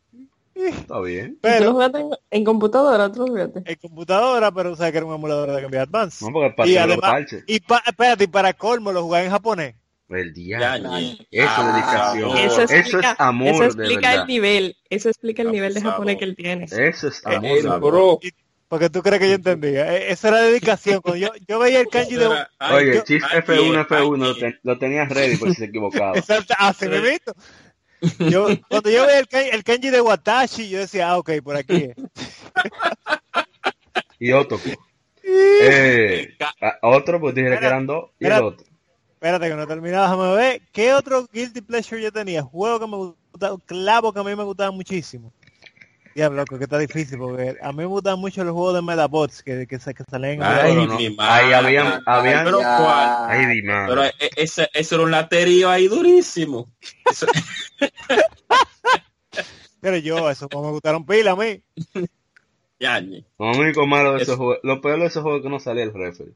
Está 0.55 1.01
bien. 1.01 1.39
¿Tú 1.41 1.49
lo 1.49 1.55
pero 1.59 1.73
jugaste 1.73 1.99
en, 2.01 2.11
en 2.33 2.45
computadora? 2.45 3.11
¿Tú 3.13 3.21
lo 3.21 3.27
jugaste? 3.29 3.63
en 3.65 3.77
computadora 3.79 4.51
pero 4.53 4.73
o 4.73 4.77
sea 4.77 4.91
que 4.91 4.99
era 4.99 5.07
un 5.07 5.15
emulador 5.15 5.49
de 5.53 5.55
Game 5.63 5.69
Boy 5.69 5.79
Advance 5.79 6.25
No, 6.25 6.33
porque 6.33 6.51
para 6.55 6.69
y 6.69 6.77
además 6.77 7.27
y 7.47 7.61
pa- 7.61 7.83
espérate 7.87 8.25
y 8.25 8.27
para 8.27 8.53
colmo 8.53 8.93
lo 8.93 9.03
jugué 9.05 9.25
en 9.25 9.31
japonés 9.31 9.75
El 10.11 10.35
Ya, 10.35 10.79
diablo. 10.79 10.97
Eso 10.97 11.17
es 11.31 11.49
Ah, 11.87 12.15
Eso. 12.39 12.63
Eso 12.63 12.99
es 13.01 13.07
amor, 13.19 13.49
eso 13.49 13.61
de 13.61 13.67
explica 13.69 14.09
verdad. 14.11 14.21
el 14.23 14.27
nivel, 14.27 14.77
eso 14.91 15.09
explica 15.09 15.43
el 15.43 15.49
Ah, 15.49 15.53
nivel 15.53 15.75
de 15.75 15.81
japonés 15.81 16.17
que 16.17 16.25
él 16.25 16.37
tiene. 16.37 16.65
Eso 16.65 17.09
es 17.09 17.25
amor. 17.25 17.45
El 17.45 17.57
de 17.57 17.63
verdad. 17.63 17.81
bro. 17.81 18.21
Porque 18.69 18.89
tú 18.89 19.03
crees 19.03 19.21
que 19.21 19.29
yo 19.29 19.35
entendía. 19.35 19.97
Eh, 19.97 20.13
Esa 20.13 20.29
era 20.29 20.41
dedicación. 20.43 21.01
Cuando 21.01 21.19
yo, 21.19 21.29
yo 21.49 21.59
veía 21.59 21.81
el 21.81 21.89
kanji 21.89 22.15
de... 22.15 22.29
Ay, 22.61 22.75
Oye, 22.77 22.95
yo- 22.95 23.03
Chis 23.05 23.23
ay, 23.29 23.41
F1, 23.41 23.77
ay, 23.79 23.85
F1 23.85 24.17
lo, 24.17 24.27
ay, 24.27 24.39
ten- 24.41 24.61
lo 24.63 24.79
tenías 24.79 25.09
ready 25.09 25.37
por 25.37 25.49
si 25.49 25.55
se 25.57 25.65
equivocaba. 25.65 26.13
Exacto, 26.17 26.55
así 26.59 26.85
Sí. 26.85 26.89
me 26.91 27.01
visto. 27.01 27.33
Yo, 28.31 28.47
cuando 28.69 28.89
yo 28.91 29.07
veía 29.07 29.19
el 29.19 29.29
kanji, 29.29 29.51
el 29.51 29.65
kanji 29.65 29.91
de 29.91 30.01
Watashi, 30.01 30.69
yo 30.69 30.79
decía, 30.79 31.11
ah, 31.11 31.19
ok, 31.19 31.31
por 31.43 31.57
aquí. 31.57 31.91
Y 34.19 34.33
otro. 34.33 34.59
Eh, 35.23 36.37
otro, 36.83 37.21
pues 37.21 37.35
dije 37.37 37.51
que 37.59 37.67
eran 37.67 37.87
dos. 37.87 38.11
Y 38.19 38.27
el 38.27 38.33
otro. 38.33 38.67
Espérate 39.21 39.49
que 39.51 39.55
no 39.55 39.63
he 39.65 39.67
terminado, 39.67 40.05
déjame 40.05 40.35
ver. 40.37 40.63
¿Qué 40.73 40.95
otro 40.95 41.27
Guilty 41.31 41.61
Pleasure 41.61 42.01
yo 42.03 42.11
tenía? 42.11 42.43
Juego 42.43 42.81
que 42.81 42.87
me 42.87 42.97
gustaba, 42.97 43.59
clavo 43.67 44.15
que 44.15 44.21
a 44.21 44.25
mí 44.25 44.35
me 44.35 44.45
gustaba 44.45 44.71
muchísimo. 44.71 45.31
Diablo, 46.15 46.45
que 46.47 46.55
está 46.57 46.79
difícil, 46.79 47.19
porque 47.19 47.55
a 47.63 47.71
mí 47.71 47.79
me 47.79 47.85
gustaban 47.85 48.19
mucho 48.19 48.43
los 48.43 48.55
juegos 48.55 48.75
de 48.75 48.83
Metabots 48.83 49.43
que, 49.43 49.67
que, 49.67 49.79
que 49.79 50.05
salen 50.11 50.41
en 50.41 50.43
Ay, 50.43 50.75
no. 50.75 50.97
Ahí 50.97 51.11
madre. 51.15 51.55
habían, 51.55 52.03
habían, 52.07 52.45
Pero 52.47 52.57
cuál. 52.59 53.09
ay, 53.29 53.47
mi 53.47 53.61
Pero 53.63 53.97
madre. 53.97 54.15
e- 54.19 54.31
ese, 54.37 54.69
ese 54.73 54.95
era 54.95 55.05
un 55.05 55.11
laterío 55.11 55.69
ahí 55.71 55.87
durísimo. 55.87 56.69
Eso- 57.09 57.27
Pero 59.81 59.97
yo, 59.99 60.31
eso 60.31 60.49
como 60.49 60.67
me 60.67 60.73
gustaron 60.73 61.07
pila 61.07 61.33
a 61.33 61.37
mí. 61.37 61.63
ya. 62.79 63.01
Lo 63.01 63.23
único 63.39 63.87
malo 63.87 64.13
de 64.15 64.23
Eso. 64.23 64.33
esos 64.33 64.37
juegos, 64.37 64.59
lo 64.63 64.81
peor 64.81 65.01
de 65.01 65.07
esos 65.07 65.23
juegos 65.23 65.41
es 65.41 65.45
que 65.45 65.51
no 65.51 65.61
salía 65.61 65.85
el 65.85 65.95
referee. 65.95 66.35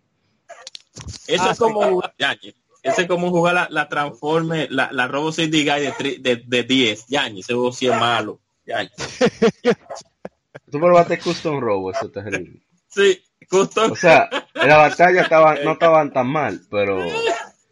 Eso 1.26 1.42
Ah, 1.44 1.50
es 1.50 1.56
sí. 1.58 1.62
como 1.62 1.82
jugar, 1.82 2.14
Yañe. 2.18 2.54
Ese 2.84 3.02
es 3.02 3.08
como 3.08 3.30
jugar 3.30 3.54
la, 3.54 3.66
la 3.70 3.88
Transforme, 3.88 4.68
la, 4.70 4.90
la 4.92 5.08
Robo 5.08 5.32
City 5.32 5.64
Guy 5.64 5.80
de, 5.80 5.92
tri- 5.94 6.20
de, 6.20 6.36
de 6.46 6.62
10. 6.62 7.06
Yañe, 7.08 7.40
ese 7.40 7.54
juego 7.54 7.72
sí 7.72 7.86
es 7.88 7.96
malo. 7.98 8.38
Yañe. 8.66 8.90
Tú 10.70 10.78
probaste 10.80 11.18
Custom 11.18 11.60
Robo, 11.60 11.90
eso 11.92 12.06
es 12.06 12.12
terrible. 12.12 12.60
Sí, 12.88 13.22
justo. 13.50 13.90
O 13.92 13.96
sea, 13.96 14.28
en 14.54 14.68
la 14.68 14.76
batalla 14.78 15.22
estaba, 15.22 15.54
no 15.64 15.72
estaban 15.72 16.12
tan 16.12 16.26
mal, 16.28 16.60
pero 16.70 16.98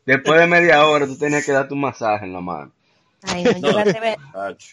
después 0.07 0.41
de 0.41 0.47
media 0.47 0.87
hora 0.87 1.07
tú 1.07 1.17
tenías 1.19 1.45
que 1.45 1.53
darte 1.53 1.75
un 1.75 1.81
masaje 1.81 2.25
en 2.27 2.33
la 2.33 2.41
mano. 2.41 2.73
Ay, 3.25 3.45
no, 3.45 3.53
yo, 3.53 3.69
No. 3.71 3.85
gasté, 3.85 4.17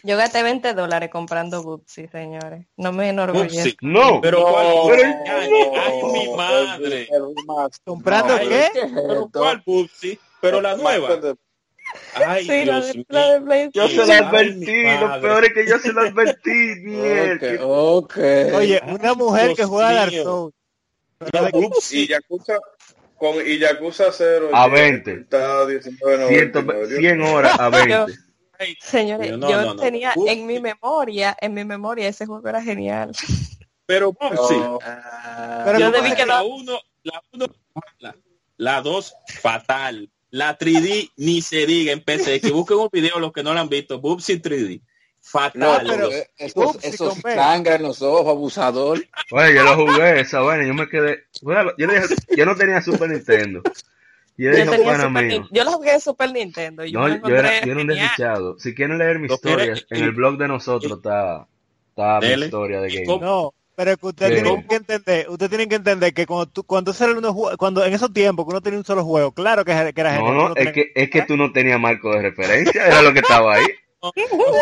yo 0.02 0.16
gasté 0.16 0.42
20 0.42 0.74
dólares 0.74 1.08
comprando 1.10 1.62
Bubsy, 1.62 2.08
señores. 2.08 2.66
No 2.76 2.90
me 2.92 3.08
enorgullezco. 3.10 3.58
Upsi. 3.60 3.76
No, 3.82 4.20
Pero 4.20 4.42
cuál, 4.42 4.66
pero- 4.88 5.14
ay 5.30 6.02
mi 6.12 6.34
madre. 6.36 7.08
¿Comprando 7.84 8.36
qué? 8.40 8.68
Pero 8.74 9.28
cuál 9.32 9.62
Bubsy, 9.64 10.18
pero 10.40 10.60
la 10.60 10.76
nueva. 10.76 11.18
Ay, 12.14 12.44
Sí, 12.44 12.64
la 12.64 12.74
Dios 12.80 12.86
de, 12.88 12.94
mío. 12.94 13.04
la 13.08 13.32
de 13.32 13.40
PlayStation. 13.40 13.88
yo 13.90 14.06
se 14.06 14.20
lo 14.20 14.28
advertí, 14.28 14.82
lo 15.00 15.20
peor 15.20 15.44
es 15.44 15.52
que 15.54 15.66
yo 15.66 15.78
se 15.78 15.92
lo 15.92 16.00
advertí, 16.02 16.70
Ok, 16.78 16.84
mierda. 16.84 17.64
ok. 17.66 18.16
Oye, 18.54 18.80
una 18.86 19.14
mujer 19.14 19.54
que 19.56 19.64
juega 19.64 19.92
Dark 19.92 20.12
mío. 20.12 20.22
Souls. 20.22 21.92
Y. 21.92 22.06
Yakuza, 22.08 22.58
con, 23.16 23.34
y 23.46 23.58
Yakuza 23.58 24.04
0 24.12 24.50
A 24.52 24.68
20. 24.68 25.12
Está 25.12 25.64
19.99. 25.64 26.86
100, 26.88 26.98
100 27.00 27.22
horas 27.22 27.58
a 27.60 27.68
20. 27.70 28.14
Ay, 28.58 28.76
Señores, 28.80 29.36
No, 29.38 29.50
yo 29.50 29.60
no, 29.62 29.74
no. 29.74 29.80
tenía 29.82 30.12
en 30.26 30.46
mi 30.46 30.60
memoria, 30.60 31.36
en 31.40 31.54
mi 31.54 31.64
memoria 31.64 32.08
ese 32.08 32.26
juego 32.26 32.46
era 32.48 32.62
genial. 32.62 33.12
Pero. 33.86 34.14
Ah, 34.20 35.62
Pero 35.64 35.78
Yo 35.78 35.90
¿cómo 35.90 36.02
debí 36.04 36.14
que 36.14 36.24
la 36.26 36.38
no- 36.38 36.44
1, 36.46 36.78
la 37.02 37.22
1, 37.32 37.46
la, 37.98 38.14
la 38.58 38.80
2, 38.82 39.14
fatal. 39.40 40.08
La 40.30 40.56
3D 40.58 41.10
ni 41.16 41.42
se 41.42 41.66
diga 41.66 41.92
en 41.92 42.02
PC. 42.02 42.40
Que 42.40 42.50
busquen 42.50 42.78
un 42.78 42.88
video 42.92 43.18
los 43.18 43.32
que 43.32 43.42
no 43.42 43.52
lo 43.52 43.60
han 43.60 43.68
visto. 43.68 44.00
Bubsy 44.00 44.40
3D. 44.40 44.80
No, 44.80 44.86
Fatal. 45.22 45.84
pero- 45.86 46.08
pero 46.08 46.24
esos, 46.38 46.74
Upsi 46.76 46.88
esos 46.88 47.14
sangre 47.18 47.74
en 47.74 47.82
los 47.82 48.00
ojos, 48.00 48.26
abusador. 48.26 49.04
Oye, 49.32 49.54
yo 49.54 49.62
lo 49.64 49.76
jugué, 49.76 50.20
esa 50.20 50.40
vaina, 50.40 50.66
yo 50.66 50.72
me 50.74 50.88
quedé. 50.88 51.24
Bueno, 51.42 51.72
yo, 51.76 51.86
le 51.86 52.00
dije, 52.00 52.14
yo 52.36 52.46
no 52.46 52.56
tenía 52.56 52.80
Super 52.80 53.10
Nintendo. 53.10 53.62
Y 54.38 54.44
yo 54.44 54.52
Yo, 54.52 54.56
dije, 54.56 54.96
Super 54.96 55.22
mío. 55.24 55.48
Yo 55.50 55.64
lo 55.64 55.72
jugué 55.72 55.92
en 55.92 56.00
Super 56.00 56.32
Nintendo. 56.32 56.84
y 56.86 56.92
Yo 56.92 57.00
No, 57.06 57.28
yo 57.28 57.36
era, 57.36 57.60
yo 57.60 57.72
era 57.72 57.80
un 57.82 57.86
desdichado. 57.88 58.58
Si 58.58 58.74
quieren 58.74 58.96
leer 58.96 59.18
mi 59.18 59.26
historia, 59.26 59.74
en 59.90 60.02
el 60.04 60.12
blog 60.12 60.38
de 60.38 60.48
nosotros 60.48 60.92
está, 60.92 61.46
está 61.90 62.20
mi 62.20 62.44
historia 62.44 62.80
de 62.80 62.90
¿Y 62.90 63.04
game. 63.04 63.18
No, 63.20 63.52
pero 63.76 63.96
que 63.96 64.06
ustedes 64.06 64.42
tienen 64.42 64.66
que 64.68 64.74
entender, 64.76 65.28
ustedes 65.30 65.48
tienen 65.50 65.68
que 65.68 65.74
entender 65.76 66.12
que 66.12 66.26
cuando 66.26 66.46
tú, 66.46 66.64
cuando 66.64 66.92
sale 66.92 67.14
uno 67.14 67.34
cuando 67.58 67.84
en 67.84 67.92
esos 67.94 68.12
tiempos 68.12 68.44
que 68.44 68.50
uno 68.50 68.60
tenía 68.60 68.78
un 68.78 68.84
solo 68.84 69.04
juego, 69.04 69.32
claro 69.32 69.64
que, 69.64 69.72
que 69.94 70.00
era 70.00 70.12
No, 70.12 70.26
genial. 70.26 70.34
no, 70.36 70.44
uno 70.44 70.48
es 70.48 70.54
tenía- 70.54 70.72
que, 70.72 70.92
es 70.94 71.10
que 71.10 71.22
tú 71.22 71.36
no 71.36 71.52
tenías 71.52 71.80
marco 71.80 72.12
de 72.12 72.22
referencia, 72.22 72.86
era 72.86 73.02
lo 73.02 73.12
que 73.12 73.20
estaba 73.20 73.54
ahí. 73.54 73.64
El 73.64 74.28
combo, 74.28 74.56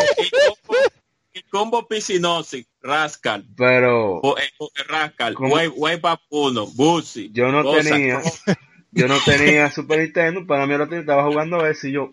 el 1.32 1.44
combo 1.50 1.86
Piscinosis, 1.88 2.66
Rascal, 2.82 3.44
Pero 3.56 4.18
eh, 4.38 4.42
eh, 4.60 4.82
Rascal. 4.88 5.36
Wave, 5.38 6.00
Up 6.02 6.20
1, 6.30 6.66
Bubsy. 6.74 7.30
yo 7.32 7.50
no 7.52 7.62
Cosa, 7.62 7.90
tenía, 7.90 8.20
yo 8.92 9.08
no 9.08 9.16
tenía 9.24 9.70
Super 9.70 10.00
Nintendo, 10.00 10.46
para 10.46 10.66
mí 10.66 10.72
ahora 10.74 10.88
estaba 10.98 11.24
jugando 11.24 11.66
eso 11.66 11.86
y 11.88 11.92
yo, 11.92 12.12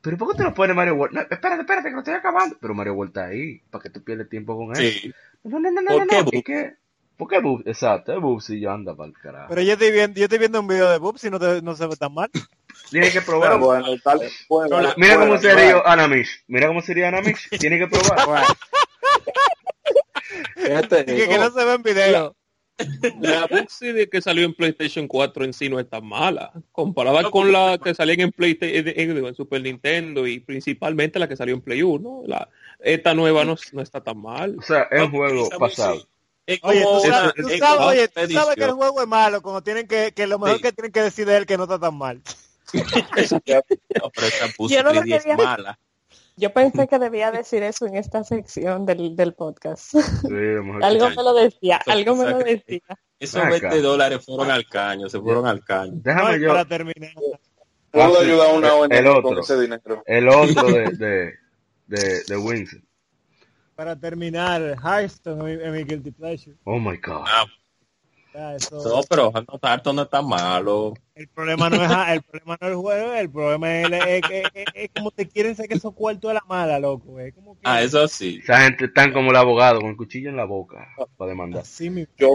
pero 0.00 0.18
¿por 0.18 0.32
qué 0.32 0.38
te 0.38 0.44
lo 0.44 0.54
pone 0.54 0.74
Mario 0.74 0.94
World? 0.96 1.14
No, 1.14 1.20
espérate, 1.22 1.60
espérate, 1.62 1.88
que 1.88 1.94
lo 1.94 1.98
estoy 2.00 2.14
acabando. 2.14 2.56
Pero 2.60 2.74
Mario 2.74 2.94
World 2.94 3.10
está 3.16 3.26
ahí, 3.28 3.60
para 3.70 3.82
que 3.82 3.90
tú 3.90 4.02
pierdes 4.04 4.28
tiempo 4.28 4.56
con 4.56 4.76
él. 4.76 4.92
Sí. 4.92 5.12
No, 5.44 5.58
no, 5.60 5.70
no, 5.70 5.80
no, 5.82 5.88
¿Por 5.90 6.00
no, 6.00 6.06
qué 6.06 6.16
no, 6.16 6.24
Bubsy? 6.24 6.36
es 6.38 6.44
que, 6.44 6.72
¿por 7.16 7.28
qué 7.28 7.40
Bubsy? 7.40 7.68
Exacto, 7.70 8.12
es 8.14 8.20
Bubsy, 8.20 8.60
yo 8.60 8.70
anda 8.72 8.94
para 8.96 9.08
el 9.10 9.14
carajo. 9.18 9.46
Pero 9.50 9.62
yo 9.62 9.72
estoy 9.74 9.92
viendo, 9.92 10.18
yo 10.18 10.24
estoy 10.24 10.38
viendo 10.38 10.60
un 10.60 10.66
video 10.66 10.90
de 10.90 10.98
Bubsy 10.98 11.28
y 11.28 11.30
no, 11.30 11.38
te- 11.38 11.62
no 11.62 11.74
se 11.76 11.86
ve 11.86 11.96
tan 11.96 12.12
mal. 12.14 12.30
Tienes 12.90 13.12
que 13.12 13.20
Pero 13.20 13.38
probar. 13.40 13.58
bueno, 13.58 13.86
tal, 14.02 14.20
bueno, 14.48 14.80
la- 14.80 14.94
Mira 14.96 15.16
bueno, 15.16 15.30
cómo 15.32 15.40
sería 15.42 15.80
Anamish. 15.84 16.44
Mira 16.48 16.66
cómo 16.68 16.80
sería 16.82 17.08
Anamish. 17.08 17.48
Tienes 17.60 17.78
que 17.80 17.86
probar. 17.88 18.46
Fíjate, 20.56 21.04
Que, 21.06 21.28
que 21.28 21.38
no 21.38 21.50
se 21.50 21.64
ve 21.64 21.74
en 21.74 21.82
video. 21.82 22.36
La 23.20 23.46
Bugsy 23.46 23.92
de 23.92 24.08
que 24.08 24.20
salió 24.20 24.44
en 24.44 24.54
PlayStation 24.54 25.06
4 25.06 25.44
en 25.44 25.52
sí 25.52 25.68
no 25.68 25.78
es 25.78 25.88
tan 25.88 26.04
mala, 26.06 26.52
comparada 26.72 27.22
No, 27.22 27.30
con 27.30 27.52
la 27.52 27.78
que 27.78 27.94
salía 27.94 28.16
en 28.18 28.32
PlayStation, 28.32 28.88
en, 28.88 29.24
en 29.26 29.34
Super 29.34 29.62
Nintendo 29.62 30.26
y 30.26 30.40
principalmente 30.40 31.18
la 31.20 31.28
que 31.28 31.36
salió 31.36 31.54
en 31.54 31.60
Play 31.60 31.82
1. 31.82 32.22
La, 32.26 32.48
esta 32.80 33.14
nueva 33.14 33.44
no, 33.44 33.56
no 33.72 33.80
está 33.82 34.02
tan 34.02 34.18
mal. 34.20 34.56
O 34.58 34.62
sea, 34.62 34.88
es 34.90 35.02
un 35.02 35.10
juego 35.10 35.48
pasado. 35.50 36.04
Es 36.46 36.58
Oye, 36.62 36.82
tú 36.82 37.00
sabes, 37.08 37.32
tú 37.34 37.48
es 37.48 37.62
oye, 37.62 38.08
tú 38.08 38.54
que 38.56 38.64
el 38.64 38.72
juego 38.72 39.00
es 39.00 39.08
malo 39.08 39.40
cuando 39.40 39.62
tienen 39.62 39.86
que, 39.86 40.12
que 40.12 40.26
lo 40.26 40.38
mejor 40.38 40.56
Sí. 40.56 40.62
que 40.64 40.72
tienen 40.72 40.92
que 40.92 41.00
decir 41.02 41.26
de 41.26 41.36
él 41.38 41.46
que 41.46 41.56
no 41.56 41.62
está 41.62 41.78
tan 41.78 41.96
mal. 41.96 42.20
No, 42.72 42.82
pero 43.14 44.26
esa 44.26 44.48
Yo 44.58 44.82
no 44.82 44.92
lo 44.92 45.00
3D 45.02 45.16
es 45.16 45.22
quería- 45.24 45.36
mala. 45.36 45.78
Yo 46.36 46.52
pensé 46.52 46.86
que 46.88 46.98
debía 46.98 47.30
decir 47.30 47.62
eso 47.62 47.86
en 47.86 47.96
esta 47.96 48.24
sección 48.24 48.86
del, 48.86 49.14
del 49.16 49.34
podcast. 49.34 49.92
Sí, 49.92 49.98
algo 50.82 51.10
me 51.10 51.22
lo 51.22 51.34
decía, 51.34 51.80
algo 51.86 52.16
me 52.16 52.30
lo 52.30 52.38
decía. 52.38 52.80
Esos 53.18 53.40
Acá. 53.42 53.68
20 53.70 53.80
dólares 53.80 54.24
fueron 54.24 54.50
al 54.50 54.66
caño, 54.66 55.08
se 55.08 55.20
fueron 55.20 55.46
al 55.46 55.64
caño. 55.64 55.92
Déjame 55.96 56.32
No, 56.32 56.36
yo. 56.36 56.48
Para 56.48 56.64
terminar. 56.64 57.12
Puedo 57.90 58.20
ayudar 58.20 58.50
a 58.50 58.52
una 58.54 58.74
ONG 58.74 58.92
El 58.92 59.04
con 59.04 59.24
otro. 59.24 59.40
ese 59.40 59.60
dinero. 59.60 60.02
El 60.06 60.28
otro 60.28 60.66
de, 60.66 60.90
de, 60.98 61.32
de, 61.86 62.22
de 62.26 62.36
Winston. 62.36 62.84
Para 63.76 63.96
terminar, 63.98 64.76
Hearthstone 64.82 65.64
es 65.64 65.72
mi 65.72 65.84
guilty 65.84 66.10
pleasure. 66.10 66.56
Oh 66.64 66.78
my 66.78 66.96
god. 66.98 67.24
Ah, 67.26 67.44
Eso- 68.34 68.82
no, 68.82 69.02
pero 69.08 69.32
no, 69.32 69.58
Tarto 69.60 69.92
no 69.92 70.02
está 70.02 70.20
malo. 70.20 70.94
el 71.14 71.28
problema 71.28 71.70
no 71.70 71.76
es 71.84 71.90
el 72.08 72.22
problema 72.22 72.58
no 72.60 72.66
es 72.66 72.72
el 72.72 72.76
juego, 72.76 73.12
el 73.14 73.30
problema 73.30 73.80
es, 73.80 73.92
es, 73.92 74.22
es- 74.30 74.44
es- 74.54 74.66
es 74.74 74.90
como 74.94 75.10
te 75.12 75.28
quieren 75.28 75.54
sacar 75.54 75.76
esos 75.76 75.94
cuartos 75.94 76.30
de 76.30 76.34
la 76.34 76.42
mala, 76.48 76.80
loco. 76.80 77.20
Es 77.20 77.32
como 77.32 77.54
que 77.54 77.60
Ah, 77.62 77.80
eso 77.82 78.08
sí. 78.08 78.40
Esa 78.42 78.62
gente 78.62 78.86
están 78.86 79.12
como 79.12 79.30
el 79.30 79.36
abogado 79.36 79.80
con 79.80 79.90
el 79.90 79.96
cuchillo 79.96 80.30
en 80.30 80.36
la 80.36 80.44
boca 80.46 80.84
para 81.16 81.28
demandar. 81.30 81.62
así 81.62 81.88
mismo. 81.90 82.12
Yo. 82.18 82.28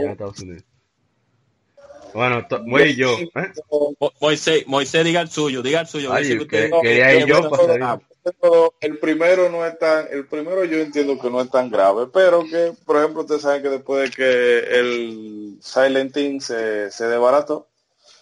Bueno, 2.13 2.45
voy 2.65 2.95
yo. 2.95 3.17
¿eh? 3.19 3.51
Mo- 3.99 4.11
Moisés, 4.19 4.65
Moisés, 4.67 5.03
diga 5.05 5.21
el 5.21 5.29
suyo, 5.29 5.61
diga 5.61 5.81
el 5.81 5.87
suyo. 5.87 6.11
Ay, 6.13 6.27
que 6.29 6.47
que- 6.47 6.71
quería 6.81 7.13
ir 7.15 7.25
yo 7.27 7.49
para 7.49 7.63
salir. 7.65 8.07
Pero 8.23 8.73
el 8.81 8.99
primero 8.99 9.49
no 9.49 9.65
es 9.65 9.77
tan, 9.79 10.07
el 10.11 10.27
primero 10.27 10.63
yo 10.65 10.77
entiendo 10.79 11.17
que 11.19 11.29
no 11.29 11.41
es 11.41 11.49
tan 11.49 11.69
grave, 11.69 12.07
pero 12.11 12.43
que, 12.43 12.73
por 12.85 12.97
ejemplo, 12.97 13.21
ustedes 13.21 13.41
saben 13.41 13.61
que 13.61 13.69
después 13.69 14.09
de 14.09 14.15
que 14.15 14.79
el 14.79 15.57
Silent 15.61 16.15
Hill 16.15 16.41
se, 16.41 16.91
se 16.91 17.07
desbarató, 17.07 17.67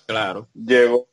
Claro. 0.07 0.48
llegó 0.53 1.10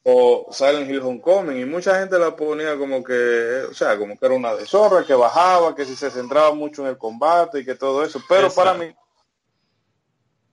Silent 0.52 0.88
Hill 0.88 1.00
Homecoming 1.00 1.58
y 1.60 1.64
mucha 1.64 1.98
gente 1.98 2.16
la 2.16 2.36
ponía 2.36 2.78
como 2.78 3.02
que, 3.02 3.64
o 3.68 3.74
sea, 3.74 3.98
como 3.98 4.16
que 4.16 4.24
era 4.24 4.34
una 4.36 4.54
deshonra, 4.54 5.04
que 5.04 5.14
bajaba, 5.14 5.74
que 5.74 5.84
si 5.84 5.96
se 5.96 6.12
centraba 6.12 6.54
mucho 6.54 6.82
en 6.82 6.88
el 6.88 6.98
combate 6.98 7.58
y 7.60 7.64
que 7.64 7.74
todo 7.74 8.04
eso, 8.04 8.22
pero 8.28 8.46
Exacto. 8.46 8.70
para 8.70 8.78
mí, 8.78 8.94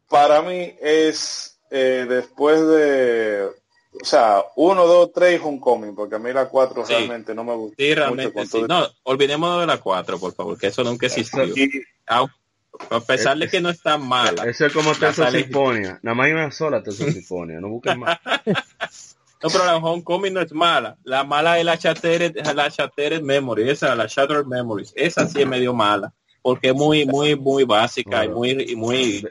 para 0.09 0.41
mí 0.41 0.75
es 0.81 1.59
eh, 1.69 2.07
después 2.09 2.59
de, 2.67 3.47
o 3.99 4.05
sea, 4.05 4.43
uno, 4.55 4.87
dos, 4.87 5.11
tres 5.13 5.39
y 5.39 5.43
Homecoming, 5.43 5.95
porque 5.95 6.15
a 6.15 6.19
mí 6.19 6.31
la 6.31 6.47
cuatro 6.47 6.85
Sí. 6.85 6.93
realmente 6.93 7.35
no 7.35 7.43
me 7.43 7.53
gusta. 7.53 7.75
Sí, 7.77 7.93
realmente 7.93 8.45
sí. 8.45 8.63
No, 8.67 8.87
olvidémonos 9.03 9.61
de 9.61 9.67
la 9.67 9.77
4, 9.77 10.19
por 10.19 10.33
favor, 10.33 10.57
que 10.57 10.67
eso 10.67 10.83
nunca 10.83 11.07
existió. 11.07 11.43
A, 12.07 12.25
a 12.89 12.99
pesar 13.01 13.37
de 13.37 13.49
que 13.49 13.59
no 13.59 13.69
está 13.69 13.97
mala. 13.97 14.43
Eso 14.45 14.65
es 14.65 14.73
como 14.73 14.93
Sinfonia. 14.93 15.99
Nada 16.01 16.15
más 16.15 16.25
hay 16.25 16.31
una 16.31 16.51
sola 16.51 16.81
Terzo 16.81 17.05
Sinfonia. 17.05 17.59
No 17.59 17.69
busquen 17.69 17.99
más. 17.99 18.17
No, 19.43 19.49
pero 19.49 19.65
la 19.65 19.77
Homecoming 19.77 20.35
no 20.35 20.41
es 20.41 20.53
mala. 20.53 20.97
La 21.03 21.23
mala 21.23 21.57
es 21.57 21.65
la 21.65 21.75
Shattered, 21.75 22.45
la 22.53 22.69
Shattered 22.69 23.23
Memory, 23.23 23.71
esa, 23.71 23.95
la 23.95 24.05
Shattered 24.05 24.45
Memories. 24.45 24.93
Esa 24.95 25.27
sí 25.27 25.41
es 25.41 25.47
medio 25.47 25.73
mala. 25.73 26.13
Porque 26.43 26.69
es 26.69 26.75
muy, 26.75 27.07
muy, 27.07 27.35
muy 27.35 27.63
básica 27.63 28.23
y 28.23 28.29
muy, 28.29 28.51
y 28.51 28.75
muy, 28.75 29.27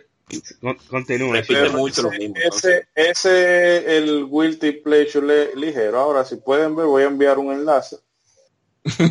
Con- 0.60 0.76
Continúa. 0.88 1.36
repite 1.36 1.66
Chino. 1.66 1.78
mucho 1.78 2.02
lo 2.02 2.10
ese, 2.12 2.18
mismo. 2.18 2.34
ese, 2.36 2.88
ese 2.94 3.76
es 3.78 3.84
el 3.88 4.28
guilty 4.30 4.72
pleasure 4.72 5.26
le- 5.26 5.56
ligero. 5.56 5.98
Ahora, 5.98 6.24
si 6.24 6.36
pueden 6.36 6.74
ver, 6.76 6.86
voy 6.86 7.02
a 7.02 7.06
enviar 7.06 7.38
un 7.38 7.52
enlace. 7.52 7.96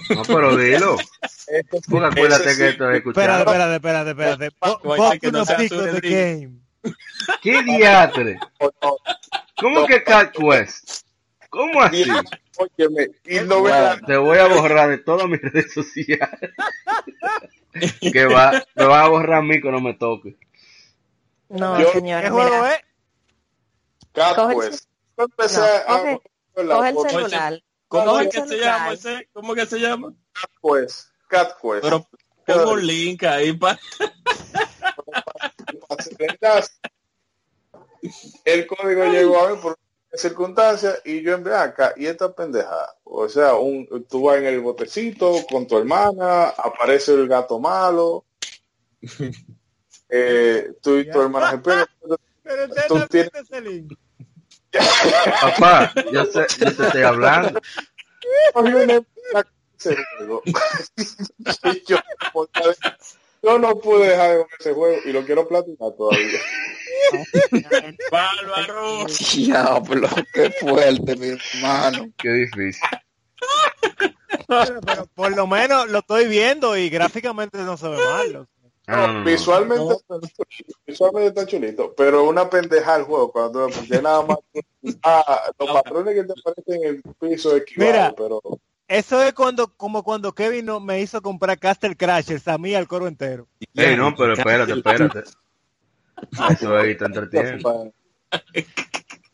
No, 0.09 0.23
pero 0.25 0.57
dilo. 0.57 0.97
Este- 1.47 1.63
Porque 1.89 2.05
acuérdate 2.07 2.43
que 2.57 2.69
esto 2.69 2.89
es 2.89 2.97
Espérate, 2.97 2.97
escuchado. 2.97 3.39
espérate, 3.39 3.75
espérate, 3.75 4.09
espérate. 4.11 4.49
Boku 4.59 5.19
que 5.19 5.31
no 5.31 5.45
the 5.45 6.09
game. 6.09 6.59
¿Qué 7.41 7.63
diatre? 7.63 8.39
¿Cómo 9.57 9.85
que 9.85 10.03
Cat 10.03 10.33
Quest? 10.35 11.03
¿Cómo 11.49 11.81
así? 11.81 12.05
Óyeme, 12.57 13.09
y 13.25 13.39
no 13.45 13.63
Te 14.05 14.17
voy 14.17 14.37
a 14.37 14.47
borrar 14.47 14.89
de 14.89 14.97
todas 14.99 15.27
mis 15.27 15.41
redes 15.41 15.71
sociales. 15.73 16.29
que 18.13 18.25
va, 18.25 18.63
me 18.75 18.85
va 18.85 19.03
a 19.03 19.09
borrar 19.09 19.39
a 19.39 19.41
mí 19.41 19.61
que 19.61 19.71
no 19.71 19.79
me 19.79 19.93
toque. 19.93 20.35
No, 21.49 21.79
Yo- 21.81 21.91
señor. 21.91 22.23
¿Qué 22.23 22.29
juego 22.29 22.65
es? 22.65 22.79
Yo 25.17 25.23
empecé 25.25 25.59
No, 25.59 25.65
a- 25.93 25.99
coge- 26.01 26.21
Coge 26.55 26.89
el 26.89 27.09
celular. 27.09 27.63
¿Cómo 27.87 28.19
es 28.19 28.29
que 28.29 28.47
se 28.47 28.57
llama 28.57 28.93
ese? 28.93 29.29
¿Cómo 29.33 29.55
que 29.55 29.65
se 29.65 29.79
llama? 29.79 30.13
Cat 30.33 30.51
Quest. 30.61 31.07
Cat 31.27 31.49
Quest. 31.61 31.81
Pero 31.83 32.07
pongo 32.45 32.71
un 32.73 32.85
link 32.85 33.23
ahí 33.23 33.53
para... 33.57 33.79
el 38.45 38.67
código 38.67 39.05
llegó 39.05 39.39
a 39.45 39.49
mí 39.51 39.57
por 39.61 39.77
circunstancias 40.13 41.01
y 41.05 41.21
yo 41.21 41.33
envié 41.35 41.53
acá 41.55 41.93
y 41.95 42.05
esta 42.07 42.33
pendeja. 42.33 42.95
O 43.03 43.27
sea, 43.29 43.55
un, 43.55 43.87
tú 44.09 44.23
vas 44.23 44.37
en 44.37 44.45
el 44.45 44.59
botecito 44.61 45.33
con 45.49 45.67
tu 45.67 45.77
hermana, 45.77 46.49
aparece 46.49 47.13
el 47.13 47.27
gato 47.27 47.59
malo, 47.59 48.25
eh, 50.09 50.71
tú 50.81 50.97
y 50.97 51.09
tu 51.09 51.21
hermana. 51.21 51.61
Pero 52.43 52.65
usted 52.65 52.81
Tú 52.87 52.97
no 52.97 53.07
tienes- 53.07 53.31
ese 53.35 53.61
link. 53.61 53.93
Papá, 55.41 55.93
yo, 56.11 56.25
sé, 56.25 56.45
yo 56.59 56.75
te 56.75 56.83
estoy 56.85 57.01
hablando. 57.03 57.59
Yo, 61.87 62.01
yo 63.41 63.57
no 63.59 63.79
pude 63.79 64.09
dejar 64.09 64.29
de 64.31 64.35
jugar 64.37 64.49
ese 64.59 64.73
juego 64.73 64.97
y 65.05 65.13
lo 65.13 65.25
quiero 65.25 65.47
platicar 65.47 65.93
todavía. 65.97 66.39
Bárbaro. 68.11 69.05
Diablo, 69.33 70.09
qué 70.33 70.51
fuerte, 70.51 71.15
mi 71.15 71.27
hermano. 71.29 72.11
Qué 72.17 72.29
difícil. 72.29 72.81
Pero, 74.47 74.81
pero 74.81 75.05
por 75.15 75.35
lo 75.35 75.47
menos 75.47 75.89
lo 75.89 75.99
estoy 75.99 76.27
viendo 76.27 76.75
y 76.75 76.89
gráficamente 76.89 77.59
no 77.59 77.77
se 77.77 77.87
ve 77.87 77.97
mal. 77.97 78.47
Ah, 78.91 79.11
no, 79.13 79.23
visualmente, 79.23 79.95
visualmente 80.87 81.27
está 81.27 81.45
chulito, 81.45 81.93
pero 81.95 82.23
una 82.27 82.49
pendeja 82.49 82.95
el 82.95 83.03
juego 83.03 83.31
cuando 83.31 83.67
porque 83.69 84.01
nada 84.01 84.23
más 84.23 84.37
ah, 85.03 85.51
los 85.59 85.69
patrones 85.69 86.15
que 86.15 86.23
te 86.23 86.33
aparecen 86.39 86.83
en 86.83 86.95
el 86.95 87.01
piso 87.19 87.55
equivalen, 87.55 87.93
Mira. 87.93 88.13
pero 88.17 88.41
Eso 88.87 89.21
es 89.21 89.33
cuando, 89.33 89.67
como 89.75 90.01
cuando 90.03 90.33
Kevin 90.33 90.65
no- 90.65 90.79
me 90.79 90.99
hizo 91.01 91.21
comprar 91.21 91.59
Castle 91.59 91.95
Crashers 91.95 92.47
a 92.47 92.57
mí 92.57 92.73
al 92.73 92.87
coro 92.87 93.07
entero. 93.07 93.47
Ey, 93.75 93.95
no, 93.95 94.15
pero 94.15 94.33
espérate, 94.33 94.73
espérate. 94.73 95.23
Eso 96.49 96.75
ahí 96.75 96.97
te 96.97 97.05
entretiene. 97.05 97.61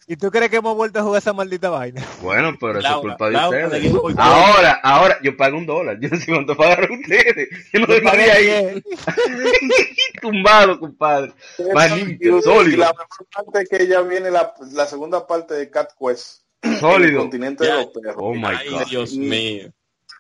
¿Y 0.08 0.18
tú 0.18 0.30
crees 0.30 0.52
que 0.52 0.58
hemos 0.58 0.76
vuelto 0.76 1.00
a 1.00 1.04
jugar 1.04 1.20
esa 1.20 1.34
maldita 1.34 1.70
vaina? 1.72 2.04
Bueno, 2.22 2.56
pero 2.60 2.78
eso 2.80 2.88
es 2.88 2.96
culpa 2.98 3.30
de 3.30 3.36
ustedes. 3.38 3.94
Ahora, 4.18 4.80
ahora, 4.84 5.18
yo 5.24 5.36
pago 5.36 5.58
un 5.58 5.66
dólar. 5.66 5.98
Yo 6.00 6.10
no 6.10 6.18
sé 6.18 6.26
cuánto 6.32 6.56
pagaron 6.56 7.00
ustedes. 7.00 7.50
Yo 7.74 7.80
no 7.80 7.88
dejaría 7.88 8.34
ahí 8.34 8.84
tumbado, 10.22 10.80
compadre. 10.80 11.34
Más 11.74 11.96
limpio, 11.98 12.38
y 12.38 12.42
sólido. 12.42 12.78
la 12.78 12.92
mejor 12.94 13.28
parte 13.34 13.62
es 13.64 13.70
que 13.70 13.88
ya 13.88 14.02
viene 14.02 14.30
la, 14.32 14.54
la 14.74 14.86
segunda 14.86 15.26
parte 15.26 15.54
de 15.56 15.70
Cat 15.70 15.90
Quest, 16.00 16.42
el 16.62 16.78
Sólido. 16.78 17.20
continente 17.22 17.66
de 17.66 17.72
los 17.74 17.88
perros. 17.88 18.16
Oh 18.18 18.34
my 18.34 18.46
Ay, 18.46 18.70
god. 18.70 18.86
Dios 18.88 19.14
mío. 19.16 19.72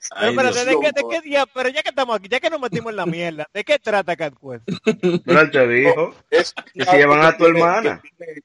Pero 0.10 0.22
Ay, 0.22 0.30
espérate, 0.30 0.54
Dios 0.54 0.66
¿de 0.66 0.80
qué, 0.82 0.92
de 0.94 1.02
mío. 1.04 1.10
qué 1.10 1.22
día? 1.30 1.46
Pero 1.54 1.70
ya 1.70 1.82
que 1.84 1.90
estamos 1.90 2.16
aquí, 2.18 2.28
ya 2.30 2.40
que 2.40 2.50
nos 2.50 2.60
metimos 2.60 2.92
en 2.92 2.96
la 2.96 3.06
mierda, 3.06 3.48
¿de 3.54 3.64
qué 3.64 3.80
trata 3.80 4.16
Cat 4.16 4.34
Quest? 4.34 4.68
Pero 5.26 5.42
él 5.42 5.52
te 5.52 5.68
dijo 5.68 6.14
Es 6.30 6.54
que 6.74 6.86
se 6.86 6.98
llevan 6.98 7.22
a 7.22 7.36
tu 7.38 7.46
hermana. 7.46 8.02
que 8.04 8.10
tiene- 8.26 8.42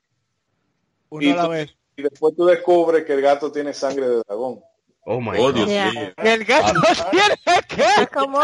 Uno 1.11 1.23
Y 1.27 1.31
a 1.31 1.37
la 1.37 1.45
tú- 1.45 1.49
vez. 1.51 1.77
Y 1.97 2.03
después 2.03 2.35
tú 2.37 2.47
descubres 2.47 3.05
que 3.05 3.13
el 3.13 3.21
gato 3.21 3.53
tiene 3.53 3.75
sangre 3.75 4.09
de 4.09 4.23
dragón. 4.27 4.61
Oh 5.05 5.21
my 5.21 5.31
Oh, 5.39 5.45
god. 5.45 5.55
Dios 5.55 5.69
Ya. 5.71 5.91
mío. 5.93 6.13
¿Y 6.23 6.29
el 6.29 6.45
gato 6.45 6.73
tiene 7.11 7.35
Es 7.45 7.67
qué? 7.67 8.07
como, 8.13 8.41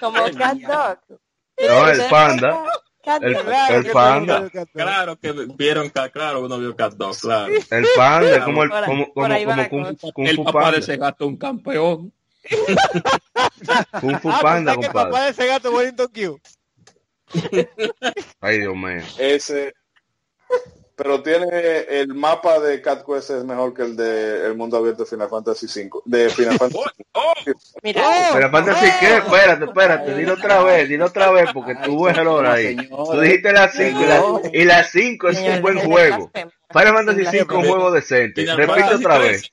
como 0.00 0.18
Cat 0.36 0.58
Dog. 0.58 0.98
No, 1.66 1.88
el 1.90 2.02
panda. 2.08 2.64
Cat 3.04 3.22
El-. 3.22 3.36
Claro 3.36 3.76
el 3.76 3.84
que 3.84 3.90
panda. 3.90 4.50
Claro 4.72 5.16
que 5.18 5.32
vieron, 5.56 5.88
Cat- 5.90 6.12
claro, 6.12 6.44
uno 6.44 6.58
vio 6.58 6.76
Cat 6.76 6.92
Dog, 6.94 7.16
claro. 7.18 7.52
El 7.70 7.86
panda, 7.96 8.44
como 8.44 8.62
el, 8.64 8.70
como, 8.70 9.12
como, 9.14 9.34
como 9.68 10.12
Kung, 10.12 10.26
El 10.28 10.36
Fu 10.36 10.44
papá 10.44 10.58
de 10.58 10.64
Panda. 10.64 10.78
ese 10.78 10.96
gato 10.98 11.24
es 11.24 11.28
un 11.30 11.36
campeón. 11.36 12.12
Kung 14.00 14.20
Fu 14.20 14.30
Ah, 14.30 14.38
Panda, 14.42 14.74
pensaba 14.74 14.80
que 14.80 14.86
el 14.86 14.92
compadre. 14.92 15.10
papá 15.10 15.24
de 15.24 15.30
ese 15.30 15.46
gato 15.46 15.70
Wellington 15.72 16.08
Q. 16.14 16.40
Ay, 18.40 18.58
Dios 18.60 18.74
mío. 18.76 19.02
Ese, 19.18 19.74
pero 20.98 21.22
tiene 21.22 21.46
el 21.88 22.08
mapa 22.14 22.58
de 22.58 22.82
Cat 22.82 23.04
Quest 23.06 23.30
es 23.30 23.44
mejor 23.44 23.72
que 23.72 23.82
el 23.82 23.96
de 23.96 24.44
el 24.46 24.56
mundo 24.56 24.76
abierto 24.76 25.04
de 25.04 25.08
Final 25.10 25.28
Fantasy 25.30 25.66
V. 25.66 26.00
De 26.04 26.28
Final 26.28 26.54
Fantasy 26.58 26.82
Oh, 27.14 27.32
Mira, 27.82 28.46
aparte 28.46 28.74
sí 28.74 28.90
que, 29.00 29.16
espérate, 29.16 29.64
espérate, 29.64 30.14
dilo 30.14 30.34
otra 30.34 30.62
vez, 30.62 30.88
dilo 30.88 31.06
otra 31.06 31.30
vez, 31.30 31.50
porque 31.54 31.74
tuvo 31.76 32.08
error 32.08 32.44
ahí. 32.46 32.76
Tú 32.88 33.20
dijiste 33.20 33.52
las 33.52 33.72
5 33.72 34.00
y 34.02 34.06
la- 34.06 34.22
y 34.52 34.64
las 34.64 34.90
5 34.90 35.28
es 35.30 35.38
un 35.40 35.62
buen 35.62 35.78
juego. 35.78 36.30
Final 36.34 36.94
Fantasy 36.94 37.24
5 37.24 37.52
es 37.54 37.58
un 37.58 37.66
juego 37.68 37.90
decente. 37.92 38.44
Repite 38.54 38.94
otra 38.94 39.18
vez. 39.18 39.50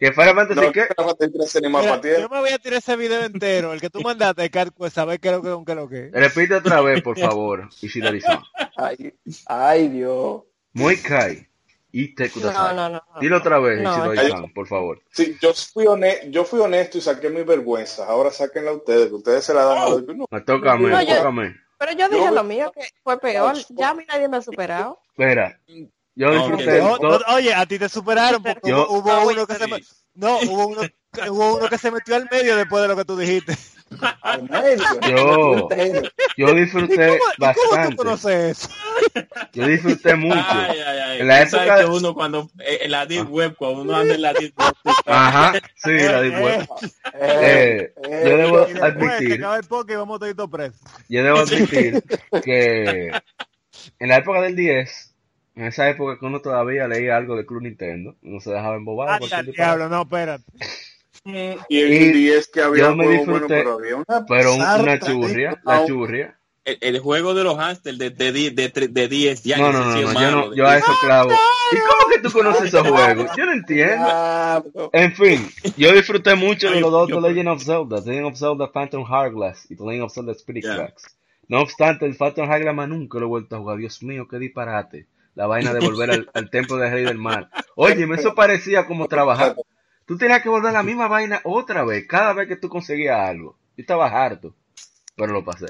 Que 0.00 0.12
Final 0.12 0.34
Fantasy 0.34 0.60
No, 0.60 0.72
qué? 0.72 0.82
Final 0.82 0.94
Fantasy 1.16 1.32
13 1.32 1.60
ni 1.60 1.68
mapa 1.68 1.84
Mira, 1.84 2.00
tiene. 2.00 2.20
yo 2.20 2.28
me 2.28 2.40
voy 2.40 2.50
a 2.50 2.58
tirar 2.58 2.78
ese 2.78 2.96
video 2.96 3.22
entero, 3.24 3.72
el 3.72 3.80
que 3.80 3.90
tú 3.90 4.00
mandaste 4.00 4.40
a 4.42 5.04
ver 5.04 5.20
qué 5.20 5.28
es 5.28 5.34
lo 5.34 5.42
que 5.42 5.64
qué 5.66 5.72
es 5.72 5.76
lo 5.76 5.88
que 5.88 6.06
es. 6.06 6.12
Repite 6.12 6.54
otra 6.54 6.80
vez, 6.80 7.02
por 7.02 7.18
favor, 7.20 7.68
Ishidori-san. 7.82 8.40
Ay, 8.76 9.14
ay, 9.46 9.88
Dios. 9.88 10.42
Muy 10.72 10.96
Kai. 10.96 11.46
Y 11.92 12.12
te 12.14 12.28
No, 12.42 12.50
no, 12.72 12.72
no. 12.74 12.88
no. 12.90 13.02
Dilo 13.20 13.36
otra 13.36 13.60
vez, 13.60 13.80
No, 13.80 13.92
Ishidori-san, 13.92 14.52
por 14.52 14.66
favor. 14.66 15.00
Sí, 15.12 15.36
yo 15.40 15.52
fui, 15.54 15.86
honesto, 15.86 16.26
yo 16.28 16.44
fui 16.44 16.58
honesto 16.60 16.98
y 16.98 17.00
saqué 17.00 17.30
mis 17.30 17.46
vergüenzas. 17.46 18.08
Ahora 18.08 18.30
sáquenla 18.32 18.72
ustedes, 18.72 19.08
que 19.08 19.14
ustedes 19.14 19.44
se 19.44 19.54
la 19.54 19.64
dan 19.64 19.78
a 19.78 19.88
los 19.90 20.00
mí, 20.02 20.14
No, 20.16 20.26
me 20.30 20.38
yo- 20.40 20.44
toca 20.44 20.72
a 20.72 20.76
mí. 20.76 21.44
Pero 21.78 21.92
yo 21.92 22.08
dije 22.08 22.24
Yo- 22.24 22.30
lo 22.34 22.42
mío, 22.44 22.72
que 22.74 22.82
fue 23.02 23.18
peor. 23.20 23.54
Ya 23.70 23.90
a 23.90 23.94
mí 23.94 24.04
nadie 24.08 24.28
me 24.28 24.38
ha 24.38 24.42
superado. 24.42 24.98
Espera. 25.10 25.60
Yo 26.16 26.28
No, 26.28 26.34
disfruté 26.34 26.64
que- 26.64 26.78
No, 26.78 26.96
no, 26.98 27.18
oye, 27.34 27.52
a 27.54 27.66
ti 27.66 27.78
te 27.78 27.88
superaron 27.88 28.42
porque 28.42 28.70
Yo- 28.70 28.86
hubo, 28.88 28.98
hubo 29.00 29.30
uno 29.30 29.46
que 29.46 29.54
se 29.54 29.66
no, 30.14 30.38
hubo 30.38 30.66
uno, 30.68 30.82
hubo 31.28 31.56
uno 31.56 31.68
que 31.68 31.78
se 31.78 31.90
metió 31.90 32.14
al 32.14 32.28
medio 32.30 32.56
después 32.56 32.82
de 32.82 32.88
lo 32.88 32.96
que 32.96 33.04
tú 33.04 33.16
dijiste. 33.16 33.56
Al 34.22 34.42
medio. 34.48 34.82
Yo- 35.08 35.68
yo 36.36 36.54
disfruté 36.54 37.18
¿Cómo, 37.18 37.18
y 37.18 37.18
cómo 37.18 37.52
tú 37.54 37.70
bastante. 37.70 37.96
conoces 37.96 38.58
eso? 38.58 38.68
Yo 39.52 39.66
disfruté 39.66 40.14
mucho. 40.16 40.40
Ay, 40.48 40.78
ay, 40.84 40.98
ay. 40.98 41.20
En 41.20 41.28
la 41.28 41.42
época- 41.42 41.78
que 41.80 41.84
uno 41.86 42.14
cuando 42.14 42.50
eh, 42.60 42.78
en 42.82 42.90
la 42.92 43.06
deep 43.06 43.28
web, 43.30 43.54
cuando 43.56 43.82
uno 43.82 43.96
anda 43.96 44.14
en 44.14 44.22
la 44.22 44.32
deep 44.32 44.54
web, 44.58 44.72
Ajá, 45.06 45.52
sí, 45.76 45.90
la 45.98 46.22
di 46.22 46.30
Eh, 46.32 46.66
Eh, 47.14 47.92
eh, 48.04 48.22
yo 48.28 48.36
debo 48.36 48.68
Y 48.68 48.78
admitir, 48.80 49.32
acaba 49.34 49.56
el 49.58 49.64
poke 49.64 49.92
y 49.92 49.96
vamos 49.96 50.18
presos. 50.50 50.80
yo 51.08 51.22
debo 51.24 51.38
admitir 51.40 52.02
que 52.42 53.10
en 53.98 54.08
la 54.08 54.16
época 54.16 54.40
del 54.42 54.56
10 54.56 55.13
En 55.56 55.64
esa 55.66 55.88
época 55.88 56.18
que 56.18 56.26
uno 56.26 56.40
todavía 56.40 56.88
leía 56.88 57.16
algo 57.16 57.36
de 57.36 57.46
Club 57.46 57.62
Nintendo, 57.62 58.16
no 58.22 58.40
se 58.40 58.50
dejaba 58.50 58.76
embobar. 58.76 59.20
Ah, 59.22 59.42
diablo, 59.42 59.88
no, 59.88 60.02
espérate. 60.02 60.44
Y 61.24 61.36
en 61.36 61.58
Y 61.68 61.78
el 61.80 62.12
10 62.12 62.48
que 62.48 62.60
había 62.62 62.84
yo 62.84 62.96
me 62.96 63.08
disfruté, 63.08 63.46
pero 63.48 63.72
había 63.74 63.96
una 63.96 64.26
Pero 64.26 64.54
un- 64.54 64.60
una 64.60 64.92
de 64.92 64.98
churria, 65.00 65.60
la 65.64 65.86
churria. 65.86 66.38
El, 66.64 66.78
el 66.80 66.98
juego 66.98 67.34
de 67.34 67.44
los 67.44 67.58
hamsters 67.58 67.98
de, 67.98 68.10
de, 68.10 68.32
de, 68.32 68.88
de 68.88 69.08
10 69.08 69.44
ya 69.44 69.58
No, 69.58 69.70
no, 69.70 69.84
no, 69.84 70.00
no, 70.00 70.12
yo, 70.20 70.30
no, 70.30 70.50
de 70.50 70.56
yo 70.56 70.66
a 70.66 70.72
10. 70.76 70.84
eso 70.84 70.92
clavo. 71.04 71.30
¿Y 71.30 71.76
cómo 71.76 72.10
que 72.10 72.18
tú 72.20 72.32
conoces 72.32 72.64
esos 72.64 72.88
juegos? 72.88 73.30
Yo 73.36 73.46
no 73.46 73.52
entiendo. 73.52 74.90
En 74.92 75.12
fin, 75.14 75.48
yo 75.76 75.92
disfruté 75.92 76.34
mucho 76.34 76.70
de 76.70 76.80
los 76.80 76.90
dos 76.90 77.08
The 77.08 77.20
Legend 77.20 77.48
of 77.48 77.62
Zelda, 77.62 78.02
The 78.02 78.10
Legend 78.10 78.26
of 78.26 78.38
Zelda 78.38 78.72
Phantom 78.72 79.02
Hourglass 79.02 79.70
y 79.70 79.76
The 79.76 79.84
Legend 79.84 80.02
of 80.04 80.14
Zelda 80.14 80.32
Spirit. 80.32 80.64
Tracks. 80.64 81.16
No 81.48 81.60
obstante, 81.60 82.06
el 82.06 82.16
Phantom 82.16 82.48
Hourglass 82.50 82.74
más 82.74 82.88
nunca 82.88 83.18
lo 83.18 83.26
he 83.26 83.28
vuelto 83.28 83.56
a 83.56 83.58
jugar. 83.58 83.76
Dios 83.76 84.02
mío, 84.02 84.26
qué 84.26 84.38
disparate. 84.38 85.06
La 85.34 85.46
vaina 85.46 85.72
de 85.72 85.80
volver 85.80 86.10
al, 86.10 86.30
al 86.32 86.50
templo 86.50 86.76
del 86.76 86.92
rey 86.92 87.04
del 87.04 87.18
mar. 87.18 87.50
Oye, 87.76 88.06
eso 88.14 88.34
parecía 88.34 88.86
como 88.86 89.08
trabajar. 89.08 89.56
Tú 90.06 90.16
tenías 90.18 90.42
que 90.42 90.48
volver 90.48 90.70
a 90.70 90.74
la 90.74 90.82
misma 90.82 91.08
vaina 91.08 91.40
otra 91.44 91.84
vez, 91.84 92.06
cada 92.06 92.32
vez 92.34 92.46
que 92.48 92.56
tú 92.56 92.68
conseguías 92.68 93.18
algo. 93.18 93.56
Yo 93.76 93.82
estaba 93.82 94.06
harto, 94.08 94.54
pero 95.16 95.32
lo 95.32 95.44
pasé. 95.44 95.66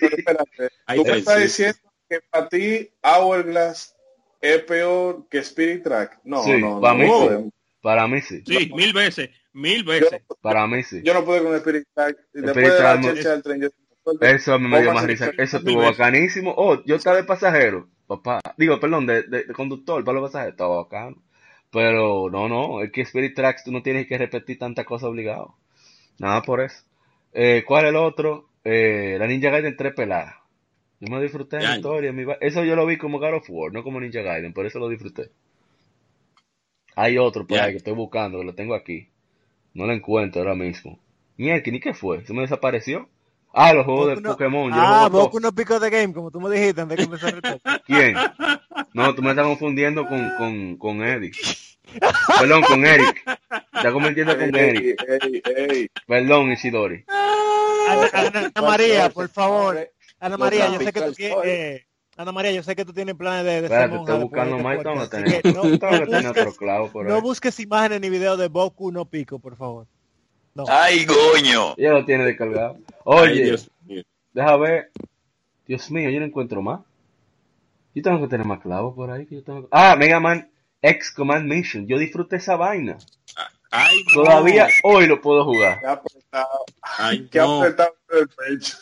Pero 0.00 0.16
espérate, 0.16 0.70
tú 0.96 1.04
me 1.04 1.18
estás 1.18 1.40
diciendo 1.40 1.78
que 2.08 2.20
para 2.30 2.48
ti 2.48 2.90
Hourglass 3.02 3.94
es 4.40 4.62
peor 4.62 5.26
que 5.28 5.38
Spirit 5.38 5.82
Track. 5.82 6.20
No, 6.24 6.42
Sí, 6.42 6.60
no, 6.60 6.80
para 6.80 6.94
no, 6.94 7.00
mí 7.00 7.06
no. 7.06 7.50
Para 7.82 8.06
mí 8.06 8.20
sí. 8.20 8.42
Sí, 8.46 8.70
mil 8.74 8.92
veces, 8.92 9.30
mil 9.52 9.84
Yo, 9.84 9.90
veces. 9.90 10.22
Para 10.40 10.66
mí 10.66 10.82
sí. 10.84 11.02
yo 11.02 11.12
no 11.12 11.24
pude 11.24 11.42
con 11.42 11.54
Spirit 11.56 11.88
Track. 11.92 12.16
Después 12.32 12.56
Spirit 12.56 12.72
de 12.72 12.82
la 12.82 13.00
Track 13.00 13.16
del 13.16 13.42
tren, 13.42 13.60
yo 13.60 13.68
Eso 14.20 14.58
me 14.58 14.80
dio 14.80 14.92
más 14.92 15.04
risa. 15.06 15.26
Eso 15.38 15.56
estuvo 15.58 15.80
bacanísimo. 15.90 16.54
Oh, 16.56 16.82
yo 16.84 16.96
estaba 16.96 17.16
de 17.16 17.24
pasajero, 17.24 17.88
papá. 18.06 18.40
Digo, 18.56 18.78
perdón, 18.80 19.06
de, 19.06 19.22
de- 19.22 19.44
de 19.44 19.52
conductor 19.54 20.04
para 20.04 20.18
los 20.20 20.28
pasajeros. 20.30 20.52
Estaba 20.54 20.76
bacano. 20.76 21.16
Pero 21.70 22.28
no, 22.30 22.48
no. 22.48 22.82
Es 22.82 22.90
que 22.92 23.02
Spirit 23.02 23.34
Tracks 23.34 23.64
tú 23.64 23.72
no 23.72 23.82
tienes 23.82 24.06
que 24.06 24.18
repetir 24.18 24.58
tanta 24.58 24.84
cosa 24.84 25.08
obligado. 25.08 25.54
Nada 26.18 26.42
por 26.42 26.60
eso. 26.60 26.84
Eh, 27.32 27.64
¿Cuál 27.66 27.84
es 27.86 27.90
el 27.90 27.96
otro? 27.96 28.48
Eh, 28.64 29.16
la 29.18 29.26
Ninja 29.26 29.50
Gaiden 29.50 29.76
3 29.76 29.94
peladas. 29.94 30.34
Yo 31.00 31.12
me 31.14 31.22
disfruté 31.22 31.56
de 31.58 31.62
la 31.64 31.70
historia. 31.76 32.12
mi 32.12 32.24
Eso 32.40 32.64
yo 32.64 32.76
lo 32.76 32.86
vi 32.86 32.98
como 32.98 33.18
God 33.18 33.34
of 33.36 33.46
War, 33.50 33.72
no 33.72 33.82
como 33.84 34.00
Ninja 34.00 34.22
Gaiden. 34.22 34.52
Por 34.52 34.66
eso 34.66 34.78
lo 34.78 34.88
disfruté. 34.88 35.30
Hay 36.96 37.18
otro 37.18 37.46
por 37.46 37.62
ahí 37.62 37.72
que 37.72 37.78
estoy 37.78 37.94
buscando, 37.94 38.38
que 38.38 38.44
lo 38.44 38.54
tengo 38.54 38.74
aquí. 38.74 39.08
No 39.74 39.86
lo 39.86 39.92
encuentro 39.92 40.42
ahora 40.42 40.54
mismo. 40.54 40.98
Mierda, 41.36 41.70
¿ni 41.70 41.80
qué 41.80 41.94
fue? 41.94 42.24
¿Se 42.26 42.32
me 42.34 42.42
desapareció? 42.42 43.08
Ah, 43.54 43.72
los 43.74 43.84
juegos 43.84 44.08
de 44.16 44.20
no- 44.22 44.30
Pokémon. 44.30 44.70
Yo 44.70 44.76
Ah. 44.80 45.08
Boku 45.10 45.38
no 45.40 45.52
pico 45.52 45.78
de 45.78 45.90
game, 45.90 46.12
como 46.14 46.30
tú 46.30 46.40
me 46.40 46.50
dijiste 46.54 46.80
antes 46.80 46.98
de 46.98 47.04
comenzar 47.04 47.34
el 47.34 47.42
podcast. 47.42 47.84
¿Quién? 47.86 48.14
No, 48.94 49.14
tú 49.14 49.22
me 49.22 49.30
estás 49.30 49.46
confundiendo 49.46 50.06
con, 50.06 50.30
con, 50.38 50.76
con 50.76 51.02
Eddie. 51.02 51.32
Perdón, 52.38 52.62
con 52.62 52.86
Eric. 52.86 53.22
Te 53.24 53.76
estás 53.78 53.92
confundiendo 53.92 54.36
con 54.38 54.54
Eric. 54.54 54.96
Ey, 55.06 55.42
ey, 55.44 55.68
ey. 55.70 55.90
Perdón, 56.06 56.52
Isidori. 56.52 57.04
Ana, 57.08 58.08
Ana- 58.12 58.50
Ana 58.54 58.66
María, 58.68 59.10
por 59.10 59.28
favor. 59.28 59.78
Ana 60.20 60.36
María, 60.38 60.68
yo 60.72 60.78
sé 60.78 60.92
que 60.92 61.00
tú. 61.02 61.10
Story. 61.10 61.48
eh, 61.50 61.86
Ana 62.16 62.30
María, 62.32 62.52
yo 62.52 62.62
sé 62.62 62.76
que 62.76 62.84
tú 62.84 62.92
tienes 62.92 63.14
planes 63.14 63.44
de, 63.44 63.50
de 63.62 63.66
Espérate, 63.66 63.96
estoy 63.96 64.18
buscando 64.20 64.58
más. 64.58 64.82
Tengo 64.82 65.00
que 65.00 65.08
tener, 65.08 65.54
no, 65.54 65.64
no 65.64 65.78
tener 65.78 66.02
otro 66.28 66.44
busques, 66.44 66.58
clavo 66.58 66.88
por 66.90 67.06
no 67.06 67.14
ahí. 67.16 67.20
busques 67.20 67.58
imágenes 67.60 68.00
ni 68.00 68.10
videos 68.10 68.38
de 68.38 68.48
Boku 68.48 68.92
no 68.92 69.04
pico, 69.06 69.38
por 69.38 69.56
favor. 69.56 69.86
No. 70.54 70.64
¡Ay, 70.68 71.06
coño! 71.06 71.74
Ya 71.76 71.92
lo 71.92 72.04
tiene 72.04 72.24
descargado. 72.24 72.76
Ay, 72.88 72.92
Oye, 73.04 73.44
Dios 73.44 73.70
mío. 73.86 74.02
deja 74.32 74.56
ver. 74.56 74.90
Dios 75.66 75.90
mío, 75.90 76.10
yo 76.10 76.20
no 76.20 76.26
encuentro 76.26 76.60
más. 76.62 76.80
Yo 77.94 78.02
tengo 78.02 78.20
que 78.20 78.28
tener 78.28 78.46
más 78.46 78.60
clavos 78.60 78.94
por 78.94 79.10
ahí. 79.10 79.26
Que 79.26 79.36
yo 79.36 79.44
tengo... 79.44 79.68
Ah, 79.70 79.96
Mega 79.96 80.20
Man 80.20 80.50
X 80.82 81.12
Command 81.12 81.46
Mission. 81.48 81.86
Yo 81.86 81.98
disfruté 81.98 82.36
esa 82.36 82.56
vaina. 82.56 82.98
Ay, 83.70 84.04
no. 84.14 84.22
Todavía 84.24 84.68
hoy 84.82 85.06
lo 85.06 85.20
puedo 85.20 85.44
jugar. 85.44 85.80
Qué 85.80 85.86
apretado, 85.86 86.64
Ay, 86.98 87.28
qué 87.30 87.38
no. 87.38 87.60
apretado 87.62 87.94
el 88.10 88.28
pecho. 88.28 88.76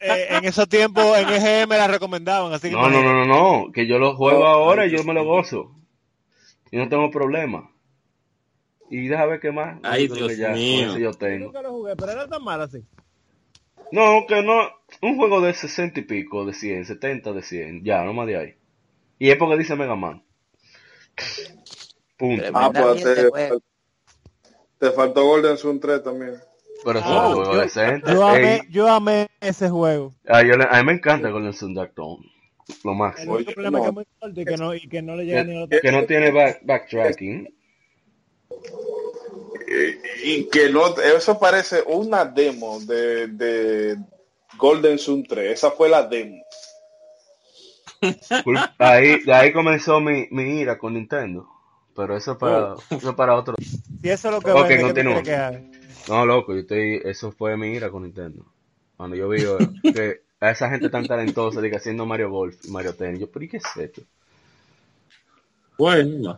Eh, 0.00 0.26
en 0.30 0.44
esos 0.44 0.68
tiempos 0.68 1.16
en 1.18 1.28
EGM 1.28 1.68
la 1.70 1.86
recomendaban, 1.86 2.52
así 2.52 2.68
que 2.68 2.74
No, 2.74 2.88
no, 2.90 3.02
no, 3.02 3.12
no, 3.12 3.26
no. 3.26 3.72
Que 3.72 3.86
yo 3.86 3.98
lo 3.98 4.16
juego 4.16 4.40
Oh, 4.40 4.46
ahora 4.46 4.82
ay, 4.82 4.92
y 4.92 4.96
yo 4.96 5.04
me 5.04 5.14
lo 5.14 5.24
gozo. 5.24 5.74
Y 6.70 6.76
no 6.76 6.88
tengo 6.88 7.10
problema. 7.10 7.70
Y 8.96 9.08
déjame 9.08 9.30
ver 9.32 9.40
qué 9.40 9.50
más. 9.50 9.78
Ay, 9.82 10.08
que 10.08 10.14
Dios 10.14 10.32
con 10.38 10.52
mío. 10.54 10.98
yo 10.98 11.12
tengo. 11.14 11.46
nunca 11.46 11.62
lo 11.62 11.70
jugué, 11.72 11.96
pero 11.96 12.12
era 12.12 12.28
tan 12.28 12.44
mal 12.44 12.60
así. 12.60 12.84
No, 13.90 14.24
que 14.28 14.42
no. 14.42 14.68
Un 15.02 15.16
juego 15.16 15.40
de 15.40 15.52
60 15.52 16.00
y 16.00 16.02
pico, 16.04 16.44
de 16.44 16.52
100, 16.52 16.84
70 16.86 17.32
de 17.32 17.42
100. 17.42 17.84
Ya, 17.84 18.04
no 18.04 18.12
más 18.12 18.26
de 18.26 18.36
ahí. 18.36 18.54
Y 19.18 19.30
es 19.30 19.36
porque 19.36 19.56
dice 19.58 19.74
Mega 19.76 19.96
Man. 19.96 20.22
Punto. 22.16 22.44
Ah, 22.54 22.70
pues 22.72 23.02
te, 23.02 23.28
bueno. 23.28 23.56
te 24.78 24.90
faltó 24.92 25.24
Golden 25.24 25.56
Sun 25.56 25.80
3 25.80 26.02
también. 26.02 26.34
Pero 26.84 26.98
eso 26.98 27.08
Ah, 27.08 27.22
es 27.22 27.28
un 27.28 27.34
juego 27.34 27.52
yo- 27.54 27.60
decente. 27.60 28.12
Yo 28.12 28.26
amé, 28.26 28.60
yo 28.70 28.88
amé 28.88 29.28
ese 29.40 29.68
juego. 29.70 30.12
ah, 30.28 30.42
yo 30.42 30.56
le- 30.56 30.68
a 30.70 30.78
mí 30.80 30.86
me 30.86 30.92
encanta 30.92 31.30
Golden 31.30 31.52
Sun 31.52 31.74
Dark 31.74 31.92
Dawn. 31.96 32.24
Lo 32.82 32.92
El 32.92 32.96
máximo. 32.96 33.34
único 33.34 33.48
Oye, 33.48 33.54
problema 33.54 33.78
no. 33.78 33.84
es 33.84 33.84
que 33.84 33.88
es 33.90 33.94
muy 33.94 34.04
corto 34.20 34.40
y 34.40 34.44
que 34.44 34.56
no, 34.56 34.74
y 34.74 34.88
que 34.88 35.02
no 35.02 35.16
le 35.16 35.24
llega 35.26 35.44
ni 35.44 35.62
a 35.62 35.66
Que, 35.66 35.74
la 35.76 35.80
que 35.82 35.92
no 35.92 36.04
tiene 36.06 36.30
back- 36.30 36.60
backtracking. 36.64 37.54
Y 40.22 40.48
que 40.48 40.70
no, 40.70 40.96
eso 40.98 41.38
parece 41.38 41.82
una 41.86 42.24
demo 42.24 42.80
de, 42.80 43.28
de 43.28 43.96
Golden 44.58 44.98
Sun 44.98 45.24
3. 45.24 45.52
Esa 45.52 45.70
fue 45.70 45.88
la 45.88 46.02
demo. 46.02 46.42
Cul- 48.42 48.64
Ahí, 48.78 49.24
de 49.24 49.32
ahí 49.34 49.52
comenzó 49.52 50.00
mi, 50.00 50.28
mi 50.30 50.60
ira 50.60 50.78
con 50.78 50.94
Nintendo. 50.94 51.48
Pero 51.94 52.16
eso 52.16 52.32
es 52.32 52.38
para, 52.38 52.74
eso 52.98 53.10
es 53.10 53.16
para 53.16 53.34
otro. 53.36 53.54
Si 54.02 54.08
eso 54.10 54.28
es 54.28 54.34
lo 54.34 54.42
que 54.42 54.52
Ok, 54.52 54.70
vende, 54.70 54.84
¿qué 54.84 54.94
tú 54.94 55.02
continúa. 55.02 55.04
quieres 55.04 55.24
que? 55.24 55.74
No, 56.08 56.26
loco, 56.26 56.54
yo 56.54 56.60
estoy, 56.60 57.00
eso 57.04 57.32
fue 57.32 57.56
mi 57.56 57.68
ira 57.74 57.90
con 57.90 58.04
Nintendo. 58.04 58.44
Cuando 58.96 59.16
yo 59.16 59.28
vi 59.28 59.42
eh, 59.44 59.70
que 59.92 60.22
a 60.40 60.50
esa 60.52 60.70
gente 60.70 60.90
tan 60.90 61.06
talentosa, 61.06 61.60
diga, 61.62 61.78
haciendo 61.78 62.06
Mario 62.06 62.30
Golf 62.30 62.56
y 62.64 62.68
Mario 62.70 62.96
Tennis, 62.96 63.20
yo, 63.22 63.30
¿pero 63.30 63.44
y 63.46 63.48
qué 63.48 63.58
es 63.58 63.64
esto? 63.76 64.02
Bueno, 65.78 66.36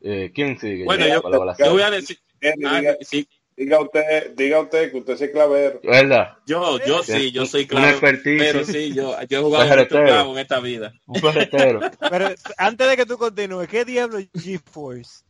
Eh, 0.00 0.30
¿Quién 0.34 0.58
sigue? 0.58 0.84
bueno 0.84 1.06
yo, 1.08 1.22
yo 1.58 1.72
voy 1.72 1.82
a 1.82 1.90
decir, 1.90 2.18
ah, 2.66 2.78
diga, 2.80 2.96
sí, 3.00 3.28
diga 3.56 3.80
usted, 3.80 4.32
diga 4.34 4.60
usted 4.60 4.90
que 4.90 4.98
usted 4.98 5.20
es 5.22 5.30
clavero. 5.30 5.80
¿Verdad? 5.82 6.36
yo, 6.46 6.78
yo 6.84 7.02
sí, 7.02 7.30
yo 7.30 7.46
soy 7.46 7.62
expertise. 7.62 8.42
pero 8.52 8.64
sí, 8.64 8.92
yo, 8.94 9.16
yo 9.28 9.38
he 9.38 9.42
jugado 9.42 9.64
mucho 9.76 9.88
clavo 9.88 10.32
en 10.32 10.38
esta 10.38 10.60
vida. 10.60 10.92
Un 11.06 11.20
ferretero. 11.20 11.80
Pero 12.10 12.28
antes 12.58 12.88
de 12.88 12.96
que 12.96 13.06
tú 13.06 13.16
continúes, 13.18 13.68
¿qué 13.68 13.84
diablo 13.84 14.18
es 14.18 14.28
GeForce? 14.34 15.24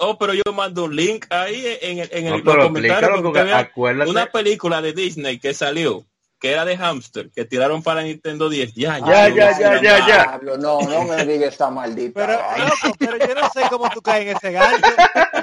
Oh, 0.00 0.18
pero 0.18 0.34
yo 0.34 0.42
mando 0.52 0.82
un 0.84 0.96
link 0.96 1.26
ahí 1.30 1.64
en, 1.80 2.00
el- 2.00 2.08
en 2.10 2.26
el, 2.26 2.42
No, 2.44 2.54
los 2.56 2.66
comentarios 2.66 3.22
porque 3.22 3.38
acuérdate. 3.52 4.10
una 4.10 4.26
película 4.26 4.82
de 4.82 4.92
Disney 4.92 5.38
que 5.38 5.54
salió, 5.54 6.04
que 6.38 6.52
era 6.52 6.64
de 6.64 6.76
hamster, 6.76 7.30
que 7.30 7.44
tiraron 7.44 7.82
para 7.82 8.02
Nintendo 8.02 8.48
10. 8.48 8.74
Ya, 8.74 8.98
Ya, 8.98 9.28
no 9.28 9.36
ya, 9.36 9.52
me 9.52 9.60
ya, 9.60 9.82
ya, 9.82 10.06
ya. 10.08 10.40
No, 10.58 10.80
no 10.82 11.04
me 11.04 11.24
digas 11.24 11.52
esta 11.52 11.70
maldita. 11.70 12.26
Pero, 12.26 12.68
loco, 12.68 12.96
pero 12.98 13.16
yo 13.18 13.34
no 13.34 13.48
sé 13.50 13.62
cómo 13.70 13.90
tú 13.90 14.02
caes 14.02 14.22
en 14.28 14.36
ese 14.36 14.52
gancho. 14.52 14.82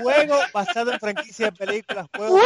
Juego 0.01 0.35
basado 0.53 0.91
en 0.91 0.99
franquicia 0.99 1.45
de 1.47 1.51
películas, 1.51 2.07
juego 2.15 2.39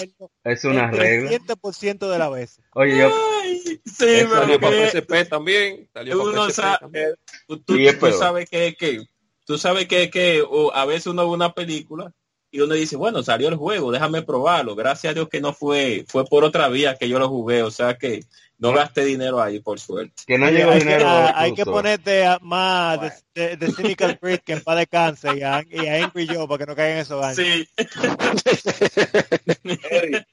el, 0.00 0.14
Es 0.44 0.64
una 0.64 0.90
regla. 0.90 1.30
300% 1.30 2.10
de 2.10 2.18
la 2.18 2.28
vez. 2.28 2.60
Oye, 2.74 2.98
yo, 2.98 3.10
Ay, 3.42 3.58
sí, 3.64 3.80
Salió 3.84 4.60
para 4.60 4.70
que 4.76 4.90
PSP 4.90 5.24
también. 5.28 5.88
Salió 5.92 6.18
para 6.18 6.30
uno 6.30 6.42
PSP 6.48 6.54
sabe, 6.54 6.78
también. 6.80 7.14
tú, 7.46 7.58
tú- 7.58 7.76
tú 7.76 8.00
peor. 8.00 8.12
sabes 8.12 8.48
que, 8.50 8.74
que 8.74 9.04
tú 9.44 9.58
sabes 9.58 9.86
que, 9.86 10.10
que 10.10 10.42
o 10.48 10.72
a 10.74 10.84
veces 10.84 11.08
uno 11.08 11.22
ve 11.28 11.34
una 11.34 11.52
película 11.52 12.12
y 12.56 12.60
uno 12.60 12.74
dice, 12.74 12.94
bueno, 12.94 13.20
salió 13.24 13.48
el 13.48 13.56
juego, 13.56 13.90
déjame 13.90 14.22
probarlo. 14.22 14.76
Gracias 14.76 15.10
a 15.10 15.14
Dios 15.14 15.28
que 15.28 15.40
no 15.40 15.52
fue, 15.52 16.04
fue 16.06 16.24
por 16.24 16.44
otra 16.44 16.68
vía 16.68 16.94
que 16.96 17.08
yo 17.08 17.18
lo 17.18 17.28
jugué, 17.28 17.64
o 17.64 17.70
sea 17.72 17.94
que 17.98 18.22
no 18.58 18.72
gasté 18.72 19.04
dinero 19.04 19.42
ahí, 19.42 19.58
por 19.58 19.80
suerte. 19.80 20.22
que 20.24 20.38
no 20.38 20.48
llegó 20.48 20.70
hay, 20.70 20.78
dinero. 20.78 21.04
que, 21.04 21.32
hay 21.34 21.52
que 21.54 21.64
ponerte 21.64 22.24
a- 22.24 22.38
más 22.40 23.00
de, 23.34 23.36
de, 23.48 23.56
de 23.56 23.72
Cynical 23.72 24.16
Freak 24.20 24.44
que 24.44 24.52
en 24.52 24.60
paz 24.62 24.76
descanse 24.78 25.36
y 25.36 25.42
a, 25.42 25.64
y 25.68 25.84
a 25.88 26.04
Angry 26.04 26.28
Joe 26.28 26.46
para 26.46 26.58
que 26.58 26.66
no 26.66 26.76
caigan 26.76 26.98
en 26.98 27.02
esos 27.02 27.20
ganchos. 27.20 27.44
Sí. 27.44 27.68
Eric, 29.90 30.26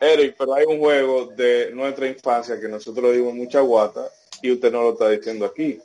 Eric, 0.00 0.34
pero 0.38 0.54
hay 0.54 0.64
un 0.66 0.78
juego 0.78 1.26
de 1.36 1.70
nuestra 1.72 2.08
infancia 2.08 2.60
que 2.60 2.68
nosotros 2.68 3.04
le 3.10 3.16
dimos 3.18 3.34
mucha 3.34 3.60
guata 3.60 4.06
y 4.42 4.50
usted 4.52 4.72
no 4.72 4.82
lo 4.82 4.92
está 4.92 5.10
diciendo 5.10 5.46
aquí. 5.46 5.78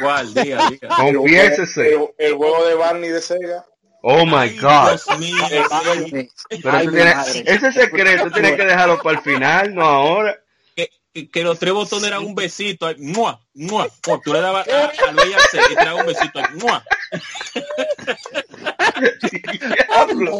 ¿cuál? 0.00 0.32
Diga, 0.34 0.68
diga. 0.70 0.88
Confiésese. 0.96 1.94
El, 1.94 2.08
el 2.18 2.34
juego 2.34 2.66
de 2.66 2.74
Barney 2.74 3.10
de 3.10 3.20
Sega. 3.20 3.64
Oh 4.06 4.26
my 4.26 4.50
God. 4.60 4.90
Dios 4.90 5.18
mío. 5.18 5.36
Ay, 5.70 6.28
Pero 6.62 6.76
ay, 6.76 6.88
tienes- 6.88 7.42
ese 7.46 7.72
secreto 7.72 8.30
tienes 8.30 8.52
que 8.56 8.66
dejarlo 8.66 9.00
para 9.02 9.16
el 9.18 9.24
final, 9.24 9.74
no 9.74 9.82
ahora. 9.82 10.38
que, 10.76 10.90
que- 11.14 11.30
que 11.30 11.42
los 11.42 11.58
tres 11.58 11.72
botones 11.72 12.04
eran 12.08 12.22
un 12.22 12.34
besito. 12.34 12.86
¡mua! 12.98 13.40
¡mua! 13.54 13.88
¡mua! 14.06 14.20
Tú 14.22 14.34
le 14.34 14.40
dabas 14.42 14.68
a- 14.68 14.92
al 15.08 15.14
VHC 15.14 15.58
y 15.70 15.74
te 15.74 15.84
daba 15.86 16.00
un 16.00 16.06
besito. 16.06 16.38
ahí, 16.38 16.44
¡mua! 16.60 16.84
Diablo. 19.88 20.38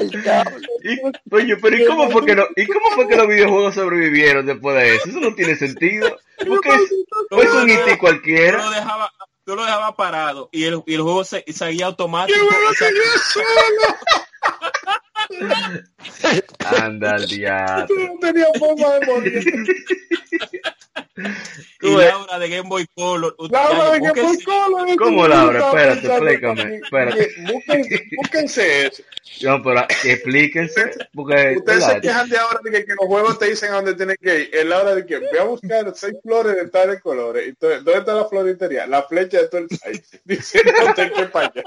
Y- 0.82 1.00
oye, 1.34 1.56
pero 1.56 1.76
¿y 1.76 1.86
cómo 1.86 2.10
fue 2.10 2.24
que 2.26 2.34
no, 2.36 2.44
y 2.56 2.66
cómo 2.66 2.90
fue 2.94 3.08
que 3.08 3.16
los 3.16 3.28
videojuegos 3.28 3.74
sobrevivieron 3.74 4.46
después 4.46 4.76
de 4.76 4.96
eso? 4.96 5.08
Eso 5.08 5.20
no 5.20 5.34
tiene 5.34 5.56
sentido. 5.56 6.16
Porque 6.46 6.68
es, 6.68 6.92
o 7.30 7.42
es 7.42 7.50
un 7.50 7.70
IT 7.70 7.86
Yo 7.88 7.98
cualquiera. 7.98 8.70
dejaba, 8.70 9.12
tú 9.44 9.54
lo 9.54 9.64
dejabas 9.64 9.94
parado 9.94 10.48
y 10.52 10.64
el, 10.64 10.82
y 10.86 10.94
el 10.94 11.02
juego 11.02 11.24
se, 11.24 11.44
seguía 11.52 11.86
automático. 11.86 12.38
O 12.70 12.74
sea, 12.74 12.88
Anda 16.82 17.14
al 17.14 17.26
diablo. 17.26 17.86
No 17.88 18.18
tenía 18.20 18.46
forma 18.58 18.94
de 18.94 19.06
morir. 19.06 19.44
y 21.82 21.96
Laura 21.96 22.38
de 22.38 22.48
Game 22.48 22.68
Boy 22.68 22.86
Color. 22.94 23.36
Laura 23.50 23.90
de 23.92 23.98
por 24.00 24.08
búsquense- 24.10 24.44
color, 24.44 24.88
es 24.88 24.96
¿Cómo, 24.96 25.28
Laura? 25.28 25.58
Espérate, 25.66 26.06
explícame, 26.06 26.76
espérate. 26.76 27.30
Búsquense 28.16 28.86
eso. 28.86 29.02
No, 29.42 29.62
pero 29.62 29.86
explíquense, 30.04 30.90
porque 31.12 31.54
Ustedes 31.58 31.84
se 31.84 32.00
quejan 32.00 32.28
de 32.28 32.38
ahora 32.38 32.60
de 32.62 32.70
que, 32.70 32.84
que 32.84 32.92
los 32.92 33.06
juegos 33.06 33.38
te 33.38 33.46
dicen 33.50 33.72
a 33.72 33.76
dónde 33.76 33.94
tienen 33.94 34.16
que 34.20 34.40
ir. 34.40 34.50
Es 34.52 34.64
la 34.66 34.80
hora 34.82 34.94
de 34.94 35.06
que 35.06 35.18
voy 35.18 35.38
a 35.38 35.44
buscar 35.44 35.92
seis 35.96 36.14
flores 36.22 36.56
de 36.56 36.68
tales 36.68 37.00
colores. 37.00 37.48
Entonces, 37.48 37.84
¿Dónde 37.84 38.00
está 38.00 38.14
la 38.14 38.28
floritería? 38.28 38.86
La 38.86 39.02
flecha 39.02 39.38
de 39.42 39.48
todo 39.48 39.60
el 39.62 39.68
país. 39.68 40.02
Dice, 40.24 40.62
no 40.86 40.94
te 40.94 41.10
que 41.10 41.24
para 41.26 41.46
allá. 41.48 41.62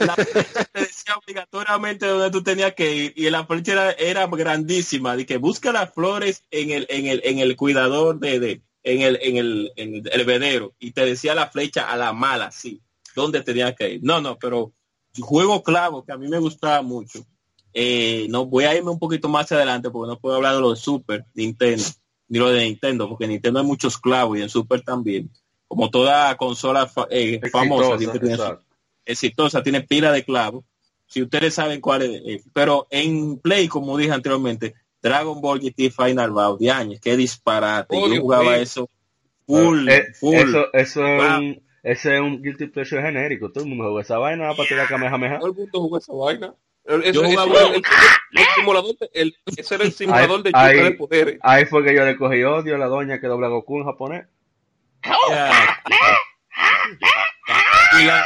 la 0.00 0.14
flecha 0.14 0.64
te 0.72 0.80
decía 0.80 1.16
obligatoriamente 1.16 2.06
dónde 2.06 2.30
tú 2.30 2.42
tenías 2.42 2.74
que 2.74 2.92
ir 2.94 3.12
y 3.16 3.30
la 3.30 3.46
flecha 3.46 3.72
era, 3.72 3.90
era 3.92 4.26
grandísima 4.26 5.16
de 5.16 5.26
que 5.26 5.38
busca 5.38 5.72
las 5.72 5.92
flores 5.92 6.44
en 6.50 6.70
el 6.70 6.86
en 6.90 7.06
el 7.06 7.20
en 7.24 7.38
el 7.38 7.56
cuidador 7.56 8.18
de, 8.18 8.40
de 8.40 8.60
en 8.82 9.02
el 9.02 9.18
en 9.22 9.36
el 9.36 9.72
en 9.76 9.94
el 9.96 10.08
hervedero 10.20 10.74
y 10.78 10.92
te 10.92 11.04
decía 11.04 11.34
la 11.34 11.48
flecha 11.50 11.90
a 11.90 11.96
la 11.96 12.12
mala 12.12 12.50
sí. 12.50 12.80
Dónde 13.14 13.42
tenías 13.42 13.74
que 13.76 13.94
ir 13.94 14.00
no 14.02 14.20
no 14.20 14.38
pero 14.38 14.72
juego 15.20 15.62
clavo 15.62 16.04
que 16.04 16.12
a 16.12 16.16
mí 16.16 16.28
me 16.28 16.38
gustaba 16.38 16.80
mucho. 16.82 17.24
Eh, 17.72 18.26
no 18.30 18.46
voy 18.46 18.64
a 18.64 18.74
irme 18.76 18.90
un 18.90 18.98
poquito 18.98 19.28
más 19.28 19.50
adelante 19.52 19.90
porque 19.90 20.08
no 20.10 20.18
puedo 20.18 20.36
hablar 20.36 20.54
de 20.54 20.60
lo 20.60 20.70
de 20.70 20.76
Super 20.76 21.24
Nintendo 21.34 21.84
ni 22.28 22.38
lo 22.38 22.50
de 22.50 22.64
Nintendo 22.64 23.08
porque 23.08 23.24
en 23.24 23.30
Nintendo 23.30 23.60
hay 23.60 23.66
muchos 23.66 23.98
clavos 23.98 24.38
y 24.38 24.42
en 24.42 24.48
Super 24.48 24.80
también. 24.82 25.30
Como 25.68 25.88
toda 25.90 26.36
consola 26.36 26.86
fa- 26.86 27.06
eh, 27.10 27.38
famosa 27.52 27.96
exitosa, 29.04 29.62
tiene 29.62 29.82
pila 29.82 30.10
de 30.12 30.24
clavos. 30.24 30.64
Si 31.06 31.22
ustedes 31.22 31.54
saben 31.54 31.80
cuál 31.80 32.02
es, 32.02 32.22
eh, 32.24 32.42
pero 32.52 32.86
en 32.90 33.38
Play, 33.38 33.66
como 33.68 33.96
dije 33.96 34.12
anteriormente, 34.12 34.74
Dragon 35.02 35.40
Ball 35.40 35.60
GT 35.60 35.90
Final 35.90 36.30
Bout 36.30 36.60
de 36.60 36.70
años, 36.70 37.00
qué 37.00 37.16
disparate. 37.16 37.96
Oh, 37.96 38.08
Yo 38.12 38.20
jugaba 38.20 38.56
eso 38.58 38.88
full, 39.46 39.88
Eh, 39.88 40.06
full. 40.18 40.34
Eso, 40.36 40.66
eso 40.72 41.06
es 41.06 41.22
un, 41.38 41.62
ese 41.82 42.14
es 42.16 42.20
un 42.20 42.42
guilty 42.42 42.66
pleasure 42.66 43.02
genérico. 43.02 43.50
Todo 43.50 43.64
el 43.64 43.70
mundo 43.70 43.84
juega 43.84 44.02
esa 44.02 44.18
vaina 44.18 44.52
para 44.54 44.68
tirar 44.68 44.86
Kamehameha. 44.88 45.38
Todo 45.38 45.48
el 45.50 45.54
mundo 45.56 45.80
jugó 45.80 45.98
esa 45.98 46.12
vaina. 46.12 46.54
Ese- 46.84 47.12
Yo 47.12 47.22
jugaba- 47.24 47.60
el, 47.74 47.74
el 47.76 48.44
simulador 48.56 48.96
de- 48.98 49.10
el- 49.14 49.36
ese 49.56 49.74
era 49.74 49.84
el 49.84 49.92
simulador 49.92 50.42
de 50.42 50.50
Ahí- 50.54 50.82
de 50.82 50.90
poderes. 50.92 51.38
Ahí 51.42 51.64
fue 51.66 51.84
que 51.84 51.94
yo 51.94 52.04
le 52.04 52.16
cogí 52.16 52.42
odio 52.42 52.74
a 52.74 52.78
la 52.78 52.86
doña 52.86 53.20
que 53.20 53.26
dobla 53.26 53.48
Goku 53.48 53.78
en 53.78 53.84
japonés. 53.84 54.26
Y 58.00 58.04
la 58.04 58.24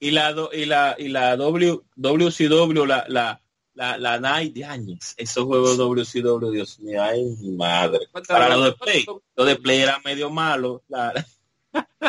y 0.00 0.10
la 0.10 0.34
y 0.52 0.64
la 0.66 0.94
y 0.98 1.08
la 1.08 1.36
W 1.36 1.80
WCW 1.96 2.84
la 2.86 3.04
la 3.08 3.40
la, 3.74 3.98
la 3.98 4.18
Night 4.20 4.54
de 4.54 4.64
años 4.64 5.14
esos 5.16 5.44
juegos 5.44 5.76
WCW 5.76 6.50
Dios 6.50 6.78
mío 6.80 7.02
ay 7.02 7.24
mi 7.40 7.52
madre 7.52 8.00
para 8.28 8.48
lo 8.56 8.62
de 8.62 8.72
Play 8.72 9.06
lo 9.36 9.44
de 9.44 9.56
Play 9.56 9.80
era 9.80 9.98
medio 10.04 10.30
malo 10.30 10.82
la- 10.88 11.12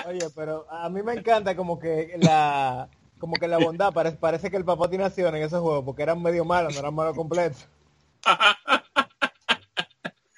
Oye, 0.08 0.30
pero 0.36 0.68
a 0.70 0.88
mí 0.90 1.02
me 1.02 1.14
encanta 1.14 1.56
como 1.56 1.80
que 1.80 2.14
la 2.20 2.88
como 3.18 3.40
que 3.40 3.48
la 3.48 3.58
bondad 3.58 3.92
parece, 3.94 4.18
parece 4.18 4.52
que 4.52 4.58
el 4.58 4.66
papá 4.66 4.88
tiene 4.90 5.06
acción 5.06 5.36
en 5.36 5.42
esos 5.42 5.62
juegos 5.62 5.84
porque 5.84 6.04
eran 6.04 6.22
medio 6.22 6.46
malos, 6.46 6.74
no 6.74 6.80
eran 6.80 6.94
malos 6.94 7.16
completos. 7.16 7.66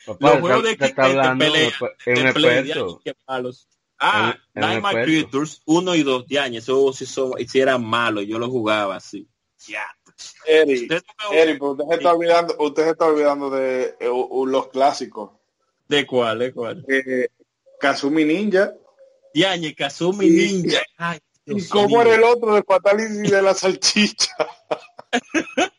Papá, 0.05 0.29
los 0.31 0.39
juegos 0.39 0.63
de 0.63 0.71
está, 0.71 0.85
está 0.85 1.01
que 1.03 1.07
te 1.09 1.11
hablando 1.17 1.45
pelea, 1.45 1.67
es 2.05 2.17
un 2.19 2.25
de 2.25 2.33
Play 2.33 2.53
de 2.53 2.59
experto. 2.61 2.85
años, 2.85 2.99
qué 3.03 3.13
malos 3.27 3.67
ah 3.99 4.35
Nightmare. 4.53 5.03
Creatures 5.03 5.61
1 5.65 5.95
y 5.95 6.03
2 6.03 6.27
de 6.27 6.39
años 6.39 6.63
esos 6.63 6.95
sí, 6.95 7.05
son, 7.05 7.33
sí 7.45 7.59
eran 7.59 7.83
malos 7.83 8.25
yo 8.25 8.39
los 8.39 8.49
jugaba 8.49 8.95
así 8.95 9.27
ya 9.65 9.83
Eri, 10.45 10.87
Eri, 11.31 11.53
pero 11.59 11.71
usted 11.71 11.85
se 11.89 11.95
está 11.95 12.13
olvidando, 12.13 12.55
usted 12.59 12.83
se 12.85 12.89
está 12.91 13.05
olvidando 13.05 13.49
de 13.49 13.95
eh, 13.99 14.09
u- 14.09 14.27
u- 14.29 14.45
los 14.45 14.67
clásicos. 14.69 15.31
de 15.87 16.05
cuál 16.05 16.39
de 16.39 16.53
cuál 16.53 16.85
Eh, 16.87 17.27
Kazumi 17.79 18.25
Ninja. 18.25 18.73
años 19.47 19.73
Kazumi 19.77 20.27
Sí. 20.29 20.53
Ninja 20.63 20.81
ay 20.97 21.19
¿Y 21.45 21.65
cómo 21.69 22.01
era 22.01 22.15
el 22.15 22.23
otro 22.23 22.55
de 22.55 22.63
Fatality 22.63 23.29
de 23.29 23.41
la 23.41 23.53
salchicha? 23.53 24.35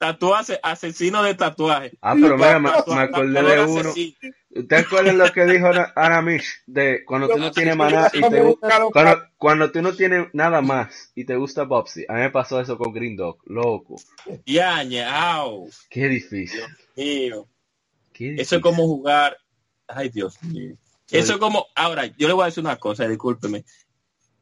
tatuaje, 0.00 0.58
asesino 0.62 1.22
de 1.22 1.34
tatuaje. 1.34 1.92
Ah, 2.00 2.14
pero 2.14 2.38
mira, 2.38 2.58
me, 2.58 2.70
me 2.70 3.00
acordé 3.02 3.42
de 3.42 3.64
uno. 3.66 3.90
asesino. 3.90 4.34
¿Usted 4.48 4.76
acuerda 4.78 5.12
lo 5.12 5.30
que 5.30 5.44
dijo 5.44 5.66
Anamish? 5.94 6.62
De 6.66 7.04
cuando 7.04 7.28
tú 7.28 7.38
no 7.38 7.50
tienes 7.52 7.76
maná 7.76 8.10
y 8.12 8.20
te 8.22 8.56
cuando, 8.92 9.22
cuando 9.36 9.70
tú 9.70 9.82
no 9.82 9.92
tienes 9.92 10.28
nada 10.32 10.62
más 10.62 11.12
y 11.14 11.24
te 11.24 11.36
gusta 11.36 11.64
Bobsy. 11.64 12.06
A 12.08 12.14
mí 12.14 12.20
me 12.20 12.30
pasó 12.30 12.60
eso 12.60 12.78
con 12.78 12.94
Green 12.94 13.14
Dog, 13.14 13.38
loco. 13.44 13.96
Yañe, 14.46 15.04
au, 15.04 15.70
Qué 15.90 16.08
difícil. 16.08 16.62
mío. 16.96 17.46
Qué 18.14 18.24
difícil. 18.24 18.40
Eso 18.40 18.56
es 18.56 18.62
como 18.62 18.86
jugar. 18.86 19.36
Ay, 19.86 20.08
Dios 20.08 20.42
mío. 20.42 20.76
Eso 21.10 21.34
es 21.34 21.38
como. 21.38 21.66
Ahora, 21.74 22.06
yo 22.06 22.26
le 22.26 22.32
voy 22.32 22.44
a 22.44 22.46
decir 22.46 22.64
una 22.64 22.76
cosa, 22.76 23.06
discúlpeme. 23.06 23.64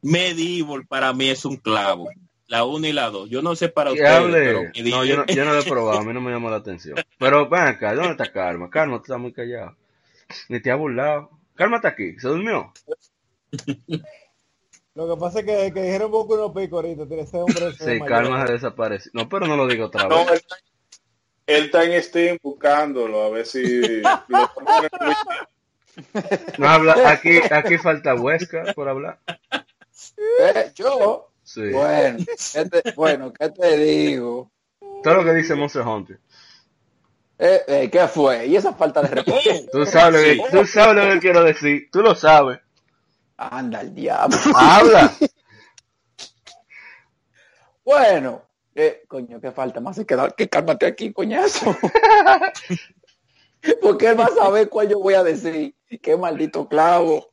Medieval 0.01 0.87
para 0.87 1.11
mí 1.11 1.27
es 1.27 1.43
un 1.43 1.57
clavo. 1.57 2.09
La 2.49 2.65
1 2.65 2.87
y 2.87 2.91
la 2.93 3.09
2. 3.11 3.29
Yo 3.29 3.41
no 3.41 3.55
sé 3.55 3.69
para 3.69 3.91
Que 3.91 4.01
ustedes, 4.01 4.11
hable. 4.17 4.39
pero 4.39 4.63
No, 4.89 5.05
yo 5.05 5.17
no, 5.17 5.25
yo 5.27 5.45
no 5.45 5.53
lo 5.53 5.59
he 5.59 5.63
probado, 5.69 5.99
a 5.99 6.03
mí 6.03 6.13
no 6.13 6.19
me 6.21 6.31
llamó 6.31 6.49
la 6.49 6.57
atención. 6.57 6.97
Pero 7.17 7.47
ven 7.47 7.61
acá, 7.61 7.93
¿dónde 7.93 8.11
está 8.11 8.31
Karma? 8.31 8.69
Karma, 8.69 8.97
tú 8.97 9.03
estás 9.03 9.19
muy 9.19 9.31
callado. 9.31 9.75
Ni 10.49 10.59
te 10.61 10.71
ha 10.71 10.75
burlado. 10.75 11.29
Karma 11.55 11.77
está 11.77 11.89
aquí, 11.89 12.19
se 12.19 12.27
durmió. 12.27 12.73
Lo 14.95 15.07
que 15.15 15.19
pasa 15.19 15.39
es 15.39 15.45
que, 15.45 15.71
que 15.73 15.81
dijeron 15.83 16.11
poco 16.11 16.33
uno 16.33 16.53
pico 16.53 16.77
ahorita, 16.77 17.07
tiene 17.07 17.23
ese 17.23 17.37
hombre. 17.37 17.71
se 17.73 17.99
Sí. 17.99 18.05
Karma 18.05 18.45
se 18.47 18.53
desapareció. 18.53 19.11
No, 19.13 19.29
pero 19.29 19.47
no 19.47 19.55
lo 19.55 19.65
digo 19.67 19.85
otra 19.85 20.07
No, 20.07 20.25
vez. 20.25 20.27
él, 20.31 20.35
está- 20.35 20.55
él 21.45 21.63
está 21.65 21.83
en 21.83 22.03
Steam 22.03 22.37
buscándolo, 22.41 23.23
a 23.23 23.29
ver 23.29 23.45
si 23.45 24.01
lo 24.01 24.49
No 26.57 26.67
habla, 26.67 27.09
aquí, 27.11 27.39
aquí 27.51 27.77
falta 27.77 28.15
Huesca 28.15 28.73
por 28.73 28.89
hablar. 28.89 29.19
Eh, 30.17 30.71
yo, 30.75 31.29
Sí. 31.49 31.71
bueno, 31.71 32.19
¿qué 32.53 32.65
te, 32.65 32.91
bueno, 32.91 33.33
¿qué 33.33 33.49
te 33.49 33.75
digo? 33.75 34.51
Todo 35.01 35.15
lo 35.15 35.23
que 35.23 35.33
dice 35.33 35.55
Monster 35.55 35.81
Hunter. 35.81 36.19
Eh, 37.39 37.61
eh, 37.67 37.89
¿Qué 37.89 38.07
fue? 38.07 38.45
Y 38.45 38.55
esa 38.55 38.73
falta 38.73 39.01
de 39.01 39.07
respeto. 39.07 39.71
Tú 39.71 39.83
sabes, 39.83 40.37
lo 40.37 40.43
que, 40.43 40.49
tú 40.51 40.65
sabes 40.67 41.03
lo 41.03 41.11
que 41.11 41.19
quiero 41.19 41.43
decir. 41.43 41.89
Tú 41.91 42.01
lo 42.01 42.13
sabes. 42.13 42.59
Anda 43.35 43.81
el 43.81 43.95
diablo. 43.95 44.37
Habla. 44.55 45.11
Bueno, 47.83 48.43
eh, 48.75 49.05
coño, 49.07 49.41
qué 49.41 49.51
falta 49.51 49.79
más 49.79 49.95
se 49.95 50.05
queda 50.05 50.29
que 50.29 50.49
cálmate 50.49 50.85
aquí, 50.85 51.11
coñazo. 51.11 51.75
Porque 53.81 54.09
él 54.09 54.19
va 54.19 54.25
a 54.25 54.35
saber 54.35 54.69
cuál 54.69 54.89
yo 54.89 54.99
voy 54.99 55.15
a 55.15 55.23
decir. 55.23 55.73
Qué 55.99 56.15
maldito 56.15 56.67
clavo. 56.67 57.28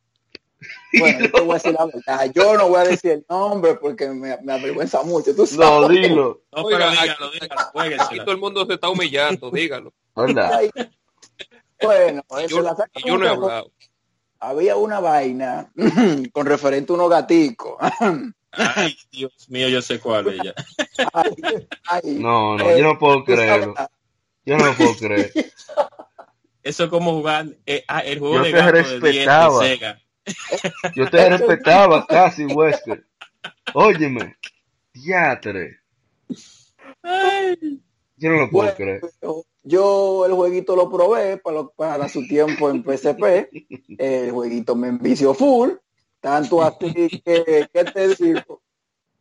Bueno, 0.99 1.19
yo 1.25 1.31
te 1.31 1.41
voy 1.41 1.51
a 1.51 1.53
decir 1.55 1.75
la 1.77 1.85
verdad. 1.85 2.31
Yo 2.33 2.57
no 2.57 2.69
voy 2.69 2.79
a 2.79 2.83
decir 2.83 3.11
el 3.11 3.25
nombre 3.29 3.75
porque 3.75 4.07
me, 4.09 4.37
me 4.41 4.53
avergüenza 4.53 5.03
mucho. 5.03 5.35
Tú 5.35 5.45
sabes. 5.45 5.69
No, 5.69 5.87
dilo. 5.87 6.41
No, 6.55 6.63
Oiga, 6.63 6.77
pero 6.77 6.91
dígalo, 6.91 7.31
dígalo, 7.31 8.03
Aquí 8.05 8.17
todo 8.17 8.31
el 8.31 8.37
mundo 8.37 8.65
se 8.65 8.73
está 8.73 8.89
humillando, 8.89 9.51
dígalo. 9.51 9.93
Hola. 10.13 10.61
Bueno, 11.81 12.23
yo, 12.47 12.61
la 12.61 12.75
yo 13.05 13.17
no 13.17 13.25
he 13.25 13.29
hablado. 13.29 13.71
había 14.39 14.75
una 14.77 14.99
vaina 14.99 15.71
con 16.33 16.45
referente 16.45 16.91
a 16.91 16.95
unos 16.95 17.09
gaticos. 17.09 17.77
Ay, 18.51 18.97
Dios 19.11 19.47
mío, 19.49 19.69
yo 19.69 19.81
sé 19.83 19.99
cuál 19.99 20.27
es 20.29 20.39
ella. 20.39 20.55
Ay, 21.13 21.31
ay, 21.87 22.15
No, 22.15 22.57
no, 22.57 22.67
eh, 22.67 22.79
yo 22.79 22.83
no 22.83 22.97
puedo 22.97 23.23
tú 23.23 23.35
sabes, 23.35 23.45
creerlo. 23.51 23.75
Yo 24.45 24.57
no 24.57 24.73
puedo 24.73 24.95
creer. 24.95 25.31
Eso 26.63 26.85
es 26.85 26.89
como 26.89 27.11
jugar 27.13 27.45
eh, 27.65 27.83
ah, 27.87 27.99
el 27.99 28.19
juego 28.19 28.37
Yo 28.37 28.43
de 28.43 28.51
gato 28.51 28.65
de 28.65 28.83
10 28.83 28.89
de 28.89 28.99
respetaba. 28.99 29.59
Sega. 29.63 30.01
Yo 30.95 31.09
te 31.09 31.29
respetaba 31.29 32.05
casi, 32.05 32.45
Wesker. 32.45 33.05
Óyeme. 33.73 34.35
Diatre. 34.93 35.79
Yo 38.17 38.29
no 38.31 38.37
lo 38.37 38.49
puedo 38.49 38.73
Bueno, 38.73 38.75
creer. 38.75 39.01
yo, 39.63 40.25
el 40.25 40.33
jueguito 40.33 40.75
lo 40.75 40.89
probé 40.89 41.37
para, 41.37 41.57
lo- 41.57 41.69
para 41.71 42.09
su 42.09 42.27
tiempo 42.27 42.69
en 42.69 42.83
PSP. 42.83 43.49
El 43.97 44.31
jueguito 44.31 44.75
me 44.75 44.87
envició 44.87 45.33
full. 45.33 45.71
Tanto 46.19 46.63
así 46.63 47.21
que, 47.23 47.67
¿qué 47.71 47.83
te 47.85 48.15
digo? 48.15 48.61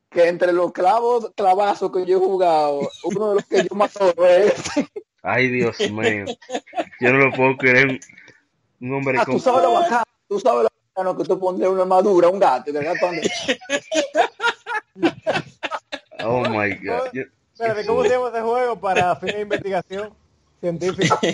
Que 0.08 0.28
entre 0.28 0.52
los 0.52 0.72
clavos, 0.72 1.30
clavazos 1.36 1.92
que 1.92 2.06
yo 2.06 2.16
he 2.16 2.20
jugado, 2.20 2.88
uno 3.04 3.28
de 3.30 3.34
los 3.36 3.44
que 3.44 3.64
yo 3.68 3.74
más 3.76 3.94
es 3.96 4.54
Ay, 5.22 5.48
Dios 5.50 5.78
mío. 5.90 6.24
Yo 7.00 7.12
no 7.12 7.18
lo 7.18 7.32
puedo 7.32 7.56
creer. 7.58 8.00
Un 8.80 8.94
hombre 8.94 9.18
Ah, 9.18 9.24
con... 9.26 9.34
tú 9.34 9.40
sabes 9.40 9.62
lo 9.62 9.72
bacano, 9.74 10.04
tú 10.28 10.40
sabes 10.40 10.62
lo 10.64 10.68
bacano 10.96 11.16
que 11.16 11.24
tú 11.24 11.38
pondrías 11.38 11.70
una 11.70 11.82
armadura, 11.82 12.28
un 12.28 12.38
gato, 12.38 12.72
de 12.72 12.82
gato 12.84 13.06
ande- 13.06 13.30
Oh, 16.24 16.40
my 16.48 16.74
God. 16.76 17.08
Espérate, 17.52 17.86
¿cómo 17.86 18.02
se 18.02 18.08
llama 18.10 18.28
ese 18.30 18.40
juego 18.40 18.78
para 18.80 19.16
fin 19.16 19.30
de 19.32 19.40
investigación 19.42 20.14
científica? 20.60 21.18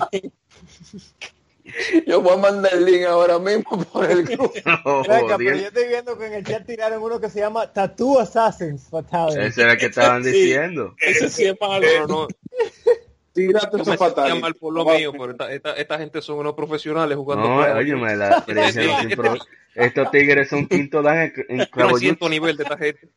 Yo 2.08 2.20
voy 2.20 2.32
a 2.34 2.36
mandar 2.38 2.74
el 2.74 2.84
link 2.84 3.04
ahora 3.06 3.38
mismo 3.38 3.84
por 3.84 4.10
el 4.10 4.24
grupo. 4.24 4.52
Oh, 4.84 5.04
Venga, 5.08 5.38
pero 5.38 5.56
yo 5.56 5.68
estoy 5.68 5.86
viendo 5.86 6.18
que 6.18 6.26
en 6.26 6.32
el 6.34 6.44
chat 6.44 6.66
tiraron 6.66 7.00
uno 7.00 7.20
que 7.20 7.30
se 7.30 7.38
llama 7.38 7.72
Tattoo 7.72 8.18
Assassins 8.18 8.88
Fatality. 8.90 9.40
Ese 9.40 9.62
era 9.62 9.72
el 9.72 9.78
que 9.78 9.86
estaban 9.86 10.24
Sí. 10.24 10.32
diciendo. 10.32 10.96
Ese 11.00 11.28
sí 11.30 11.44
es 11.46 11.54
malo. 11.60 11.80
Pero 11.80 12.06
no, 12.08 12.26
Tírate 13.32 13.76
no 13.76 13.82
esos 13.82 13.88
me 13.88 13.96
sentía 13.96 14.06
fatales. 14.14 14.40
mal 14.40 14.54
por 14.54 14.72
lo 14.74 14.84
mío, 14.84 15.12
pero 15.12 15.30
esta, 15.30 15.52
esta, 15.52 15.72
esta 15.74 15.98
gente 15.98 16.20
son 16.20 16.38
unos 16.38 16.54
profesionales 16.54 17.16
jugando. 17.16 17.48
No, 17.48 17.56
juegos. 17.56 17.78
óyeme, 17.78 18.16
la 18.16 18.44
pro- 19.16 19.34
Estos 19.74 20.10
tigres 20.10 20.48
son 20.50 20.66
quinto 20.66 21.00
dan 21.00 21.32
en, 21.48 21.60
en 21.62 21.68
no 21.74 21.96
siento 21.96 22.28
nivel 22.28 22.56
de 22.56 22.62
esta 22.64 22.76
gente. 22.76 23.08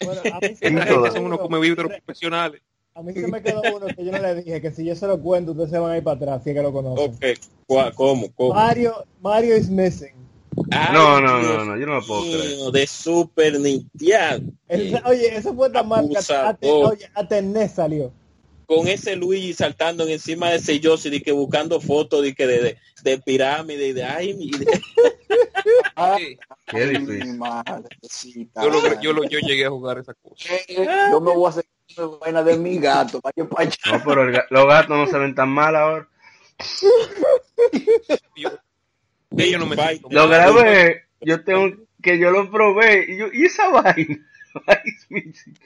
Bueno, 0.00 0.20
a 0.32 0.40
mí 0.40 0.46
se 0.54 0.66
Esta 0.66 0.70
me 0.70 0.84
quedó 0.84 1.02
gente 1.02 1.16
son 1.16 1.24
unos 1.26 1.38
uno- 1.38 1.48
come 1.48 1.60
vibros 1.60 1.90
profesionales. 1.92 2.62
A 2.94 3.02
mí 3.02 3.12
se 3.12 3.26
me 3.26 3.42
quedó 3.42 3.60
uno 3.76 3.86
que 3.88 4.04
yo 4.04 4.12
no 4.12 4.18
le 4.20 4.34
dije 4.36 4.60
que 4.62 4.70
si 4.70 4.84
yo 4.84 4.94
se 4.94 5.06
lo 5.06 5.20
cuento 5.20 5.50
ustedes 5.50 5.70
se 5.70 5.78
van 5.78 5.92
a 5.92 5.96
ir 5.98 6.02
para 6.04 6.16
atrás, 6.16 6.44
si 6.44 6.50
es 6.50 6.56
que 6.56 6.62
lo 6.62 6.72
conocen. 6.72 7.10
Ok, 7.12 7.24
¿cuál- 7.66 7.94
¿cómo? 7.94 8.32
¿Cómo? 8.34 8.54
Mario, 8.54 9.04
Mario 9.20 9.56
is 9.56 9.68
missing. 9.68 10.14
Ay, 10.70 10.94
No, 10.94 11.20
no, 11.20 11.42
no, 11.42 11.64
no, 11.64 11.76
yo 11.76 11.84
no 11.86 11.96
lo 11.96 12.06
puedo 12.06 12.22
creer. 12.22 12.72
De 12.72 12.86
Super 12.86 13.60
Nintendo. 13.60 14.52
Oye, 15.04 15.36
eso 15.36 15.54
fue 15.54 15.68
tan 15.70 15.88
mal 15.88 16.08
que 16.08 16.16
hasta, 16.16 16.56
oye, 16.62 17.10
hasta 17.14 17.38
el 17.38 17.52
NES 17.52 17.72
salió. 17.72 18.12
Con 18.66 18.88
ese 18.88 19.14
Luigi 19.16 19.54
saltando 19.54 20.06
encima 20.08 20.50
de 20.50 20.56
ese 20.56 20.80
Yoshi, 20.80 21.08
de 21.10 21.22
que 21.22 21.32
buscando 21.32 21.80
fotos 21.80 22.22
de 22.22 22.34
que 22.34 22.46
de, 22.46 22.60
de, 22.60 22.78
de 23.02 23.18
pirámide 23.18 23.88
y 23.88 23.92
de 23.92 24.04
ay, 24.04 24.34
mi- 24.34 24.50
de- 24.50 24.66
Sí, 26.18 26.38
Qué 26.66 26.82
Ay, 26.82 26.88
difícil. 26.98 27.26
mi 27.32 27.38
madrecita. 27.38 28.62
yo, 28.62 28.70
lo, 28.70 29.00
yo, 29.00 29.12
lo, 29.12 29.24
yo 29.24 29.38
llegué 29.40 29.64
a 29.66 29.70
jugar 29.70 29.98
esa 29.98 30.14
cosa. 30.14 30.34
Yo 31.10 31.20
me 31.20 31.32
voy 31.32 31.46
a 31.46 31.48
hacer 31.50 31.64
una 31.96 32.06
vaina 32.18 32.42
de 32.42 32.56
mi 32.58 32.78
gato. 32.78 33.20
Para 33.20 33.32
que 33.32 33.44
para. 33.44 33.64
No, 33.66 34.02
pero 34.04 34.28
el 34.28 34.40
los 34.50 34.66
gatos 34.66 34.96
no 34.96 35.06
se 35.06 35.18
ven 35.18 35.34
tan 35.34 35.48
mal 35.48 35.74
ahora. 35.76 36.08
Yo, 38.36 38.50
ellos 39.36 39.60
no 39.60 39.66
me 39.66 39.76
Lo 40.10 40.28
grabé, 40.28 41.04
yo 41.20 41.44
tengo 41.44 41.76
que 42.02 42.18
yo 42.18 42.30
lo 42.30 42.50
probé 42.50 43.06
y 43.08 43.18
yo, 43.18 43.26
¿y 43.32 43.44
esa 43.46 43.68
vaina? 43.70 44.18
Ice 44.84 45.06
Mixing. 45.08 45.58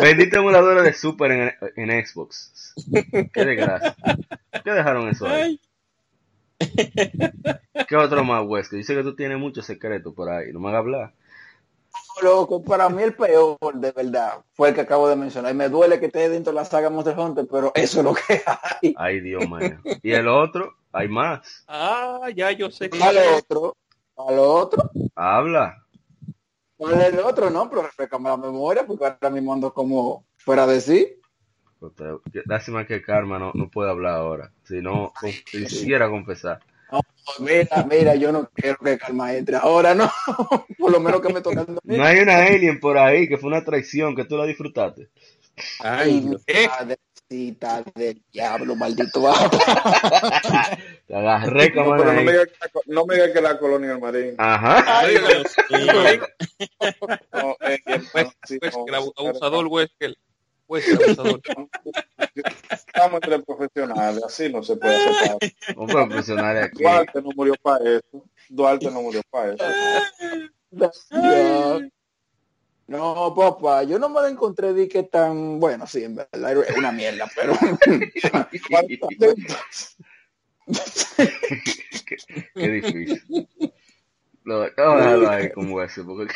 Bendito 0.00 0.38
emulador 0.38 0.82
de 0.82 0.92
Super 0.92 1.30
en, 1.30 1.52
en 1.76 2.06
Xbox. 2.06 2.74
Qué 3.32 3.44
desgracia. 3.44 3.96
¿Qué 4.64 4.70
dejaron 4.70 5.08
eso 5.08 5.26
ahí? 5.26 5.60
¿Qué 7.88 7.96
otro 7.96 8.24
más, 8.24 8.44
Wesker? 8.46 8.78
Dice 8.78 8.94
que 8.94 9.02
tú 9.02 9.14
tienes 9.14 9.38
muchos 9.38 9.66
secretos 9.66 10.14
por 10.14 10.30
ahí. 10.30 10.52
No 10.52 10.60
me 10.60 10.68
hagas 10.68 10.80
hablar. 10.80 11.14
Loco, 12.22 12.62
para 12.62 12.88
mí 12.88 13.02
el 13.02 13.14
peor, 13.14 13.74
de 13.74 13.92
verdad, 13.92 14.44
fue 14.52 14.70
el 14.70 14.74
que 14.74 14.82
acabo 14.82 15.08
de 15.08 15.16
mencionar. 15.16 15.52
Y 15.52 15.56
me 15.56 15.68
duele 15.68 15.98
que 15.98 16.06
esté 16.06 16.28
dentro 16.28 16.52
de 16.52 16.58
la 16.58 16.64
saga 16.64 16.90
Monster 16.90 17.18
Hunter, 17.18 17.46
pero 17.50 17.72
eso 17.74 17.98
es 18.00 18.04
lo 18.04 18.14
que 18.14 18.42
hay. 18.46 18.94
Ay, 18.96 19.20
Dios 19.20 19.48
mío. 19.48 19.78
Y 20.02 20.12
el 20.12 20.28
otro, 20.28 20.76
hay 20.92 21.08
más. 21.08 21.64
Ah, 21.68 22.28
ya 22.34 22.52
yo 22.52 22.70
sé 22.70 22.90
que 22.90 23.02
Al 23.02 23.16
otro, 23.36 23.76
al 24.16 24.38
otro, 24.38 24.90
Habla. 25.14 25.81
¿Cuál 26.82 27.00
es 27.00 27.12
el 27.12 27.20
otro? 27.20 27.48
No, 27.48 27.70
pero 27.70 27.82
refrescame 27.82 28.28
la 28.28 28.36
memoria, 28.36 28.84
porque 28.84 29.04
ahora 29.04 29.30
mismo 29.30 29.52
ando 29.52 29.72
como 29.72 30.26
fuera 30.36 30.66
de 30.66 30.80
sí. 30.80 31.16
Lástima 32.46 32.86
que 32.86 33.02
Karma 33.02 33.38
no, 33.38 33.52
no 33.54 33.68
puede 33.70 33.90
hablar 33.90 34.14
ahora. 34.14 34.52
Si 34.64 34.80
no, 34.80 35.12
quisiera 35.50 36.08
confesar. 36.08 36.60
Mira, 37.38 37.86
mira, 37.88 38.14
yo 38.16 38.32
no 38.32 38.50
quiero 38.52 38.76
que 38.78 38.98
Calma 38.98 39.32
entre 39.34 39.56
ahora, 39.56 39.94
no. 39.94 40.10
Por 40.78 40.90
lo 40.90 41.00
menos 41.00 41.20
que 41.20 41.32
me 41.32 41.40
toca. 41.40 41.64
No 41.84 42.04
hay 42.04 42.18
una 42.18 42.44
alien 42.44 42.80
por 42.80 42.98
ahí 42.98 43.28
que 43.28 43.38
fue 43.38 43.48
una 43.48 43.64
traición 43.64 44.14
que 44.14 44.24
tú 44.24 44.36
la 44.36 44.44
disfrutaste. 44.44 45.08
Ay, 45.80 46.20
Dios. 46.20 46.42
¿Eh? 47.32 47.54
madrecita 47.56 47.82
del 47.94 48.22
diablo, 48.32 48.76
maldito. 48.76 49.22
Te 51.06 51.14
agarré 51.16 51.70
No, 51.70 51.84
como 51.84 51.96
me 52.04 52.20
digas 52.22 52.48
no 52.86 53.04
digas 53.04 53.30
que 53.30 53.40
la 53.40 53.58
colonia 53.58 53.90
del 53.90 54.00
marín. 54.00 54.34
Ajá. 54.38 55.00
Ay, 55.00 55.16
Dios 55.18 55.56
mío. 55.70 56.20
No, 57.32 57.56
es 57.60 57.80
que, 57.84 58.00
Pues, 58.12 58.28
sí, 58.46 58.58
pues, 58.58 58.76
no, 58.76 58.84
el 58.86 58.94
abu- 58.94 59.12
abusador 59.16 59.66
Wesker. 59.66 60.16
Wesker, 60.68 60.94
abusador. 61.04 61.40
Estamos 62.70 63.20
entre 63.22 63.38
profesionales, 63.40 64.22
así 64.24 64.50
no 64.50 64.62
se 64.62 64.76
puede 64.76 64.94
hacer. 64.96 65.36
Un 65.76 65.86
profesional 65.86 66.56
aquí. 66.62 66.82
Duarte 66.82 67.20
no 67.22 67.30
murió 67.34 67.54
para 67.62 67.84
eso. 67.98 68.24
Duarte 68.48 68.90
no 68.90 69.02
murió 69.02 69.20
para 69.30 69.54
eso. 69.54 69.64
No, 72.86 73.34
papá, 73.34 73.84
yo 73.84 73.98
no 73.98 74.08
me 74.08 74.20
la 74.20 74.28
encontré 74.28 74.72
de 74.72 74.88
que 74.88 75.04
tan 75.04 75.58
bueno, 75.60 75.86
sí, 75.86 76.04
en 76.04 76.16
verdad 76.16 76.64
es 76.68 76.76
una 76.76 76.92
mierda, 76.92 77.30
pero 77.34 77.54
qué, 77.84 78.12
qué 82.54 82.68
difícil. 82.68 83.48
A 84.46 84.96
dejarlo 84.96 85.30
ahí 85.30 85.50
como 85.52 85.82
eso. 85.82 86.04
Porque... 86.04 86.34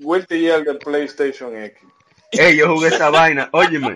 Wilty 0.00 0.34
y 0.34 0.46
el 0.46 0.64
de 0.64 0.74
PlayStation 0.74 1.56
X. 1.56 1.80
Ey, 2.32 2.56
yo 2.56 2.74
jugué 2.74 2.88
esa 2.88 3.10
vaina. 3.10 3.48
Óyeme. 3.52 3.94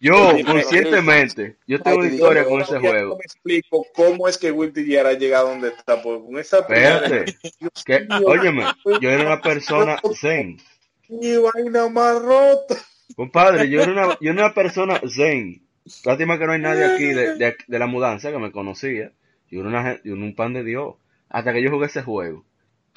Yo, 0.00 0.32
conscientemente, 0.46 1.56
yo 1.66 1.80
tengo 1.80 1.98
una 1.98 2.08
historia 2.08 2.44
con 2.44 2.62
ese 2.62 2.78
juego. 2.78 3.10
No 3.10 3.16
me 3.16 3.24
explico 3.24 3.86
cómo 3.94 4.28
es 4.28 4.38
que 4.38 4.50
Wilty 4.50 4.86
ya 4.86 5.06
ha 5.06 5.12
llegado 5.12 5.48
donde 5.48 5.68
está. 5.68 6.02
Porque 6.02 6.24
con 6.24 6.38
esa 6.38 6.60
Espérate. 6.60 7.36
Que, 7.84 8.08
óyeme, 8.24 8.64
yo 9.00 9.10
era 9.10 9.26
una 9.26 9.42
persona 9.42 10.00
zen. 10.14 10.58
¡Qué 11.06 11.38
vaina 11.38 11.88
más 11.88 12.22
rota! 12.22 12.76
Compadre, 13.14 13.68
yo 13.68 13.82
era 13.82 13.92
una, 13.92 14.18
yo 14.20 14.30
era 14.30 14.46
una 14.46 14.54
persona 14.54 15.00
zen. 15.06 15.62
Lástima 16.04 16.38
que 16.38 16.46
no 16.46 16.52
hay 16.52 16.60
nadie 16.60 16.84
aquí 16.84 17.06
de, 17.06 17.36
de, 17.36 17.56
de 17.66 17.78
la 17.78 17.86
mudanza 17.86 18.30
que 18.30 18.38
me 18.38 18.52
conocía. 18.52 19.12
Yo 19.50 19.60
era, 19.60 19.68
una, 19.68 20.02
yo 20.02 20.14
era 20.14 20.22
un 20.22 20.34
pan 20.34 20.54
de 20.54 20.64
Dios. 20.64 20.94
Hasta 21.28 21.52
que 21.52 21.62
yo 21.62 21.70
jugué 21.70 21.86
ese 21.86 22.02
juego. 22.02 22.44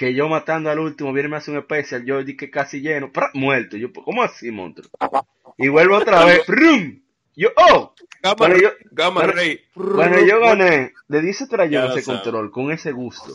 Que 0.03 0.13
yo 0.13 0.27
matando 0.27 0.69
al 0.69 0.79
último, 0.79 1.13
viene 1.13 1.29
me 1.29 1.37
hace 1.37 1.49
un 1.49 1.59
especial. 1.59 2.03
Yo 2.03 2.21
dije 2.25 2.51
casi 2.51 2.81
lleno, 2.81 3.09
¡pra! 3.09 3.29
muerto. 3.33 3.77
Yo, 3.77 3.87
¿cómo 3.93 4.21
así, 4.21 4.51
monstruo? 4.51 4.89
Y 5.57 5.69
vuelvo 5.69 5.95
otra 5.95 6.25
vez, 6.25 6.41
¡prum! 6.45 7.01
Yo, 7.37 7.47
¡oh! 7.55 7.95
Bueno, 8.37 8.57
yo- 8.57 8.71
Gamma 8.91 9.21
bueno, 9.21 9.31
Ray. 9.31 9.61
Bueno, 9.73 10.17
yo 10.27 10.41
gané. 10.41 10.91
Le 11.07 11.21
di 11.21 11.29
ese 11.29 11.45
Ya 11.45 11.49
trayón, 11.51 11.97
ese 11.97 12.03
control, 12.03 12.51
con 12.51 12.69
ese 12.73 12.91
gusto. 12.91 13.33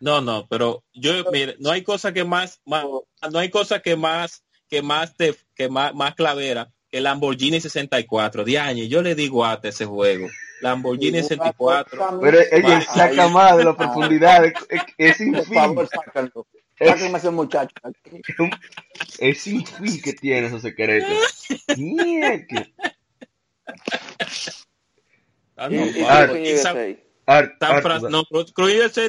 No, 0.00 0.20
no, 0.20 0.44
pero 0.48 0.82
yo, 0.92 1.12
mire, 1.30 1.54
no 1.60 1.70
hay 1.70 1.84
cosa 1.84 2.12
que 2.12 2.24
más, 2.24 2.60
más- 2.66 2.84
no 3.30 3.38
hay 3.38 3.48
cosa 3.48 3.78
que 3.78 3.94
más, 3.94 4.42
que 4.68 4.82
más 4.82 5.16
te, 5.16 5.36
que 5.54 5.68
más, 5.68 5.94
más 5.94 6.16
clavera 6.16 6.68
que 6.90 6.98
el 6.98 7.04
Lamborghini 7.04 7.60
64. 7.60 8.42
De 8.42 8.58
años, 8.58 8.88
yo 8.88 9.02
le 9.02 9.14
digo 9.14 9.44
a 9.44 9.60
ese 9.62 9.84
juego. 9.84 10.26
Lamborghini 10.64 11.20
64. 11.22 12.20
Pero 12.22 12.38
ella 12.50 12.80
saca 12.80 13.28
más 13.28 13.56
de 13.58 13.64
la 13.64 13.76
profundidad. 13.76 14.46
Es, 14.46 14.54
es 14.96 15.16
sin 15.18 15.32
por 15.34 15.44
fin. 15.44 15.54
favor, 15.54 15.88
sácalo. 15.88 16.46
Sáquenme 16.78 17.18
ese 17.18 17.30
muchacho. 17.30 17.74
aquí. 17.82 18.22
Es 19.18 19.42
sin 19.42 19.64
fin 19.66 20.00
que 20.02 20.12
tiene 20.14 20.46
esos 20.46 20.62
secretos. 20.62 21.46
Mierda. 21.76 22.66
Ah, 25.56 25.68
no, 25.68 25.86
y, 26.36 26.56
San- 26.56 26.96
Art- 27.26 27.52
San 27.60 27.72
Art- 27.72 27.82
Fran- 27.84 28.10
no, 28.10 28.24
Cruz 28.24 28.52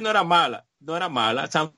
no 0.01 0.09
era 0.09 0.23
mala, 0.23 0.65
no 0.79 0.95
era 0.97 1.09
mala. 1.09 1.49
San 1.49 1.73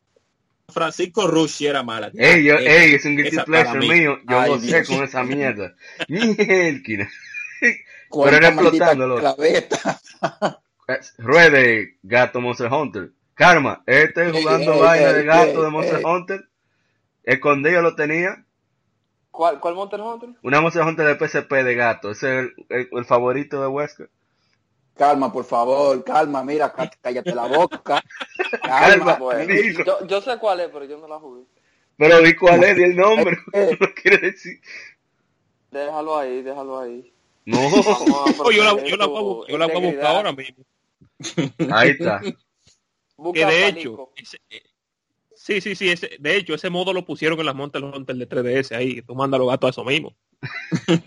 Francisco 0.67 1.27
Rush 1.27 1.51
sí 1.51 1.67
era 1.67 1.83
mala. 1.83 2.11
Ey, 2.13 2.43
yo, 2.43 2.55
ey, 2.57 2.95
es 2.95 3.05
un 3.05 3.15
guilty 3.15 3.37
pleasure 3.45 3.79
mí. 3.79 3.87
mío. 3.89 4.17
Yo 4.27 4.39
Ay, 4.39 4.49
gocé 4.49 4.65
Dios. 4.67 4.87
con 4.89 5.03
esa 5.03 5.23
mierda. 5.23 5.75
Mierda. 6.07 7.09
Maldita 8.11 8.47
explotándolo. 8.49 9.19
Ruede, 11.17 11.97
gato 12.03 12.41
Monster 12.41 12.71
Hunter. 12.71 13.11
Karma, 13.33 13.83
este 13.85 14.31
jugando 14.31 14.79
vaina 14.79 15.13
de 15.13 15.23
gato 15.23 15.59
ey, 15.59 15.63
de 15.63 15.69
Monster 15.69 15.97
ey. 15.99 16.03
Hunter. 16.05 16.49
Escondido 17.23 17.81
lo 17.81 17.95
tenía. 17.95 18.43
¿Cuál, 19.31 19.59
¿Cuál 19.59 19.75
Monster 19.75 20.01
Hunter? 20.01 20.29
Una 20.41 20.61
Monster 20.61 20.83
Hunter 20.83 21.05
de 21.17 21.27
PSP 21.27 21.51
de 21.63 21.75
gato. 21.75 22.09
Ese 22.11 22.39
es 22.39 22.45
el, 22.45 22.65
el- 22.69 22.89
el 22.91 23.05
favorito 23.05 23.61
de 23.61 23.67
Wesker. 23.67 24.09
Calma, 24.95 25.31
por 25.31 25.45
favor, 25.45 26.03
calma, 26.03 26.43
mira, 26.43 26.73
cá- 26.73 26.89
cállate 27.01 27.35
la 27.35 27.45
boca. 27.45 28.01
Calma, 28.63 29.19
dilo. 29.45 29.85
yo, 29.85 30.07
yo 30.07 30.21
sé 30.21 30.39
cuál 30.39 30.61
es, 30.61 30.69
pero 30.73 30.85
yo 30.85 30.97
no 30.97 31.07
la 31.07 31.19
jugué. 31.19 31.43
Pero 31.97 32.19
di 32.21 32.33
cuál 32.35 32.63
es, 32.63 32.75
di 32.77 32.83
el 32.83 32.95
nombre. 32.95 33.37
Eh. 33.53 33.77
No 33.79 33.87
quiere 33.93 34.31
decir. 34.31 34.59
Déjalo 35.69 36.17
ahí, 36.17 36.41
déjalo 36.41 36.79
ahí. 36.79 37.13
No, 37.47 37.61
yo 38.51 38.63
la, 38.63 38.71
yo 38.87 38.97
la 38.97 39.05
yo 39.47 39.57
la 39.57 39.67
voy 39.67 39.75
a 39.77 39.79
buscar 39.79 40.05
ahora 40.17 40.33
mismo. 40.33 40.65
ahí 41.73 41.89
está. 41.91 42.21
Que 43.33 43.45
de 43.45 43.67
hecho, 43.69 44.11
ese- 44.17 44.41
eh, 44.49 44.63
sí, 45.33 45.61
sí, 45.61 45.73
sí, 45.75 45.89
ese, 45.89 46.17
de 46.19 46.35
hecho, 46.35 46.53
ese 46.53 46.69
modo 46.69 46.91
lo 46.91 47.05
pusieron 47.05 47.39
en 47.39 47.45
las 47.45 47.55
Monster 47.55 47.81
Hunter 47.83 48.15
de 48.17 48.27
3DS 48.27 48.75
ahí, 48.75 49.01
tú 49.01 49.15
mandas 49.15 49.39
los 49.39 49.47
gatos 49.49 49.69
a 49.69 49.71
eso 49.71 49.83
mismo. 49.85 50.13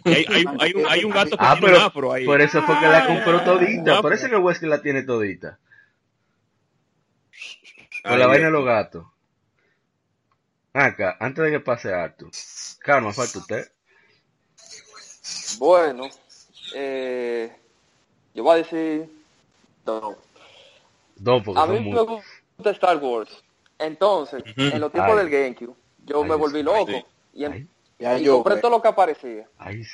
Hay, 0.07 0.25
hay, 0.29 0.45
hay 0.59 0.73
un, 0.75 0.87
hay 0.89 1.05
un 1.05 1.13
gato 1.13 1.37
que 1.37 1.45
Ah, 1.45 1.53
tiene 1.53 1.67
un 1.67 1.73
pero 1.75 1.87
afro 1.87 2.13
ahí. 2.13 2.25
por 2.25 2.41
eso 2.41 2.63
fue 2.63 2.81
que 2.81 2.87
la 2.89 3.07
compró 3.07 3.45
todita. 3.45 3.99
Ah, 3.99 4.03
Por 4.03 4.13
eso 4.15 4.29
que 4.31 4.37
Wesker 4.37 4.69
la 4.71 4.81
tiene 4.81 5.03
todita. 5.03 5.59
Por 8.03 8.19
la 8.19 8.27
vaina 8.27 8.47
de 8.47 8.51
los 8.53 8.65
gatos. 8.65 9.05
Acá, 10.73 11.17
antes 11.21 11.45
de 11.45 11.51
que 11.51 11.61
pase 11.61 11.93
Arthur. 11.93 12.31
Calma, 12.81 13.13
falta 13.13 13.39
usted. 13.41 13.71
Bueno, 15.59 16.09
eh, 16.75 17.53
Yo 18.35 18.43
voy 18.43 18.55
a 18.55 18.57
decir 18.57 19.11
dos. 19.85 20.17
Dos, 21.17 21.43
porque 21.45 21.61
A 21.61 21.67
mí 21.67 21.81
muy... 21.81 21.93
me 21.93 22.01
gusta 22.03 22.71
Star 22.71 22.97
Wars. 22.99 23.31
Entonces, 23.79 24.43
en 24.57 24.81
los 24.81 24.93
tiempos 24.93 25.13
Ay. 25.17 25.25
del 25.25 25.31
GameCube, 25.31 25.75
yo 26.05 26.23
Ay, 26.23 26.29
me 26.29 26.35
volví 26.37 26.63
loco. 26.63 26.87
Sí. 26.87 27.05
Y, 27.35 27.45
Ay, 27.45 27.67
Ya 27.99 28.19
y 28.19 28.25
yo, 28.25 28.35
compré 28.37 28.55
pues. 28.55 28.63
todo 28.63 28.71
lo 28.73 28.83
que 28.83 28.89
aparecía. 28.89 29.49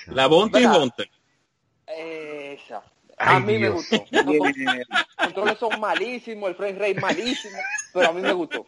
La 0.09 0.27
Bounty 0.27 0.61
¿Verdad? 0.61 0.83
Hunter. 0.83 1.11
Esa. 1.87 2.79
A 3.19 3.37
Ay, 3.37 3.43
mí 3.45 3.59
me 3.59 3.71
gustó. 3.71 3.97
Los 4.11 5.17
controles 5.17 5.59
son 5.59 5.81
malísimos, 5.81 6.51
el 6.51 6.55
frame 6.57 6.79
rate 6.79 7.01
malísimo, 7.01 7.59
pero 7.93 8.11
a 8.11 8.13
mí 8.13 8.21
me 8.21 8.33
gustó. 8.33 8.67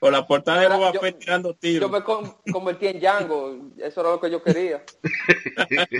Con 0.00 0.12
la 0.12 0.26
portada 0.26 0.60
de 0.60 0.66
Era- 0.66 0.76
Boba 0.76 0.92
yo- 0.92 1.00
Fett 1.00 1.18
tirando 1.18 1.50
Yo 1.50 1.54
tiros. 1.58 1.90
me 1.90 2.02
con- 2.04 2.36
convertí 2.52 2.86
en 2.86 3.00
Django, 3.00 3.56
eso 3.78 4.00
era 4.00 4.10
lo 4.10 4.20
que 4.20 4.30
yo 4.30 4.42
quería. 4.42 4.82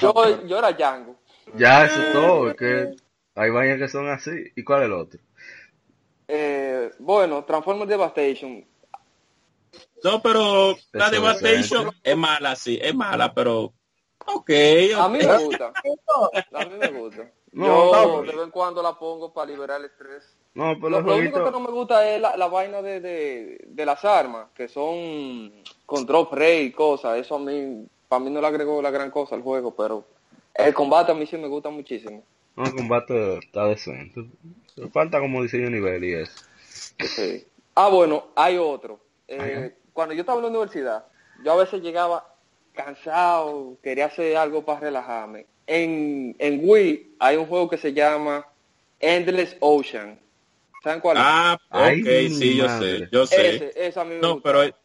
Yo, 0.00 0.46
yo 0.46 0.58
era 0.58 0.72
Django. 0.72 1.16
Ya, 1.54 1.84
eso 1.86 2.00
es 2.02 2.12
todo. 2.12 2.50
es 2.50 2.56
que 2.56 2.96
hay 3.34 3.50
vainas 3.50 3.78
que 3.78 3.88
son 3.88 4.08
así. 4.08 4.30
¿Y 4.56 4.64
cuál 4.64 4.82
es 4.82 4.86
el 4.86 4.92
otro? 4.92 5.20
Eh, 6.28 6.90
bueno, 6.98 7.44
Transformers 7.44 7.88
Devastation. 7.88 8.64
No, 10.04 10.20
pero 10.22 10.74
la 10.92 11.10
Devastation 11.10 11.90
es 12.02 12.16
mala, 12.16 12.56
sí, 12.56 12.78
es 12.80 12.94
mala, 12.94 13.32
pero 13.32 13.72
ok. 14.26 14.50
A 14.98 15.08
mí 15.08 15.18
me 15.18 15.38
gusta. 15.38 15.72
A 16.52 16.64
mí 16.64 16.76
me 16.78 16.88
gusta. 16.88 17.30
No, 17.52 17.66
Yo 17.66 17.92
no. 18.16 18.22
de 18.22 18.32
vez 18.36 18.44
en 18.44 18.50
cuando 18.50 18.82
la 18.82 18.98
pongo 18.98 19.32
para 19.32 19.50
liberar 19.50 19.80
el 19.80 19.86
estrés. 19.86 20.36
No, 20.54 20.74
pero 20.78 20.90
Lo, 20.90 21.00
lo 21.00 21.16
único 21.16 21.44
que 21.44 21.50
no 21.50 21.60
me 21.60 21.70
gusta 21.70 22.08
es 22.08 22.20
la, 22.20 22.36
la 22.36 22.46
vaina 22.46 22.82
de, 22.82 23.00
de, 23.00 23.64
de 23.66 23.86
las 23.86 24.04
armas, 24.04 24.48
que 24.54 24.68
son 24.68 25.50
con 25.86 26.04
drop 26.04 26.32
rate 26.32 26.62
y 26.64 26.72
cosas. 26.72 27.18
Eso 27.18 27.36
a 27.36 27.38
mí, 27.38 27.86
para 28.08 28.22
mí 28.22 28.30
no 28.30 28.40
le 28.40 28.46
agregó 28.46 28.82
la 28.82 28.90
gran 28.90 29.10
cosa 29.10 29.34
al 29.34 29.42
juego, 29.42 29.74
pero 29.74 30.04
el 30.54 30.74
combate 30.74 31.12
a 31.12 31.14
mí 31.14 31.26
sí 31.26 31.38
me 31.38 31.48
gusta 31.48 31.70
muchísimo. 31.70 32.22
No, 32.54 32.64
el 32.64 32.74
combate 32.74 33.38
está 33.38 33.66
decente. 33.66 34.26
Falta 34.92 35.20
como 35.20 35.42
diseño 35.42 35.70
nivel 35.70 36.04
y 36.04 36.14
eso. 36.14 36.44
Sí. 36.98 37.46
Ah, 37.74 37.88
bueno, 37.88 38.26
hay 38.36 38.58
otro. 38.58 39.00
Eh, 39.28 39.74
cuando 39.94 40.14
yo 40.14 40.20
estaba 40.20 40.38
en 40.38 40.44
la 40.44 40.50
universidad, 40.50 41.06
yo 41.42 41.52
a 41.52 41.56
veces 41.56 41.80
llegaba 41.80 42.26
cansado, 42.74 43.78
quería 43.82 44.06
hacer 44.06 44.36
algo 44.36 44.64
para 44.64 44.80
relajarme. 44.80 45.46
En, 45.66 46.36
en 46.38 46.60
Wii 46.62 47.14
hay 47.18 47.36
un 47.36 47.46
juego 47.46 47.70
que 47.70 47.78
se 47.78 47.94
llama 47.94 48.46
Endless 49.00 49.56
Ocean. 49.60 50.18
¿Saben 50.82 51.00
cuál 51.00 51.16
es? 51.16 51.22
Ah, 51.24 51.58
Ay, 51.70 52.00
ok, 52.02 52.06
mi 52.08 52.30
sí, 52.30 52.56
yo 52.56 52.66
madre. 52.66 52.98
sé, 52.98 53.08
yo 53.12 53.26
sé. 53.26 53.54
ese, 53.56 53.72
ese 53.76 54.00
a 54.00 54.04
mí 54.04 54.14
me 54.14 54.20
No, 54.20 54.34
gusta. 54.34 54.50
pero 54.52 54.76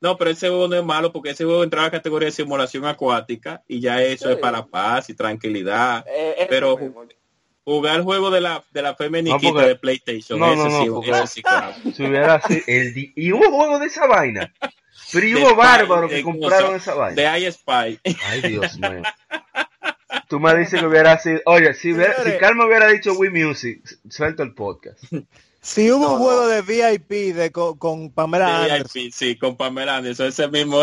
no, 0.00 0.16
pero 0.16 0.30
ese 0.30 0.48
juego 0.48 0.68
no 0.68 0.76
es 0.76 0.84
malo 0.84 1.12
porque 1.12 1.30
ese 1.30 1.44
juego 1.44 1.62
entraba 1.64 1.86
a 1.86 1.90
categoría 1.90 2.26
de 2.26 2.32
simulación 2.32 2.84
acuática 2.84 3.62
y 3.68 3.80
ya 3.80 4.02
eso 4.02 4.26
Sí. 4.28 4.32
es 4.34 4.38
para 4.38 4.64
paz 4.66 5.08
y 5.10 5.14
tranquilidad. 5.14 6.04
Eh, 6.08 6.46
pero- 6.48 6.76
mismo. 6.76 7.04
Jugar 7.68 7.96
el 7.96 8.02
juego 8.04 8.30
de 8.30 8.40
la 8.40 8.62
de 8.70 8.80
la 8.80 8.94
femeniquita 8.94 9.48
No, 9.48 9.52
porque- 9.54 9.66
de 9.68 9.74
PlayStation, 9.76 10.38
No, 10.38 10.52
ese 10.52 10.56
no, 10.56 10.68
no, 10.68 10.82
sí, 10.84 10.88
porque- 10.90 11.10
ese 11.10 11.26
sí, 11.26 11.42
claro. 11.42 11.74
Si 11.96 12.04
hubiera 12.04 12.40
el 12.68 12.94
di- 12.94 13.12
y 13.16 13.32
hubo 13.32 13.50
juego 13.50 13.80
de 13.80 13.86
esa 13.86 14.06
vaina. 14.06 14.54
Pero 15.12 15.26
hubo 15.40 15.56
bárbaros 15.56 16.08
que 16.08 16.16
de 16.16 16.22
compraron 16.22 16.76
esa 16.76 16.94
vaina. 16.94 17.20
De 17.32 17.40
iSpy. 17.48 17.98
Ay, 18.28 18.40
Dios 18.42 18.78
mío. 18.78 19.02
Tú 20.28 20.40
me 20.40 20.54
dices 20.56 20.80
que 20.80 20.86
hubiera 20.86 21.18
sido. 21.18 21.40
Oye, 21.46 21.72
si, 21.74 21.92
hubiera, 21.92 22.22
si. 22.24 22.32
Carmen 22.38 22.66
hubiera 22.66 22.88
dicho 22.88 23.12
Wii 23.14 23.30
Music, 23.30 23.82
suelto 24.08 24.42
el 24.42 24.54
podcast. 24.54 25.02
Si 25.60 25.90
hubo 25.90 26.00
No, 26.04 26.12
un 26.12 26.18
no. 26.18 26.24
juego 26.24 26.46
de 26.48 26.62
VIP 26.62 27.34
de, 27.34 27.50
con, 27.52 27.76
con 27.78 28.10
Pamela 28.12 28.62
Anderson. 28.64 28.88
VIP, 29.02 29.12
sí, 29.12 29.36
con 29.38 29.56
Pamela 29.56 29.96
Anderson, 29.96 30.26
ese 30.28 30.48
mismo. 30.48 30.80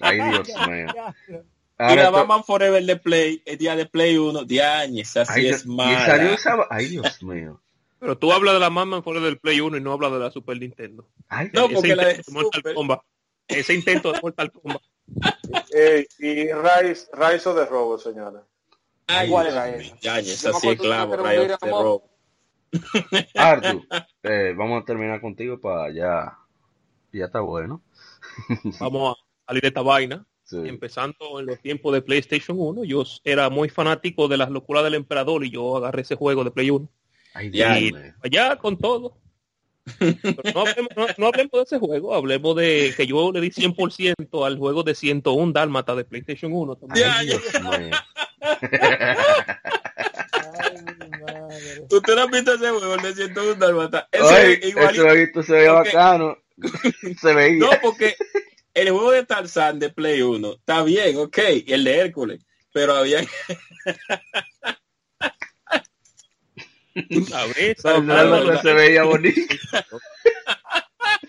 Ay, 0.00 0.20
Dios 0.30 0.48
mío. 0.68 0.86
Y 1.28 1.34
Ahora 1.82 2.02
la 2.04 2.10
to- 2.10 2.12
Batman 2.12 2.44
Forever 2.44 2.84
de 2.84 2.96
Play, 2.96 3.42
el 3.46 3.58
día 3.58 3.74
de 3.76 3.86
Play 3.86 4.16
1, 4.16 4.44
diañes, 4.44 5.16
así 5.16 5.40
ay, 5.40 5.48
es 5.48 5.64
y 5.64 5.68
mala. 5.68 6.06
salió 6.06 6.28
esa. 6.34 6.54
va- 6.56 6.68
Ay, 6.70 6.86
Dios 6.86 7.22
mío. 7.22 7.60
Pero 7.98 8.16
tú 8.18 8.32
hablas 8.32 8.54
de 8.54 8.60
la 8.60 8.68
Batman 8.68 9.02
fuera 9.02 9.20
del 9.20 9.38
Play 9.38 9.60
1 9.60 9.76
y 9.78 9.80
no 9.80 9.92
hablas 9.92 10.12
de 10.12 10.18
la 10.18 10.30
Super 10.30 10.58
Nintendo. 10.60 11.08
Ay, 11.28 11.50
No, 11.52 11.64
Ese 11.64 11.74
porque 11.74 11.96
la 11.96 12.04
de 12.04 12.10
intento 12.10 12.30
de 12.30 12.34
Mortal 12.34 12.60
Super- 12.60 12.74
Kombat. 12.74 13.00
Ese 13.48 13.74
intento 13.74 14.12
de 14.12 14.20
Mortal 14.22 14.52
Kombat. 14.52 14.82
Eh, 15.76 16.06
y 16.18 16.44
Rise, 16.52 17.06
Rise 17.12 17.48
of 17.48 17.56
the 17.56 17.66
Robo, 17.66 17.98
señores. 17.98 18.40
Ay, 19.06 19.28
¿Cuál 19.30 19.46
era 19.48 19.68
esa? 19.68 19.96
Yañez, 20.00 20.46
así 20.46 20.76
clavo. 20.76 21.16
Road. 21.16 22.00
Arthur, 23.34 23.82
eh, 24.22 24.54
vamos 24.56 24.82
a 24.82 24.84
terminar 24.84 25.20
contigo 25.20 25.60
para 25.60 25.92
ya. 25.92 26.38
Ya 27.12 27.26
está 27.26 27.38
bueno. 27.40 27.80
Vamos 28.80 29.16
a 29.16 29.46
salir 29.46 29.62
de 29.62 29.68
esta 29.68 29.82
vaina. 29.82 30.26
Sí. 30.42 30.56
Empezando 30.64 31.38
en 31.38 31.46
los 31.46 31.60
tiempos 31.60 31.94
de 31.94 32.02
PlayStation 32.02 32.56
1, 32.58 32.82
yo 32.84 33.04
era 33.22 33.48
muy 33.50 33.68
fanático 33.68 34.26
de 34.26 34.36
las 34.36 34.50
locuras 34.50 34.82
del 34.82 34.94
emperador 34.94 35.44
y 35.44 35.50
yo 35.50 35.76
agarré 35.76 36.02
ese 36.02 36.16
juego 36.16 36.42
de 36.42 36.50
Play 36.50 36.70
1. 36.70 36.88
Ay, 37.34 37.50
Y 37.52 37.62
allá 37.62 38.56
con 38.56 38.76
todo. 38.78 39.16
Pero 39.98 40.16
no, 40.54 40.60
hablemos, 40.62 40.90
no- 40.96 41.06
no 41.18 41.26
hablemos 41.28 41.52
de 41.52 41.62
ese 41.62 41.78
juego, 41.78 42.14
hablemos 42.14 42.56
de 42.56 42.92
que 42.96 43.06
yo 43.06 43.30
le 43.32 43.40
di 43.40 43.50
100% 43.52 44.44
al 44.46 44.58
juego 44.58 44.82
de 44.82 44.94
101 44.94 45.52
Dálmata 45.52 45.94
de 45.94 46.04
PlayStation 46.04 46.52
1. 46.52 46.76
también. 46.76 47.06
Ay, 47.12 47.26
Dios 47.28 47.42
mío. 48.44 48.58
¿Tú 51.88 52.00
te 52.00 52.14
no 52.14 52.22
has 52.22 52.30
visto 52.30 52.54
ese 52.54 52.70
juego, 52.70 52.94
el 52.94 53.02
de 53.02 53.14
101 53.14 53.54
Dálmata? 53.54 54.08
Ese 54.10 54.60
igualito. 54.68 55.42
se 55.42 55.52
veía 55.52 55.74
Ok. 55.74 55.86
bacano. 55.86 56.36
Se 57.20 57.34
veía. 57.34 57.58
No, 57.58 57.70
porque 57.82 58.14
el 58.74 58.90
juego 58.90 59.10
de 59.10 59.24
Tarzán 59.24 59.78
de 59.80 59.90
Play 59.90 60.22
1 60.22 60.52
está 60.54 60.82
bien, 60.84 61.16
ok, 61.18 61.38
y 61.66 61.72
el 61.72 61.82
de 61.84 61.98
Hércules, 61.98 62.46
pero 62.72 62.94
había 62.94 63.20
Dálmata, 67.82 68.44
no 68.52 68.62
se 68.62 68.72
veía 68.72 69.02
bonito. 69.04 69.40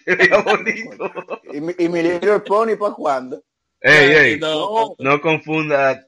se 0.06 0.16
veía 0.16 0.38
bonito. 0.42 1.12
¿Y, 1.54 1.62
mi- 1.62 1.76
y 1.78 1.90
mi 1.90 2.04
Little 2.04 2.40
Pony 2.42 2.76
para 2.78 2.94
cuándo? 2.94 3.44
Ey, 3.81 4.11
ey, 4.11 4.39
no, 4.39 4.95
no 4.97 5.22
confunda. 5.22 6.06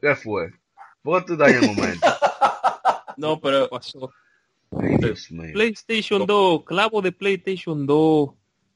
¿Qué 0.00 0.14
fue? 0.14 0.50
¿Por 1.02 1.20
qué 1.20 1.26
tú 1.26 1.32
estás 1.34 1.50
en 1.50 1.58
el 1.58 1.66
momento? 1.66 2.06
no, 3.16 3.40
pero 3.40 3.68
pasó. 3.68 4.10
PlayStation 5.52 6.26
2, 6.26 6.64
clavo 6.64 7.02
de 7.02 7.12
PlayStation 7.12 7.86
2. 7.86 8.30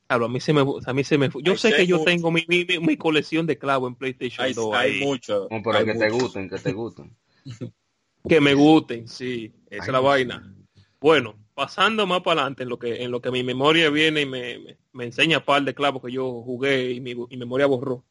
Claro, 0.07 0.27
a 0.27 0.29
mí 0.29 0.41
se 0.41 0.53
me, 0.53 0.61
a 0.85 0.93
mí 0.93 1.05
se 1.05 1.17
me, 1.17 1.31
yo 1.43 1.57
sé 1.57 1.73
que 1.73 1.87
yo 1.87 2.05
tengo 2.05 2.31
mi, 2.31 2.45
mi, 2.47 2.65
mi- 2.65 2.79
mi 2.79 2.97
colección 2.97 3.47
de 3.47 3.57
clavos 3.57 3.89
en 3.89 3.95
PlayStation 3.95 4.45
hay, 4.45 4.53
2 4.53 4.75
hay 4.75 5.01
mucho. 5.01 5.49
No, 5.51 5.63
pero 5.63 5.79
hay 5.79 5.85
que 5.87 5.95
te 5.95 6.11
gusten, 6.11 6.51
que 6.51 6.59
te 6.59 6.73
gusten. 6.73 7.17
que 8.29 8.41
me 8.41 8.55
gusten, 8.55 9.09
sí, 9.09 9.53
esa 9.71 9.85
Ay, 9.85 9.89
es 9.89 9.93
la 9.93 10.01
vaina. 10.01 10.55
Bueno, 11.01 11.35
pasando 11.55 12.07
más 12.07 12.21
para 12.21 12.43
adelante 12.43 12.63
en 12.65 12.69
lo 12.69 12.79
que 12.79 13.03
en 13.03 13.11
lo 13.11 13.21
que 13.23 13.31
mi 13.31 13.43
memoria 13.43 13.89
viene 13.91 14.21
y 14.23 14.27
me, 14.27 14.59
me, 14.59 14.77
me 14.93 15.05
enseña 15.05 15.45
par 15.45 15.63
de 15.63 15.75
clavos 15.75 16.03
que 16.03 16.13
yo 16.13 16.43
jugué 16.43 16.93
y 16.93 17.01
mi, 17.01 17.15
y 17.31 17.37
memoria 17.39 17.67
borró. 17.67 18.05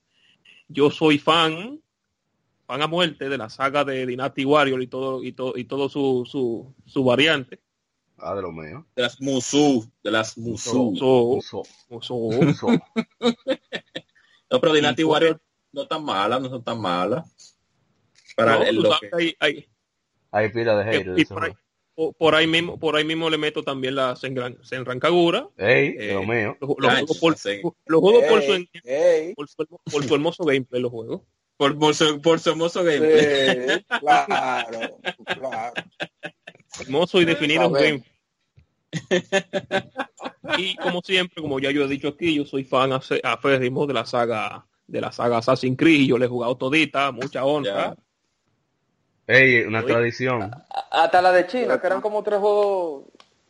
Yo 0.71 0.89
soy 0.91 1.17
fan, 1.17 1.81
fan 2.65 2.81
a 2.81 2.87
muerte 2.87 3.29
de 3.29 3.37
la 3.37 3.49
saga 3.49 3.83
de 3.83 4.05
Dynasty 4.05 4.45
Warrior 4.45 4.81
y 4.81 4.87
todo 4.87 5.23
y 5.23 5.33
todo 5.33 5.57
y 5.57 5.65
todo 5.65 5.89
su, 5.89 6.23
su, 6.29 6.73
su 6.85 7.03
variante. 7.03 7.59
Ah, 8.17 8.35
de 8.35 8.41
lo 8.43 8.51
mío. 8.51 8.85
De 8.95 9.01
las 9.01 9.19
Musou, 9.19 9.83
de 10.03 10.11
las. 10.11 10.33
So- 10.33 10.93
So, 10.95 11.63
so- 12.01 12.53
so. 12.53 12.67
No, 14.49 14.59
pero 14.59 14.73
Dynasty 14.73 15.03
Warrior 15.03 15.41
no 15.71 15.87
tan 15.87 16.03
mala, 16.03 16.39
no 16.39 16.49
son 16.49 16.63
tan 16.63 16.79
malas. 16.79 17.57
Para 18.35 18.55
no, 18.57 18.63
el- 18.63 18.75
tú 18.75 18.81
lo 18.83 18.89
sabes 18.89 19.01
que- 19.01 19.09
que 19.09 19.23
hay- 19.23 19.35
hay- 19.39 19.67
Hay 20.31 20.49
pila 20.49 20.77
de 20.77 20.83
haters. 20.85 21.19
y 21.19 21.25
por 21.25 21.43
ahí. 21.45 21.51
Por, 22.01 22.15
por 22.15 22.35
ahí 22.35 22.47
mismo 22.47 22.79
por 22.79 22.95
ahí 22.95 23.03
mismo 23.03 23.29
le 23.29 23.37
meto 23.37 23.61
también 23.63 23.95
la 23.95 24.15
Senran- 24.15 24.57
Ey, 25.57 25.95
eh, 25.99 26.13
lo 26.13 26.23
mío. 26.23 26.57
Ay, 26.59 27.05
juegos 27.05 27.17
por, 27.19 27.37
sí. 27.37 27.61
los 27.85 28.01
juegos 28.01 28.23
por 28.23 28.41
su, 28.41 28.65
por, 29.35 29.47
su, 29.47 29.79
por 29.91 30.03
su 30.07 30.15
hermoso 30.15 30.43
gameplay 30.43 30.81
los 30.81 30.91
juegos 30.91 31.21
por, 31.57 31.77
por, 31.77 31.93
su, 31.93 32.19
por 32.21 32.39
su 32.39 32.49
hermoso 32.49 32.83
gameplay. 32.83 33.77
sí, 33.77 33.85
claro, 33.99 34.97
claro. 35.25 35.73
hermoso 36.79 37.21
y 37.21 37.25
definido 37.25 37.69
gameplay 37.69 38.11
y 40.57 40.75
como 40.77 41.01
siempre 41.01 41.41
como 41.41 41.59
ya 41.59 41.69
yo 41.71 41.85
he 41.85 41.87
dicho 41.87 42.07
aquí 42.09 42.33
yo 42.33 42.45
soy 42.45 42.63
fan 42.63 42.91
aférrimo 42.93 43.85
de 43.85 43.93
la 43.93 44.05
saga 44.05 44.65
de 44.87 45.01
la 45.01 45.11
saga 45.11 45.37
Assassin's 45.37 45.77
Creed 45.77 46.07
yo 46.07 46.17
le 46.17 46.25
he 46.25 46.29
jugado 46.29 46.57
todita 46.57 47.11
mucha 47.11 47.45
honra 47.45 47.95
Ey, 49.31 49.61
una 49.63 49.79
Oye. 49.79 49.87
tradición. 49.87 50.41
A- 50.43 50.65
Hasta 51.03 51.21
la 51.21 51.31
de 51.31 51.47
China, 51.47 51.79
que 51.79 51.87
eran 51.87 52.01
como 52.01 52.21
tres 52.23 52.39
juegos. 52.39 53.05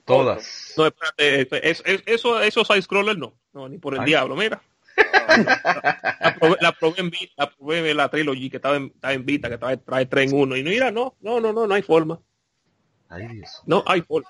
Todas. 0.06 0.74
no 0.78 0.86
espérate 0.88 1.42
espérate, 1.42 1.70
es- 1.70 1.84
es- 1.86 2.04
eso 2.06 2.42
esos 2.42 2.68
side 2.68 2.82
scroller 2.82 3.18
no 3.18 3.34
no 3.54 3.70
ni 3.70 3.78
por 3.78 3.94
el 3.94 4.00
Ay. 4.02 4.08
diablo 4.08 4.36
mira 4.36 4.60
la 6.20 6.36
probé, 6.40 6.58
la 6.60 6.72
probé 6.74 7.02
en 7.02 7.10
Vita, 7.12 7.34
la 7.38 7.50
probé 7.52 7.90
en 7.92 7.98
la 7.98 8.10
trilogy 8.10 8.50
que 8.50 8.58
estaba 8.58 8.76
en, 8.78 8.86
estaba 8.94 9.14
en 9.14 9.26
Vita, 9.26 9.50
que 9.50 9.58
trae, 9.58 9.78
trae 9.78 10.06
3 10.06 10.32
en 10.32 10.38
1. 10.40 10.58
Y 10.58 10.64
no, 10.64 10.70
mira, 10.70 10.92
no, 10.92 11.16
no, 11.22 11.40
no, 11.40 11.54
no, 11.54 11.66
no 11.68 11.74
hay 11.74 11.82
forma. 11.82 12.20
Ay, 13.10 13.28
Dios. 13.28 13.62
No 13.66 13.84
hay 13.88 14.02
forma. 14.02 14.30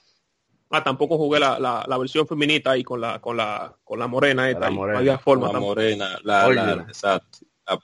Ah, 0.69 0.83
tampoco 0.83 1.17
jugué 1.17 1.39
la, 1.39 1.59
la, 1.59 1.83
la 1.87 1.97
versión 1.97 2.27
feminita 2.27 2.71
ahí 2.71 2.83
con 2.83 3.01
la, 3.01 3.19
con 3.19 3.35
la, 3.37 3.75
con 3.83 3.97
la 3.99 4.07
morena 4.07 4.49
esta. 4.49 4.61
La 4.61 4.69
morena. 4.69 4.93
No 4.93 4.99
había 4.99 5.17
forma 5.17 5.47
la 5.47 5.53
tampoco. 5.53 5.75
morena, 5.75 6.19
la, 6.23 6.47
la, 6.49 6.73
exacto. 6.87 7.39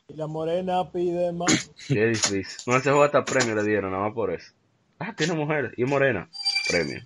Y 0.07 0.13
la 0.15 0.27
morena 0.27 0.89
pide 0.91 1.31
más. 1.31 1.71
Qué 1.87 2.07
difícil. 2.07 2.45
No, 2.65 2.75
ese 2.77 2.89
juego 2.89 3.03
hasta 3.03 3.23
premio 3.25 3.55
le 3.55 3.63
dieron, 3.63 3.91
nada 3.91 4.03
más 4.05 4.13
por 4.13 4.31
eso. 4.33 4.53
Ah, 4.99 5.13
tiene 5.15 5.33
mujer 5.33 5.73
y 5.77 5.85
morena. 5.85 6.29
Premio. 6.69 7.01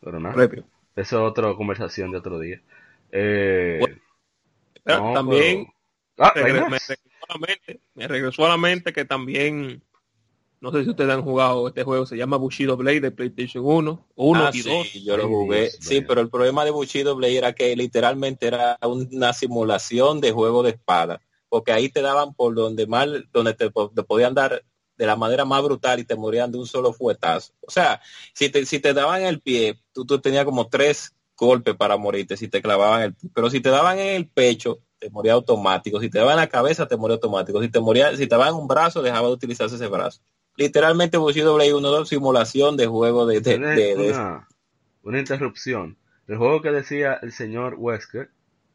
Pero 0.00 0.20
nada. 0.20 0.34
Premio. 0.34 0.64
Eso 0.96 1.16
es 1.26 1.30
otra 1.30 1.52
conversación 1.54 2.10
de 2.12 2.18
otro 2.18 2.38
día. 2.38 2.60
Eh, 3.10 3.78
Bueno, 3.80 3.96
no, 4.84 5.12
también 5.14 5.64
pero- 5.64 5.74
Ah, 6.28 6.32
regre- 6.34 6.62
¿hay 6.64 6.70
me, 6.70 6.78
regresó 6.78 6.96
a 7.28 7.32
la 7.32 7.38
mente, 7.46 7.80
me 7.94 8.08
regresó 8.08 8.46
a 8.46 8.48
la 8.50 8.56
mente 8.56 8.92
que 8.92 9.04
también, 9.04 9.82
no 10.60 10.70
sé 10.70 10.84
si 10.84 10.90
ustedes 10.90 11.10
han 11.10 11.22
jugado 11.22 11.66
este 11.66 11.82
juego, 11.82 12.06
se 12.06 12.16
llama 12.16 12.36
Bushido 12.36 12.76
Blade 12.76 13.00
de 13.00 13.10
PlayStation 13.10 13.64
1, 13.66 14.06
1 14.14 14.46
Ah, 14.46 14.50
y 14.54 14.58
sí, 14.62 14.68
2. 14.70 14.92
yo 15.04 15.16
lo 15.16 15.26
jugué. 15.26 15.62
Dios 15.62 15.76
Sí, 15.80 16.00
pero 16.02 16.20
el 16.20 16.30
problema 16.30 16.64
de 16.64 16.70
Bushido 16.70 17.16
Blade 17.16 17.36
era 17.38 17.52
que 17.52 17.74
literalmente 17.74 18.46
era 18.46 18.78
una 18.82 19.32
simulación 19.32 20.20
de 20.20 20.30
juego 20.30 20.62
de 20.62 20.70
espada, 20.70 21.20
porque 21.54 21.70
ahí 21.70 21.88
te 21.88 22.02
daban 22.02 22.34
por 22.34 22.52
donde 22.52 22.84
mal, 22.88 23.28
donde 23.32 23.54
te, 23.54 23.70
po- 23.70 23.88
te 23.94 24.02
podían 24.02 24.34
dar 24.34 24.64
de 24.96 25.06
la 25.06 25.14
manera 25.14 25.44
más 25.44 25.62
brutal 25.62 26.00
y 26.00 26.04
te 26.04 26.16
morían 26.16 26.50
de 26.50 26.58
un 26.58 26.66
solo 26.66 26.92
fuetazo. 26.92 27.52
O 27.60 27.70
sea, 27.70 28.00
si 28.32 28.48
te, 28.48 28.66
si 28.66 28.80
te 28.80 28.92
daban 28.92 29.20
en 29.20 29.28
el 29.28 29.40
pie, 29.40 29.78
tú, 29.92 30.04
tú 30.04 30.18
tenías 30.20 30.44
como 30.44 30.66
tres 30.68 31.14
golpes 31.36 31.76
para 31.76 31.96
morirte 31.96 32.36
si 32.36 32.48
te 32.48 32.60
clavaban 32.60 33.02
el 33.02 33.14
pero 33.32 33.50
si 33.50 33.60
te 33.60 33.68
daban 33.68 34.00
en 34.00 34.16
el 34.16 34.26
pecho, 34.28 34.80
te 34.98 35.10
moría 35.10 35.34
automático. 35.34 36.00
Si 36.00 36.10
te 36.10 36.18
daban 36.18 36.32
en 36.32 36.40
la 36.40 36.48
cabeza, 36.48 36.88
te 36.88 36.96
moría 36.96 37.14
automático. 37.14 37.62
Si 37.62 37.68
te 37.68 37.78
moría, 37.78 38.16
si 38.16 38.26
te 38.26 38.34
daban 38.36 38.54
un 38.54 38.66
brazo, 38.66 39.00
dejaba 39.00 39.28
de 39.28 39.34
utilizarse 39.34 39.76
ese 39.76 39.86
brazo. 39.86 40.22
Literalmente 40.56 41.18
Bushido 41.18 41.54
Blade 41.54 41.74
1 41.74 42.04
simulación 42.04 42.76
de 42.76 42.86
juego 42.88 43.26
de, 43.26 43.40
de, 43.40 43.54
Una, 43.58 43.70
de- 43.70 43.94
de- 43.96 44.10
una- 44.10 44.48
una 45.04 45.18
interrupción. 45.20 45.96
El 46.26 46.36
juego 46.38 46.62
que 46.62 46.72
decía 46.72 47.14
el 47.22 47.30
señor 47.30 47.76
Wesker, 47.78 48.30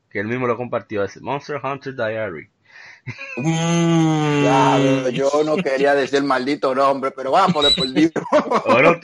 que 0.10 0.20
él 0.22 0.28
mismo 0.28 0.48
lo 0.48 0.58
compartió, 0.58 1.04
es 1.04 1.22
Monster 1.22 1.60
Hunter 1.64 1.94
Diary. 1.96 2.50
Mm. 3.38 4.44
Ya, 4.44 5.10
yo 5.10 5.30
no 5.46 5.58
quería 5.58 5.96
decir 5.96 6.20
el 6.20 6.24
maldito 6.26 6.76
nombre, 6.76 7.12
pero 7.12 7.32
vamos 7.32 7.64
de 7.66 7.72
por 7.72 7.92
Dios. 7.92 8.12
Ahora 8.66 9.00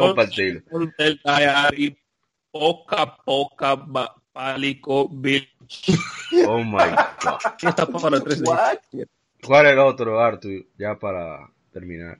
compartirlo. 0.00 0.62
El 0.98 1.20
Diary, 1.24 1.98
poca, 2.50 3.16
poca, 3.16 3.76
pálico, 4.32 5.08
bitch. 5.08 5.96
Oh 6.46 6.58
my 6.58 6.72
god. 6.72 7.38
¿Qué 7.58 7.68
está 7.68 7.86
para 7.86 8.16
el 8.16 8.22
3D? 8.22 8.46
What? 8.46 8.78
¿Cuál 9.44 9.66
es 9.66 9.72
el 9.72 9.78
otro, 9.78 10.20
Arthur? 10.20 10.66
Ya 10.78 10.98
para 10.98 11.50
terminar. 11.72 12.18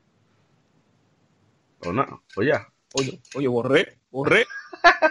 O 1.85 1.93
no, 1.93 2.25
o 2.37 2.43
ya. 2.43 2.67
Oye, 2.95 3.21
oye, 3.35 3.49
borré, 3.49 4.00
borré. 4.11 4.47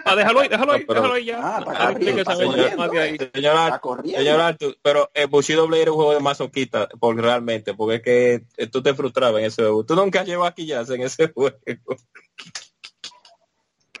Ah, 0.04 0.16
déjalo 0.16 0.40
ahí, 0.40 0.48
déjalo 0.48 0.72
ahí, 0.72 0.80
No, 0.80 0.86
pero- 0.86 1.00
déjalo 1.00 1.14
ahí 1.14 1.24
ya. 1.26 1.38
Ah, 1.40 1.56
Ahora 1.58 1.94
tiene 1.98 2.14
que 2.14 2.20
está 2.22 2.34
ya 2.36 2.76
más 2.76 2.90
de 2.90 2.98
ahí. 3.00 3.16
Señor, 3.18 3.34
Está 3.36 3.66
Arthur, 3.66 3.80
corriendo. 3.80 4.18
señor 4.18 4.40
Arthur, 4.40 4.76
pero 4.82 5.10
el 5.14 5.26
Bushido 5.28 5.66
Blade 5.66 5.82
era 5.82 5.90
un 5.92 5.96
juego 5.96 6.14
de 6.14 6.20
masoquista, 6.20 6.88
porque 6.98 7.22
realmente, 7.22 7.74
porque 7.74 7.96
es 7.96 8.02
que 8.02 8.42
eh, 8.56 8.66
tú 8.66 8.82
te 8.82 8.94
frustrabas 8.94 9.40
en 9.40 9.46
ese 9.46 9.62
juego. 9.62 9.84
Tú 9.84 9.94
nunca 9.94 10.24
llevas 10.24 10.50
aquí 10.50 10.66
ya 10.66 10.80
en 10.80 11.02
ese 11.02 11.28
juego. 11.34 11.56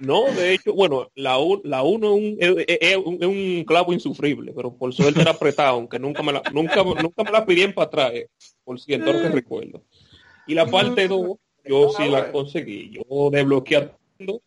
No, 0.00 0.24
de 0.32 0.54
hecho, 0.54 0.72
bueno, 0.72 1.10
la 1.14 1.36
1 1.38 1.60
la 1.64 1.82
uno 1.82 2.14
es, 2.38 2.50
un, 2.50 2.64
es, 2.66 2.96
un, 2.96 3.18
es 3.20 3.26
un 3.28 3.64
clavo 3.66 3.92
insufrible, 3.92 4.52
pero 4.56 4.74
por 4.74 4.94
suerte 4.94 5.20
era 5.20 5.32
apretado, 5.32 5.74
aunque 5.74 5.98
nunca 5.98 6.22
me 6.22 6.32
la, 6.32 6.42
nunca, 6.54 6.82
nunca 6.82 7.22
me 7.22 7.30
la 7.30 7.44
pidieron 7.44 7.74
para 7.74 7.86
atrás, 7.86 8.12
eh, 8.14 8.28
por 8.64 8.80
cierto, 8.80 9.10
ahora 9.10 9.22
que 9.24 9.28
recuerdo. 9.28 9.82
Y 10.46 10.54
la 10.54 10.64
parte 10.66 11.06
2, 11.06 11.36
yo 11.66 11.90
sí 11.90 12.08
la 12.08 12.32
conseguí. 12.32 12.92
Yo 12.94 13.28
desbloqueando 13.30 14.40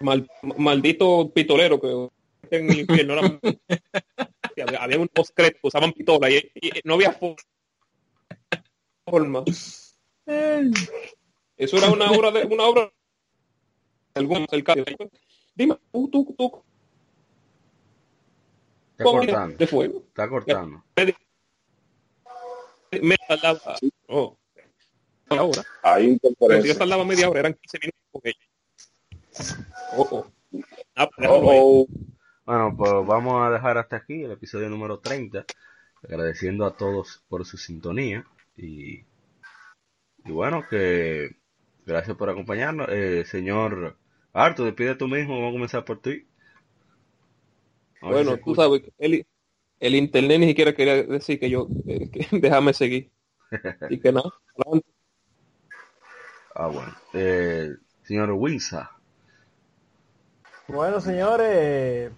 mal, 0.00 0.28
maldito 0.56 1.30
pistolero 1.32 1.80
que 1.80 2.08
en 2.56 2.70
el 2.70 2.80
infierno 2.80 3.14
era- 3.14 3.40
había, 4.62 4.82
había 4.82 4.98
unos 4.98 5.30
que 5.34 5.56
usaban 5.62 5.92
pistola 5.92 6.30
y, 6.30 6.36
y 6.54 6.70
no 6.84 6.94
había 6.94 7.18
fo- 7.18 7.36
forma. 9.06 9.44
Eso 11.56 11.76
era 11.78 11.90
una 11.90 12.10
obra 12.10 12.30
de 12.30 12.44
una 12.44 12.64
obra 12.64 12.92
algún 14.14 14.46
Dime, 15.54 15.76
tú, 15.92 16.08
tú, 16.10 16.34
tú, 16.36 16.62
Está 18.92 19.04
¿cómo 19.04 19.18
cortando. 19.18 19.56
de 19.56 19.66
fuego? 19.66 20.04
Está 20.08 20.28
cortando. 20.28 20.84
Me 23.02 23.16
tardaba, 23.26 23.76
oh, 24.08 24.36
ahora, 25.28 25.64
si 26.62 26.68
yo 26.68 26.76
tardaba 26.78 27.04
media 27.04 27.28
hora, 27.28 27.40
eran 27.40 27.54
15 27.54 27.78
minutos 27.80 28.00
con 28.12 28.22
ella. 28.24 28.38
Oh, 29.96 30.08
oh. 30.12 30.26
Ah. 30.96 31.08
Oh, 31.18 31.42
oh. 31.84 31.88
Bueno, 32.46 32.74
pues 32.76 32.90
vamos 33.06 33.42
a 33.46 33.50
dejar 33.50 33.78
hasta 33.78 33.96
aquí 33.96 34.22
el 34.24 34.32
episodio 34.32 34.68
número 34.70 34.98
30. 35.00 35.44
Agradeciendo 36.02 36.66
a 36.66 36.76
todos 36.76 37.24
por 37.28 37.44
su 37.46 37.56
sintonía. 37.58 38.26
Y, 38.56 39.04
y 40.24 40.32
bueno, 40.32 40.64
que 40.68 41.36
gracias 41.86 42.16
por 42.16 42.30
acompañarnos. 42.30 42.88
Eh, 42.90 43.24
señor 43.26 43.96
Arto, 44.32 44.64
despide 44.64 44.94
tú 44.96 45.08
mismo. 45.08 45.34
Vamos 45.36 45.50
a 45.50 45.52
comenzar 45.52 45.84
por 45.84 46.00
ti. 46.00 46.26
A 48.02 48.12
ver 48.12 48.24
si 48.24 48.24
Bueno, 48.24 48.38
tú 48.38 48.54
escucha. 48.54 48.62
sabes, 48.62 48.82
el, 48.98 49.26
el 49.80 49.94
internet 49.96 50.40
ni 50.40 50.48
siquiera 50.48 50.74
quería 50.74 51.02
decir 51.04 51.40
que 51.40 51.50
yo, 51.50 51.68
eh, 51.86 52.10
que 52.10 52.28
déjame 52.40 52.74
seguir. 52.74 53.12
Así 53.88 54.00
que 54.00 54.12
nada, 54.12 54.30
adelante. 54.56 54.88
Ah, 56.54 56.68
bueno. 56.68 56.94
Eh, 57.12 57.74
señor 58.02 58.30
Winsa. 58.32 58.90
Bueno, 60.68 61.00
señores, 61.00 62.10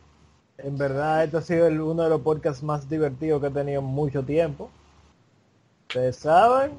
en 0.58 0.78
verdad 0.78 1.24
este 1.24 1.36
ha 1.38 1.42
sido 1.42 1.66
el- 1.66 1.80
uno 1.80 2.02
de 2.04 2.10
los 2.10 2.20
podcasts 2.20 2.62
más 2.62 2.88
divertidos 2.88 3.40
que 3.40 3.48
he 3.48 3.50
tenido 3.50 3.80
en 3.80 3.86
mucho 3.86 4.22
tiempo. 4.22 4.70
Ustedes 5.88 6.16
saben, 6.16 6.72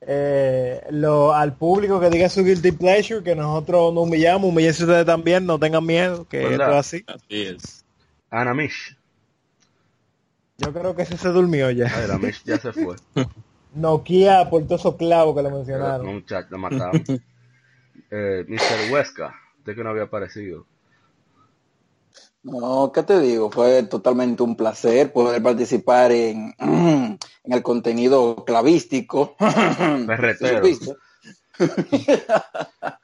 eh, 0.00 0.80
lo, 0.90 1.32
al 1.34 1.54
público 1.54 2.00
que 2.00 2.10
diga 2.10 2.28
su 2.28 2.44
guilty 2.44 2.72
pleasure, 2.72 3.22
que 3.22 3.34
nosotros 3.34 3.92
nos 3.92 4.04
humillamos, 4.04 4.48
humillense 4.50 4.84
ustedes 4.84 5.06
también, 5.06 5.44
no 5.44 5.58
tengan 5.58 5.84
miedo, 5.84 6.26
que 6.26 6.50
esto 6.52 6.70
es 6.70 6.76
así. 6.76 7.04
Así 7.06 7.42
es. 7.42 7.84
Anamish. 8.30 8.96
Yo 10.58 10.72
creo 10.72 10.94
que 10.94 11.02
ese 11.02 11.16
se 11.16 11.28
durmió 11.28 11.70
ya. 11.70 11.86
Anamish 12.04 12.42
ya 12.44 12.58
se 12.58 12.72
fue. 12.72 12.96
Nokia 13.74 14.48
por 14.48 14.64
todos 14.64 14.80
esos 14.80 14.96
clavos 14.96 15.36
que 15.36 15.42
le 15.42 15.50
No, 15.50 15.56
mencionaron. 15.58 16.06
muchacho, 16.14 16.48
la 16.50 16.58
mataron. 16.58 17.04
Eh, 18.10 18.42
Mr. 18.48 18.90
Huesca. 18.90 19.34
Usted 19.58 19.74
que 19.74 19.84
no 19.84 19.90
había 19.90 20.04
aparecido. 20.04 20.64
No, 22.50 22.90
¿qué 22.92 23.02
te 23.02 23.20
digo? 23.20 23.50
Fue 23.50 23.82
totalmente 23.84 24.42
un 24.42 24.56
placer 24.56 25.12
poder 25.12 25.42
participar 25.42 26.12
en, 26.12 26.54
en 26.58 27.18
el 27.44 27.62
contenido 27.62 28.44
clavístico. 28.44 29.36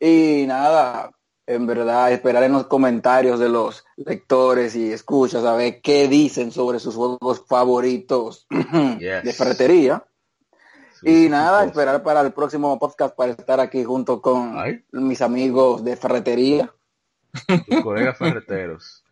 Y 0.00 0.44
nada, 0.46 1.12
en 1.46 1.66
verdad, 1.66 2.12
esperar 2.12 2.42
en 2.42 2.52
los 2.52 2.66
comentarios 2.66 3.38
de 3.38 3.48
los 3.48 3.84
lectores 3.96 4.74
y 4.76 4.92
escuchas 4.92 5.44
a 5.44 5.54
ver 5.54 5.80
qué 5.80 6.08
dicen 6.08 6.50
sobre 6.50 6.78
sus 6.78 6.94
juegos 6.94 7.44
favoritos 7.46 8.46
Yes. 8.98 9.22
de 9.24 9.32
ferretería. 9.32 10.04
Y 11.02 11.28
nada, 11.28 11.64
esperar 11.64 12.02
para 12.02 12.22
el 12.22 12.32
próximo 12.32 12.78
podcast 12.78 13.14
para 13.14 13.32
estar 13.32 13.60
aquí 13.60 13.84
junto 13.84 14.20
con 14.20 14.58
Ay. 14.58 14.84
mis 14.92 15.22
amigos 15.22 15.84
de 15.84 15.96
ferretería. 15.96 16.72
Tus 17.68 17.82
colegas 17.82 18.16
ferreteros. 18.18 19.04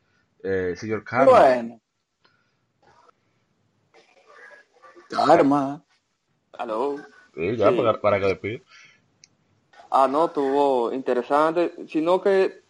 Eh, 0.42 0.74
señor 0.76 1.04
Carlos. 1.04 1.38
Bueno. 1.38 1.80
Karma. 5.08 5.82
Aló. 6.52 6.96
Sí, 7.34 7.56
ya, 7.56 7.70
Sí. 7.70 7.76
para, 7.76 8.00
para 8.00 8.20
que 8.20 8.26
le 8.26 8.36
pida. 8.36 8.60
Ah, 9.90 10.08
no, 10.08 10.26
estuvo 10.26 10.92
interesante, 10.92 11.74
sino 11.88 12.20
que 12.22 12.62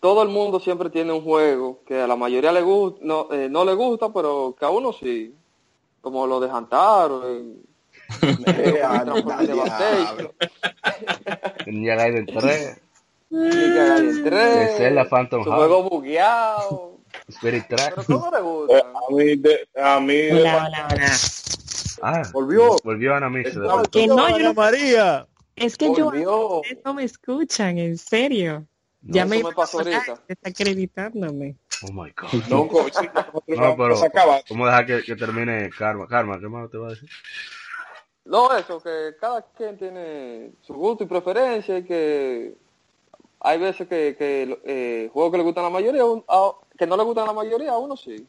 todo 0.00 0.22
el 0.22 0.28
mundo 0.30 0.58
siempre 0.58 0.90
tiene 0.90 1.12
un 1.12 1.22
juego 1.22 1.82
que 1.86 2.00
a 2.00 2.06
la 2.06 2.16
mayoría 2.16 2.50
le 2.52 2.62
gusta, 2.62 2.98
no, 3.02 3.28
eh, 3.30 3.48
no 3.48 3.64
le 3.64 3.74
gusta, 3.74 4.12
pero 4.12 4.56
que 4.58 4.64
a 4.64 4.70
uno 4.70 4.92
sí, 4.92 5.34
como 6.00 6.26
lo 6.26 6.40
de 6.40 6.50
Hantaro, 6.50 7.28
eh, 7.28 7.56
Eh, 8.22 8.82
Transform 8.82 9.30
anda, 12.42 12.72
Devastation, 13.32 13.50
Ninja 13.50 13.84
Gaiden 13.88 14.24
3. 14.24 14.24
Ninja 14.24 14.24
Gaiden 14.24 14.24
3, 14.24 14.56
De 14.68 14.76
Zelda 14.76 15.04
Phantom 15.08 15.44
su 15.44 15.50
Heart. 15.50 15.58
juego 15.60 15.82
bugueado, 15.90 16.98
Spirit 17.28 17.66
Track. 17.68 17.94
pero 17.94 18.20
¿cómo 18.20 18.30
le 18.30 18.38
Eh, 18.38 18.42
gusta? 18.42 18.78
a 18.80 19.10
mí, 19.14 19.36
de, 19.36 19.68
a 19.82 20.00
mí 20.00 20.14
de- 20.16 20.32
Hola, 20.40 20.56
hola, 20.66 20.88
hola. 20.92 21.06
Ah, 22.04 22.22
Volvió. 22.32 22.76
Volvió 22.82 23.14
de 23.20 23.40
Estaba- 23.42 23.74
vuelta. 23.74 23.90
Que 23.90 24.06
no, 24.08 24.16
yo 24.28 24.34
Ana 24.34 24.38
no, 24.44 24.54
María. 24.54 25.26
es 25.54 25.76
que 25.76 25.86
yo 25.94 26.06
Volvió. 26.06 26.46
ustedes 26.58 26.78
no 26.84 26.94
me 26.94 27.04
escuchan, 27.04 27.78
en 27.78 27.96
serio. 27.96 28.66
No, 29.02 29.14
ya 29.14 29.24
me, 29.26 29.42
me 29.42 29.52
pasó 29.52 29.78
ahorita. 29.78 30.14
Está 30.28 30.50
acreditándome. 30.50 31.56
Oh 31.84 31.92
my 31.92 32.12
god. 32.12 32.42
No, 32.48 32.68
No, 33.48 33.76
pero. 33.76 33.96
¿Cómo 34.48 34.66
dejar 34.66 34.86
que, 34.86 35.02
que 35.02 35.16
termine 35.16 35.70
Karma? 35.70 36.06
Karma, 36.08 36.38
¿qué 36.40 36.48
más 36.48 36.70
te 36.70 36.78
va 36.78 36.88
a 36.88 36.90
decir? 36.90 37.08
No, 38.24 38.56
eso, 38.56 38.80
que 38.80 39.14
cada 39.20 39.42
quien 39.56 39.76
tiene 39.76 40.52
su 40.60 40.74
gusto 40.74 41.02
y 41.04 41.06
preferencia 41.08 41.78
y 41.78 41.84
que 41.84 42.54
hay 43.44 43.58
veces 43.58 43.88
que, 43.88 44.14
que 44.16 44.60
eh, 44.64 45.10
juegos 45.12 45.32
que 45.32 45.38
le 45.38 45.44
gustan 45.44 45.64
a 45.64 45.68
la 45.68 45.72
mayoría, 45.72 46.02
a 46.02 46.06
un- 46.06 46.24
a- 46.28 46.52
que 46.78 46.86
no 46.86 46.96
le 46.96 47.02
gustan 47.02 47.24
a 47.24 47.28
la 47.28 47.32
mayoría, 47.32 47.72
a 47.72 47.78
uno 47.78 47.96
sí. 47.96 48.26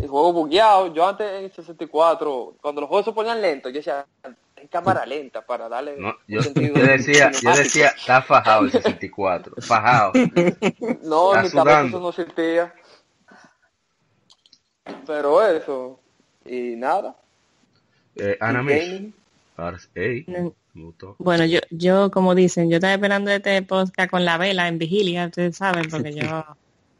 El 0.00 0.08
juego 0.08 0.32
bugueado. 0.32 0.92
Yo 0.94 1.06
antes 1.06 1.30
en 1.30 1.52
64, 1.52 2.54
cuando 2.60 2.80
los 2.80 2.88
juegos 2.88 3.04
se 3.06 3.12
ponían 3.12 3.40
lentos, 3.40 3.72
yo 3.72 3.78
decía, 3.78 4.06
en 4.56 4.68
cámara 4.68 5.04
lenta 5.06 5.44
para 5.44 5.68
darle 5.68 5.96
No, 5.96 6.08
un 6.08 6.16
yo, 6.26 6.42
sentido 6.42 6.76
yo 6.76 6.86
decía, 6.86 7.30
yo 7.32 7.50
decía, 7.56 7.88
está 7.88 8.22
fajado 8.22 8.64
el 8.64 8.72
64, 8.72 9.54
fajado. 9.62 10.12
No, 11.02 11.34
en 11.34 11.42
mi 11.42 11.50
cabeza 11.50 11.86
eso 11.86 12.00
no 12.00 12.12
sentía. 12.12 12.74
Pero 15.06 15.42
eso. 15.44 16.00
Y 16.44 16.76
nada. 16.76 17.16
Eh, 18.16 18.36
Ana 18.40 18.62
Mish. 18.62 19.12
No. 20.78 21.16
Bueno, 21.18 21.44
yo, 21.44 21.60
yo 21.70 22.10
como 22.10 22.34
dicen, 22.34 22.70
yo 22.70 22.76
estaba 22.76 22.94
esperando 22.94 23.30
este 23.30 23.60
podcast 23.62 24.10
con 24.10 24.24
la 24.24 24.38
vela 24.38 24.68
en 24.68 24.78
vigilia, 24.78 25.26
ustedes 25.26 25.56
saben, 25.56 25.88
porque 25.90 26.12
yo 26.12 26.44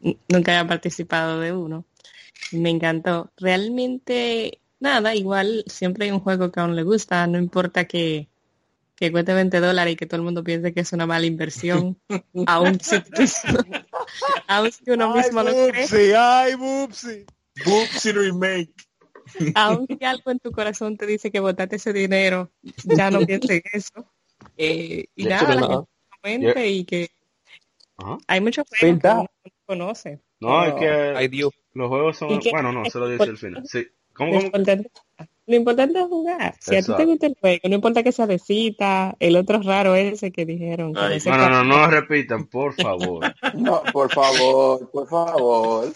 nunca 0.29 0.59
había 0.59 0.67
participado 0.67 1.39
de 1.39 1.53
uno. 1.53 1.85
Me 2.51 2.69
encantó. 2.69 3.31
Realmente, 3.37 4.59
nada, 4.79 5.15
igual 5.15 5.63
siempre 5.67 6.05
hay 6.05 6.11
un 6.11 6.19
juego 6.19 6.51
que 6.51 6.59
a 6.59 6.65
uno 6.65 6.73
le 6.73 6.83
gusta, 6.83 7.25
no 7.27 7.37
importa 7.37 7.85
que, 7.85 8.27
que 8.95 9.11
cueste 9.11 9.33
20 9.33 9.59
dólares 9.61 9.93
y 9.93 9.95
que 9.95 10.05
todo 10.05 10.17
el 10.17 10.25
mundo 10.25 10.43
piense 10.43 10.73
que 10.73 10.81
es 10.81 10.91
una 10.91 11.05
mala 11.05 11.25
inversión, 11.25 11.97
aún 12.47 12.79
si, 12.81 12.97
aún 14.47 14.71
si 14.71 14.91
uno 14.91 15.15
mismo 15.15 15.41
lo 15.41 15.51
cree, 15.51 15.83
Bubsy, 15.83 16.11
ay, 16.17 16.55
Bubsy. 16.55 17.25
Bubsy 17.65 18.11
Remake. 18.11 18.88
aún 19.55 19.87
si 19.87 20.03
algo 20.05 20.31
en 20.31 20.39
tu 20.39 20.51
corazón 20.51 20.97
te 20.97 21.05
dice 21.05 21.31
que 21.31 21.39
botaste 21.39 21.77
ese 21.77 21.93
dinero, 21.93 22.51
ya 22.83 23.11
no 23.11 23.19
pienses 23.25 23.49
en 23.51 23.61
eso. 23.73 24.05
Eh, 24.57 25.05
y 25.15 25.23
De 25.23 25.29
nada, 25.29 25.53
hecho, 25.53 25.59
la 25.59 25.67
gente 25.67 25.89
comente 26.21 26.67
y 26.69 26.85
que 26.85 27.09
Ajá. 27.97 28.17
hay 28.27 28.41
muchos 28.41 28.65
juegos 28.67 28.89
Pinta. 28.89 29.09
que 29.09 29.15
uno 29.15 29.29
no 29.43 29.51
conoce. 29.65 30.19
No, 30.39 30.63
es 30.65 30.73
que 30.75 31.51
los 31.73 31.87
juegos 31.89 32.17
son, 32.17 32.39
bueno, 32.51 32.71
no, 32.71 32.85
se 32.85 32.99
lo 32.99 33.07
dice 33.07 33.23
al 33.23 33.37
final. 33.37 33.63
Sí. 33.65 33.87
¿Cómo, 34.13 34.31
Lo 34.31 34.37
cómo? 34.37 34.45
importante, 34.47 34.91
lo 35.45 35.55
importante 35.55 35.99
es 35.99 36.05
jugar. 36.07 36.55
Si 36.59 36.75
a 36.75 36.81
ti 36.81 36.91
te 36.95 37.05
gusta 37.05 37.27
el 37.27 37.37
juego, 37.39 37.69
no 37.69 37.75
importa 37.75 38.03
que 38.03 38.11
sea 38.11 38.27
de 38.27 38.37
cita, 38.37 39.15
el 39.19 39.35
otro 39.35 39.61
raro 39.61 39.95
ese 39.95 40.31
que 40.31 40.45
dijeron. 40.45 40.93
que 40.93 40.99
Ay, 40.99 41.19
no 41.25 41.37
No, 41.37 41.49
no, 41.49 41.63
no, 41.63 41.77
no 41.77 41.87
repitan, 41.89 42.47
por 42.47 42.73
favor. 42.73 43.33
No, 43.53 43.81
por 43.91 44.11
favor, 44.11 44.89
por 44.91 45.07
favor. 45.07 45.93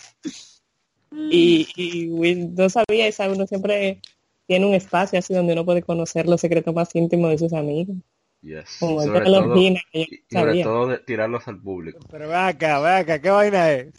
Y, 1.15 1.67
y 1.75 2.09
Will, 2.09 2.53
no 2.55 2.69
sabía, 2.69 3.07
esa 3.07 3.29
uno 3.29 3.45
siempre 3.47 3.99
tiene 4.47 4.65
un 4.65 4.73
espacio 4.73 5.19
así 5.19 5.33
donde 5.33 5.53
uno 5.53 5.65
puede 5.65 5.81
conocer 5.83 6.27
los 6.27 6.41
secretos 6.41 6.73
más 6.73 6.93
íntimos 6.95 7.31
de 7.31 7.37
sus 7.37 7.53
amigos. 7.53 7.95
Yes. 8.41 8.77
Como 8.79 9.01
el 9.01 9.07
Sobre 9.07 9.19
de 9.23 9.29
los 9.29 9.43
todo, 9.43 9.55
Gina, 9.55 9.79
que 9.91 9.99
yo 9.99 10.05
y 10.05 10.11
no 10.11 10.39
sobre 10.39 10.51
sabía. 10.51 10.63
todo 10.65 10.87
de 10.87 10.97
tirarlos 10.99 11.47
al 11.47 11.61
público. 11.61 11.99
Pero 12.11 12.27
ve 12.27 12.35
acá, 12.35 12.79
ve 12.81 12.89
acá, 12.89 13.21
¿qué 13.21 13.29
vaina 13.29 13.71
es? 13.71 13.93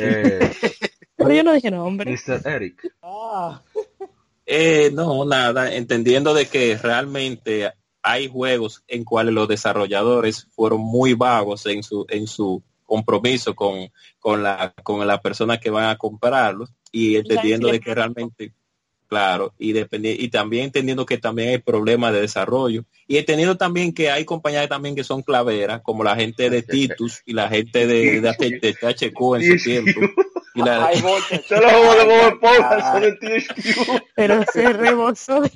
Eh, 0.00 0.50
Pero 1.16 1.32
yo 1.32 1.44
no 1.44 1.52
dije 1.54 1.70
nombre. 1.70 2.10
Mr. 2.10 2.42
Eric. 2.48 2.92
Ah, 3.02 3.62
Eh, 4.44 4.90
no, 4.92 5.24
nada, 5.24 5.74
entendiendo 5.74 6.32
de 6.34 6.46
que 6.46 6.76
realmente 6.76 7.72
hay 8.02 8.28
juegos 8.28 8.84
en 8.86 9.04
cuales 9.04 9.34
los 9.34 9.48
desarrolladores 9.48 10.46
fueron 10.54 10.80
muy 10.80 11.14
vagos 11.14 11.66
en 11.66 11.82
su 11.82 12.06
en 12.08 12.26
su 12.28 12.62
compromiso 12.86 13.54
con, 13.54 13.90
con 14.18 14.42
la 14.42 14.72
con 14.82 15.06
la 15.06 15.20
persona 15.20 15.58
que 15.58 15.70
van 15.70 15.88
a 15.90 15.98
comprarlos 15.98 16.70
y 16.90 17.16
entendiendo 17.16 17.68
de 17.68 17.80
que 17.80 17.94
realmente 17.94 18.52
claro 19.08 19.52
y 19.58 19.74
y 19.78 20.28
también 20.28 20.64
entendiendo 20.64 21.06
que 21.06 21.18
también 21.18 21.50
hay 21.50 21.58
problemas 21.58 22.12
de 22.12 22.22
desarrollo. 22.22 22.84
Y 23.06 23.18
entendiendo 23.18 23.56
también 23.56 23.92
que 23.92 24.10
hay 24.10 24.24
compañías 24.24 24.68
también 24.68 24.94
que 24.94 25.04
son 25.04 25.22
claveras 25.22 25.82
como 25.82 26.02
la 26.02 26.16
gente 26.16 26.50
de 26.50 26.62
Titus 26.62 27.22
y 27.24 27.32
la 27.32 27.48
gente 27.48 27.86
de, 27.86 28.20
de, 28.20 28.60
de 28.60 28.74
THQ 28.74 29.36
en 29.36 29.58
su 29.58 29.64
tiempo. 29.64 30.00
Y 30.54 30.62
la 30.62 30.88
de 30.88 31.02
Bob 31.02 31.18
Esponja, 31.30 32.92
son 32.92 33.02
de 33.02 33.12
THQ. 33.12 34.02
Pero 34.16 34.42
se 34.50 34.72
rebosó 34.72 35.42
de 35.42 35.50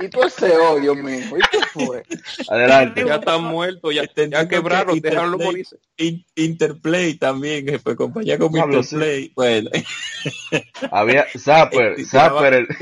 Y 0.00 0.08
todo 0.08 0.24
ese 0.26 0.50
odio, 0.56 0.94
mijo. 0.94 1.36
¿Y 1.36 1.40
qué 1.50 1.58
fue? 1.72 2.02
Adelante. 2.48 3.04
ya 3.06 3.16
están 3.16 3.44
muertos, 3.44 3.94
ya, 3.94 4.02
Ya 4.28 4.48
quebraron, 4.48 4.96
Interplay- 4.96 5.00
déjalo 5.00 5.38
morirse. 5.38 5.76
In- 5.98 6.24
Interplay 6.34 7.14
también, 7.14 7.66
que 7.66 7.78
fue 7.78 7.94
compañía 7.96 8.38
como 8.38 8.56
Pablo, 8.58 8.78
Interplay. 8.78 9.30
Bueno, 9.36 9.70
Había 10.90 11.26
Zapper, 11.38 11.94
Eh, 12.00 12.04
Zapper. 12.06 12.54
El... 12.54 12.68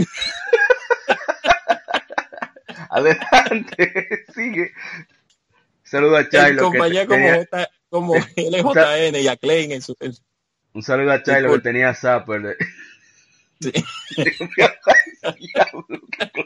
Adelante, 2.90 3.92
sigue. 4.34 4.72
Saludo 5.82 6.16
a 6.18 6.28
que 6.28 6.56
compañía 6.56 7.06
como, 7.06 7.18
tenía- 7.18 7.46
J- 7.50 7.68
como 7.90 8.14
LJN 8.14 9.16
y 9.20 9.28
a 9.28 9.36
Klein 9.36 9.72
en 9.72 9.82
su, 9.82 9.96
Un 10.74 10.82
saludo 10.82 11.12
a 11.12 11.22
Chilo 11.22 11.52
que 11.54 11.60
tenía 11.60 11.94
Zapper. 11.94 12.42
de- 12.42 12.56
Sí. 13.60 13.72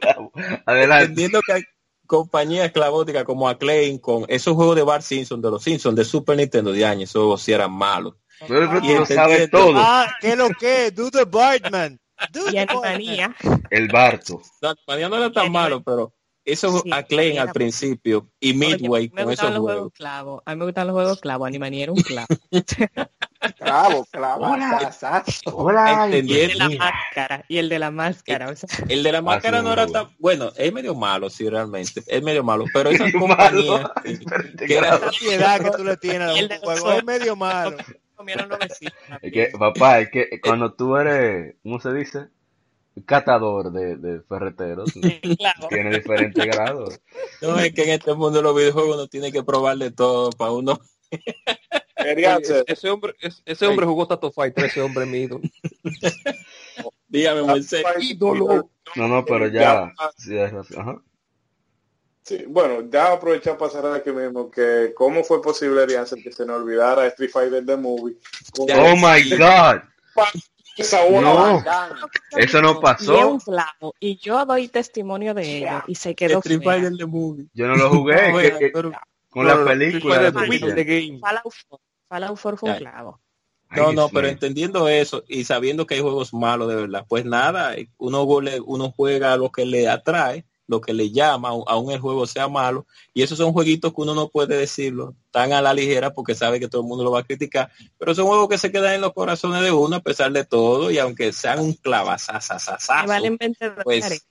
Clavo. 0.00 0.32
Adelante. 0.66 1.02
entendiendo 1.04 1.40
que 1.46 1.52
hay 1.52 1.62
compañías 2.06 2.70
clavóticas 2.72 3.24
como 3.24 3.48
a 3.48 3.58
Klein 3.58 3.98
con 3.98 4.24
esos 4.28 4.54
juegos 4.54 4.76
de 4.76 4.82
Bart 4.82 5.02
Simpson, 5.02 5.40
de 5.40 5.50
los 5.50 5.62
Simpsons, 5.62 5.96
de 5.96 6.04
Super 6.04 6.36
Nintendo 6.36 6.72
de 6.72 6.84
años, 6.84 7.10
esos 7.10 7.40
sí 7.42 7.52
eran 7.52 7.72
malos. 7.72 8.14
Pero 8.48 8.68
tú 8.80 8.84
Y 8.86 8.94
lo 8.94 9.06
sabes 9.06 9.50
todo. 9.50 9.74
ah, 9.76 10.06
¿qué 10.20 10.34
lo 10.36 10.48
que? 10.50 10.90
Do 10.90 11.10
the 11.10 11.24
Bartman. 11.24 12.00
Do 12.32 12.48
y 12.48 12.52
the 12.52 12.64
Bartman. 12.66 12.84
Animanía. 12.86 13.36
El 13.70 13.88
Barto. 13.88 14.42
No, 14.60 14.74
Manía 14.86 15.08
no 15.08 15.16
era 15.16 15.30
tan 15.32 15.50
malo, 15.52 15.82
pero 15.82 16.12
eso 16.44 16.80
Sí, 16.80 16.90
a 16.92 17.02
Klein 17.04 17.34
era 17.34 17.42
al 17.42 17.52
principio 17.52 18.28
y 18.40 18.50
Oye, 18.50 18.58
Midway 18.58 19.10
me 19.14 19.22
con 19.22 19.32
esos 19.32 19.50
los 19.50 19.58
juegos 19.60 19.72
juegos. 19.74 19.92
clavos. 19.94 20.42
A 20.44 20.54
mí 20.54 20.58
me 20.58 20.64
gustan 20.64 20.86
los 20.88 20.94
juegos 20.94 21.20
clavos. 21.20 21.46
Animanía 21.46 21.84
era 21.84 21.92
un 21.92 22.00
clavo. 22.02 22.26
Clavo, 23.58 24.04
clavo. 24.10 24.44
Hola. 25.52 26.08
Y 26.10 26.14
el 26.16 26.26
de 26.26 26.54
la 26.54 26.64
Entendiendo. 26.64 26.78
máscara. 26.78 27.44
Y 27.48 27.58
el 27.58 27.68
de 27.68 27.78
la 27.78 27.90
máscara. 27.90 28.48
O 28.50 28.56
sea, 28.56 28.68
El 28.88 29.02
de 29.02 29.12
la 29.12 29.22
máscara 29.22 29.58
sí, 29.58 29.64
no 29.64 29.72
era 29.72 29.86
tan 29.86 30.08
bueno, 30.18 30.50
es 30.56 30.72
medio 30.72 30.94
malo, 30.94 31.28
sí, 31.30 31.48
realmente, 31.48 32.02
es 32.06 32.22
medio 32.22 32.44
malo, 32.44 32.64
pero 32.72 32.90
esas 32.90 33.06
Medio 33.12 33.20
compañías 33.20 33.82
malo. 33.82 33.94
que 34.66 34.74
era- 34.76 34.98
La 34.98 35.10
piedad 35.10 35.60
que 35.60 35.70
tú 35.70 35.84
le 35.84 35.96
tienes 35.96 36.28
a 36.28 36.32
El 36.38 36.50
ojos. 36.64 36.94
es 36.96 37.04
medio 37.04 37.36
malo. 37.36 37.76
Es 39.20 39.32
que, 39.32 39.50
papá, 39.58 39.98
es 40.00 40.10
que 40.10 40.40
cuando 40.40 40.72
tú 40.74 40.96
eres, 40.96 41.56
¿cómo 41.64 41.80
se 41.80 41.92
dice? 41.92 42.28
Catador 43.06 43.72
de, 43.72 43.96
de 43.96 44.20
ferreteros, 44.20 44.92
Claro. 45.38 45.68
tiene 45.68 45.90
diferentes 45.96 46.44
grados. 46.46 47.00
no 47.40 47.58
es 47.58 47.72
que 47.72 47.82
en 47.84 47.90
este 47.90 48.14
mundo 48.14 48.38
de 48.38 48.42
los 48.44 48.54
videojuegos 48.54 48.94
uno 48.96 49.06
tiene 49.08 49.32
que 49.32 49.42
probar 49.42 49.76
de 49.78 49.90
todo 49.90 50.30
para 50.30 50.52
uno. 50.52 50.78
Hacer- 52.04 52.64
ese 52.66 52.90
hombre, 52.90 53.14
ese, 53.20 53.42
ese 53.44 53.66
hombre 53.66 53.86
jugó 53.86 54.06
Tato 54.06 54.30
Fighter, 54.30 54.64
ese 54.66 54.80
hombre 54.80 55.04
es 55.04 55.10
mi 55.10 55.18
ídolo. 55.20 55.42
Dígame, 57.08 57.42
Moisés. 57.42 57.84
ídolo. 58.00 58.70
No, 58.96 59.08
no, 59.08 59.24
pero 59.24 59.46
ya, 59.48 59.92
sí, 60.16 60.36
es 60.36 60.52
razón. 60.52 60.80
Ajá. 60.80 61.02
Sí, 62.24 62.44
bueno, 62.46 62.88
ya 62.88 63.12
aprovechar 63.12 63.58
para 63.58 63.70
cerrar 63.72 63.94
aquí 63.96 64.10
mismo 64.12 64.48
que 64.50 64.92
cómo 64.94 65.24
fue 65.24 65.42
posible, 65.42 65.82
Arianza, 65.82 66.16
que 66.16 66.30
se 66.32 66.46
nos 66.46 66.60
olvidara 66.62 67.06
Street 67.08 67.30
Fighter 67.30 67.66
The 67.66 67.76
Movie. 67.76 68.16
Con 68.56 68.68
Oh 68.70 68.94
my 68.96 69.28
God. 69.36 69.82
esa 70.76 71.04
una 71.04 71.20
No, 71.20 71.64
eso 72.36 72.62
no 72.62 72.80
pasó. 72.80 73.38
Y 73.98 74.16
yo 74.18 74.46
doy 74.46 74.68
testimonio 74.68 75.34
de 75.34 75.58
ello. 75.58 75.82
Y 75.88 75.96
se 75.96 76.14
quedó 76.14 76.38
Street 76.38 76.60
fea. 76.62 76.72
Fighter 76.74 76.96
the 76.96 77.06
Movie. 77.06 77.46
Yo 77.54 77.66
no 77.66 77.74
lo 77.76 77.90
jugué, 77.90 78.14
No, 78.14 78.20
que- 78.22 78.30
bueno, 78.32 78.58
que- 78.58 78.68
pero- 78.72 78.92
con 79.28 79.46
la 79.46 79.64
película. 79.64 80.14
Street 80.28 80.32
de 80.32 80.46
Fighter 80.46 80.74
the 80.76 80.84
game. 80.84 81.18
Fallout 81.18 81.54
4. 81.68 81.84
Fallout 82.12 82.38
4 82.38 82.56
fue 82.58 82.68
un 82.68 82.76
clavo. 82.76 83.20
No, 83.70 83.90
no, 83.94 84.10
pero 84.10 84.28
entendiendo 84.28 84.86
eso 84.86 85.24
y 85.28 85.44
sabiendo 85.44 85.86
que 85.86 85.94
hay 85.94 86.02
juegos 86.02 86.34
malos 86.34 86.68
de 86.68 86.76
verdad, 86.76 87.06
pues 87.08 87.24
nada, 87.24 87.74
uno, 87.96 88.24
gole- 88.24 88.62
uno 88.66 88.92
juega 88.94 89.34
lo 89.38 89.50
que 89.50 89.64
le 89.64 89.88
atrae, 89.88 90.44
lo 90.66 90.82
que 90.82 90.92
le 90.92 91.10
llama, 91.10 91.48
aun 91.48 91.90
el 91.90 91.98
juego 91.98 92.26
sea 92.26 92.48
malo, 92.48 92.86
y 93.14 93.22
esos 93.22 93.38
son 93.38 93.54
jueguitos 93.54 93.94
que 93.94 94.02
uno 94.02 94.14
no 94.14 94.28
puede 94.28 94.58
decirlo 94.58 95.14
tan 95.30 95.54
a 95.54 95.62
la 95.62 95.72
ligera 95.72 96.12
porque 96.12 96.34
sabe 96.34 96.60
que 96.60 96.68
todo 96.68 96.82
el 96.82 96.86
mundo 96.88 97.02
lo 97.02 97.12
va 97.12 97.20
a 97.20 97.24
criticar, 97.24 97.70
pero 97.96 98.14
son 98.14 98.26
juegos 98.26 98.50
que 98.50 98.58
se 98.58 98.70
quedan 98.70 98.92
en 98.96 99.00
los 99.00 99.14
corazones 99.14 99.62
de 99.62 99.72
uno 99.72 99.96
a 99.96 100.00
pesar 100.00 100.30
de 100.32 100.44
todo, 100.44 100.90
y 100.90 100.98
aunque 100.98 101.32
sean 101.32 101.60
un 101.60 101.72
clavazazazazazo, 101.72 103.08
valen 103.08 103.38
20 103.38 103.70
dólares. 103.70 103.84
pues 103.84 104.26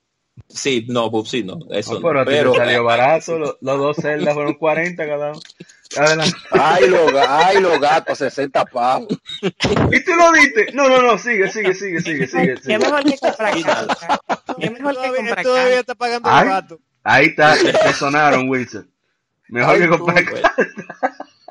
sí, 0.49 0.85
no, 0.87 1.09
Bub, 1.09 1.25
sí, 1.27 1.41
no, 1.43 1.57
eso 1.71 1.93
No, 1.93 1.99
no, 1.99 2.25
pero 2.25 2.25
pero 2.25 2.55
salió 2.55 2.83
barato, 2.83 3.39
los, 3.39 3.57
los 3.59 3.79
dos 3.79 3.97
celdas 3.97 4.35
fueron 4.35 4.53
40 4.53 5.07
cada 5.07 5.31
uno. 5.31 5.41
Adelante. 5.97 6.37
Ay, 6.51 6.87
los, 6.89 7.11
ay, 7.27 7.61
los 7.61 7.79
gatos, 7.79 8.17
60 8.17 8.65
pavos. 8.65 9.07
¿Y 9.41 10.03
tú 10.03 10.11
lo 10.15 10.31
viste? 10.31 10.67
No, 10.73 10.87
no, 10.89 11.01
no, 11.01 11.17
sigue, 11.17 11.49
sigue, 11.51 11.73
sigue, 11.73 11.99
sigue, 12.01 12.27
sigue. 12.27 12.55
Qué 12.55 12.61
sigue. 12.61 12.79
mejor 12.79 13.03
que 13.03 13.17
comprar 13.17 13.61
carta. 13.63 14.21
Qué 14.59 14.69
mejor 14.69 14.93
que 14.93 14.95
Todavía, 15.01 15.15
comprar 15.17 15.43
todavía 15.43 15.63
carta. 15.75 15.79
está 15.79 15.95
pagando 15.95 16.29
Ay. 16.29 16.43
el 16.43 16.49
gato. 16.49 16.79
Ahí 17.03 17.25
está, 17.27 17.55
te 17.57 17.93
sonaron, 17.93 18.47
Wilson. 18.49 18.89
Mejor 19.49 19.75
Ay, 19.75 19.81
que 19.81 19.87
tú, 19.87 19.97
comprar 19.97 20.23
pues, 20.29 20.41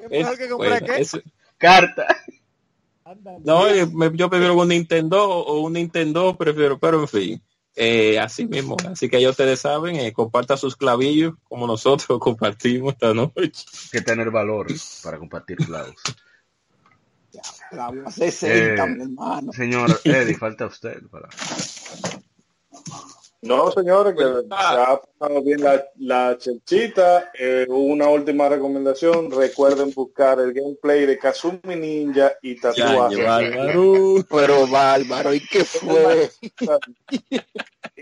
¿Qué 0.09 0.19
es- 0.19 0.23
mejor 0.25 0.39
que 0.39 0.49
comprar 0.49 0.71
bueno, 0.81 0.87
qué? 0.95 1.03
eso- 1.03 1.21
carta. 1.59 2.07
Anda. 3.05 3.33
No, 3.45 3.69
yo 4.15 4.31
prefiero 4.31 4.55
un 4.55 4.69
Nintendo 4.69 5.29
o 5.29 5.61
un 5.63 5.73
Nintendo, 5.73 6.37
prefiero, 6.37 6.79
pero 6.79 7.01
en 7.01 7.09
fin, 7.09 7.43
eh, 7.77 8.19
así 8.19 8.47
mismo. 8.47 8.77
Así 8.91 9.09
que 9.09 9.21
ya 9.21 9.31
ustedes 9.31 9.61
saben, 9.61 9.97
eh, 9.97 10.13
comparta 10.13 10.57
sus 10.57 10.77
clavillos 10.77 11.35
como 11.45 11.67
nosotros 11.67 12.19
compartimos 12.21 12.95
esta 12.95 13.15
noche. 13.15 13.65
que 13.93 14.01
tener 14.01 14.31
valor 14.31 14.67
para 15.03 15.19
compartir 15.19 15.57
clavos. 15.59 15.95
La 17.71 17.93
60, 18.11 18.85
Eh, 18.85 18.87
mi 18.89 19.03
hermano. 19.03 19.53
Señor 19.53 20.01
Eddie, 20.05 20.35
falta 20.39 20.67
usted 20.67 21.01
para. 21.11 21.29
No, 23.43 23.71
señores, 23.71 24.15
que 24.15 24.23
Pues, 24.23 24.45
se 24.49 24.55
ha 24.55 25.01
pasado 25.01 25.43
bien 25.43 25.63
la, 25.63 25.83
la 25.97 26.37
chelchita. 26.39 27.31
Eh, 27.39 27.67
una 27.69 28.09
última 28.09 28.49
recomendación. 28.49 29.31
Recuerden 29.31 29.93
buscar 29.95 30.39
el 30.41 30.53
gameplay 30.53 31.07
de 31.07 31.19
Kazumi 31.19 31.75
Ninja 31.77 32.33
y 32.43 32.57
Tatuaje. 32.61 33.17
Ya, 33.17 33.25
Bárbaro. 33.25 34.15
Pero 34.29 34.67
bárbaro, 34.67 35.35
¿y 35.35 35.41
qué 35.47 35.65
fue? 35.65 36.31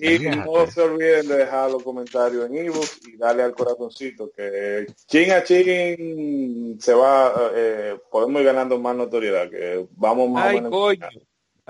Y 0.01 0.19
no 0.21 0.67
se 0.71 0.81
olviden 0.81 1.27
de 1.27 1.39
dejar 1.39 1.71
los 1.73 1.83
comentarios 1.83 2.47
en 2.47 2.57
ebooks 2.57 3.01
y 3.09 3.17
darle 3.17 3.43
al 3.43 3.53
corazoncito 3.53 4.31
que 4.31 4.87
chin 5.07 5.33
a 5.33 5.43
chin 5.43 6.79
se 6.81 6.95
va, 6.95 7.51
eh, 7.55 7.97
podemos 8.09 8.41
ir 8.41 8.47
ganando 8.47 8.79
más 8.79 8.95
notoriedad, 8.95 9.51
que 9.51 9.87
vamos 9.97 10.31
más 10.31 10.45
o 10.45 10.49
Ay, 10.49 10.55
menos. 10.61 10.99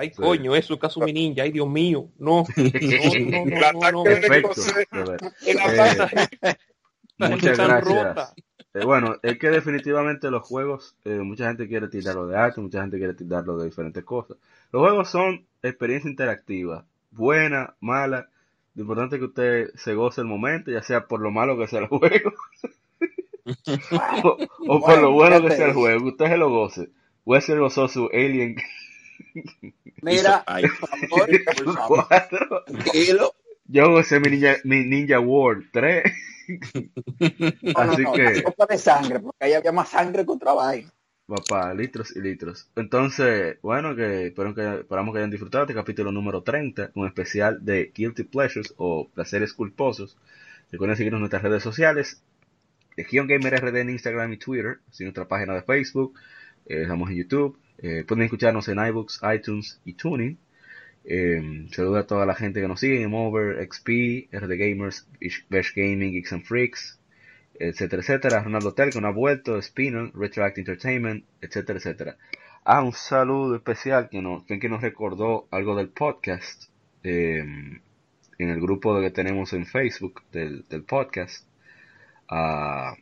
Ay, 0.01 0.13
coño, 0.13 0.55
eso 0.55 0.75
es 0.75 0.81
Kazumi 0.81 1.13
Ninja. 1.13 1.43
Ay, 1.43 1.51
Dios 1.51 1.69
mío. 1.69 2.09
No. 2.19 2.45
No, 2.57 3.91
no, 3.93 4.05
Perfecto. 4.05 4.53
Eh, 5.45 5.57
ataque- 5.61 6.59
La 7.19 7.29
gente 7.31 7.51
muchas 7.51 7.59
gracias. 7.59 8.35
Eh, 8.75 8.85
bueno, 8.85 9.17
es 9.23 9.39
que 9.39 9.51
definitivamente 9.51 10.31
los 10.31 10.47
juegos, 10.47 10.97
eh, 11.05 11.19
mucha 11.19 11.49
gente 11.49 11.67
quiere 11.67 11.89
tirarlo 11.89 12.29
de 12.29 12.37
arte, 12.37 12.61
mucha 12.61 12.81
gente 12.83 12.99
quiere 12.99 13.15
tirarlo 13.15 13.59
de 13.59 13.65
diferentes 13.67 14.05
cosas. 14.05 14.37
Los 14.71 14.83
juegos 14.83 15.11
son 15.11 15.47
experiencia 15.63 16.09
interactiva, 16.09 16.85
buena, 17.11 17.75
mala. 17.81 18.29
Lo 18.77 18.83
importante 18.83 19.17
es 19.17 19.21
que 19.21 19.27
usted 19.27 19.71
se 19.75 19.95
goce 19.95 20.21
el 20.21 20.29
momento, 20.29 20.71
ya 20.71 20.83
sea 20.83 21.07
por 21.09 21.21
lo 21.21 21.33
malo 21.33 21.59
que 21.59 21.67
sea 21.67 21.81
el 21.81 21.87
juego, 21.89 22.33
o, 24.23 24.37
o 24.69 24.81
por 24.81 25.01
lo 25.01 25.11
bueno 25.13 25.43
que 25.43 25.51
sea 25.57 25.67
el 25.69 25.73
juego, 25.75 25.99
que 26.05 26.09
usted 26.11 26.27
se 26.27 26.37
lo 26.37 26.51
goce. 26.51 26.91
Wesley 27.25 27.59
gozó 27.59 27.89
su 27.89 28.09
Alien 28.13 28.57
Mira, 30.03 30.45
por 30.45 30.89
favor, 30.89 31.29
por 31.45 31.75
favor, 31.77 32.07
4. 32.09 32.65
tranquilo. 32.67 33.33
Yo 33.67 33.91
gocé 33.91 34.21
mi 34.21 34.31
Ninja, 34.31 34.57
mi 34.65 34.85
Ninja 34.85 35.21
World 35.21 35.67
3. 35.73 36.05
No, 37.61 37.85
no, 37.85 37.93
Así 37.93 38.03
no, 38.03 38.13
que- 38.15 38.43
copa 38.43 38.65
de 38.67 38.79
sangre, 38.79 39.21
porque 39.21 39.45
ahí 39.45 39.53
había 39.53 39.71
más 39.73 39.91
sangre 39.91 40.25
contra 40.25 40.55
vaina. 40.55 40.91
Papá, 41.27 41.75
litros 41.75 42.17
y 42.17 42.21
litros. 42.23 42.71
Entonces, 42.75 43.59
bueno, 43.61 43.95
que 43.95 44.29
espero 44.29 44.55
que 44.55 44.77
esperamos 44.81 45.13
que 45.13 45.19
hayan 45.19 45.31
disfrutado 45.31 45.65
este 45.65 45.75
capítulo 45.75 46.11
número 46.11 46.43
30, 46.43 46.93
un 46.95 47.07
especial 47.07 47.63
de 47.63 47.93
Guilty 47.95 48.23
Pleasures 48.25 48.73
o 48.79 49.09
placeres 49.11 49.53
culposos. 49.53 50.17
Recuerden 50.73 50.97
seguirnos 50.97 51.19
en 51.19 51.23
nuestras 51.23 51.43
redes 51.43 51.63
sociales, 51.63 52.23
Legion 52.97 53.27
Gamer 53.27 53.63
RD 53.63 53.77
en 53.77 53.91
Instagram 53.91 54.33
y 54.33 54.39
Twitter, 54.39 54.79
así 54.89 55.05
nuestra 55.05 55.29
página 55.29 55.53
de 55.53 55.63
Facebook, 55.63 56.15
eh, 56.65 56.83
estamos 56.83 57.11
en 57.11 57.17
YouTube, 57.17 57.59
eh, 57.79 58.05
pueden 58.07 58.25
escucharnos 58.25 58.69
en 58.69 58.79
iBooks, 58.79 59.21
iTunes 59.35 59.81
y 59.85 59.95
Tuning. 59.95 60.39
Eh, 61.05 61.67
saludo 61.73 61.97
a 61.99 62.07
toda 62.07 62.27
la 62.27 62.35
gente 62.35 62.61
que 62.61 62.69
nos 62.69 62.81
sigue, 62.81 63.01
Game 63.03 63.17
Over, 63.17 63.63
XP, 63.67 64.29
RD 64.33 64.57
Gamers, 64.59 65.09
Bash 65.49 65.73
Gaming, 65.75 66.13
Geeks 66.13 66.33
and 66.33 66.45
Freaks, 66.45 66.99
etcétera, 67.55 68.03
etcétera. 68.03 68.43
Ronaldo 68.43 68.75
Tel, 68.75 68.91
que 68.91 69.01
no 69.01 69.09
ha 69.09 69.13
vuelto, 69.13 69.61
Spinner, 69.63 70.11
Retroact 70.15 70.59
Entertainment, 70.59 71.25
etcétera, 71.41 71.79
etcétera. 71.79 72.17
Ah, 72.65 72.83
un 72.83 72.93
saludo 72.93 73.57
especial 73.57 74.09
que 74.11 74.21
nos, 74.21 74.45
que, 74.45 74.69
nos 74.69 74.83
recordó 74.83 75.49
algo 75.51 75.75
del 75.77 75.89
podcast 75.89 76.65
eh, 77.03 77.39
en 78.39 78.49
el 78.51 78.61
grupo 78.61 79.01
que 79.01 79.11
tenemos 79.11 79.53
en 79.55 79.67
Facebook 79.67 80.23
del, 80.33 80.67
del 80.69 80.83
podcast. 80.83 81.47
A 82.29 82.95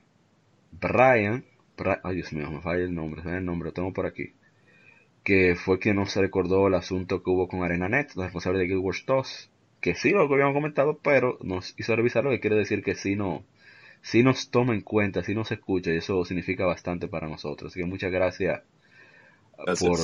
Brian, 0.72 1.44
Bra- 1.76 2.00
ay 2.04 2.16
Dios 2.16 2.32
mío, 2.32 2.50
me 2.50 2.60
falla 2.60 2.84
el 2.84 2.94
nombre, 2.94 3.22
el 3.24 3.44
nombre, 3.44 3.68
lo 3.70 3.72
tengo 3.72 3.92
por 3.92 4.06
aquí. 4.06 4.32
Que 5.26 5.56
fue 5.56 5.80
quien 5.80 5.96
nos 5.96 6.14
recordó 6.14 6.68
el 6.68 6.74
asunto 6.74 7.22
que 7.24 7.30
hubo 7.30 7.48
con 7.48 7.64
ArenaNet, 7.64 8.14
la 8.14 8.24
responsable 8.24 8.60
de 8.60 8.66
Guild 8.68 8.84
Wars 8.84 9.04
2. 9.04 9.50
Que 9.80 9.96
sí, 9.96 10.10
lo 10.10 10.28
que 10.28 10.34
habíamos 10.34 10.54
comentado, 10.54 11.00
pero 11.02 11.36
nos 11.42 11.74
hizo 11.76 11.96
revisar 11.96 12.22
lo 12.22 12.30
que 12.30 12.38
quiere 12.38 12.54
decir 12.54 12.84
que 12.84 12.94
sí 12.94 13.16
no, 13.16 13.44
sí 14.02 14.22
nos 14.22 14.50
toma 14.50 14.72
en 14.74 14.82
cuenta, 14.82 15.24
sí 15.24 15.34
nos 15.34 15.50
escucha 15.50 15.90
y 15.92 15.96
eso 15.96 16.24
significa 16.24 16.64
bastante 16.64 17.08
para 17.08 17.28
nosotros. 17.28 17.72
Así 17.72 17.80
que 17.80 17.86
muchas 17.86 18.12
gracias 18.12 18.62
uh, 19.58 19.74
por, 19.78 19.98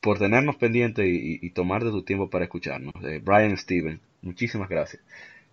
por 0.00 0.18
tenernos 0.20 0.54
pendiente 0.56 1.04
y 1.06 1.50
tomar 1.50 1.82
de 1.82 1.90
tu 1.90 2.04
tiempo 2.04 2.30
para 2.30 2.44
escucharnos. 2.44 2.94
Eh, 3.02 3.20
Brian 3.22 3.56
Steven, 3.56 4.00
muchísimas 4.22 4.68
gracias. 4.68 5.02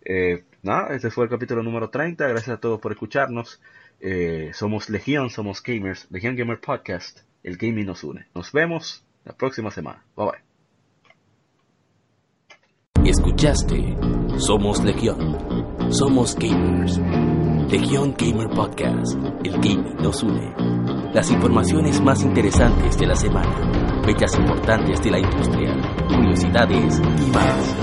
Eh, 0.03 0.43
nada, 0.63 0.95
este 0.95 1.11
fue 1.11 1.25
el 1.25 1.29
capítulo 1.29 1.63
número 1.63 1.89
30. 1.89 2.27
Gracias 2.27 2.57
a 2.57 2.59
todos 2.59 2.79
por 2.79 2.91
escucharnos. 2.91 3.61
Eh, 3.99 4.51
somos 4.53 4.89
Legión, 4.89 5.29
somos 5.29 5.61
gamers. 5.61 6.07
Legión 6.09 6.35
Gamer 6.35 6.59
Podcast. 6.59 7.21
El 7.43 7.57
gaming 7.57 7.85
nos 7.85 8.03
une. 8.03 8.27
Nos 8.35 8.51
vemos 8.51 9.03
la 9.25 9.33
próxima 9.33 9.71
semana. 9.71 10.03
Bye 10.15 10.25
bye. 10.25 10.51
Escuchaste 13.09 13.97
Somos 14.37 14.83
Legión. 14.83 15.37
Somos 15.91 16.35
gamers. 16.35 16.99
Legión 17.71 18.13
Gamer 18.17 18.49
Podcast. 18.49 19.17
El 19.43 19.53
gaming 19.53 19.95
nos 19.95 20.21
une. 20.23 20.53
Las 21.13 21.31
informaciones 21.31 21.99
más 22.01 22.21
interesantes 22.21 22.97
de 22.97 23.07
la 23.07 23.15
semana. 23.15 24.03
Fechas 24.05 24.35
importantes 24.37 25.01
de 25.01 25.11
la 25.11 25.19
industria. 25.19 25.75
Curiosidades 26.07 26.99
y 26.99 27.31
más. 27.31 27.75